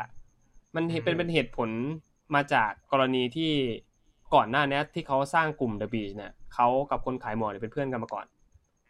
[0.74, 1.70] มันอืมเป็นเป็นเหตุผล
[2.34, 3.52] มาจากกรณีที่
[4.34, 8.26] ก่อนหน้านี้ที่เขาสร้างกลุ่ม The Beach เนี่ยเขากับคนขายหมวกเนี่ยเป็นเพื่อนกันมาก่อน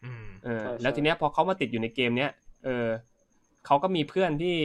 [0.05, 2.31] อืมเออใช่ใช่แล้วทีเนี้ยพอเขามาติดอยู่ในเกมเนี้ย
[2.65, 2.86] เออ
[3.66, 4.59] เขาก็มีเพื่อนที่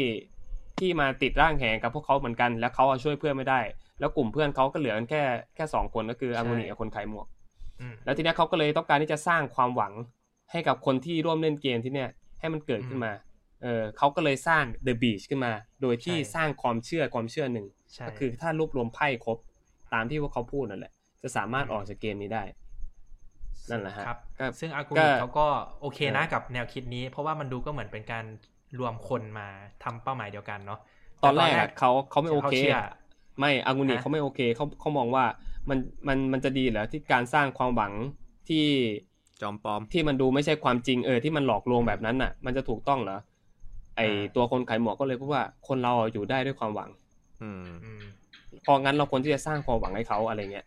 [0.79, 3.59] ที่มาติดร่างแหงกับพวกเขาเหมือนกัน แล้วเขาอะช่วยเพื่อนไม่ได้
[3.99, 5.23] แล้วกลุ่มเพื่อนเขาก็เหลือกันแค่
[5.55, 7.27] แค่สองคนก็คืออางูนิกับคนขายหมวก
[7.81, 9.93] อืมแล้วทีเนี้ยเขาก็เลยต้องการที่จะสร้างความหวัง
[10.51, 12.09] ให้กับคนที่ร่วมเล่นเกมที่เนี้ย
[12.39, 13.11] ให้มันเกิดขึ้นมา
[13.63, 19.37] เออเขาก็เลยสร้าง The Beach ขึ้นมา โดยที่ใช่สร้างความเชื่อความเชื่อหนึ่งใช่ก็คือถ้ารวบรวมไพ่ครบ
[19.93, 20.93] ตามที่พวกเขาพูดนั่นแหละ
[21.23, 22.43] จะสามารถออกจากเกมนี้ได้
[23.69, 25.47] นั่นแหละฮะครับก็ซึ่งอากูก็มิเขาก็
[25.81, 28.25] โอเคนะเออกับแนวคิดนี้ เพราะว่ามันดูก็เหมือนเป็นการ
[28.79, 29.47] รวมคนมา
[29.83, 30.79] ทำเป้าหมายเดียวกันเนาะ
[31.23, 32.77] ตอนแรกอะเขาเขาไม่โอเคเขาเชื่อ
[33.39, 35.25] ไม่อางูนิฮะเขาไม่โอเคเขาเขามองว่า
[35.69, 37.93] มันมันมันจะดีเหรอที่การสร้างความหวัง
[38.49, 38.65] ที่
[39.41, 43.17] จอมปลอมที่มันดูไม่ใช่ความจริงเออที่มันหลอกลวงแบบนั้นน่ะ มันจะถูกต้องเหรอ
[43.97, 46.89] ไออ่าตัวคนขายหมวกก็เลยพูดว่าคนเราอยู่ได้ด้วยความหวัง
[47.41, 48.03] อืมอืม
[48.65, 50.65] พองั้นเราควรที่จะสร้างความหวังให้เขาอะไรเงี้ย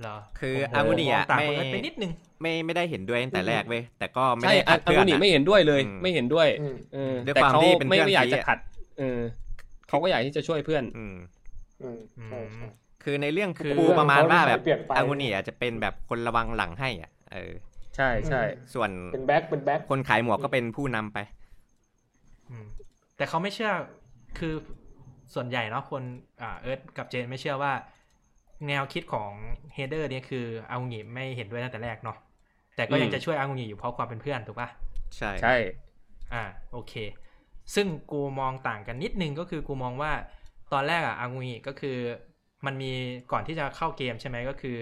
[0.00, 8.58] เหรอคือผมอางูนิมอะงต่างไม่คนกันไปนิดนึงไม่ไม่ได้เห็นด้วยตั้งแต่แรกเว้ยแต่ก็ไม่ใช่ได้อาขัดเพื่องูนนิอะไม่เห็นด้วยเลยอืมไม่เห็นด้วยอืมเออด้วยแต่ความเขาที่เป็นไม่เพื่อนไม่อยากซีจะอะขัด
[8.98, 9.18] เออ
[9.88, 11.16] เขาก็อยากที่จะช่วยเพื่อน อืม
[11.82, 11.98] อืม
[12.30, 12.68] ใช่ใช่
[13.02, 17.52] คือในเรื่องคือปูประมาณว่าแบบเปลี่ยนไปอางูนิอะจะเป็นแบบคนระวังหลังให้อะเออ
[17.96, 18.42] ใช่ใช่
[18.74, 21.18] ส่วนเป็นแบ็คเป็นแบ็คคนขายหมวกก็เป็นผู้นำไป
[22.50, 22.66] อืม
[23.16, 23.72] แต่เขาไม่เชื่อ
[24.38, 24.54] คือ
[25.34, 26.02] ส่วนใหญ่เนาะคน
[26.42, 27.72] อ่าเอิร์ธกับเจนไม่เชื่อว่า
[28.68, 29.30] แนวคิดของ
[29.74, 32.16] เฮเดอร์เนี่ยคืออางูงิไม่เห็นด้วยตั้งแต่แรกเนาะ
[32.76, 34.68] แต่ก็ยังจะช่วยอางูงิอยู่เพราะความเป็นเพื่อนถูกปะ
[35.16, 35.56] ใช่ใช่
[36.34, 36.42] อ่า
[36.72, 36.94] โอเค
[37.74, 40.12] ซึ่งกูมองต่างกันนิดนึงก็คือกูมองว่า
[40.74, 41.96] ตอนแรกอะอางูงิก็คือ
[42.66, 42.92] มันมี
[43.32, 44.76] ก่อนที่จะเข้าเกมใช่ไหมก็คือ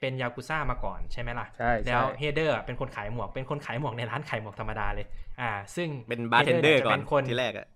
[0.00, 5.06] เป็นยากุซ่ามาก่อนใช่ไหมล่ะใช่แล้ใช่ว Hatter เป็นคนขายหมวกเป็นคนขายหมวกในร้านขายหมวกธรรมดาเลย
[5.40, 7.66] อ่า ซึ่งเป็นบาร์เทนเดอร์จะก่อนเป็นคนที่แรกอะ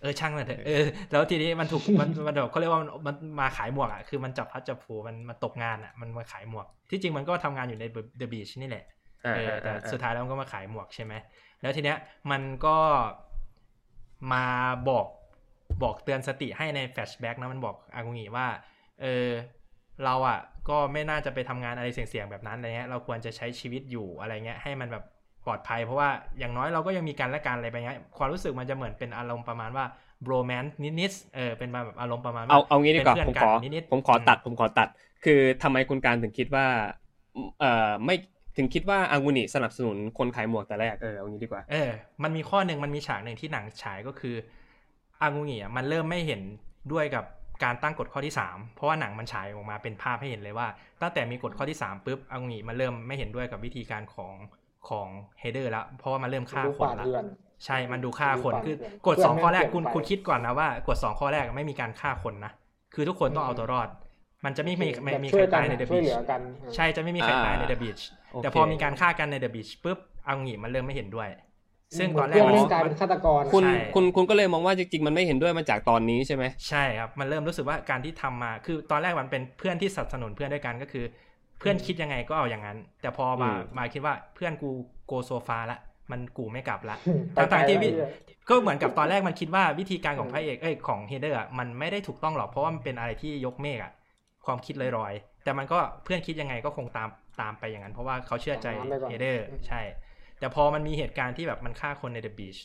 [0.00, 7.84] เออช่างมันเถอะเออแล้วทีนี้มันถูกมันมันแบบเขาเรียกว่ามันมันมาขายหมวกอะคือมันจับพลัดจับผลูมันมาตกงานอะมันมาขายหมวก ที่จริงมันก็ทำงานอยู่ใน
[8.18, 8.84] The Beach นี่แหละ
[9.24, 11.12] อ่าเอออ่าแต่อ่าสุดท้ายแล้วมันก็มาขายหมวกใช่ไหม
[11.60, 11.98] แล้วทีเนี้ย
[12.30, 12.76] มันก็
[14.32, 14.44] มา
[14.88, 15.06] บอก
[15.82, 18.46] บอกเตือนสติให้ในแฟลชแบ็กนะมันบอกอากุงิว่า
[19.00, 19.28] เออ
[20.04, 20.38] เราอะ
[20.68, 25.04] ก็ไม่น่าจะไปทำงานอะไรเสี่ยงๆแบบนั้นอะไรเงี้ยเราควรจะใช้ชีวิตอยู่อะไรเงี้ยให้มันแบบ
[25.46, 29.84] ปลอดภัย เพราะว่าอย่างน้อยเราก็ยังมีกันและกันอะไรไปเงี้ยความรู้สึกมันจะเหมือนเป็นอารมณ์ประมาณว่า
[30.26, 34.88] โรแมนต์นิดๆเออเป็นมาแบบอารมณ์ประมาณว่เอาเอางี้ดีกว่าเป็นผมเพื่อนขอกันนิดๆผมขอตัดอืมผมขอตัด
[35.24, 36.66] คือทำไมคุณการถึงคิดว่า
[37.60, 38.16] เอ่อไม่
[38.56, 41.90] ถึงคิดว่าอางูนิสนับสนุนคนขายหมวกแต่แรกเออเอางี้ดีกว่าเออ
[42.22, 44.34] มันมีข้อหนึ่งมันมีฉากหนึ่งที่หนังฉายก็คือ
[45.22, 46.40] อางูงิอะมันเริ่มไม่เห็น
[46.92, 47.24] ด้วยกับ
[47.64, 50.66] การตั้งกฎข้อที่ 3 เพราะว่าหนังมันฉายออกมาเป็นภาพให้เห็นเลยว่า
[51.02, 54.34] ตั้งแต่มีกฎข้อที่3ปุ๊บอางูงิมันเริ่มไม่เห็นด้วยกับวิธีการของ
[54.88, 55.08] ของ
[55.40, 57.24] เฮเดอร์แล้วเพราะว่ามันเริ่มฆ่าดูคนป่าละเถื่อน
[57.64, 62.52] ใช่มันดูฆ่าคนดูป่าคือเถื่อนกฎเพื่อนสองข้อแรกไม่คุณเปลี่ยนไปคุณคิดก่อนนะว่ากฎสองข้อแรกไม่มีการฆ่าคนนะ
[62.94, 63.88] คือทุกคนต้องเอาตัวรอด
[64.44, 66.40] มันจะไม่มีไม่แบบมีช่ใครวยกันตายในเดอะช่วบียเหชลือกัน
[66.74, 67.98] ใช่จะไม่มีใครตายในเดอะบีช
[68.32, 71.28] โอเคแต่พอมีการฆ่ากันในเดอะบีชปุ๊บเอางี้มันเริ่มไม่เห็นด้วย
[71.98, 81.04] ซึ่งตอนแรเพื่กอนมันเล่นกลายเป็นฆาตกรคุณใช่คุณคุณก็เลยมองว่าจริงๆ มันไม่เห็นด้วยมาจากตอนนี้ใช่ไหมใช่ครับ มันเริ่มรู้สึกว่าการที่ทำมา คือตอนแรกมันเป็นเพื่อนที่สนับสนุนเพื่อนด้วยกันก็คือ
[81.58, 84.70] เพื่อนคิดยังไงก็เอาอย่างนั้น แต่พอมาอืมมาคิดว่าเพื่อนกู
[85.06, 85.78] โกโซฟาละ
[86.10, 86.96] มันกูไม่กลับละ
[87.34, 88.10] ไปไกลต่างๆที่วิแล้ว
[88.48, 93.92] ก็เหมือนกับตอนแรกมันคิดว่าวิธีการของพระเอกเอ้ยของเฮเดอร์อะมันไม่ได้ถูกต้องหรอกเพราะว่ามันเป็นอะไรที่ยกเมฆอะ
[94.46, 97.08] ความคิดลอยๆแต่มันก็เพื่อนคิดยังไงก็คงตาม
[97.40, 99.80] ตามไปอย่างนั้น เพราะว่าเขาเชื่อใจตามไปก่อน Hatter ใช่
[100.38, 102.56] แต่พอมันมีเหตุการณ์ที่แบบมันฆ่าคนใน The Beach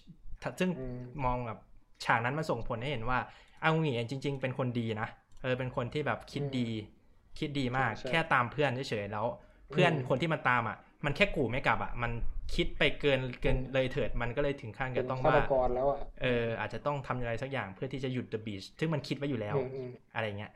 [0.60, 1.60] ซึ่งอืมมองแบบ
[2.06, 3.20] ฉากนั้นมันส่งผลให้เห็นว่า
[3.64, 5.08] อากุนิจริง ๆ เป็นคนดีนะ
[5.42, 6.68] เออเป็นคนที่แบบคิดดี
[7.40, 9.26] คิดดีมากใช่ใช่แค่ตามเพื่อนเฉยๆแล้ว
[9.72, 12.12] เพื่อนอืมคนที่มันตามอะ มันแค่กูไม่กลับอะ มัน
[12.56, 20.52] คิดไปเกินเกินเลยเถิดมันก็เลยถึงขั้นเป็จะนต้องฆาว่าตกรแล้วอะเออ อาจจะต้องทำอะไรสักอย่างเพื่อที่จะหยุด The Beach ซึ่งมันคิดไว้อยู่แล้วอืมอืมอะไรเงี้ย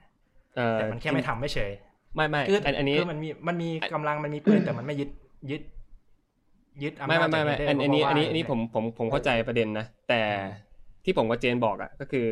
[0.56, 1.72] เอ่อแต่มันแค่ไม่ทำไม่เฉย
[2.15, 5.10] ไม่ไม่คืออันอันนี้คือมันมีมันมีกำลังมันมีปืนแต่มันไม่ยึด
[5.52, 5.61] ยึด
[6.84, 10.22] ยึดอำไม่นาจไม่ไม่จากไม่ Vader อันอันนี้เพราะว่าอันนี้อันนี้ผมผมผมเข้าใจประเด็นนะ แต่
[11.06, 12.28] ที่ผมกับเจนบอกอะก็คือ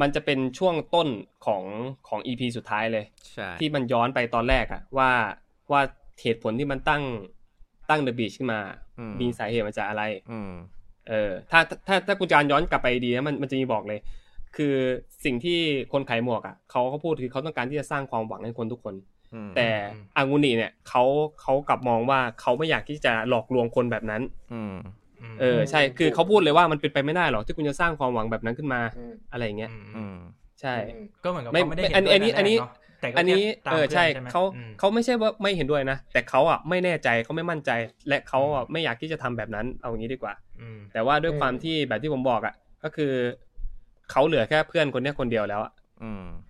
[0.00, 1.08] มันจะเป็นช่วงต้น
[1.46, 1.62] ของ
[2.08, 5.10] ของอีพีสุดท้ายเลยใช่ที่มันย้อนไปตอนแรกอะ ว่า
[5.70, 5.80] ว่า
[6.22, 7.02] เหตุผลที่มันตั้ง
[7.90, 8.60] ตั้งเดอะบีชขึ้นมา
[8.98, 10.52] อืมมีสาเหตุมาจากอะไรอืม
[11.08, 14.00] เออ ถ้าถ้าถ้าคุณจารย้อนกลับไปดีนะมันมันจะมีบอกเลย
[14.56, 14.74] คือ
[15.24, 15.58] สิ่งที่
[15.92, 19.11] คนขายหมวกอะเขาเขาพูดคือเขาต้องการที่จะสร้างความหวังให้คนทุกคนอืม
[19.56, 19.68] แต่
[20.16, 21.02] อางูนีเนี่ยเขา
[21.40, 24.22] เขากลับมองว่าเขาไม่อยากที่จะหลอกลวงคนแบบนั้น
[24.52, 24.74] อืม
[25.34, 30.16] มเออใช่คือเขาพูดเลยว่ามันเป็นไปไม่ได้หรอกที่คุณจะสร้างความหวังแบบนั้นขึ้นมาอืมอะไรอย่างเงี้ยอืมอืม
[30.60, 37.70] ใช่อืมก็เหมือนกับไม่เขาไม่ได้เห็นอันด้วยอันนี้แต่อันนี้แรกเาะแต่ก็อันนี้แค่ตามเออใช่พื่นไหมเขาอืมเขาไม่ใช่ว่าไม่เห็นด้วยนะแต่เขาอะไม่แน่ใจเขาไม่มั่นใจ
[38.08, 42.54] และเขาอะไม่อยากที่จะทำแบบนั้นเอาอย่างนี้ดีกว่าอืมแต่ว่าด้วยอืมความที่แบบที่ผมบอกอะ
[42.84, 43.12] ก็คือ
[44.10, 45.81] เขาเหลือแค่เพื่อนคนเนี้ยคนเดียวแล้วอะอืม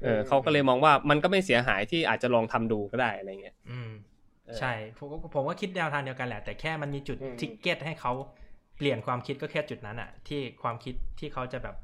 [0.03, 3.91] เออเขาก็เลยมองว่ามันก็ไม่เสียหายที่อาจจะลองทำดูก็ได้อะไรเงี้ยอืม
[4.47, 8.13] เออใช่ผมก็ผมก็คิดแนวทางเดียวกันแหละ แต่แค่มันมีจุดอืมทิกเก็ตให้เขา
[8.77, 11.77] เปลี่ยนความคิดก็แค่จุดนั้นอะที่ความคิดที่เขาจะแบบ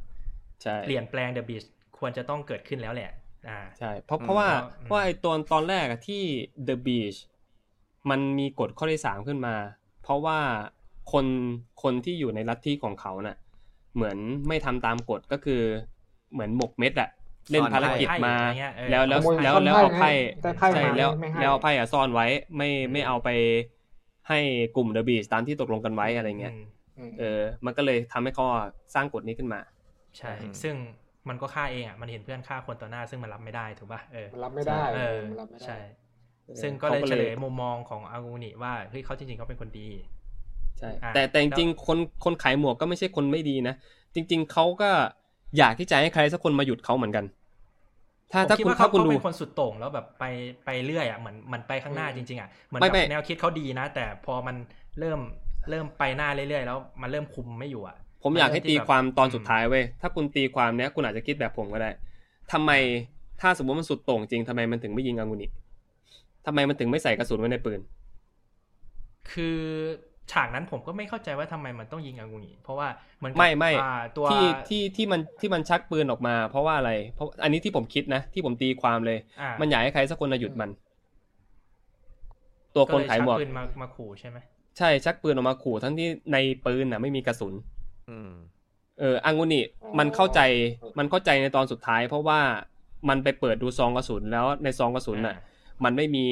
[0.63, 1.65] ใช่เปลี่ยนแปลงเดอะบีช
[1.99, 3.11] ควรจะต้องเกิดขึ้นแล้วแหละ
[3.49, 4.49] อ่าใช่ เพราะอืมเพราะว่า
[4.81, 6.23] อืมเพราะว่าไอ้ตอนตอนแรกอะที่
[6.69, 7.19] The Beach
[8.11, 9.55] มันมีกฎข้อที่สามขึ้นมา
[10.03, 10.39] เพราะว่า
[11.13, 11.27] คน
[11.83, 13.37] คนที่อยู่ในลัทธิของเขาน่ะ
[13.95, 14.17] เหมือน
[14.49, 15.63] ไม่ทำตามกฎก็คือ
[16.33, 17.11] เหมือนหมกเม็ดอะ
[17.51, 20.11] เล่นภารกิจมาซ่อนไพ่อะไรเงี้ยเออแล้วแล้วขโมยแล้วซ่อนแล้วไพ่เอาไพ่ให้
[20.43, 22.27] ได้ไพ่ใช่มาแล้วไม่ให้แล้วเอาไพ่อะซ่อนไว้
[22.57, 23.29] ไม่ไม่เอาไป
[24.29, 24.39] ให้
[24.77, 26.63] กลุ่ม The Beach ตามที่ตกลงกันไว้อะไรเงี้ยม
[26.99, 28.45] อืมเออ มันก็เลยทำให้เขา
[28.95, 29.61] สร้างกฎนี้ขึ้นมา
[30.19, 30.75] ใช่อืมซึ่ง
[31.29, 35.79] มันก็ฆ่าเองอะมันเห็นเพื่อนฆ่าคนต่อหน้า ซึ่งมันรับไม่ได้ถูกป่ะเออมันรับไม่ได้เออมันรับไม่ได้ใช่
[36.47, 39.89] เออซึ่งก็เลยเขาก็เฉเลยลยมุมมองของอากูนิว่าเฮ้ยเขาจริงๆเขาเป็นคนดี
[40.79, 43.75] ใช่อะแต่แต่จริงๆคนคนขายหมวกก็ไม่ใช่คนไม่ดีนะ
[44.15, 44.91] จริง ๆเขาก็
[45.59, 47.25] อยากที่จะให้ใครสักคนมาหยุดเขาเหมือนกัน
[48.33, 50.25] ถ้าผมถ้าคิดคุณว่าถ้าเขาคุณเขาดูเป็นคนสุดโต่งแล้วแบบไป
[50.65, 54.57] ไปเรื่อยอะเหมือนมันไปข้างหน้าจริง ๆอะเหมือนไม่กับไม่แนวคิดเขาดีนะ แต่พอมัน
[54.99, 55.21] เริ่ม
[55.71, 61.91] เริ่มไปหน้าเรื่อยๆ แล้วมันเริ่มคุมไม่อยู่อะ ผมอยากให้ที่ตีแบบความตอนอืมสุดท้ายเว้ยถ้าคุณตีความเนี้ยคุณอาจจะคิดแบบผมก็ได้
[62.53, 62.71] ทำไม
[63.41, 65.47] ถ้าสมมติมันสุดโต่งจริงทำไมมันถึงไม่ยิงอางูนิ
[66.47, 67.81] ทำไมมันถึงไม่ใส่กระสุนไว้ในปืน
[69.33, 69.61] คือ
[70.33, 72.89] ฉากนั้นผมก็ไม่เข้าใจว่าทำไมมันต้องยิงอากูนิเพราะว่า
[73.23, 80.71] มันกับไม่ไม่อ่าตัวที่ที่ที่มันที่มันชักปืนออกมา เพราะว่าอะไร เพราะอันนี้ที่ผมคิดนะ ที่ผมตีความเลยอ่ามันอยากให้ใครสักคนมาหยุดมัน
[82.75, 84.39] ตัวคนขายหมวกก็เลชัปืนมามาขู่ใช่ไหม
[84.79, 86.37] ใช่ชักปืนออกมาขู่ทั้งที่ใน
[86.67, 87.55] ปืนน่ะ ไม่มีกระสุน
[88.11, 88.31] อืม
[89.01, 89.61] เอออังุนิ
[89.99, 90.41] มันเข้าใจ
[90.99, 92.41] มันเข้าใจในตอนสุดท้าย เพราะว่า
[93.09, 95.37] มันไปเปิดดูซองกระสุนแล้วในซองกระสุนน่ะ
[95.85, 96.27] มันไม่มี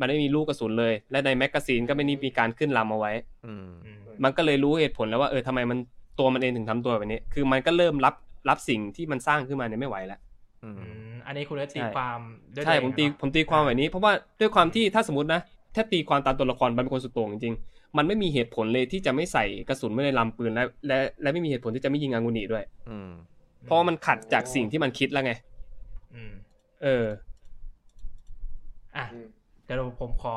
[0.00, 3.12] มันไม่มีลูกกระสุนเลย และในแมกกาซีนก็ไม่ได้มีการขึ้นลำเอาไว้
[3.46, 5.78] อืมอืมมันก็เลยรู้เหตุผลแล้วว่าเออทำไมมัน
[6.18, 8.14] ตัวมันเองถึงทำตัวแบบนี้ คือมันก็เริ่มรับ
[8.48, 10.20] รับสิ่งที่มันสร้างขึ้นมาเนี่ยไม่ไหวแล้ว
[10.64, 12.18] อืมอืมอันนี้คุณเลยตีใช่ความ
[12.54, 15.40] ด้วยใช่ตัวเองผมตีเนอะผมตีความแบบนี้ เพราะว่าด้วยความที่ถ้าสมมตินะ
[15.74, 23.10] ถ้าตีความตามตัวละครมันเป็นคนสุดโต่งจริงๆ มันไม่มีเหตุผลเลยที่จะไม่ใส่กระสุนไว้ในลำปืนและและและไม่มีเหตุผลที่จะไม่ยิงอังุนิด้วยอืม
[23.62, 25.32] เพราะว่ามันขัดจากสิ่งที่มันคิดแล้วไง
[26.14, 26.32] อืม
[26.82, 27.04] เออ
[28.96, 30.36] อะอืมเดี๋ยวผมขอ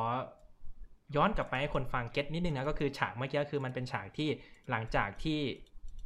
[1.16, 4.30] ย้อนกลับไปให้คนฟังเก็ตนิดนึงนะก็คือฉากเมื่อกี้คือมันเป็นฉากที่
[4.70, 5.40] หลังจากที่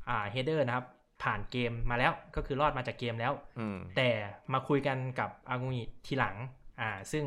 [0.10, 0.86] อ่า Hatter นะครับ
[1.24, 4.10] ผ่านเกมมาแล้วก็คือรอดมาจากเกมแล้วอืมแต่
[4.54, 6.36] มาคุยกันกับอากุนิทีหลัง
[6.82, 7.24] อ่า ซึ่ง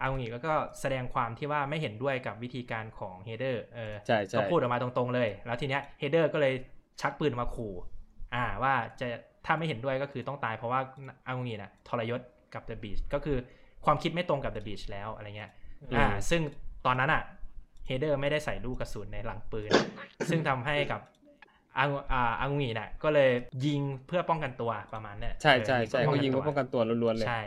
[0.00, 6.54] อากุนิก็แสดงความที่ว่าไม่เห็นด้วยกับวิธีการของ Hatter เออใช่ใช่ก็พูดออกมาตรงๆเลย แล้วทีเนี้ย Hatter ก็เลย
[7.00, 7.74] ชักปืนมาขู่
[8.34, 9.06] อ่าว่าจะ
[9.46, 10.80] ถ้าไม่เห็นด้วยก็คือต้องตายเพราะว่า
[11.26, 12.20] อากุนิน่ะทรยศ
[12.54, 13.38] กับ The Beach ก็คือ
[13.86, 15.50] ความคิดไม่ตรงกับ The Beach แล้วอะไรเงี้ย
[15.96, 16.40] อ่าซึ่ง
[16.86, 17.22] ตอนนั้นอะ
[17.86, 19.70] เฮเดอร์ไม่ได้ใส่ลูกกระสุนในหลังปืน
[20.30, 21.00] ซึ่งทำให้กับ
[21.78, 23.30] อางอ่าอางุงีเนี่ยก็เลย
[23.66, 27.42] ยิงเพื่อป้องกันตัวประมาณเนี้ยใช่ใช่ใช่ออเขายิงพื่เพื่อป้องกันตัวล้วนๆเลยใช่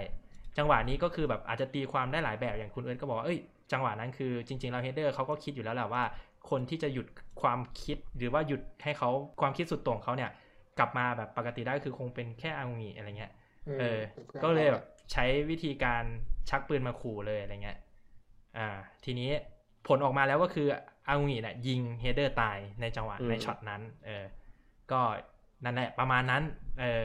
[0.58, 3.40] จังหวะนี้ก็คือแบบอาจจะตีความได้หลายแบบอย่างคุณเอิร์ธก็บอกว่าเอ้ย
[3.72, 6.04] จังหวะนั้นคือจริงๆแล้วเฮเดอร์เขาก็คิดอยู่แล้วแหละว่า
[6.50, 7.08] คนที่จะหยุด
[7.42, 9.10] ความคิดหรือว่าหยุดให้เขา
[9.42, 10.32] ความคิดสุดโต่งของเขาเนี่ย
[10.80, 13.32] กลับมาแบบปกติได้คือคงเป็นแค่อางุงีอะไรเงี้ย
[13.80, 14.00] เออ
[14.44, 16.04] ก็เลยแบบ ใช้วิธีการ
[16.50, 17.80] ชักปืนมาขู่เลยอะไรเงี้ย
[18.58, 18.68] อ่า
[19.06, 19.30] ทีนี้
[19.88, 20.68] ผลออกมาแล้วก็คือ
[21.08, 24.26] อางูงีเนี่ยยิงเฮเดอร์ตายในจังหวะอืมในช็อตนั้น เออ
[24.92, 25.02] ก็
[25.64, 26.44] นั่นแหละประมาณนั้น
[26.82, 27.04] เออ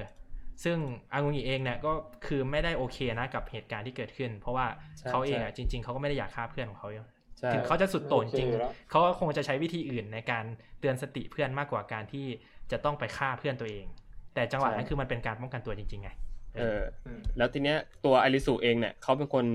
[0.64, 0.78] ซึ่ง
[1.12, 1.92] อางูงีเองเนี่ยก็
[2.26, 4.66] คือไม่ได้โอเคนะกับเหตุการณ์ที่เกิดขึ้น เพราะว่า
[4.98, 7.04] ใช่เขาเองอะใช่จริง ๆเขาก็ไม่ได้อยากฆ่าเพื่อนของเขาอยู่
[7.38, 10.44] ใช่ถึงเขาจะสุดโต่งจริงโอเคอยู่แล้วเขาก็คงจะใช้วิธีอื่นในการ
[10.80, 12.26] เตือนสติเพื่อนมากกว่าการที่
[12.72, 13.86] จะต้องไปฆ่าเพื่อนตัวเอง
[14.34, 16.10] แต่จังหวะนั้นคือมันเป็นการป้องกันตัวจริงๆไง
[16.58, 16.80] เออ
[17.18, 19.46] มแล้วทีเนี้ยตัวอลิสุเองเนี่ยเขาเป็นคน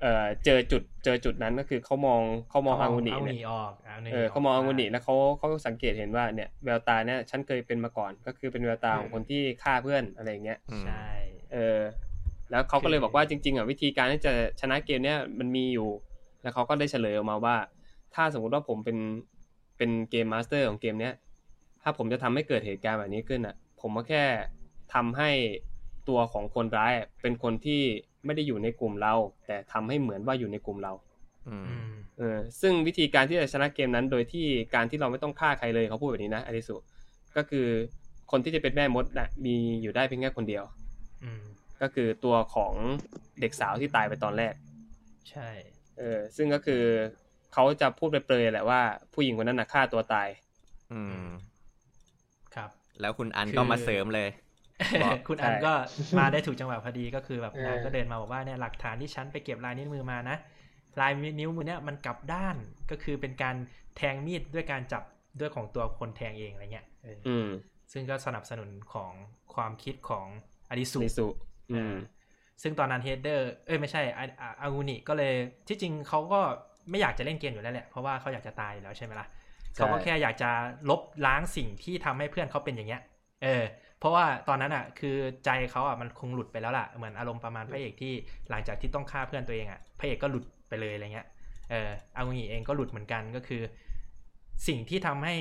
[0.00, 2.20] เอ่อเจอจุดเจอจุดนั้นก็คือเขามอง
[2.50, 11.06] เขามองอากุนิเอาเนี่ยหนีออกเอาหนีเออเขามองอากุนิแล้วเขาเขาสังเกตเห็นว่าเนี่ยแววตาเนี่ยฉันเคยเป็นมาก่อน ก็คือเป็นแววตาของคนที่ฆ่าเพื่อนอะไรอย่างเงี้ยอืมใช่
[11.52, 11.80] เออ
[12.50, 15.88] แล้วเขาก็เลยคือบอกว่าจริง ๆอะวิธีการที่จะชนะเกมเนี้ยมันมีอยู่
[16.42, 17.56] แล้วเขาก็ได้เฉลยออกมาว่า
[18.14, 18.98] ถ้าสมมุติว่าผมเป็น
[19.76, 21.14] เป็น game master ของเกมเนี้ย
[21.82, 24.24] ถ้าผมจะทำให้เกิดเหตุการณ์แบบนี้ขึ้นอะ ผมก็แค่
[24.94, 25.30] ทำให้
[26.08, 27.82] ตัวของคนร้ายอะเป็นคนที่
[28.24, 29.14] ไม่ได้อยู่ในกลุ่มเรา
[29.46, 30.92] แต่ทำให้เหมือนว่าอยู่ในกลุ่มเรา
[31.48, 36.76] อืมอืมเออซึ่งวิธีการที่จะชนะเกมนั้น โดยที่การที่เราไม่ต้องฆ่าใครเลยเขาพูดแบบนี้นะอลิสุ
[37.36, 37.66] ก็คือ
[38.30, 40.64] คนที่จะเป็นแม่มดน่ะ มีอยู่ได้เพียงแค่คนเดียว
[41.24, 41.42] อืม
[41.80, 42.72] ก็คือตัวของ
[43.40, 44.54] เด็กสาวที่ตายไปตอนแรก
[45.30, 45.48] ใช่
[45.98, 46.82] เออ ซึ่งก็คือ
[47.52, 48.80] เขาจะพูดเปรยๆแหละว่า
[49.12, 50.28] ผู้หญิงคนนั้นน่ะฆ่าตัวตาย
[50.92, 51.26] อืม
[52.54, 52.70] ครับ
[53.00, 54.45] แล้วคุณอันคือก็มาเสริมเลยบอก
[55.28, 55.72] คุณอันใช่ก็
[56.18, 60.36] มาได้ถูกจังหวะพอดีก็คือแบบเออนางก็เดินมาบอกว่าเนี่ยหลักฐานที่ฉันไปเก็บลายนิ้วมือมานะ
[61.00, 62.56] ลายนิ้วมือเนี่ยมันกลับด้าน
[62.90, 63.56] ก็คือเป็นการ
[63.96, 65.02] แทงมีดด้วยการจับ
[65.40, 67.48] ด้วยของตัวคนแทงเองอะไรเงี้ยเออออืม
[67.92, 69.12] ซึ่งก็สนับสนุนของ
[69.54, 70.26] ความคิดของ
[70.70, 71.26] อดิสุนิสุ
[71.72, 71.94] อืม
[72.62, 75.34] ซึ่งตอนนั้น Hatter เอ้ยไม่ใช่อาอาอากุนิก็เลย
[75.68, 76.40] ที่จริงเขาก็
[76.90, 79.26] ไม่อยากจะเล่นเกมอยู่แล้วแหละเพราะว่าเขาอยากจะตายอยู่แล้วใช่ไหมล่ะ
[79.74, 80.50] ใช่เขาก็แค่อยากจะ
[80.90, 83.02] ลบล้างสิ่งที่ทำให้เพื่อนเขาเป็นอย่างเงี้ย
[83.42, 83.64] เออ
[83.98, 88.12] เพราะว่าตอนนั้นอะ คือใจเขาอะมันคงหลุดไปแล้วล่ะเหมือนอารมณ์ประมาณพระเอกที่
[88.50, 91.26] หลังจากที่ต้องฆ่าเพื่อนตัวเองอะพระเอกก็หลุดไปเลยอะไรเงี้ย
[91.70, 93.62] เอออากุนิเองก็หลุดเหมือนกันก็คือ
[94.66, 95.34] สิ่งที่ทำให้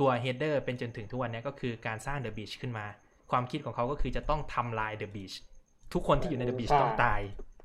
[0.00, 2.86] ตัว Hatter เป็นจนถึงทุกวันเนี้ยก็คือการสร้าง The Beach ขึ้นมา
[3.30, 5.32] ความคิดของเขาก็คือจะต้องทำลายเดอะบีช
[5.94, 7.20] ทุกคนที่อยู่ในเดอะบีชต้องตาย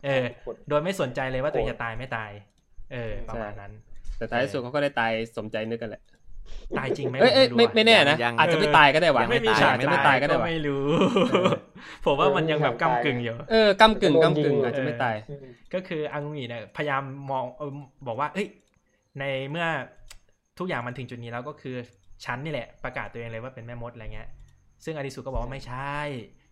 [0.05, 0.25] เออ
[0.69, 2.31] โดยไม่สนใจเลยว่าตัวเองจะตายไม่ตาย
[2.93, 3.71] เออ ประมาณนั้น
[4.17, 6.01] แต่ท้ายที่สุดเขาก็ได้ตายสมใจนึกกันแหละ
[6.77, 10.85] ตายจริงไหมเอ้ยเอ้ยผไม่รู้อะไม่แน่นะยังอาจจะไม่ตายก็ได้วะยังไม่มีตายฉากอาจจะไม่ตายก็ได้วะไม่รู้
[12.05, 17.71] ผมว่ามันยังแบบก้ากึ่งอยู่เออกำกึ่งกำกึ่งอาจจะไม่ตายอืมก็คืออังุงีเนี่ยพยายามมองเออ
[18.07, 18.47] บอกว่า เอ้ย
[19.19, 19.67] ในเมื่อ
[20.59, 21.75] ทุกอย่างมันถึงจุดนี้แล้วก็คือ
[22.25, 24.29] ฉันนี่แหละ ประกาศตัวเองเลยว่าเป็นแม่มดอะไรเงี้ย
[24.83, 25.97] ซึ่งอาริสุก็บอกว่าไม่ใช่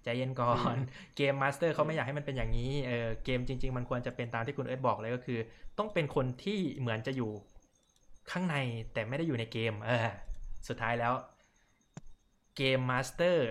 [0.04, 0.76] ใจเย็นก่อน
[1.18, 5.40] game master เขาไม่อยากให้มันเป็นอย่างนี้เออเกมจริง ๆ มันควรจะเป็นตามที่คุณเอิร์ธบอกเลยก็คือ
[5.78, 7.32] ต้องเป็นคนที่เหมือนจะอยู่
[8.32, 8.56] ข้างใน
[8.94, 10.08] แต่ไม่ได้อยู่ในเกม เออ
[10.68, 11.14] สุดท้ายแล้ว
[12.58, 13.50] game master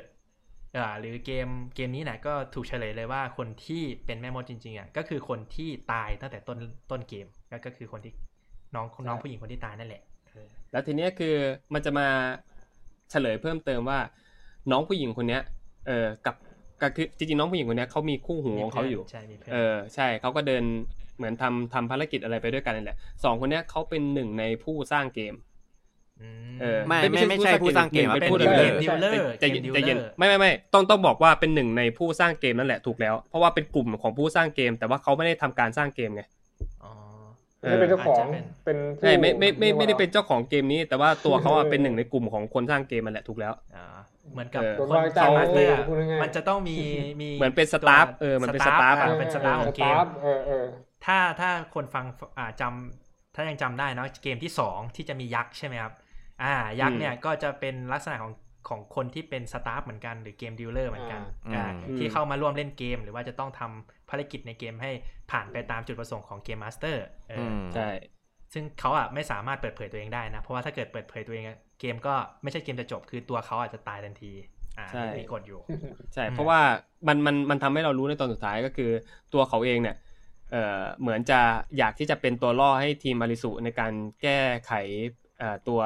[0.76, 6.58] อ่าหรือเกมเกมนี้นะก็ถูกเฉลยเลยว่าคนที่เป็นแม่มดจริงๆอะก็คือคนที่ตายตั้งแต่ต้น
[6.90, 8.12] ต้นเกมก็ก็คือคนที่
[8.74, 11.34] น้องน้องผู้หญิงคนที่ตายนั่นแหละเออแล้วทีเนี้ยคือ
[11.74, 12.06] มันจะมา
[13.10, 13.98] เฉลยเพิ่มเติมว่า
[14.70, 15.42] น้องผู้หญิงคนเนี้ย
[15.86, 16.36] เออกับ
[16.82, 20.64] ก็คือจริงๆน้องผู้หญิงคนเนี้ยเขามีคู่หูของเขาอยู่ใช่มีเพื่อนเออใช่เขาก็เดิน
[21.16, 25.36] เหมือนทำทำภารกิจอะไรไปด้วยกันนี่แหละสองคนเนี้ยเขาเป็นหนึ่งในผู้สร้างเกมม
[26.60, 36.22] เออไม่ไม่ไม่ใช่ผู้สร้างเกมหนึ่อะเป็นเป็นผู้ dealer dealer ใจเย็นเกมใจเย็น dealer ไม่ไม่ไม่ต้องต้องบอกว่าเป็นหนึ่งในผู้สร้างเกมนั่นแหละถูกแล้ว เพราะว่าเป็นกลุ่มของผู้สร้างเกม แต่ว่าเขาไม่ได้ทำการสร้างเกมไง
[36.84, 36.92] อ๋อ
[37.62, 43.86] เอไม่อได้เป็นเจ้าของอาจจะเป็นเป็นผู้ใช่ไม่ไม่ไม่ไม่ได้เป็นเจ้าของเกมนี้ แต่ว่าตัวเขาอะเป็นหนึ่งในกลุ่มของคนสร้างเกมมันแหละถูกแล้วอ่า
[44.32, 46.76] เหมือนกับเออโดนคนวางใจ master อะพูดง่ายๆมันจะต้องมี
[47.20, 49.94] มีเหมือนเป็น staff เออมันเป็น staff อะอ่าเป็น staff ของเกม
[51.04, 52.04] staff เออเออถ้าถ้าคนฟัง
[52.38, 55.92] อ่าจำถ้ายังจำได้เนอะเกมที่สองที่จะมียักษ์ใช่ไหมครับ
[56.42, 58.32] อ่ายักษ์เนี่ยก็จะเป็นลักษณะของ
[58.68, 64.90] ของคนที่เป็น staff เหมือนกันหรือ game dealer เหมือนกันอ่าอ่าอืมที่เข้ามาร่วมเล่นเกม หรือว่าจะต้องทำภารกิจในเกมให้
[65.30, 67.88] ผ่านไปตามจุดประสงค์ของ game master เอออือมใช่
[68.52, 74.32] ซึ่งเขาอะไม่สามารถเปิดเผยตัวเองได้นะ เพราะว่าถ้าเกิดเปิดเผยตัวเองอะเกมก็ไม่ใช่เกมจะจบคือตัวเขาอาจจะตายทันที
[74.78, 75.60] อ่าใช่มีกฎอยู่
[76.14, 76.60] ใช่อืมเพราะว่า
[77.08, 78.90] มันมันมันทำให้เรารู้ในตอนสุดท้ายก็คือ
[79.34, 79.96] ตัวเขาเองเนี่ย
[80.54, 81.40] เอ่อเหมือนจะ
[81.78, 84.72] อยากที่จะเป็นตัวล่อให้ทีมอาริสุในการแก้ไข
[85.38, 85.80] เอ่อตัว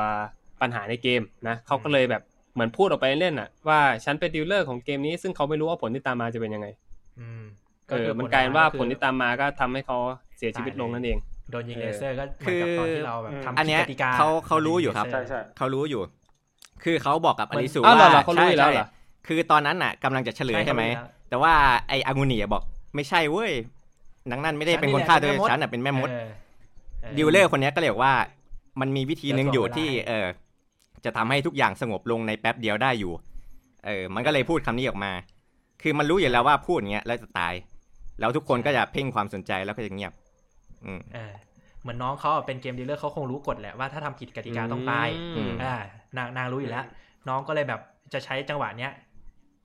[0.61, 2.23] ปัญหาในเกมนะเขาก็เลยแบบ
[2.55, 6.66] เหมือนพูดออกไปเล่นๆอะว่าฉันเป็น dealer ของเกมนี้ซึ่งเขาไม่รู้ว่าผลที่ตามมาจะเป็นยังไง
[7.20, 7.43] อืม
[7.89, 9.99] เออคือมันกลายเป็นว่าคือผลที่ตามมาก็ทำให้เขา
[10.39, 11.19] เสียชีวิตลงนั่นเอง
[11.51, 16.03] โดนยิงเออเลเซอร์ก็เหมือนกับตอนที่เราแบบทำอันเนี้ยกติกาเขาเขารู้อยู่ครับใช่ใช่เขารู้อยู่
[16.85, 18.86] คือเขาบอกกับอาริสุอ้าวเหรอว่าเหรอเขารู้ใช่อยู่แล้วใช่เหรอ
[19.27, 21.53] คือตอนนั้นน่ะกำลังจะเฉลยใช่ไหมเขารู้แล้วแต่ว่า
[21.89, 22.62] ไออางูเนียบอก
[22.95, 23.53] ไม่ใช่เว้ย
[24.30, 26.28] นังนั่นไม่ได้เป็นคนฆ่าตัวเองฉันน่ะเป็นแม่มดเออ
[27.05, 28.14] dealer คนเนี้ยก็เลยบอกว่า
[28.80, 30.26] มันมีวิธีหนึ่งอยู่จะถ่วงเวลาที่ เออ
[31.05, 33.12] จะทำให้ทุกอย่างสงบลงในแป๊บเดียวได้อยู่
[33.86, 35.12] เออ มันก็เลยพูดคำนี้ออกมา
[35.82, 37.55] คือมันรู้อยู่แล้วว่าพูดอย่างเงี้ยแล้วจะตาย
[38.20, 40.12] แล้วทุกคนก็จะเพ่งความสนใจแล้วก็จะเงียบ
[40.84, 41.32] อืมเออ
[41.82, 45.74] เหมือนน้องเขาอะเป็น game dealer เขาคงรู้กฎแหละว่าถ้าทำผิดกติกาต้องตายอืมอ่า
[46.16, 46.84] นางนางรู้อยู่แล้ว
[47.28, 47.80] น้องก็เลยแบบ
[48.12, 48.92] จะใช้จังหวะเนี้ย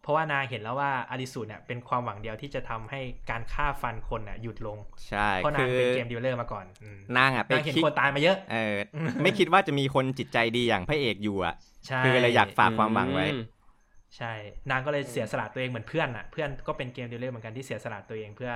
[0.04, 4.78] เพราะว่านางเห็นแล้วว่าอาริสุเนี่ยเป็นความหวังเดียวที่จะทำให้การฆ่าฟันคนน่ะหยุดลง
[5.10, 8.76] ใช่เพราะนางก็เป็น game dealer มาก่อนอืมนางอะไปนางเห็นคิดคนตายมาเยอะเออ
[9.24, 11.56] ไม่คิดว่าจะมีคนจิตใจดีอย่างพระเอกอยู่อะ
[11.88, 13.42] ใช่คือเลยอยากฝากความหวังไว้อืม
[14.18, 14.34] ใช่
[14.72, 18.52] นางก็เลยเสียสละตัวเองเหมือนเพื่อนอะ เพื่อนก็เป็น game dealer เหมือนกันที่เสียสละตัวเองเพื่อ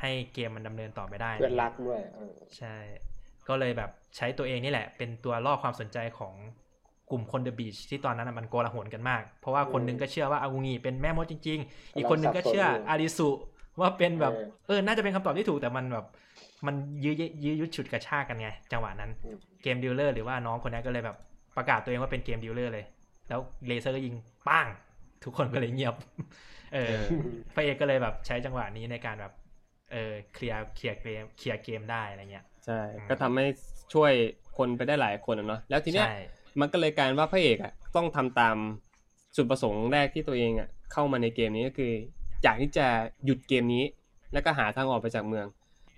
[0.00, 2.76] ให้เกมมันดำเนินต่อไปได้ เพื่อนรักด้วยเออใช่
[3.48, 6.34] ก็เลยแบบใช้ตัวเองนี่แหละ เป็นตัวล่อความสนใจของ
[7.12, 13.28] กลุ่มคน The Beach ที่ตอนนั้นนะมันโกลาหลกันมาก เพราะว่าคนหนึงก็เชื่อว่าอางูนิเป็นแม่มดจริง ๆ อีกคนหนึงก็เชื่ออาริสุ
[13.80, 14.32] ว่าเป็นแบบ
[14.66, 16.06] เออ น่าจะเป็นคำตอบที่ถูกแต่มันแบบ
[16.66, 16.74] มัน
[17.04, 17.14] ยื้อ
[17.44, 19.10] ยื้อยุดฉุดกระชากกันไง จังหวะนั้น
[19.62, 21.16] game dealer หรือว่าน้องคนนั้นก็เลยแบบ
[21.56, 22.84] ประกาศตัวเองว่าเป็น game dealer เลย
[23.28, 24.14] แล้วเลเซอร์ก็ยิง
[24.48, 24.66] ป้าง
[25.24, 25.94] ทุกคนก็เลยเงียบ
[26.74, 26.94] เออ
[27.54, 29.32] พระเอกก็เลยแบบใช้จังหวะนี้ในการแบบ
[29.92, 33.46] เออเคลียร์เคลียร์เกมเคลียร์เกมได้อะไรเงี้ยใช่ ก็ทำให้
[33.94, 34.12] ช่วย
[34.56, 36.16] คนไปได้หลายคนอะเนาะแล้วทีเนี้ยใช่
[36.60, 38.56] มันก็เลยกลายว่าพระเอกอะต้องทำตาม
[39.36, 41.92] จุดประสงค์แรกที่ตัวเองอะเข้ามาในเกมนี้ก็คือ
[42.42, 42.86] อยากที่จะ
[43.24, 43.84] หยุดเกมนี้
[44.32, 45.46] แล้วก็หาทางออกไปจากเมือง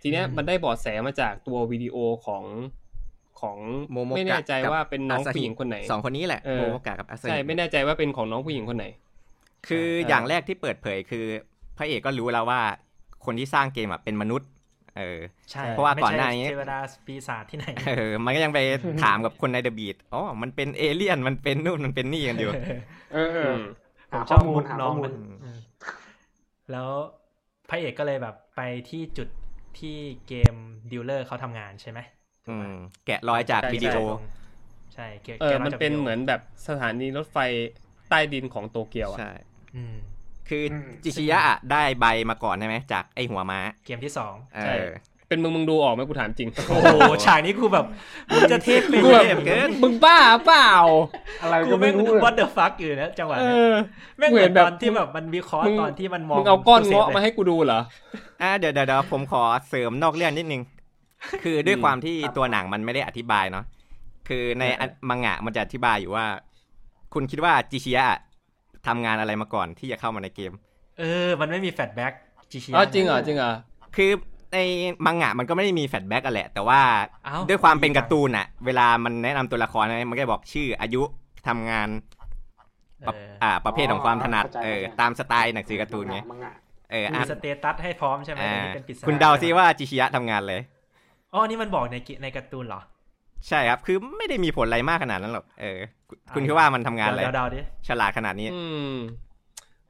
[0.02, 2.44] ทีเนี้ยอืมมันได้เบาะแสมาจากตัววิดีโอของ
[3.40, 3.56] ของ
[3.92, 8.86] โมโมกะไม่แน่ใจกับว่าเป็นน้องอาซาฮิผู้หญิงคนไหนสองคนนี้แหละเออโมโมกะกับอาซาใช่ฮิไม่แน่ใจว่าเป็นของน้องผู้หญิงคนไหน
[9.68, 11.24] คือเออออย่างแรกที่เปิดเผยคือ
[11.78, 12.60] พระเอกก็รู้แล้วว่า
[13.24, 14.48] คนที่สร้างเกมอะเป็นมนุษย์
[14.96, 15.18] เออ
[15.52, 16.74] ใช่เพราะว่าก่อนหน้านี้ไม่ใช่เทวดา
[17.06, 18.60] ปีศาจที่ไหนเออมันก็ยังไป
[19.02, 22.50] ถามกับคนใน The Beach อ๋อมันเป็นเอเลี่ยนมันเป็นนู่นมันเป็นนี่กันอยู่
[23.10, 23.58] เออเออม
[24.10, 25.12] ผมหาชข้ออบมูมุลกหาน้ข้อองมูมัลน
[25.42, 25.58] อืม
[26.70, 26.90] แล้ว
[27.68, 29.28] พระเอกก็เลยแบบไปที่จุด
[29.78, 29.88] ที่
[30.26, 30.54] เกม
[30.90, 32.00] ดีลเลอร์เขาทำงานใช่ไหม
[32.48, 32.70] อืม
[33.04, 33.96] แกะรอยจากใช่วิดีโอ
[34.94, 37.38] ใช่เกเออแกะรยมันจากเป็นวิดีโเหมือนแบบสถานีรถไฟ
[38.08, 39.28] ใต้ดินของโตเกียวอะใช่
[39.74, 39.94] อืม
[40.48, 44.86] คืออมจิชิยะอะได้ใบมาก่อนใช่ไหมจากไอหัวม้าเกมที่สองเอใช่อ
[45.28, 46.86] เป็นมึงมึงดูออกไหมกูถามจริง โอ้โห
[47.24, 47.86] ฉากนี้กูแบบ
[48.34, 50.70] มึงจะเทพไปกูเลแบบยเกินมึงบ้าเปล่า
[51.42, 53.74] อะไรกูก็ไม่ไม่รู้รู้เลยว่าเดอะฟักอยู่นะจังหวะเอเนี้ยอ
[54.18, 57.80] แม่งเหเหมืมืออนนแบตบอนที่แบบมันวิเคราะห์มึงตอนที่มันมองมึงเอาก้อนตู้ซฟเงาะลยมาให้กูดูเหรอ
[58.42, 60.62] อะเดี๋ยวเดี๋ยวเดี๋ยวผมขอเสริมนอกเรื่องนิดนึง
[61.44, 63.64] คือด้วยความที่ตัวหนังมันไม่ได้อธิบายเนาะ
[64.28, 66.26] คือในเออมังงะมันจะอธิบายอยู่ว่า
[67.14, 68.04] คุณคิดว่าจิชิยะ
[68.88, 70.52] ทำงานอะไรมาก่อนที่จะเข้ามาในเกม
[70.98, 72.12] เออ มันไม่มีแฟลชแบ็ก
[72.50, 73.52] จิชิอ๋อจริงเหรอจริงเหรอ
[73.96, 74.10] คือ
[74.52, 74.58] ใน
[75.06, 76.80] มังงะมันก็ไม่ได้มีแฟลชแบ็กอะแหละ แต่ว่า
[77.24, 81.02] เอ้าด้วยความเป็นการ์ตูนอะเวลามันแนะนำตัวละครนะมันก็จะบอกชื่ออายุ
[81.48, 81.88] ทำงาน
[83.02, 86.54] เอปะออ่า ประเภทของความถนัดเข้าใจเออเข้าใจตามสไตล์หนังสือการ์ตูนไงมังงะ
[86.90, 90.60] เออมีอะสเตตัสให้พร้อมใช่ไหมอ่าอันนี้เป็นปริศนาคุณเดาซิว่าจิชิยะทำงานเลย
[91.34, 92.80] อ๋อนี่มันบอกในกิในการ์ตูนเหรอ
[93.48, 95.78] ใช่ครับ คือไม่ได้มีผลอะไรมากขนาดนั้นหรอกเออ
[96.34, 98.94] คุณคิดว่ามันทำงานอะไรเดาเดาดิฉลาดขนาดนี้ อืม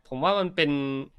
[0.09, 0.71] ผมว่ามันเป็น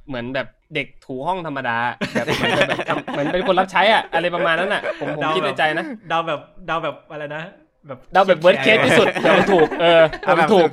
[0.07, 1.77] เหมือนแบบเด็กถูห้องธรรมดา
[2.13, 7.41] แบบเหมือนแบบทำเหมือนเป็นคนรับใช้อะอะไรประมาณนั้นอะผมผมคิดในใจนะเดาแบบเดาแบบอะไรนะ
[7.87, 10.69] แบบเดาแบบ worst case ที่สุดเดี๋ยวมันถูก เออเดี๋ยวมันถูก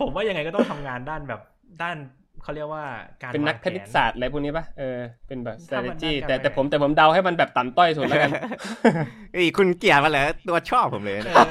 [0.00, 1.40] ผมว่ายังไงก็ต้องทำงานด้านแบบ
[1.82, 1.96] ด้าน
[2.44, 2.84] เขาเรียกว่า
[3.22, 4.98] การเป็นนักวางคแผนคณิตศาสตร์อะไรพวกนี้ปะเออ
[5.28, 8.30] เป็นแบบถ้ามัน strategy น่าจะแต่แต่ไม่ผมแต่ผมเดาให้มันแบบต่ำต้อยสุดแล้วกัน
[9.34, 11.50] เอ้ยคุณเกลียดมาเหรอตัวชอบผมเลยเอนะอ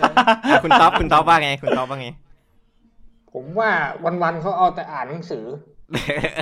[0.50, 2.08] อะคุณท็อปคุณท็อปว่าไง คุณท็อปว่าไง
[3.34, 3.70] ผมว่า
[4.24, 5.46] วันๆเขาเอาแต่อ่านหนังสือ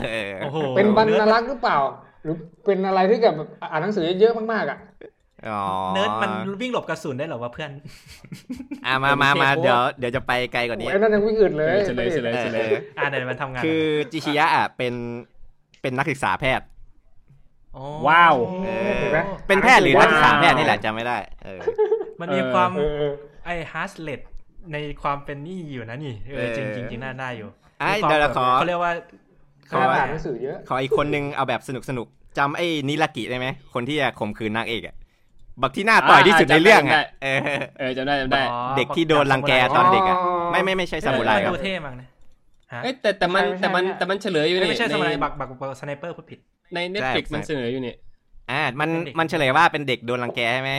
[0.06, 1.78] เออโอ้โหเป็นบรรณารักษ์หรือเปล่า
[2.23, 3.36] หรือเป็นอะไรที่แบบ
[3.72, 5.20] อ่านหนังสือเยอะมากๆอะอ๋อ
[5.94, 6.32] เนิร์ดมัน
[6.62, 7.72] วิ่งหลบกระสุนได้เหรอวะเพื่อน
[8.86, 14.94] อะมามามาโอ้โหเดี๋ยวเดี๋ยวจะไปไกลกว่านี้ไอ้นั่นยังไม่อื่นเลยเฉลยเฉลยเออเฉลเอยออ่าเดี๋ยวมันทำงาน คือชิชิยะอะเป็น
[15.82, 16.66] เป็นนักศึกษาแพทย์
[17.74, 18.36] โอ้ว้าว
[18.66, 21.60] เออเห็นไหมเป็นแพทย์หรือนักศึกษาแพทย์นี่แหละจำไม่ได้เออ
[22.22, 23.14] มันมีความเออเออ
[23.46, 24.22] ไอ้ฮาร์สเลต
[24.72, 27.50] ในความเป็นนี่อยู่นะนี่เออจริงเออจริงจริงน่าได้อยู่
[27.80, 28.94] ไอ้มีความเดี๋ยวเราขอเขาเรียกว่า
[29.72, 32.08] ขอเขาอ่านหนังสือเยอะขออีกคนนึงเอาแบบสนุกสนุก
[32.38, 34.96] จำไอ้นิรากิได้ไหมคนที่จะข่มขืนนางเอกอะ
[35.61, 37.40] บักที่หน้าต่อยที่สุดในเรื่องอะเออ
[37.80, 40.18] เออจำได้จำได้อ๋อเด็กที่โดนรังแกตอนเด็กอะ
[40.52, 42.07] ไม่ไม่ไม่ใช่ซามูไรเออครัดูบเท่มั้งนะ
[42.73, 46.40] ฮะเอ้ยแต่แต่มันไม่ใช่แต่มันไม่ใช่แต่มันเฉลยอยู่เอ้ยนี่ไม่ใช่ในสมัยบักบักบัก sniper พูดผิด
[46.73, 47.94] ใน Netflix ใช่มันเสนออยู่นี่
[48.52, 50.73] อ่ามันเป็นเด็กมันเฉลยว่าเป็นเด็กโดนรังแกใช่ไหม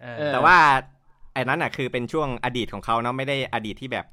[0.00, 0.56] เออเออแต่ว่า
[1.34, 4.06] ไอ้นั้นอะคือเป็นช่วงอดีตของเขาเนาะไม่ได้อดีตที่แบบ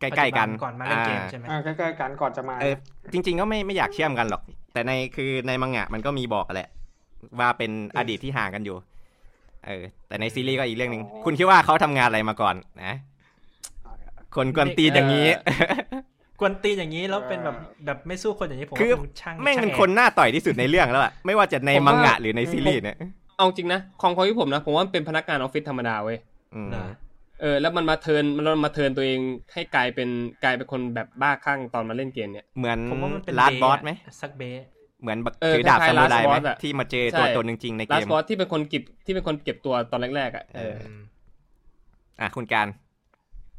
[0.00, 2.74] ใกล้ๆกันก่อนมาเล่นเกมอ่าใช่ไหมอ่าใกล้ๆกันก่อนจะมาเออ
[3.12, 4.42] จริง ๆ ก็ไม่ไม่อยากเชื่อมกันหรอก
[4.72, 6.68] แต่ในคือในมังงะมันก็มีบอกแหละ
[7.40, 8.76] ว่าเป็นอดีตที่ห่างกันอยู่
[9.68, 12.94] เออ แต่ในซีรีส์ก็อีกเรื่องหนึ่งคุณคิดว่าเขาทำงานอะไรมาก่อนนะ
[14.34, 15.28] ขคนกวนตีนอย่างนี้
[16.40, 22.96] กวนตีนอย่างนี้แล้วเป็นแบบอ่าแบบไม่สู้คนอย่างนี้ผมคือว่าเป็นช่างแม่งเป็นช่าคนหน้าต่อยที่สุดในเรื่องแล้วอะไม่ว่าจะในผมว่ามังงะหรือในซีรีส์เนี่ย
[23.36, 26.18] เอาจริงนะของความคิดผมนะผมว่ามันเป็นพนักงานออฟฟิศธรรมดาเว้ย
[26.54, 26.86] อืมเหรอ
[27.40, 29.20] เออแล้วมันมาเทิร์นมันมาเทิร์นตัวเอง
[29.52, 30.08] ให้กลายเป็น
[30.44, 33.90] กลายเป็นคนแบบบ้าคลั่งตอนมาเล่นเกมเนี่ยเหมือนผมว่ามันเป็นลาดเะบอสไหม
[34.20, 34.64] สักเบส
[35.02, 40.96] เหมือนบักเออถือดาบคล้าซายมูไร Last ไหม Boss อะที่มาเจอใช่ตัวตนจริงๆในลาเกสมบอสที่เป็นคนเก็บที่เป็นคนเก็บตัวตอนแรกๆอะเออเออ
[42.20, 42.66] อะคุณการ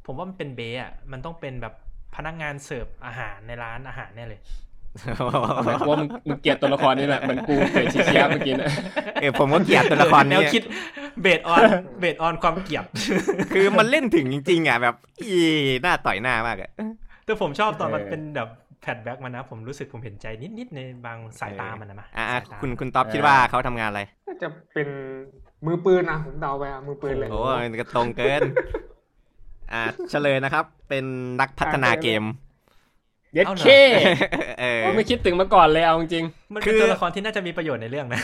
[0.06, 1.74] ผมว่ามันเป็นเบสอะมันต้องเป็นแบบ
[2.16, 4.42] พนักงานเสิร์ฟอาหารในร้านอาหารแน่เลย
[5.66, 8.70] หมายความว่ามึงมึงเกลียดตัวละครนี่แหละเหมือนกูเกลียดชิเชียเมื่อกี้นะ
[9.22, 10.64] เออผมก็เกลียดตัวละครแนนี้วคิด
[11.22, 11.62] เบสออน
[12.00, 12.86] เบสออนความเกลียด
[13.54, 15.38] คือมันเล่นถึงจริงๆอะแบบ อี
[15.82, 16.70] หน้าต่อยหน้ามากอะ
[17.26, 18.50] แต่ผมชอบตอนมันเออเป็นแบบ
[18.88, 20.26] แพดแบ็กมันนะ ผมรู้สึกผมเห็นใจ
[20.58, 24.88] นิด ๆ ในบางสายตามันนะมาอะสายตาคุณคุณต๊อบคิดว่าเขาทำงานอะไรน่าจะเป็น
[25.66, 28.42] มือปืนนะผมเดาไปอะมือปืนเลยโอ้ยก็ตรงเกิน
[29.74, 31.06] อะเฉลยนะครับ เป็น
[31.42, 32.24] นักพัฒนาเกม
[33.34, 33.68] เย็ดเค
[34.60, 38.22] เออไม่คิดถึงมาก่อนเลยเอาจริงมันคืเป็นอตัวละครที่น่าจะมีประโยชน์ในเรื่องนะ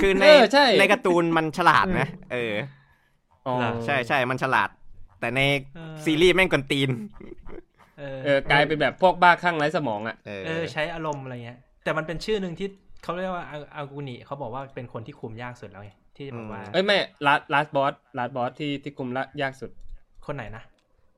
[0.00, 2.54] คือในเออใช่ในการ์ตูนมันฉลาดนะ เออ
[3.46, 4.68] อ๋อใช่ใช่มันฉลาด
[5.20, 5.40] แต่ใน
[5.74, 6.90] เออซีรีส์แม่งกวนตีน
[7.98, 12.68] เออเออกลายเป็นแบบพวกบ้าคลั่งไร้สมองอะเออเออ ใช้อารมณ์อะไรเงี้ย แต่มันเป็นชื่อหนึ่งที่
[13.02, 16.96] เขาเรียกว่าอาอากุนิเขาบอกว่าเป็นคนที่คุมยากสุดแล้วไงที่แบบว่าเอ้ยไม่
[17.26, 19.70] ลาสลาสบอสลาสบอสที่ที่กลุ่มละยากสุด
[20.26, 20.62] คนไหนนะ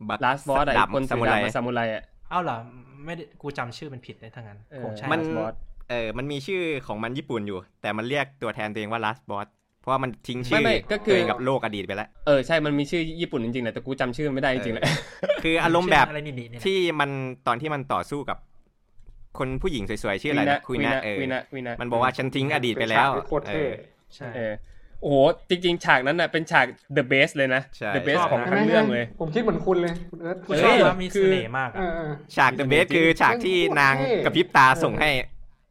[0.09, 2.59] บักลาสบอสอะดัไอ้คนซาถืมูอไรดาบมาซามูไรอะเอ้าเหรอ
[3.05, 5.55] ไม่ได้กูจำชื่อมันผิดเลยทั้งนั้นเออคงใช่มัน Last Boss
[5.91, 9.58] เออ มันมีชื่อของมันญี่ปุ่นอยู่ แต่มันเรียกตัวแทนตัวเองว่า last boss เพ
[9.89, 14.85] ราะว่ามันทิ้งชื่ไม่อไม่ก็คือตัวเองกับโลกอดีตไปแล้ว เออใช่ มันมีชื่อญี่ปุ่นจริงๆแหละแต่กูจำชื่อไม่ได้จริงๆแหละ
[15.43, 17.11] คืออารมณ์แบบชื่ออะไรนี่นี่เนี่ยที่มัน
[17.47, 18.39] ตอนที่มันต่อสู้กับ
[19.39, 23.71] คนผู้หญิงสวยๆชื่ออะไรนะคุยนะเออวินะวินะมันบอกว่าฉันทิ้งอดีตไปแล้วเป็นฉากที่โคตรเท่เออ
[24.15, 24.53] ใช่เออ
[25.03, 25.17] โอ้โห
[25.51, 26.67] จริงๆ ฉากนั้นน่ะเป็นฉาก
[26.97, 35.11] the best เลยนะใช่ the best ชอบของนะทั้งเรื่องเลย ผมคิดเหมือนคุณเลยคุณเอิร์ธกูชอบเออว่าคือมีเสน่ห์มากเออะอเออฉาก the best คือฉากที่นางโคตรเท่กระพริบตาส่งให้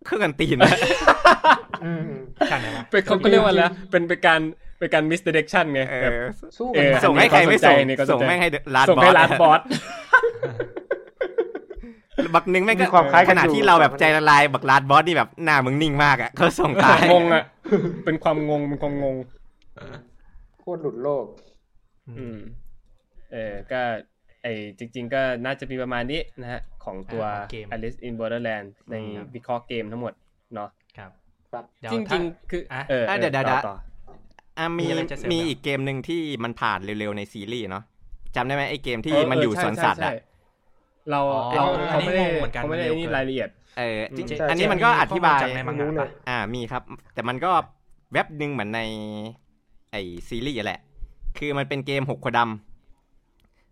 [0.08, 0.58] เครื่องกันตีน
[1.86, 4.42] อืมอืมฉากไหนวะเป็นเขาก็เรียกว่าอะไรนะเป็นเป็นการ
[4.80, 9.61] เป็นการ misdirection ไงเอแบบอสู้เอกันอส่งให้ใครไม่ส่งอันนี้ก็สนใจส่งแม่งให้ลาดส่งบอให้สลาสบอส
[12.34, 17.44] บักหนึ่งแม่งมีก็ความคล้ายขกันณะอยู่ที่เราแบบใจละลายบักลาดบอสนี่แบบหน้ามึงนิ่งมากอะเขาส่งตายงงอะ
[18.06, 19.16] เป็นความงงเป็นความงง
[20.60, 21.26] โคตรหลุดโลก
[22.18, 22.40] อืม
[23.32, 23.82] เออก็
[24.17, 30.14] ไอจริง ๆ ก็น่าจะมีประมาณนี้นะฮะ ของตัวอ่าของเกม Alice in Borderland ในอืมวิเคราะห์เกมทั้งหมด
[30.56, 31.11] เนาะครับ
[31.51, 33.76] ครับเดี๋ยวจถ้าริง ๆ คืออะเอออะเดี๋ยวออเดี๋ยวต่อต่อ
[34.58, 37.84] อะมีมีอะไรจะเสริมมีเหรออีกเกมหนึ่งที่มันผ่านเร็วๆในซีรีส์เนาะ
[38.35, 40.22] จำได้ไหมไอ้เกมที่เออมันอยู่เออสใช่วนสัตว์ใช่อะใช่
[41.11, 47.51] เราอ๋อเราอันเขานี้ไม่ได้งงเหมือนกันเขาไม่ได้เร็วนี่เกินรายละเอียดเออจริงใช่ๆอันนี้มันก็อธิบายจากในมังรู้งะเลปะยอ่ามีครับ แต่มันก็
[48.14, 48.82] แว็บหนึ่งเหมือนใน
[49.92, 49.95] ไอ
[50.30, 50.80] ซีรีส์แหละ
[51.38, 52.67] คือมันเป็นเกมหกขวดำ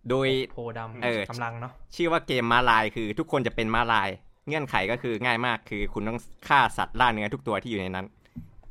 [0.10, 4.10] โดยโพดำเออกำลังเนาะชื่อว่าเกมม้าลายคือทุกคนจะเป็นม้าลาย
[4.48, 8.06] เงื่อนไขก็คือง่ายมากคือคุณต้องฆ่าสัตว์ล่าเนื้อทุกตัวที่อยู่ในนั้น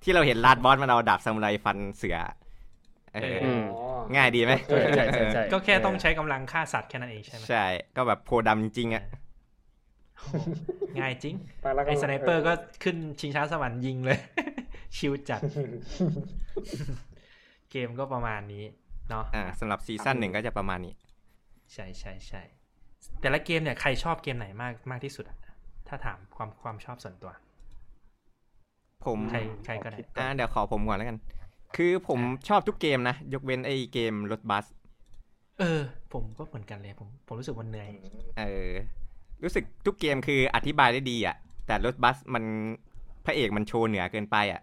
[0.02, 2.18] ที่เราเห็น Last Boss มันเอาดาบซามูไรฟันเสือ
[3.14, 3.82] เอออืมอ๋อ
[4.16, 7.64] ง่ายดีไหมเออใช่ใช่ใช่ก็แค่ต้องใช้กำลังฆ่าสัตว์แค่นั้นเองใช่ไหมใช่
[7.96, 9.04] ก็แบบโพดำจริงๆอะ
[11.00, 14.18] ง่ายจริงไปแล้วไอ้ sniper ก็ขึ้นชิงช้าสวรรค์ยิงเลย
[14.96, 15.40] chill จัด
[17.70, 18.64] เกมก็ประมาณนี้
[19.10, 20.94] เนาะอ่าสำหรับ season หนึ่งก็จะประมาณนี้
[21.72, 22.42] ใช่ใช่ใช่
[23.20, 25.38] แต่ละเกมเนี่ยใครชอบเกมไหนมากมากที่สุดอะ
[25.88, 27.32] ถ้าถามความความชอบส่วนตัว
[29.06, 31.18] ผมใครใครก็ได้อ่าเดี๋ยวขอผมก่อนแล้วกัน
[31.76, 34.64] คือผมชอบทุกเกมนะ ยกเว้นไอ้เกมรถบัส
[35.60, 35.80] เออ
[36.12, 37.88] ผมก็เหมือนกันเลยผมผมรู้สึกมันเหนื่อย
[38.38, 38.72] เออ
[39.42, 41.36] รู้สึกทุกเกมคืออธิบายได้ดีอะ
[41.66, 42.44] แต่รถบัสมัน
[43.24, 44.60] พระเอกมันโชว์เหนือเกินไปอะ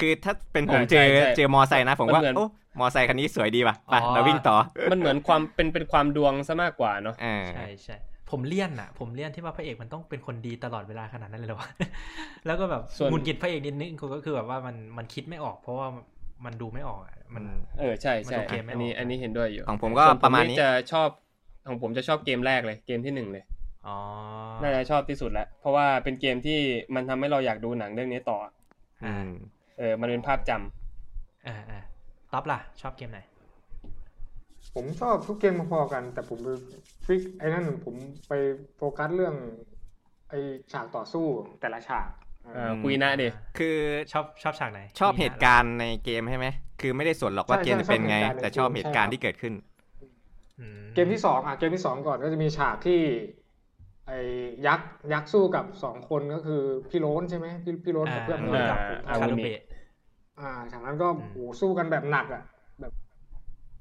[0.00, 2.46] คือถ้าเป็นผมอ่าเจอใช่ใช่เจอมอไซค์นะ ผมมันว่าเหมือนโอ้
[2.80, 4.56] มอไซค์คันนี้สวยดีป่ะไปอ๋อเราวิ่งต่อ
[4.90, 7.96] มันเหมือนความเป็นเป็นความดวงซะมากกว่าเนาะอ่าใช่ใช่
[8.30, 11.70] ผมเลี่ยนอะผมเลี่ยนที่ว่าพระเอกมันต้องเป็นคนดีตลอดเวลาขนาดนั้นเลยเหรอวะ
[12.46, 15.86] แล้วก็แบบส่วนหงุดหงิดพระเอกนิดนึงก็คือแบบว่ามันมันคิดไม่ออก เพราะว่า
[16.44, 17.44] มันดูไม่ออกอะมัน
[17.80, 21.08] เออใช่ใช่มันดูเกมไม่อันนี้ออกอันนี้เห็นด้วยอยู่ของผมก็ส่วนประมาณนี้จะชอบ
[21.68, 23.44] ของผมจะชอบเกมแรกเลยเกมที่หนึ่งเลย
[23.86, 23.96] อ๋อ
[24.62, 26.58] น่าจะชอบที่สุดแล้วเพราะว่าเป็นเกมที่
[26.94, 28.38] มันทำให้เราอยากดูหนังเรื่องนี้ต่อ
[29.04, 29.30] อืม
[29.78, 31.80] เออมันเป็นภาพจำอ่าอ่า
[32.30, 33.20] ท็อปล่ะ ชอบเกมไหน
[34.74, 36.48] ผมชอบทุกเกมพอๆกัน แต่ผมไป
[37.06, 37.94] ฟิกไอ้นั่นผม
[38.28, 38.32] ไป
[38.76, 39.34] โฟกัสเรื่อง
[40.30, 40.38] ไอ้
[40.72, 41.26] ฉากต่อสู้
[41.60, 42.08] แต่ละฉาก
[42.54, 43.28] เออคุยนะดิ
[43.58, 43.76] คือ
[44.12, 46.46] ชอบชอบฉากไหน ชอบเหตุการณ์ในเกมใช่ไหม
[46.80, 49.54] คือไม่ได้สนหรอกว่าเกมจะเป็นไง แต่ชอบเหตุการณ์ที่เกิดขึ้น
[50.60, 53.00] อืเกมที่สองอะเกมที่สองก่อนก็จะมีฉากที่
[54.06, 54.18] ไอ้
[54.66, 59.60] ยักษ์ยักษ์สู้กับสองคนก็คือพี่โรนใช่ไหมพี่พี่โรนกับเพื่อนอ่าโดนจับอ่าคารุเบะ
[60.40, 62.42] อ่าฉากนั้นก็อืมโอ้โหสู้กันแบบหนักอะ
[62.80, 62.92] แบบ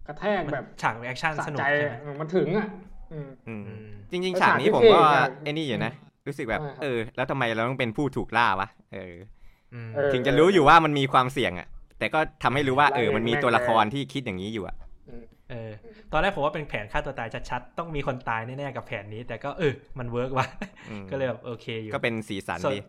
[0.08, 2.68] กระแทกแบบฉาก action สะสนุกใจใช่อะไหมเออมันถึงอะ
[3.12, 5.94] อืมอืมอืมจริงแล้วๆฉากนี้ฉากที่ผมก็เท่อะไอ้นี่อยู่นะ
[6.28, 9.16] รู้สึกแบบใช่ครับเออ แล้วทำไมเราต้องเป็นผู้ถูกล่าวะเออ
[9.74, 11.68] อืมเออถึงจะรู้อยู่ว่ามันมีความเสี่ยงอะ
[12.00, 14.76] แต่ก็ทำให้รู้ว่าเออมันมีแม่งตัวละครแรงที่คิดอย่างนี้อยู่อะ
[15.52, 15.72] เออ
[16.12, 20.48] ตอนแรกผมว่าเป็นแผนฆ่าตัวตายชัดๆ ต้องมีคนตายแน่ๆกับแผนนี้ แต่ก็เออมัน work ว่ะ
[20.90, 22.80] อืมก็เลยแบบโอเคอยู่ ก็เป็นสีสันส่วนดี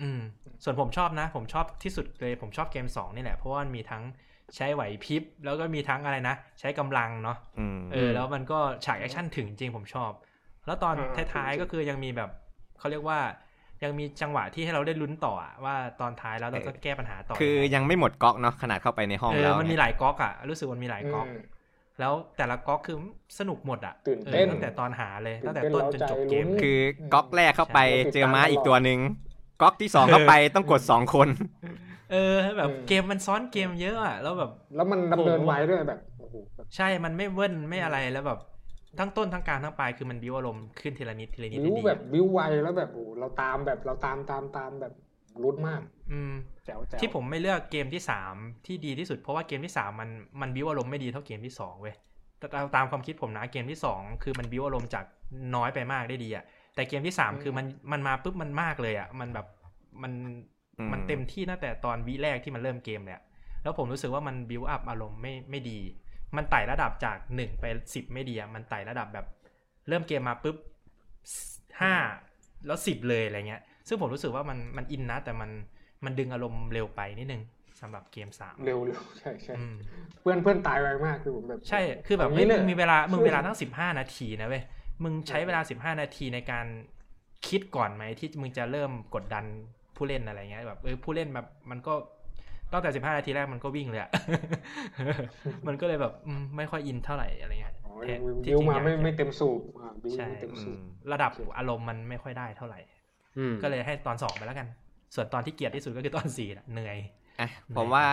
[0.00, 0.20] อืม
[0.64, 4.02] ส่วนผมชอบนะ ผมชอบที่สุดเลยผมชอบเกมสองนี่แหละ เพราะว่ามันมีทั้ง
[4.56, 10.12] ใช้ไหวพริบ แล้วก็มีทั้งอะไรนะ ใช้กำลังเนาะอืมเออ แล้วมันก็ฉาก action ถึงจริงผมชอบ
[10.66, 12.30] แล้วตอนอ่าท้ายๆก็คือยังมีแบบ
[12.78, 13.18] เขาเรียกว่า
[13.84, 21.53] ยังมีจังหวะที่ให้เราได้ลุ้นต่ออะว่าตอนท้ายแล้วเราจะแก้ปัญหาต่อ คือยังไงยังไม่หมดก๊อกเนาะขนาดเข้าไปในห้องเอแล้อวมันมีเนี่ยหลายก๊อกอะรู้สึกมันมีหลายก๊อกอืม
[22.00, 22.96] แล้วแต่ละก๊อกคือ
[23.38, 26.78] สนุกหมดอะตื่นเต้นออตั้งแต่ตอนหาเลยตื่ตั้นงแต่เต้นต้นจนจบเกมเร้าใจลุ้นคือ
[27.14, 29.00] ก๊อกแรกเข้าไปใช่เจอม้าติดตามอีกตัวหนึ่ง
[29.62, 31.28] ก๊อกที่สองเข้าไปต้องกดสองคน
[32.12, 38.38] เออแบบอืมเกมมันซ้อนเกมเยอะอะแล้วแบบ แล้วมันดำเนินโอ้โหไว้ด้วยแบบโอ้โหแบบใช่มันไม่เว้นไม่อะไรแล้วแบบ
[38.98, 44.92] ทั้งต้นทั้งกลางทั้งปลายคือมันบิวอารมณ์ขึ้นทีละนิดทีละนิดบิ้วดีแบบบิ้วไวแล้วแบบโอ้โหเราตามแบบเราตามตามตามแบบ
[45.42, 45.80] ลุ้นมาก
[46.12, 48.34] อืมแจ๋วแจ๋วที่ผมไม่เลือกเกมที่สาม
[48.66, 51.94] ที่ดีที่สุด เพราะว่าเกมที่สามมันมันบิวอารมณ์ไม่ดีเท่าเกมที่สองเว้ย
[52.38, 55.04] แต่ตามตามความคิดผมนะเกมที่สองคือมันบิวอารมณ์จาก
[55.54, 59.46] น้อยไปมากได้ดีอะแต่เกมที่สามคือมันมันมาปุ๊บมันมากเลยอะมันแบบ
[60.02, 60.12] มัน
[60.78, 63.22] อืมมันเต็มที่ตั้งแต่ตอนวิแรกที่มันเริ่มเกมเลยอะ
[63.62, 65.78] แล้วผมรู้สึกว่ามันบิวอัพอารมณ์ไม่ไม่ดี
[66.36, 67.64] มันไต่ระดับจากหนึ่งไป
[67.94, 69.26] สิบไม่ดีอะมันไต่ระดับแบบ
[69.88, 70.56] เริ่มเกมมาปุ๊บ
[71.80, 71.94] ห้า
[72.66, 75.50] แล้วสิบเลยอะไรเงี้ย ซึ่งผมรู้สึกว่ามันมันอินนะ แต่มัน
[76.04, 77.42] มันดึงอารมณ์เร็วไปนิดนึง
[77.80, 79.76] สำหรับเกมสามเร็วเร็วใช่ใช่อืม
[80.20, 84.62] เพื่อนเพื่อนตายไวมากคือผมแบบใช่คือแบบย่างเฮ้ยนี้มึลงยมีเวลามึงเวลาตั้งสิบห้านาทีนะเว้ย
[85.04, 86.66] มึงใช้เวลาสิบห้านาทีในการ
[87.48, 89.44] คิดก่อนไหมที่มึงจะเริ่มกดดัน
[89.96, 91.94] ผู้เล่นอะไรเงี้ยแบบเออผู้เล่นแบบมันก็
[92.72, 94.10] ตั้งแต่สิบห้านาทีแรกมันก็วิ่งเลยอะ
[95.66, 100.80] มันก็เลยแบบอืมไม่ค่อยอินเท่าไหร่อะไรเงี้ยอ๋อแทนบิที่วจริงมาอยากไม่จะไม่เต็มสูบอ่าบิวใช่ไม่เต็มอืสูบม
[101.12, 102.93] ระดับอารมณ์มันไม่ค่อยได้เท่าไหร่อืม
[103.62, 104.68] ก็เลยให้ตอนสองไปแล้วกัน
[105.14, 106.98] ส่วนตอนที่เกลียดที่สุดก็คือตอนสี่น่ะเหนื่อย
[107.40, 108.04] อะผมว่า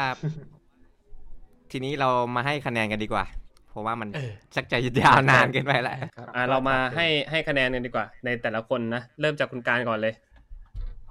[1.72, 3.26] ทีนี้เรามาให้คะแนนกันดีกว่า
[3.70, 10.14] เพราะว่ามันเออชักจะยาวนานเกินไปแล้วครับอ่าเรามาให้ให้คะแนนกันดีกว่า ในแต่ละคนนะเริ่มจากคุณการก่อนเลย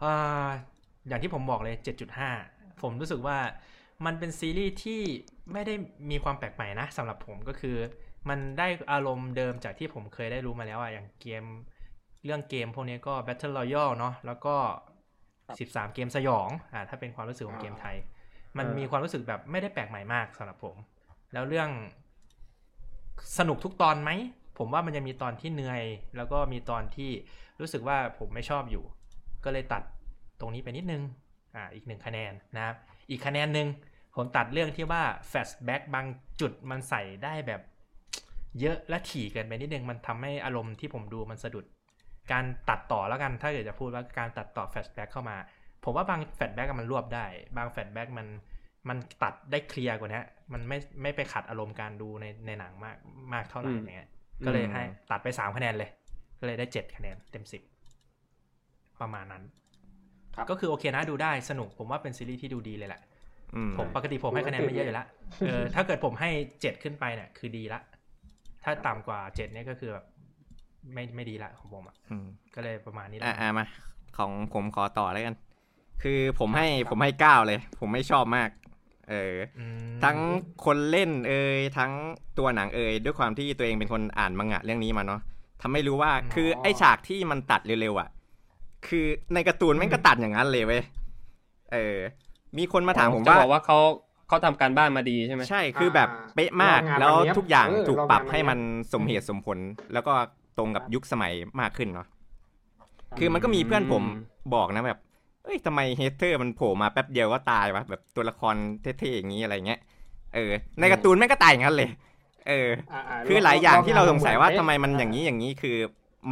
[0.03, 0.15] อ่า
[1.09, 1.77] อย่างที่ผมบอกเลย
[2.29, 3.39] 7.5 ผมรู้สึกว่า
[4.07, 5.03] มันเป็นซีรีส์ที่
[5.53, 5.75] ไม่ได้
[6.11, 7.77] มีความแปลกใหม่นะสำหรับผมก็คือ
[8.29, 11.45] มันได้อารมณ์เดิมจากที่ผมเคยได้รู้มาแล้วอะอย่างเกม
[12.25, 14.55] เรื่องเกมพวกนี้ก็ Battle Royale เนาะแล้วก็
[15.25, 17.97] 13 เกมสยองอ่าถ้าเป็นความรู้สึกของเกมไทย
[18.59, 20.77] มันมีความรู้สึกแบบไม่ได้แปลกใหม่มากสำหรับผม
[21.33, 21.71] แล้วเรื่อง
[23.39, 24.11] สนุกทุกตอนไหม
[24.59, 25.83] ผมว่ามันจะมีตอนที่เหนื่อย
[26.17, 27.11] แล้วก็มีตอนที่
[27.61, 28.85] รู้สึกว่าผมไม่ชอบอยู่
[29.45, 29.83] ก็เลยตัด
[30.41, 31.03] ตรงนี้ไปนิดนึง
[31.55, 32.77] อ่าอีกหนึ่งคะแนนนะครับ
[33.11, 33.69] อีกคะแนนหนึ่ง
[34.17, 36.07] ผมตัดเรื่องที่ว่า flashback บาง
[36.41, 37.61] จุดมันใส่ได้แบบ
[38.61, 41.65] เยอะและถี่เกินไปนิดนึงมันทำให้อารมณ์ที่ผมดูมันสะดุด
[42.33, 45.37] การตัดต่อแล้วกัน ถ้าเกิดจะพูดว่าการตัดต่อ flashback เข้ามา
[45.85, 47.27] ผมว่าบาง flashback มันรวบได้
[47.57, 48.27] บาง flashback มัน
[48.89, 52.97] มันตัดได้ clear กว่านี้มันไม่ไม่ไปขัดอารมณ์การดูในในหนังมาก
[53.33, 54.11] มากเท่าไหร่อืมอย่างเงี้ย
[54.45, 55.91] ก็เลยอืมให้ตัดไปสามคะแนนเลย
[56.41, 57.63] ก็เลยได้เจ็ดคะแนนเต็มสิบ
[59.01, 59.43] ประมาณนั้น
[60.37, 63.01] ครับก็คือโอเคนะดูได้สนุกผมว่าเป็นซีรีส์ที่ดูดีเลยแหละ
[63.55, 65.07] อืมผมปกติผมให้คะแนนไม่เยอะอยู่แล้ว
[65.47, 67.81] เออถ้าเกิดผมให้เจ็ดขึ้นไปเนี่ยคือดีละ
[68.65, 70.07] ถ้าต่ำกว่าเจ็ดเนี่ยก็คือแบบ
[70.95, 73.67] ไม่ไม่ดีละของผมอะอืมก็เลยประมาณนี้แหอะละอะมา
[74.19, 75.35] ของผมขอต่อแล้วกัน
[76.03, 78.51] คือผมให้ผมให้เก้าเลย ผมไม่ชอบมาก
[79.11, 80.19] เอออืมทั้ง
[80.65, 81.93] คนเล่นเอ่ยทั้ง
[82.39, 85.21] ตัวหนังเอ่ยด้วยความที่ตัวเองเป็นคนอ่านมังงะเรื่องนี้มาเนาะ
[85.63, 88.09] ทำให้รู้ว่าคือไอฉากที่มันตัดเร็วๆอะ
[88.87, 90.83] คือในการ์ตูนแม่งก็ตัดอย่างนั้นเลยเว้ย
[91.73, 91.99] เออ
[92.59, 93.79] มีคนมาถามผมจะว่าบอกว่าเขา
[94.29, 99.59] เขาทำการบ้านมาดีใช่ไหมใช่คือแบบอ่าเป๊ะมากลองงานแล้วมาเนี้ยทุกอย่างเออถูกลองปรับงานมาให้มันเนี้ยสมเหตุสมผล
[99.93, 102.07] แล้วก็ต รงกับยุคสมัยมากขึ้นเนาะ
[102.79, 104.99] ครับคือมันก็มีเพื่อนผมอืมบอกนะแบบ
[105.45, 109.81] เอ้ยทำไมเฮเทอร์มันโผล่มาแป๊บเดียวก็ตายวะแบบตัวละครเท่ๆอย่างนี้อะไรเงี้ย
[110.35, 111.89] เออ ในการ์ตูนแม่งก็ตายอย่างนั้นเลย
[112.49, 115.77] เออาๆคือหลายอย่างที่เราสงสัยว่าลอทำไมมันเป๊ะอย่างนี้อย่างนี้คือ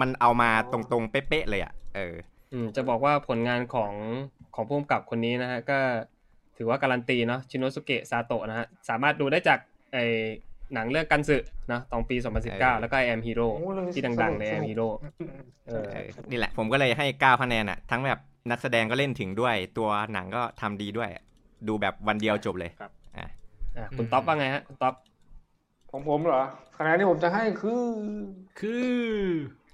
[0.00, 2.15] มันเอามาตรงๆเป๊ะๆเลยอะเออ
[2.52, 3.92] อืมจะบอกว่าผลงานของ
[4.55, 5.78] ของผู้กำกับคนนี้นะฮะก็
[6.57, 9.58] ถือว่าการันตีเนาะชินโนสุเกะซาโตะนะฮะสามารถดูได้จาก
[9.92, 9.98] ไอ
[10.74, 11.36] หนังเรื่องกันสึ
[11.72, 18.18] นะตอนปีเออ2019 แล้วก็ I am Hero โอ้เลยที่ดังๆ ใน I ส am นุก Hero อืมเออเออนี่แหละผมก็เลยให้เก้าคะแนนอะ ทั้งแบบ
[18.50, 21.22] นักแสดงก็เล่นถึงด้วย ตัวหนังก็ทำดีด้วยอะ
[21.68, 23.26] ดูแบบวันเดียวจบเลยครับอะ
[23.76, 24.94] อะคุณต๊อปว่าไงฮะคุณต๊อป
[25.90, 26.42] ของผมเหรอ
[26.76, 27.84] คะแนนที่ผมจะให้คือ
[28.60, 28.97] คือ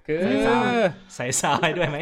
[0.06, 1.98] คือใส่ soundใส่ sound ให้ด้วยไหม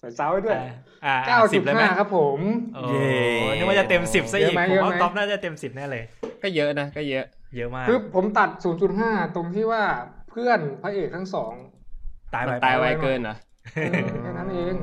[0.00, 0.68] ใส่ซาวไว้ด้วยอ่า
[1.04, 2.38] อ่าเก้าสิสิบบเลยไหมห้าครับผม
[2.74, 2.82] โอ้
[3.58, 6.02] นึกว่าจะเต็มสิบซะอีกเยอะไหมผมว่าเยอะไหมท็อปน่าจะเต็มสิบแน่เลย
[6.46, 7.24] ก็เยอะนะก็เยอะ
[7.56, 8.50] เยอะมากคือผมตัด
[8.92, 9.82] 0.5 ตรงที่ว่า
[10.36, 11.52] พื่อนพระเอกทั้งสอง
[12.34, 13.36] ตายไปมันตายไวเกินเหรอ
[13.74, 14.74] เออแค่นั้นเอง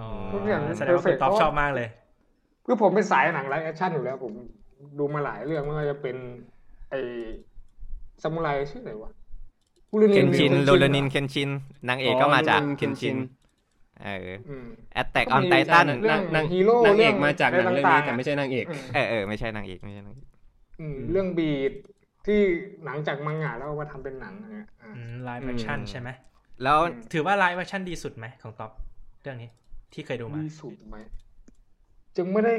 [0.00, 1.88] อ๋อทุกอย่างแสดงว่าคุณ perfect ท็อปเพราะชอบมากเลย
[2.66, 4.32] คือผมเป็นสายหนังไลฟ์แอคชั่นอยู่แล้ว ผม
[4.98, 6.16] ดูมาหลายเรื่องไม่ว่าจะเป็น
[6.90, 7.00] ไอ้
[8.22, 9.10] ซามูไรชื่ออะไรวะ
[9.92, 11.50] บุรุเคนษชินบุโรษลนินเคนชิน
[11.88, 13.16] นางเอกก็มาจากเคนชิน
[14.04, 20.37] เอออืมแอตแทกออนก็มีไททันเรื่องนางฮีโร่นางเอกเรื่องมาจากหนังอะไรเรื่องนี้ต่างๆแต่ไม่ใช่นางเอกอืมเออเออไม่ใช่นางเอกไม่ใช่นางเอกอืม
[21.10, 21.72] เรื่องบีด
[22.26, 22.40] ที่
[22.84, 24.92] หนังจากมังงะแล้วเอามาทำเป็นหนังเนี่ยอ่า
[25.24, 26.08] live action อืมใช่ไหม
[26.62, 28.70] แล้วอืมถือว่า live action ดีสุดไหมของท็อป
[29.22, 29.50] เรื่องนี้
[29.92, 30.96] ที่เคยดูมาดีสุดไหม
[32.16, 32.54] จึงไม่ได้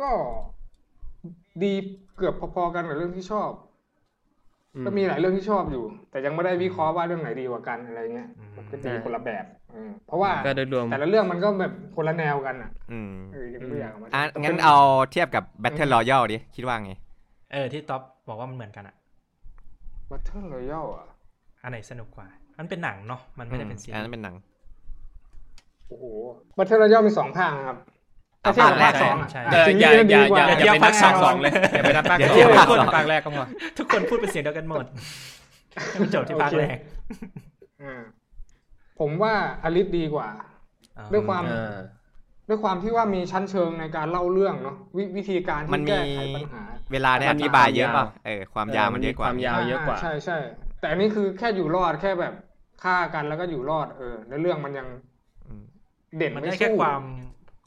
[0.00, 0.10] ก็
[1.62, 1.72] ดี
[2.16, 3.50] เกือบพอๆกันกับเรื่องที่ชอบ
[4.74, 9.65] อืมก็มีหลายเรื่องที่ชอบอยู่ แต่ยังไม่ได้วิเคราะห์ว่าเรื่องไหนดีกว่ากันอะไรเงี้ยอืมมันก็ดีคนละแบบอืม
[10.06, 14.76] เพราะว่าก็โดยรวมแต่ละเรื่องมันก็แบบคนละแนวกันอะอืมเออยังไม่อยากเอามาอะแต่งั้นป็เอา
[15.12, 16.92] เทียบกับ Battle Royale ดิคิดว่าไง
[17.52, 18.94] เออที่ท็อปบอกว่ามันเหมือนกันอะ
[20.10, 21.06] Battle Royale อะ
[21.62, 22.26] อันไหนสนุกกว่า
[22.58, 24.34] มันเป็นหนังเนาะมันไม่ได้เป็นซีรีส์ อันรีนั้นเป็นหนัง
[25.88, 26.04] โอ้โห
[26.56, 27.78] Battle Royale มีสองภาคนะครับ
[28.44, 33.44] อะถ้าเทียบกับภาคแรกภาคสองอะใช่เอออย่าอย่าอย่าอย่าไปนับภาคสองเลยอย่าไปนับภาคสองเดี๋ยวพูดภาคแรกก็พอ
[33.78, 34.84] ทุกคนพูดเป็นเสียงเดียวกันหมด
[35.90, 36.76] ให้มันจบที่ภาคแรก
[37.82, 38.02] อ่า
[38.98, 40.28] ผมว่าอลิสดีกว่า
[40.98, 41.76] อ๋อด้วยความอ่า
[42.48, 50.38] ด้วยความที่ว่ามีชั้นเชิงในการเล่าเรื่องเนาะววิธีการมันที่มีแก้ไขปัญหา เวลาเนี่ยมัอนมีธิบายเยอะความยาวป่ะเออความยาวมันเยอะกว่าความยาวเยอะกว่าใช่ใช่
[50.80, 52.34] แต่อันนี้คือแค่อยู่รอดแค่แบบ
[52.84, 54.88] ฆ่ากันแล้วก็อยู่รอดเออแล้วเรื่องมันยัง
[55.46, 55.62] อืม
[56.18, 57.02] เด่นมันไม่ได้แค่สู้ความ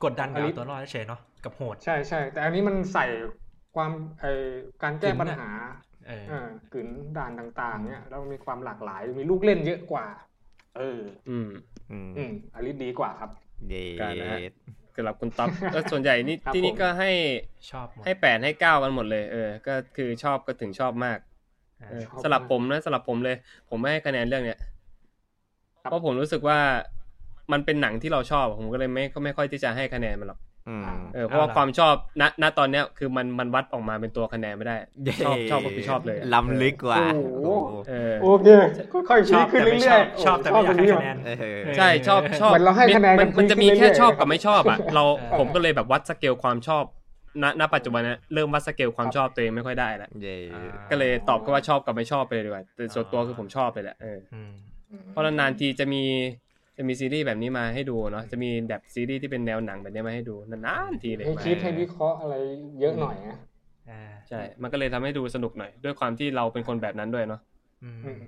[0.04, 3.06] กดดันกับอลิสเอาตัวรอดเฉยๆเนาะกับโหดใช่ใช่แต่อันนี้มันใส่
[3.76, 4.26] ความไอ
[4.84, 5.50] การแก้กึ่งปัญน่ะหา
[6.08, 10.06] เออเออกึนด่านต่าง ๆ เนี่ยแล้วมีความหลากหลายมีลูกเล่นเยอะกว่า
[10.78, 11.50] เออ อืม
[11.92, 13.32] อืมอืมอลิสดีกว่าครับ
[13.70, 14.40] เย้การนะฮะ
[14.96, 17.12] สำหรับคุณต๊อบแล้วส่วนใหญ่นี่ครับที่นี่ผมก็ให้
[17.72, 21.20] ชอบหมดให้แปดให้เก้ากันหมดเลย เออ ก็คือชอบก็ถึงชอบมาก
[21.82, 23.36] อ่าเออชอบสำหรับมากผมนะสำหรับผมเลย
[23.70, 24.60] ผมไม่ให้คะแนนเรื่องเนี้ย
[25.82, 26.60] ครับเพราะผมรู้สึกว่า
[27.52, 30.49] มันเป็นหนังที่เราชอบ ผมก็เลยไม่ก็ไม่ค่อยที่จะให้คะแนนมันหรอกอืม
[31.14, 38.48] เออเพราะว่าความชอบณณตอนเนี้ยคือมันมันวัดออกมาเป็นตัวคะแนนไม่ได้เย้ชอบชอบก็คือชอบเลยอะล้ำลึกกว่าโอ้โหโอ้โหเออโอเค
[39.10, 46.84] ค่อยๆชพีอบคขึ้นแต่ไม่เรื่ชออยบๆชอบแต่ไม่อยากให้คะแนนเออใช่ชอบชอบเหมือนเราให้คะแนนมักันมันจะมีขึ้นเรื่อยๆแค่ชอบกับไม่ชอบอะเราเออผมก็เลยแบบวัดสเกลความชอบ
[47.44, 54.52] ณณปัจจุบันเนี้ยเริ่มวัดสเกลความชอบตัวเองไม่ค่อยได้แล้วเย้อ่าก็เลยตอบก็ว่าชอบกับไม่ชอบไปเลยดีกว่าแต่ส่วนตัวคือผมชอบเลยแหละเอออืม
[55.12, 56.04] เพราะนานๆทีจะมี
[56.82, 62.36] จะมีซีรีส์แบบนี้มาให้ดูเนาะจะมีแบบซีรีส์ที่เป็นแนวหนังแบบนี้มาให้ดูนานๆทีเลยให้คิดให้วิเคราะห์อะไร
[62.80, 63.38] เยอะหน่อยนะ
[63.90, 67.42] อ่าใช่ มันก็เลยทำให้ดูสนุกหน่อย ด้วยความที่เราเป็นคนแบบนั้นด้วยเนาะ
[67.84, 68.20] อืมอืม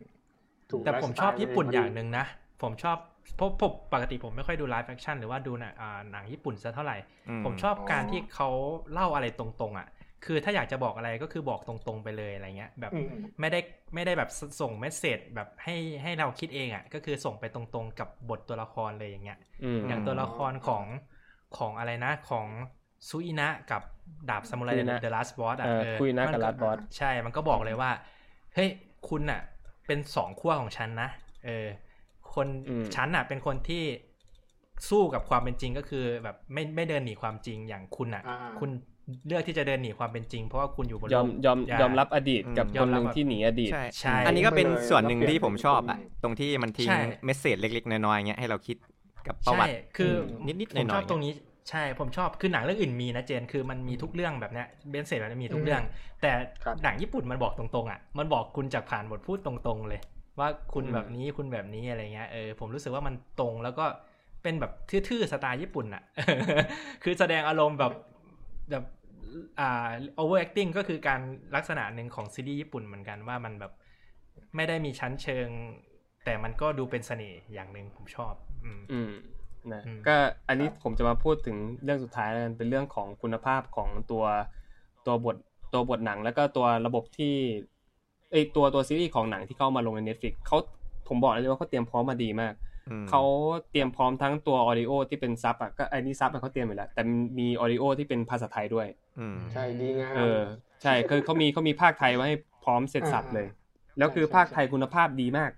[0.69, 2.25] ถูกแต่ผมไลฟ์สไตล์ชอบญี่ปุ่นพอดีอย่างหนึ่งนะ
[2.61, 2.97] ผมชอบ
[3.37, 6.97] เพราะผมปกติผมไม่ค่อยดู live action หรือว่าดูหนัง อ่าหนังญี่ปุ่นซะเท่าไหร่
[7.45, 8.49] ผมชอบการที่เขา
[8.93, 9.87] เล่าอะไรตรงๆ อะ
[10.25, 13.59] คือถ้าอยากจะบอกอะไรก็คือบอกตรงๆไปเลยอะไรเงี้ยแบบอืมไม่ได้
[13.93, 20.83] ไม่ได้แบบส่ง message แบบให้ให้เราคิดเองอะก็คือส่งไปตรงๆกับบทตัวละครเลยอย่างเงี้ยอืมอย่างตัวละครของ
[21.57, 22.47] ของอะไรนะของ
[23.07, 23.81] ซูอินะกับ
[24.29, 27.91] ดาบซามูไรคุยนะเดอะลาสบอสอะเออเออคุยนะกับมั Last Boss ใช่มันก็บอกเลยว่า
[28.55, 28.69] เฮ้ย
[29.09, 29.41] คุณอะ
[29.87, 31.09] เป็นสองขั้วของฉันนะ
[31.45, 31.67] เออ
[32.33, 33.83] คนอืมฉันอะ เป็นคนที่
[34.89, 38.69] สู้กับความเป็นจริงก็คือ แบบไม่ไม่เดินหนีความจริงอย่างคุณอะอ่าคุณ
[39.27, 48.77] เลือกที่จะเดินหนีความเป็นจริง เพราะว่าคุณอยู่บนยโลอมกยอมอย่ายอมรับอดีตกับอืมคนหนึ่งยอมรับที่หนีอดีตใช่ใช่อันนี้ก็เป็นไม่เลยส่วนหนึ่งแล้วเปลี่ยนที่ผมชอบอะเป็นคนตรงที่มันทิ้งใช่เมสเซจเล็ก ๆ น้อยๆเงี้ยให้เราคิด
[49.27, 51.33] กับประวัติใช่คืออนิดๆหผมน่ชออยบๆตรงนี้
[51.69, 55.81] ใช่ผมชอบคือหนังเรื่องอื่นมีนะเจนคือมันมีทุกเรื่องแบบเนี้ยเบนเซตมันมีทุกเรื่อง
[56.21, 56.31] แต่
[56.63, 60.01] ครับหนังญี่ปุ่นมันบอกตรงๆอะมันบอกคุณจากผ่านบทพูดตรงๆเลย
[60.39, 63.85] ว่าคุณอืมแบบนี้คุณแบบนี้อะไรเงี้ยเออผมรู้สึกว่ามันตรงแล้วก็
[64.43, 66.03] เป็นแบบทื่อๆสไตล์ญี่ปุ่นอะ
[67.03, 67.93] คือแสดงอารมณ์แบบ
[68.71, 68.83] แบบ
[69.59, 69.89] อ่า
[70.21, 71.21] overacting ก็คือการ
[71.55, 73.73] ลักษณะหนึ่งของซีรีส์ญี่ปุ่นเหมือนกันว่ามันแบบ
[74.55, 75.47] ไม่ได้มีชั้นเชิง
[76.25, 78.33] แต่มันก็ดูเป็นเสน่ห์อย่างหนึ่งผมชอบ
[78.65, 79.11] อืม อืม
[79.73, 80.15] นะอืมก็
[80.47, 84.23] อันนี้ผมจะมาพูดถึงเรื่องสุดท้ายแล้วกันเป็นเรื่องของคุณภาพของตัว
[85.05, 85.35] ตัวบท
[85.73, 87.35] ตัวบทหนัง แล้วก็ตัวระบบที่
[88.31, 90.57] เอยตัวตัวซีรีส์ของหนังที่เข้ามาลงใน Netflix เขา
[91.07, 92.70] ผมบอกเลยว่าเขาเตรียมพร้อมมาดีมากอืม
[93.09, 93.23] เขา
[93.71, 97.01] เตรียมพร้อมทั้งตัว audio ที่เป็น sub อะก็ไอ้นี่ sub อะเขาเตรียมอยู่แล้ว แต่
[97.39, 98.87] มี audio ที่เป็นภาษาไทยด้วย
[99.19, 100.39] อืมใช่ดีงามเออ
[100.83, 103.47] ใช่คือเขามีเขามีภาคไทยไว้ให้พร้อมเสร็จสับเลย
[103.97, 105.51] แล้วคือใช่ภาคไทยคุณภาพดีมาก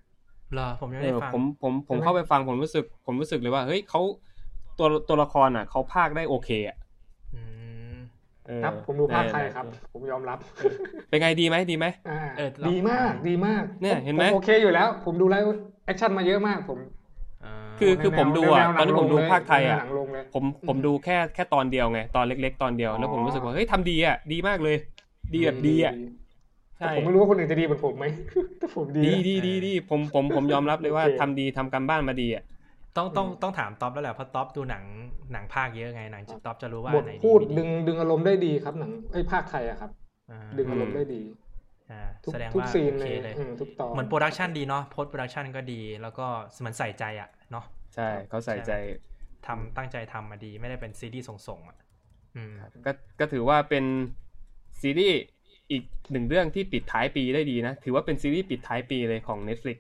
[0.54, 4.02] เหรอผมยังเอไม่ได้อฟังผมผมผมใช่ไหมเข้าไปฟังผมรู้สึก ผมรู้สึกเลยว่าเฮ้ยเขา
[4.78, 6.78] ตัวตัวละครอะเขาภาคได้โอเคอะ
[7.36, 7.42] อื
[7.94, 7.96] ม
[8.48, 10.40] เออครับผมดูภาคไทยเออครับ ผมยอมรับ
[11.10, 15.48] เป็นไงดีไหมดีไหมอ่าเออเราดีมากดีมาก เนี่ยเห็นไหมผโอเคอยู่แล้ว ผมดูไลฟ์
[15.86, 16.80] แอคชั่นมาเยอะมากผม
[17.80, 24.78] คือคือผมดูอะแวตอนที่ผมดูหงลภาคไทยอะแนวหนังลงเลยผมผมดูแค่แค่ตอนเดียวไง ตอนเล็ก ๆ ตอนเดียวแล้วผมรู้สึกว่าเฮ้ยทำดีอะดีมากเลย
[25.34, 25.94] ดีแบบดีอะ
[26.80, 28.06] ใช่ผมไม่รู้ว่าคนอื่นจะดีเหมือนผมไหม
[28.60, 32.44] แต่ผมดีดีนะดีดีดีผมผมผมยอมรับเลยว่าโอเคทำดีทำการบ้านมาดีอะ
[32.98, 34.84] ต้องต้องต้องถามท็อปแล้วแหละเพราะท็อปดูหนัง
[35.34, 39.92] หนังภาคเยอะไงหนังท็อปจะรู้ว่าบอัทนไหนพูดไม่ดึงดึงอารมณ์ได้ดีครับหนังไอ้ยภาคไทยอะครับ
[40.32, 41.43] อ่าดึงอารมณ์ได้ดีอ่า
[42.24, 46.26] ทุกแสดงทุกว่าซีนโอเลเคยเลยอืมทุกตอนเหมือนโปรดักชันดีเนาะโพสโปรดักชันก็ดี แล้วก็
[46.60, 48.72] เหมือนใส่ใจอะเนาะใช่เขาใส่ใจ
[49.48, 51.78] ทำตั้งใจทำมาดี ไม่ได้เป็นซีรีส์ส่งๆอะ
[52.36, 52.54] อืม
[52.86, 53.86] ก็ก็ถือว่าเป็น
[54.82, 55.20] ซีรีส์
[55.72, 59.78] อีกหนึ่งเรื่องที่ปิดท้ายปีได้ดีนะ ถือว่าเป็นซีรีส์ปิดท้ายปีเลยของ Netflix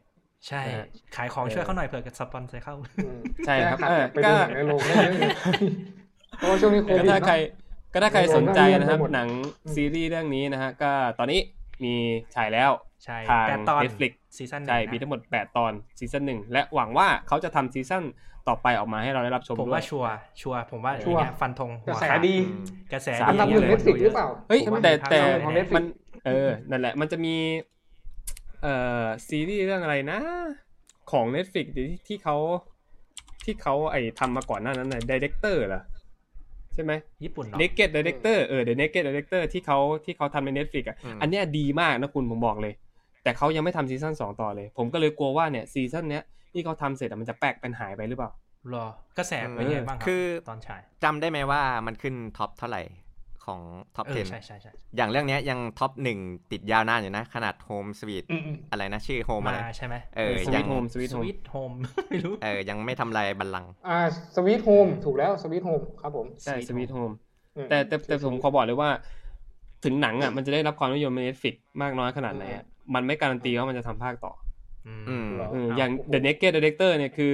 [0.47, 2.75] ใช่นะฮะขายของช่วยเขาหน่อยเผื่อสปอนเซอร์เข้า
[3.05, 5.29] อืมใช่ครับแก้เออขัดไปดูหนังในโรงได้เยอะเลย
[6.37, 7.35] เพราะว่าช่วงนี้โคก็วิดถ้าเนอะใคร
[7.93, 11.39] ก็ถ้าใครสนใจนะครับโรงหนังหนังอืมซีรีส์เรื่องนี้นะฮะก็ตอนนี้
[11.83, 11.93] มี
[12.35, 12.71] ฉายแล้ว
[13.03, 18.03] ใช่ทางแปดตอน Netflix ซีซั่นหนึ่งใช่นะมีทั้งหมด 8 ตอนซีซั่นหนึ่งและหวังว่าเขาจะทำซีซั่น
[18.47, 20.09] ต่อไปออกมาให้เราได้รับชมผมด้วยว่าชัวร์
[20.41, 25.83] ชัวร์ผมว่าชัวร์อย่างเงี้ยฟันธงกระหัวแสขาดดีอืมกระแสสามดีอันดับหนึ่งลเน็ยตฟลิกหรือเปล่าเฮ้ยผมว่าแต่มีภาคแต่สองแน่ๆ Netflix มัน
[26.25, 27.35] เออนั่นแหละมันจะมี
[28.61, 30.19] เอ่อซีรีส์เรื่องอะไรนะ
[31.11, 32.37] ของ Netflix ที่ที่เขา
[33.45, 35.81] ที่เขาไอ้ทำมาก่อนหน้านั้นน่ะ Director เหรอ
[36.75, 36.91] ใช่ไหม
[37.23, 42.73] ญี่ปุ่นเนาะ Naked Director เออ The Naked Director ที่เขาที่เขาทำใน Netflix อะอืมอันเนี้ยดีมากนะคุณผมบอกเลย
[43.23, 48.29] แต่เขายังไม่ทำซีซั่นสองต่อเลย ผมก็เลยกลัวว่าเนี่ยซีซั่นเนี้ยที่เขาทำเสร็จอะมันจะแปลกเป็นหายไปหรือเปล่า
[48.73, 48.85] รอ
[49.17, 52.81] กระแสเป็นยังไงบ้างครัคือตอนฉายจำได้ไหมว่ามันขึ้นท็อปเท่าไหร่
[53.45, 53.61] ของ
[53.95, 56.19] ท็อปเออ10 ใช่ใช่ใช่อย่างเรื่องเนี้ยยังท็อปหนึ่ง
[56.51, 61.71] ติดยาวนานอยู่นะ ขนาดโฮมสวีทอืมอืมอะไรนะ ชื่อโฮมอะไรมาใช่ไหมเออสยัวิงตโฮมสวิตสโฮมวิตโฮม
[62.09, 63.99] ไม่รู้เออยังไม่ทำลายบัลลังก์อ่า
[64.35, 67.11] สวีทโฮมถูกแล้วสวีทโฮมครับผมใช่ส Sweet วีทโฮม
[67.55, 68.89] อืมแต่แต่แต่ผมขอบอกเลยว่า
[69.85, 72.63] ถึงหนังอะมันจะได้รับความนิยมใน Netflix มากน้อยขนาดไหนอะ
[72.95, 74.31] มันไม่การันตีว่ามันจะทำภาคต่อ
[74.87, 77.33] อืมอืมเหรอเอออย่าง The Naked Director เนี่ยคือ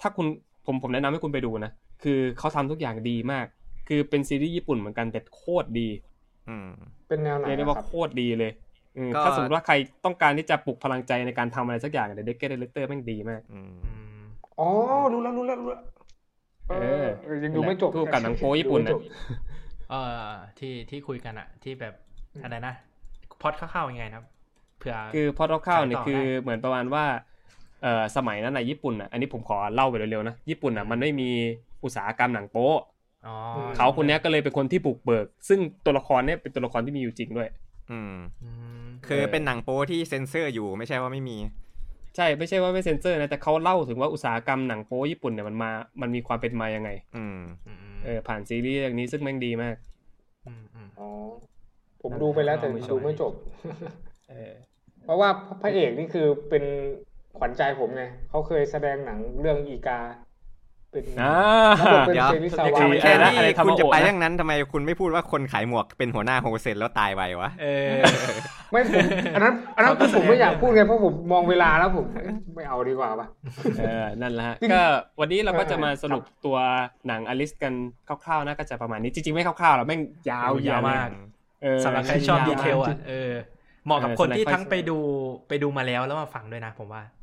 [0.00, 0.26] ถ้าคุณ
[0.66, 1.70] ผมผมแนะนำให้คุณไปดูนะ
[2.02, 3.46] คือเขาทำทุกอย่างดีมาก
[3.88, 5.88] คือเป็นซีรีส์ญี่ปุ่นเหมือนกันแต่โคตรดี
[6.48, 6.68] อืม
[7.08, 8.52] เป็นแนวไหนเรียกได้อะว่าครับโคตรดีเลย
[8.94, 9.74] เออก็ถ้าสมมติว่าใคร
[10.04, 14.24] ต้องการที่จะปลุกพลังใจในการทำอะไรสักอย่าง The Naked Director แม่งดีมากอืมอืม
[14.58, 14.68] อ๋อ
[15.12, 15.82] รู้แล้วรู้แล้วรู้แล้ว
[16.68, 19.02] เออเออยังดูไม่จบคู่กับหนังโป๊ญี่ปุ่นดูไม่น่ะจบ
[19.90, 19.94] เอ
[20.28, 21.94] อที่ที่คุยกันอะที่แบบ
[22.42, 22.74] อะไรนะ
[23.42, 24.26] พอดคร่าวๆยังไงนะครับ
[24.78, 27.04] เผื่อคือพอดคร่าวๆเนี่ยขายต่อคือได้เหมือนประมาณว่า
[27.82, 31.30] เอ่อสมัยนั้นนะญี่ปุ่นอะอันนี้ผมขอเล่าไปเร็วๆนะญี่ปุ่นอะมันไม่มี
[31.84, 32.95] อุตสาหกรรมหนังโป๊ะอ๋อ
[33.76, 37.48] เขาคนเนี้ยก็เลยเป็นคนที่ปลุกเบิก ซึ่งตัวละครเนี่ยเป็นตัวละครที่มีอยู่จริงด้วย
[37.90, 38.50] อืมอื
[38.82, 41.36] มคือเป็นหนังโป๊ที่เซ็นเซอร์อยู่ไม่ใช่ว่าไม่มี
[42.16, 49.76] ใช่ไม่ใช่ว่าไม่เซ็นเซอร์นะแต่เขาเล่าถึงว่าอุตสาหกรรมหนังโป๊ญี่ปุ่นเนี่ยมันมามันมีความเป็นมายังไง อืมอืมเออผ่านซีรีส์เรื่องนี้ซึ่งแม่งดีมาก
[50.46, 51.08] อืมอืมอ๋อ
[52.02, 53.32] ผมดูไปแล้วแต่ลองไปชมดูไม่จบ
[54.30, 54.54] เออ
[55.04, 55.28] เพราะว่า
[55.62, 56.64] พระเอกนี่คือเป็น
[57.38, 59.98] ขวัญใจผมไงเขาเคยแสดงหนังเรื่องอีกา
[60.96, 61.34] เป็นอ่า
[61.78, 67.88] แล้วผมเป็นเดี๋ยวเซมิซาวะคือแค่อะไรนะนี้อะไรคุณจะไปทำมาโอดนะเรื่องนั้นทำไมคุณไม่พูดว่าคนขายหมวกเป็นหัวหน้าโฮเซนแล้วตายไววะเออ
[68.70, 73.26] ไม่ผมอันนั้นอันนั้นเขาก็คือผมไม่แสดงอยากพูดไงเพราะผมมองเวลาแล้วผมเอ๊ะไม่เอาดีกว่าป่ะ
[73.78, 74.82] เออนั่นแหละฮะจริงก็
[75.20, 76.56] วันนี้เราก็จะมาเออสรุปตัว
[77.06, 77.74] หนังอลิสกัน
[78.08, 80.00] คร่าวๆนะก็จะประมาณนี้จริงๆไม่คร่าวๆหรอกแม่ง
[80.30, 81.08] ยาวยาวมาก
[81.62, 83.32] เออสำหรับใครชอบยาวดีเทลมากอะเออ
[83.86, 84.98] เหมาะกับเออคนที่สำหรับใครทั้งไปดู
[85.48, 87.15] ไปดูมาแล้วแล้วมาฟังด้วยนะผมว่าใช่เออใช่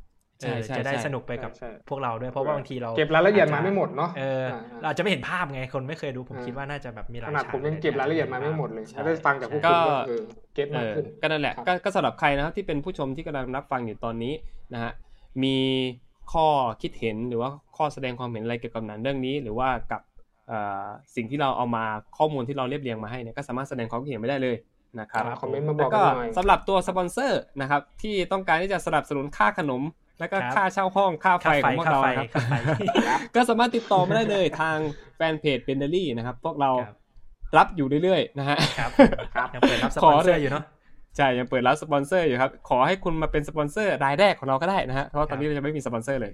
[0.78, 4.46] จะได้ใช่สนุกไปกับใช่พวกเราด้วยเพราะว่าบางทีเราเก็บรายละเอียดมาไม่หมดเนาะเออ
[4.80, 10.22] เราอาจจะไม่เห็นภาพไงคนไม่เคยดูผมอ่าคิดว่าน่าจะแบบมีหลาขยนาดฉากผมยังเก็บรายละเอียดมาไม่หมดเลยใช่ถ้าได้ฟังจากพวกก็คุณก็เออ
[10.54, 14.34] get มากขึ้นก็นั่นแหละครับก็ก็สำหรับใครนะครับที่เป็นผู้ชมที่กำลังรับฟังอยู่ตอนนี้
[14.74, 14.92] นะฮะ
[15.44, 15.58] มี
[16.34, 16.48] ข้อ
[16.82, 20.02] คิดเห็นหรือว่าข้อแสดงความเห็นอะไรเกี่ยวกับหนังเรื่องนี้หรือว่ากับ
[20.48, 21.86] เอ่อสิ่งที่เราเอามา
[22.18, 24.56] ข้อมูลที่เราเรียบเรียงมาให้เนี่ยก็สามารถแสดงความคิดเห็นมาได้เลย
[25.00, 29.82] นะครับครับคอมเมนต์มาบแล้อกวก็กันหน่อยแล้วก็สำหรับตัวสปอนเซอร์นะครับที่ต้องการที่จะสนับสนุนค่าขนม
[30.24, 32.54] แล้วก็ค่าเช่าห้องค่าไฟค่าของพวกไฟค่าเราไฟนะครับค่าไฟ
[33.36, 34.78] ก็สามารถติดต่อมาได้เลยทาง
[35.16, 36.96] แฟนเพจเบนเดอรี่นะครับ พวกเราครับ
[37.58, 38.92] รับอยู่เรื่อยๆนะฮะครับ
[39.36, 40.64] ครับยังเปิดรับสขปออนเลยเซอร์อยู่เนาะ
[41.18, 46.34] ใช่ยังเปิดรับสปอนเซอร์อยู่ครับ ขอให้คุณมาเป็นสปอนเซอร์รายแรกของเราก็ได้นะฮะเพราะว่าตอนนี้เราจะไม่มีสปอนเซอร์เลย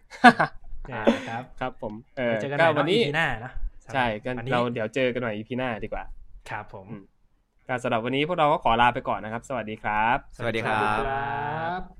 [0.91, 3.53] ครับครับผมเออไว้เจอกันใหม่ก็วันนี้เนาะ EP หน้าเนอะ
[3.93, 6.03] ใช่กันวันนี้เราเดี๋ยวเจอกันหน่อย EP หน้าดีกว่า
[6.49, 6.87] ครับผม
[7.67, 11.98] ก็สำหรับวันนี้พวกเราก็ขอลาไปก่อนนะครับ สวัสดีครับ สวัสดีครัคบรับ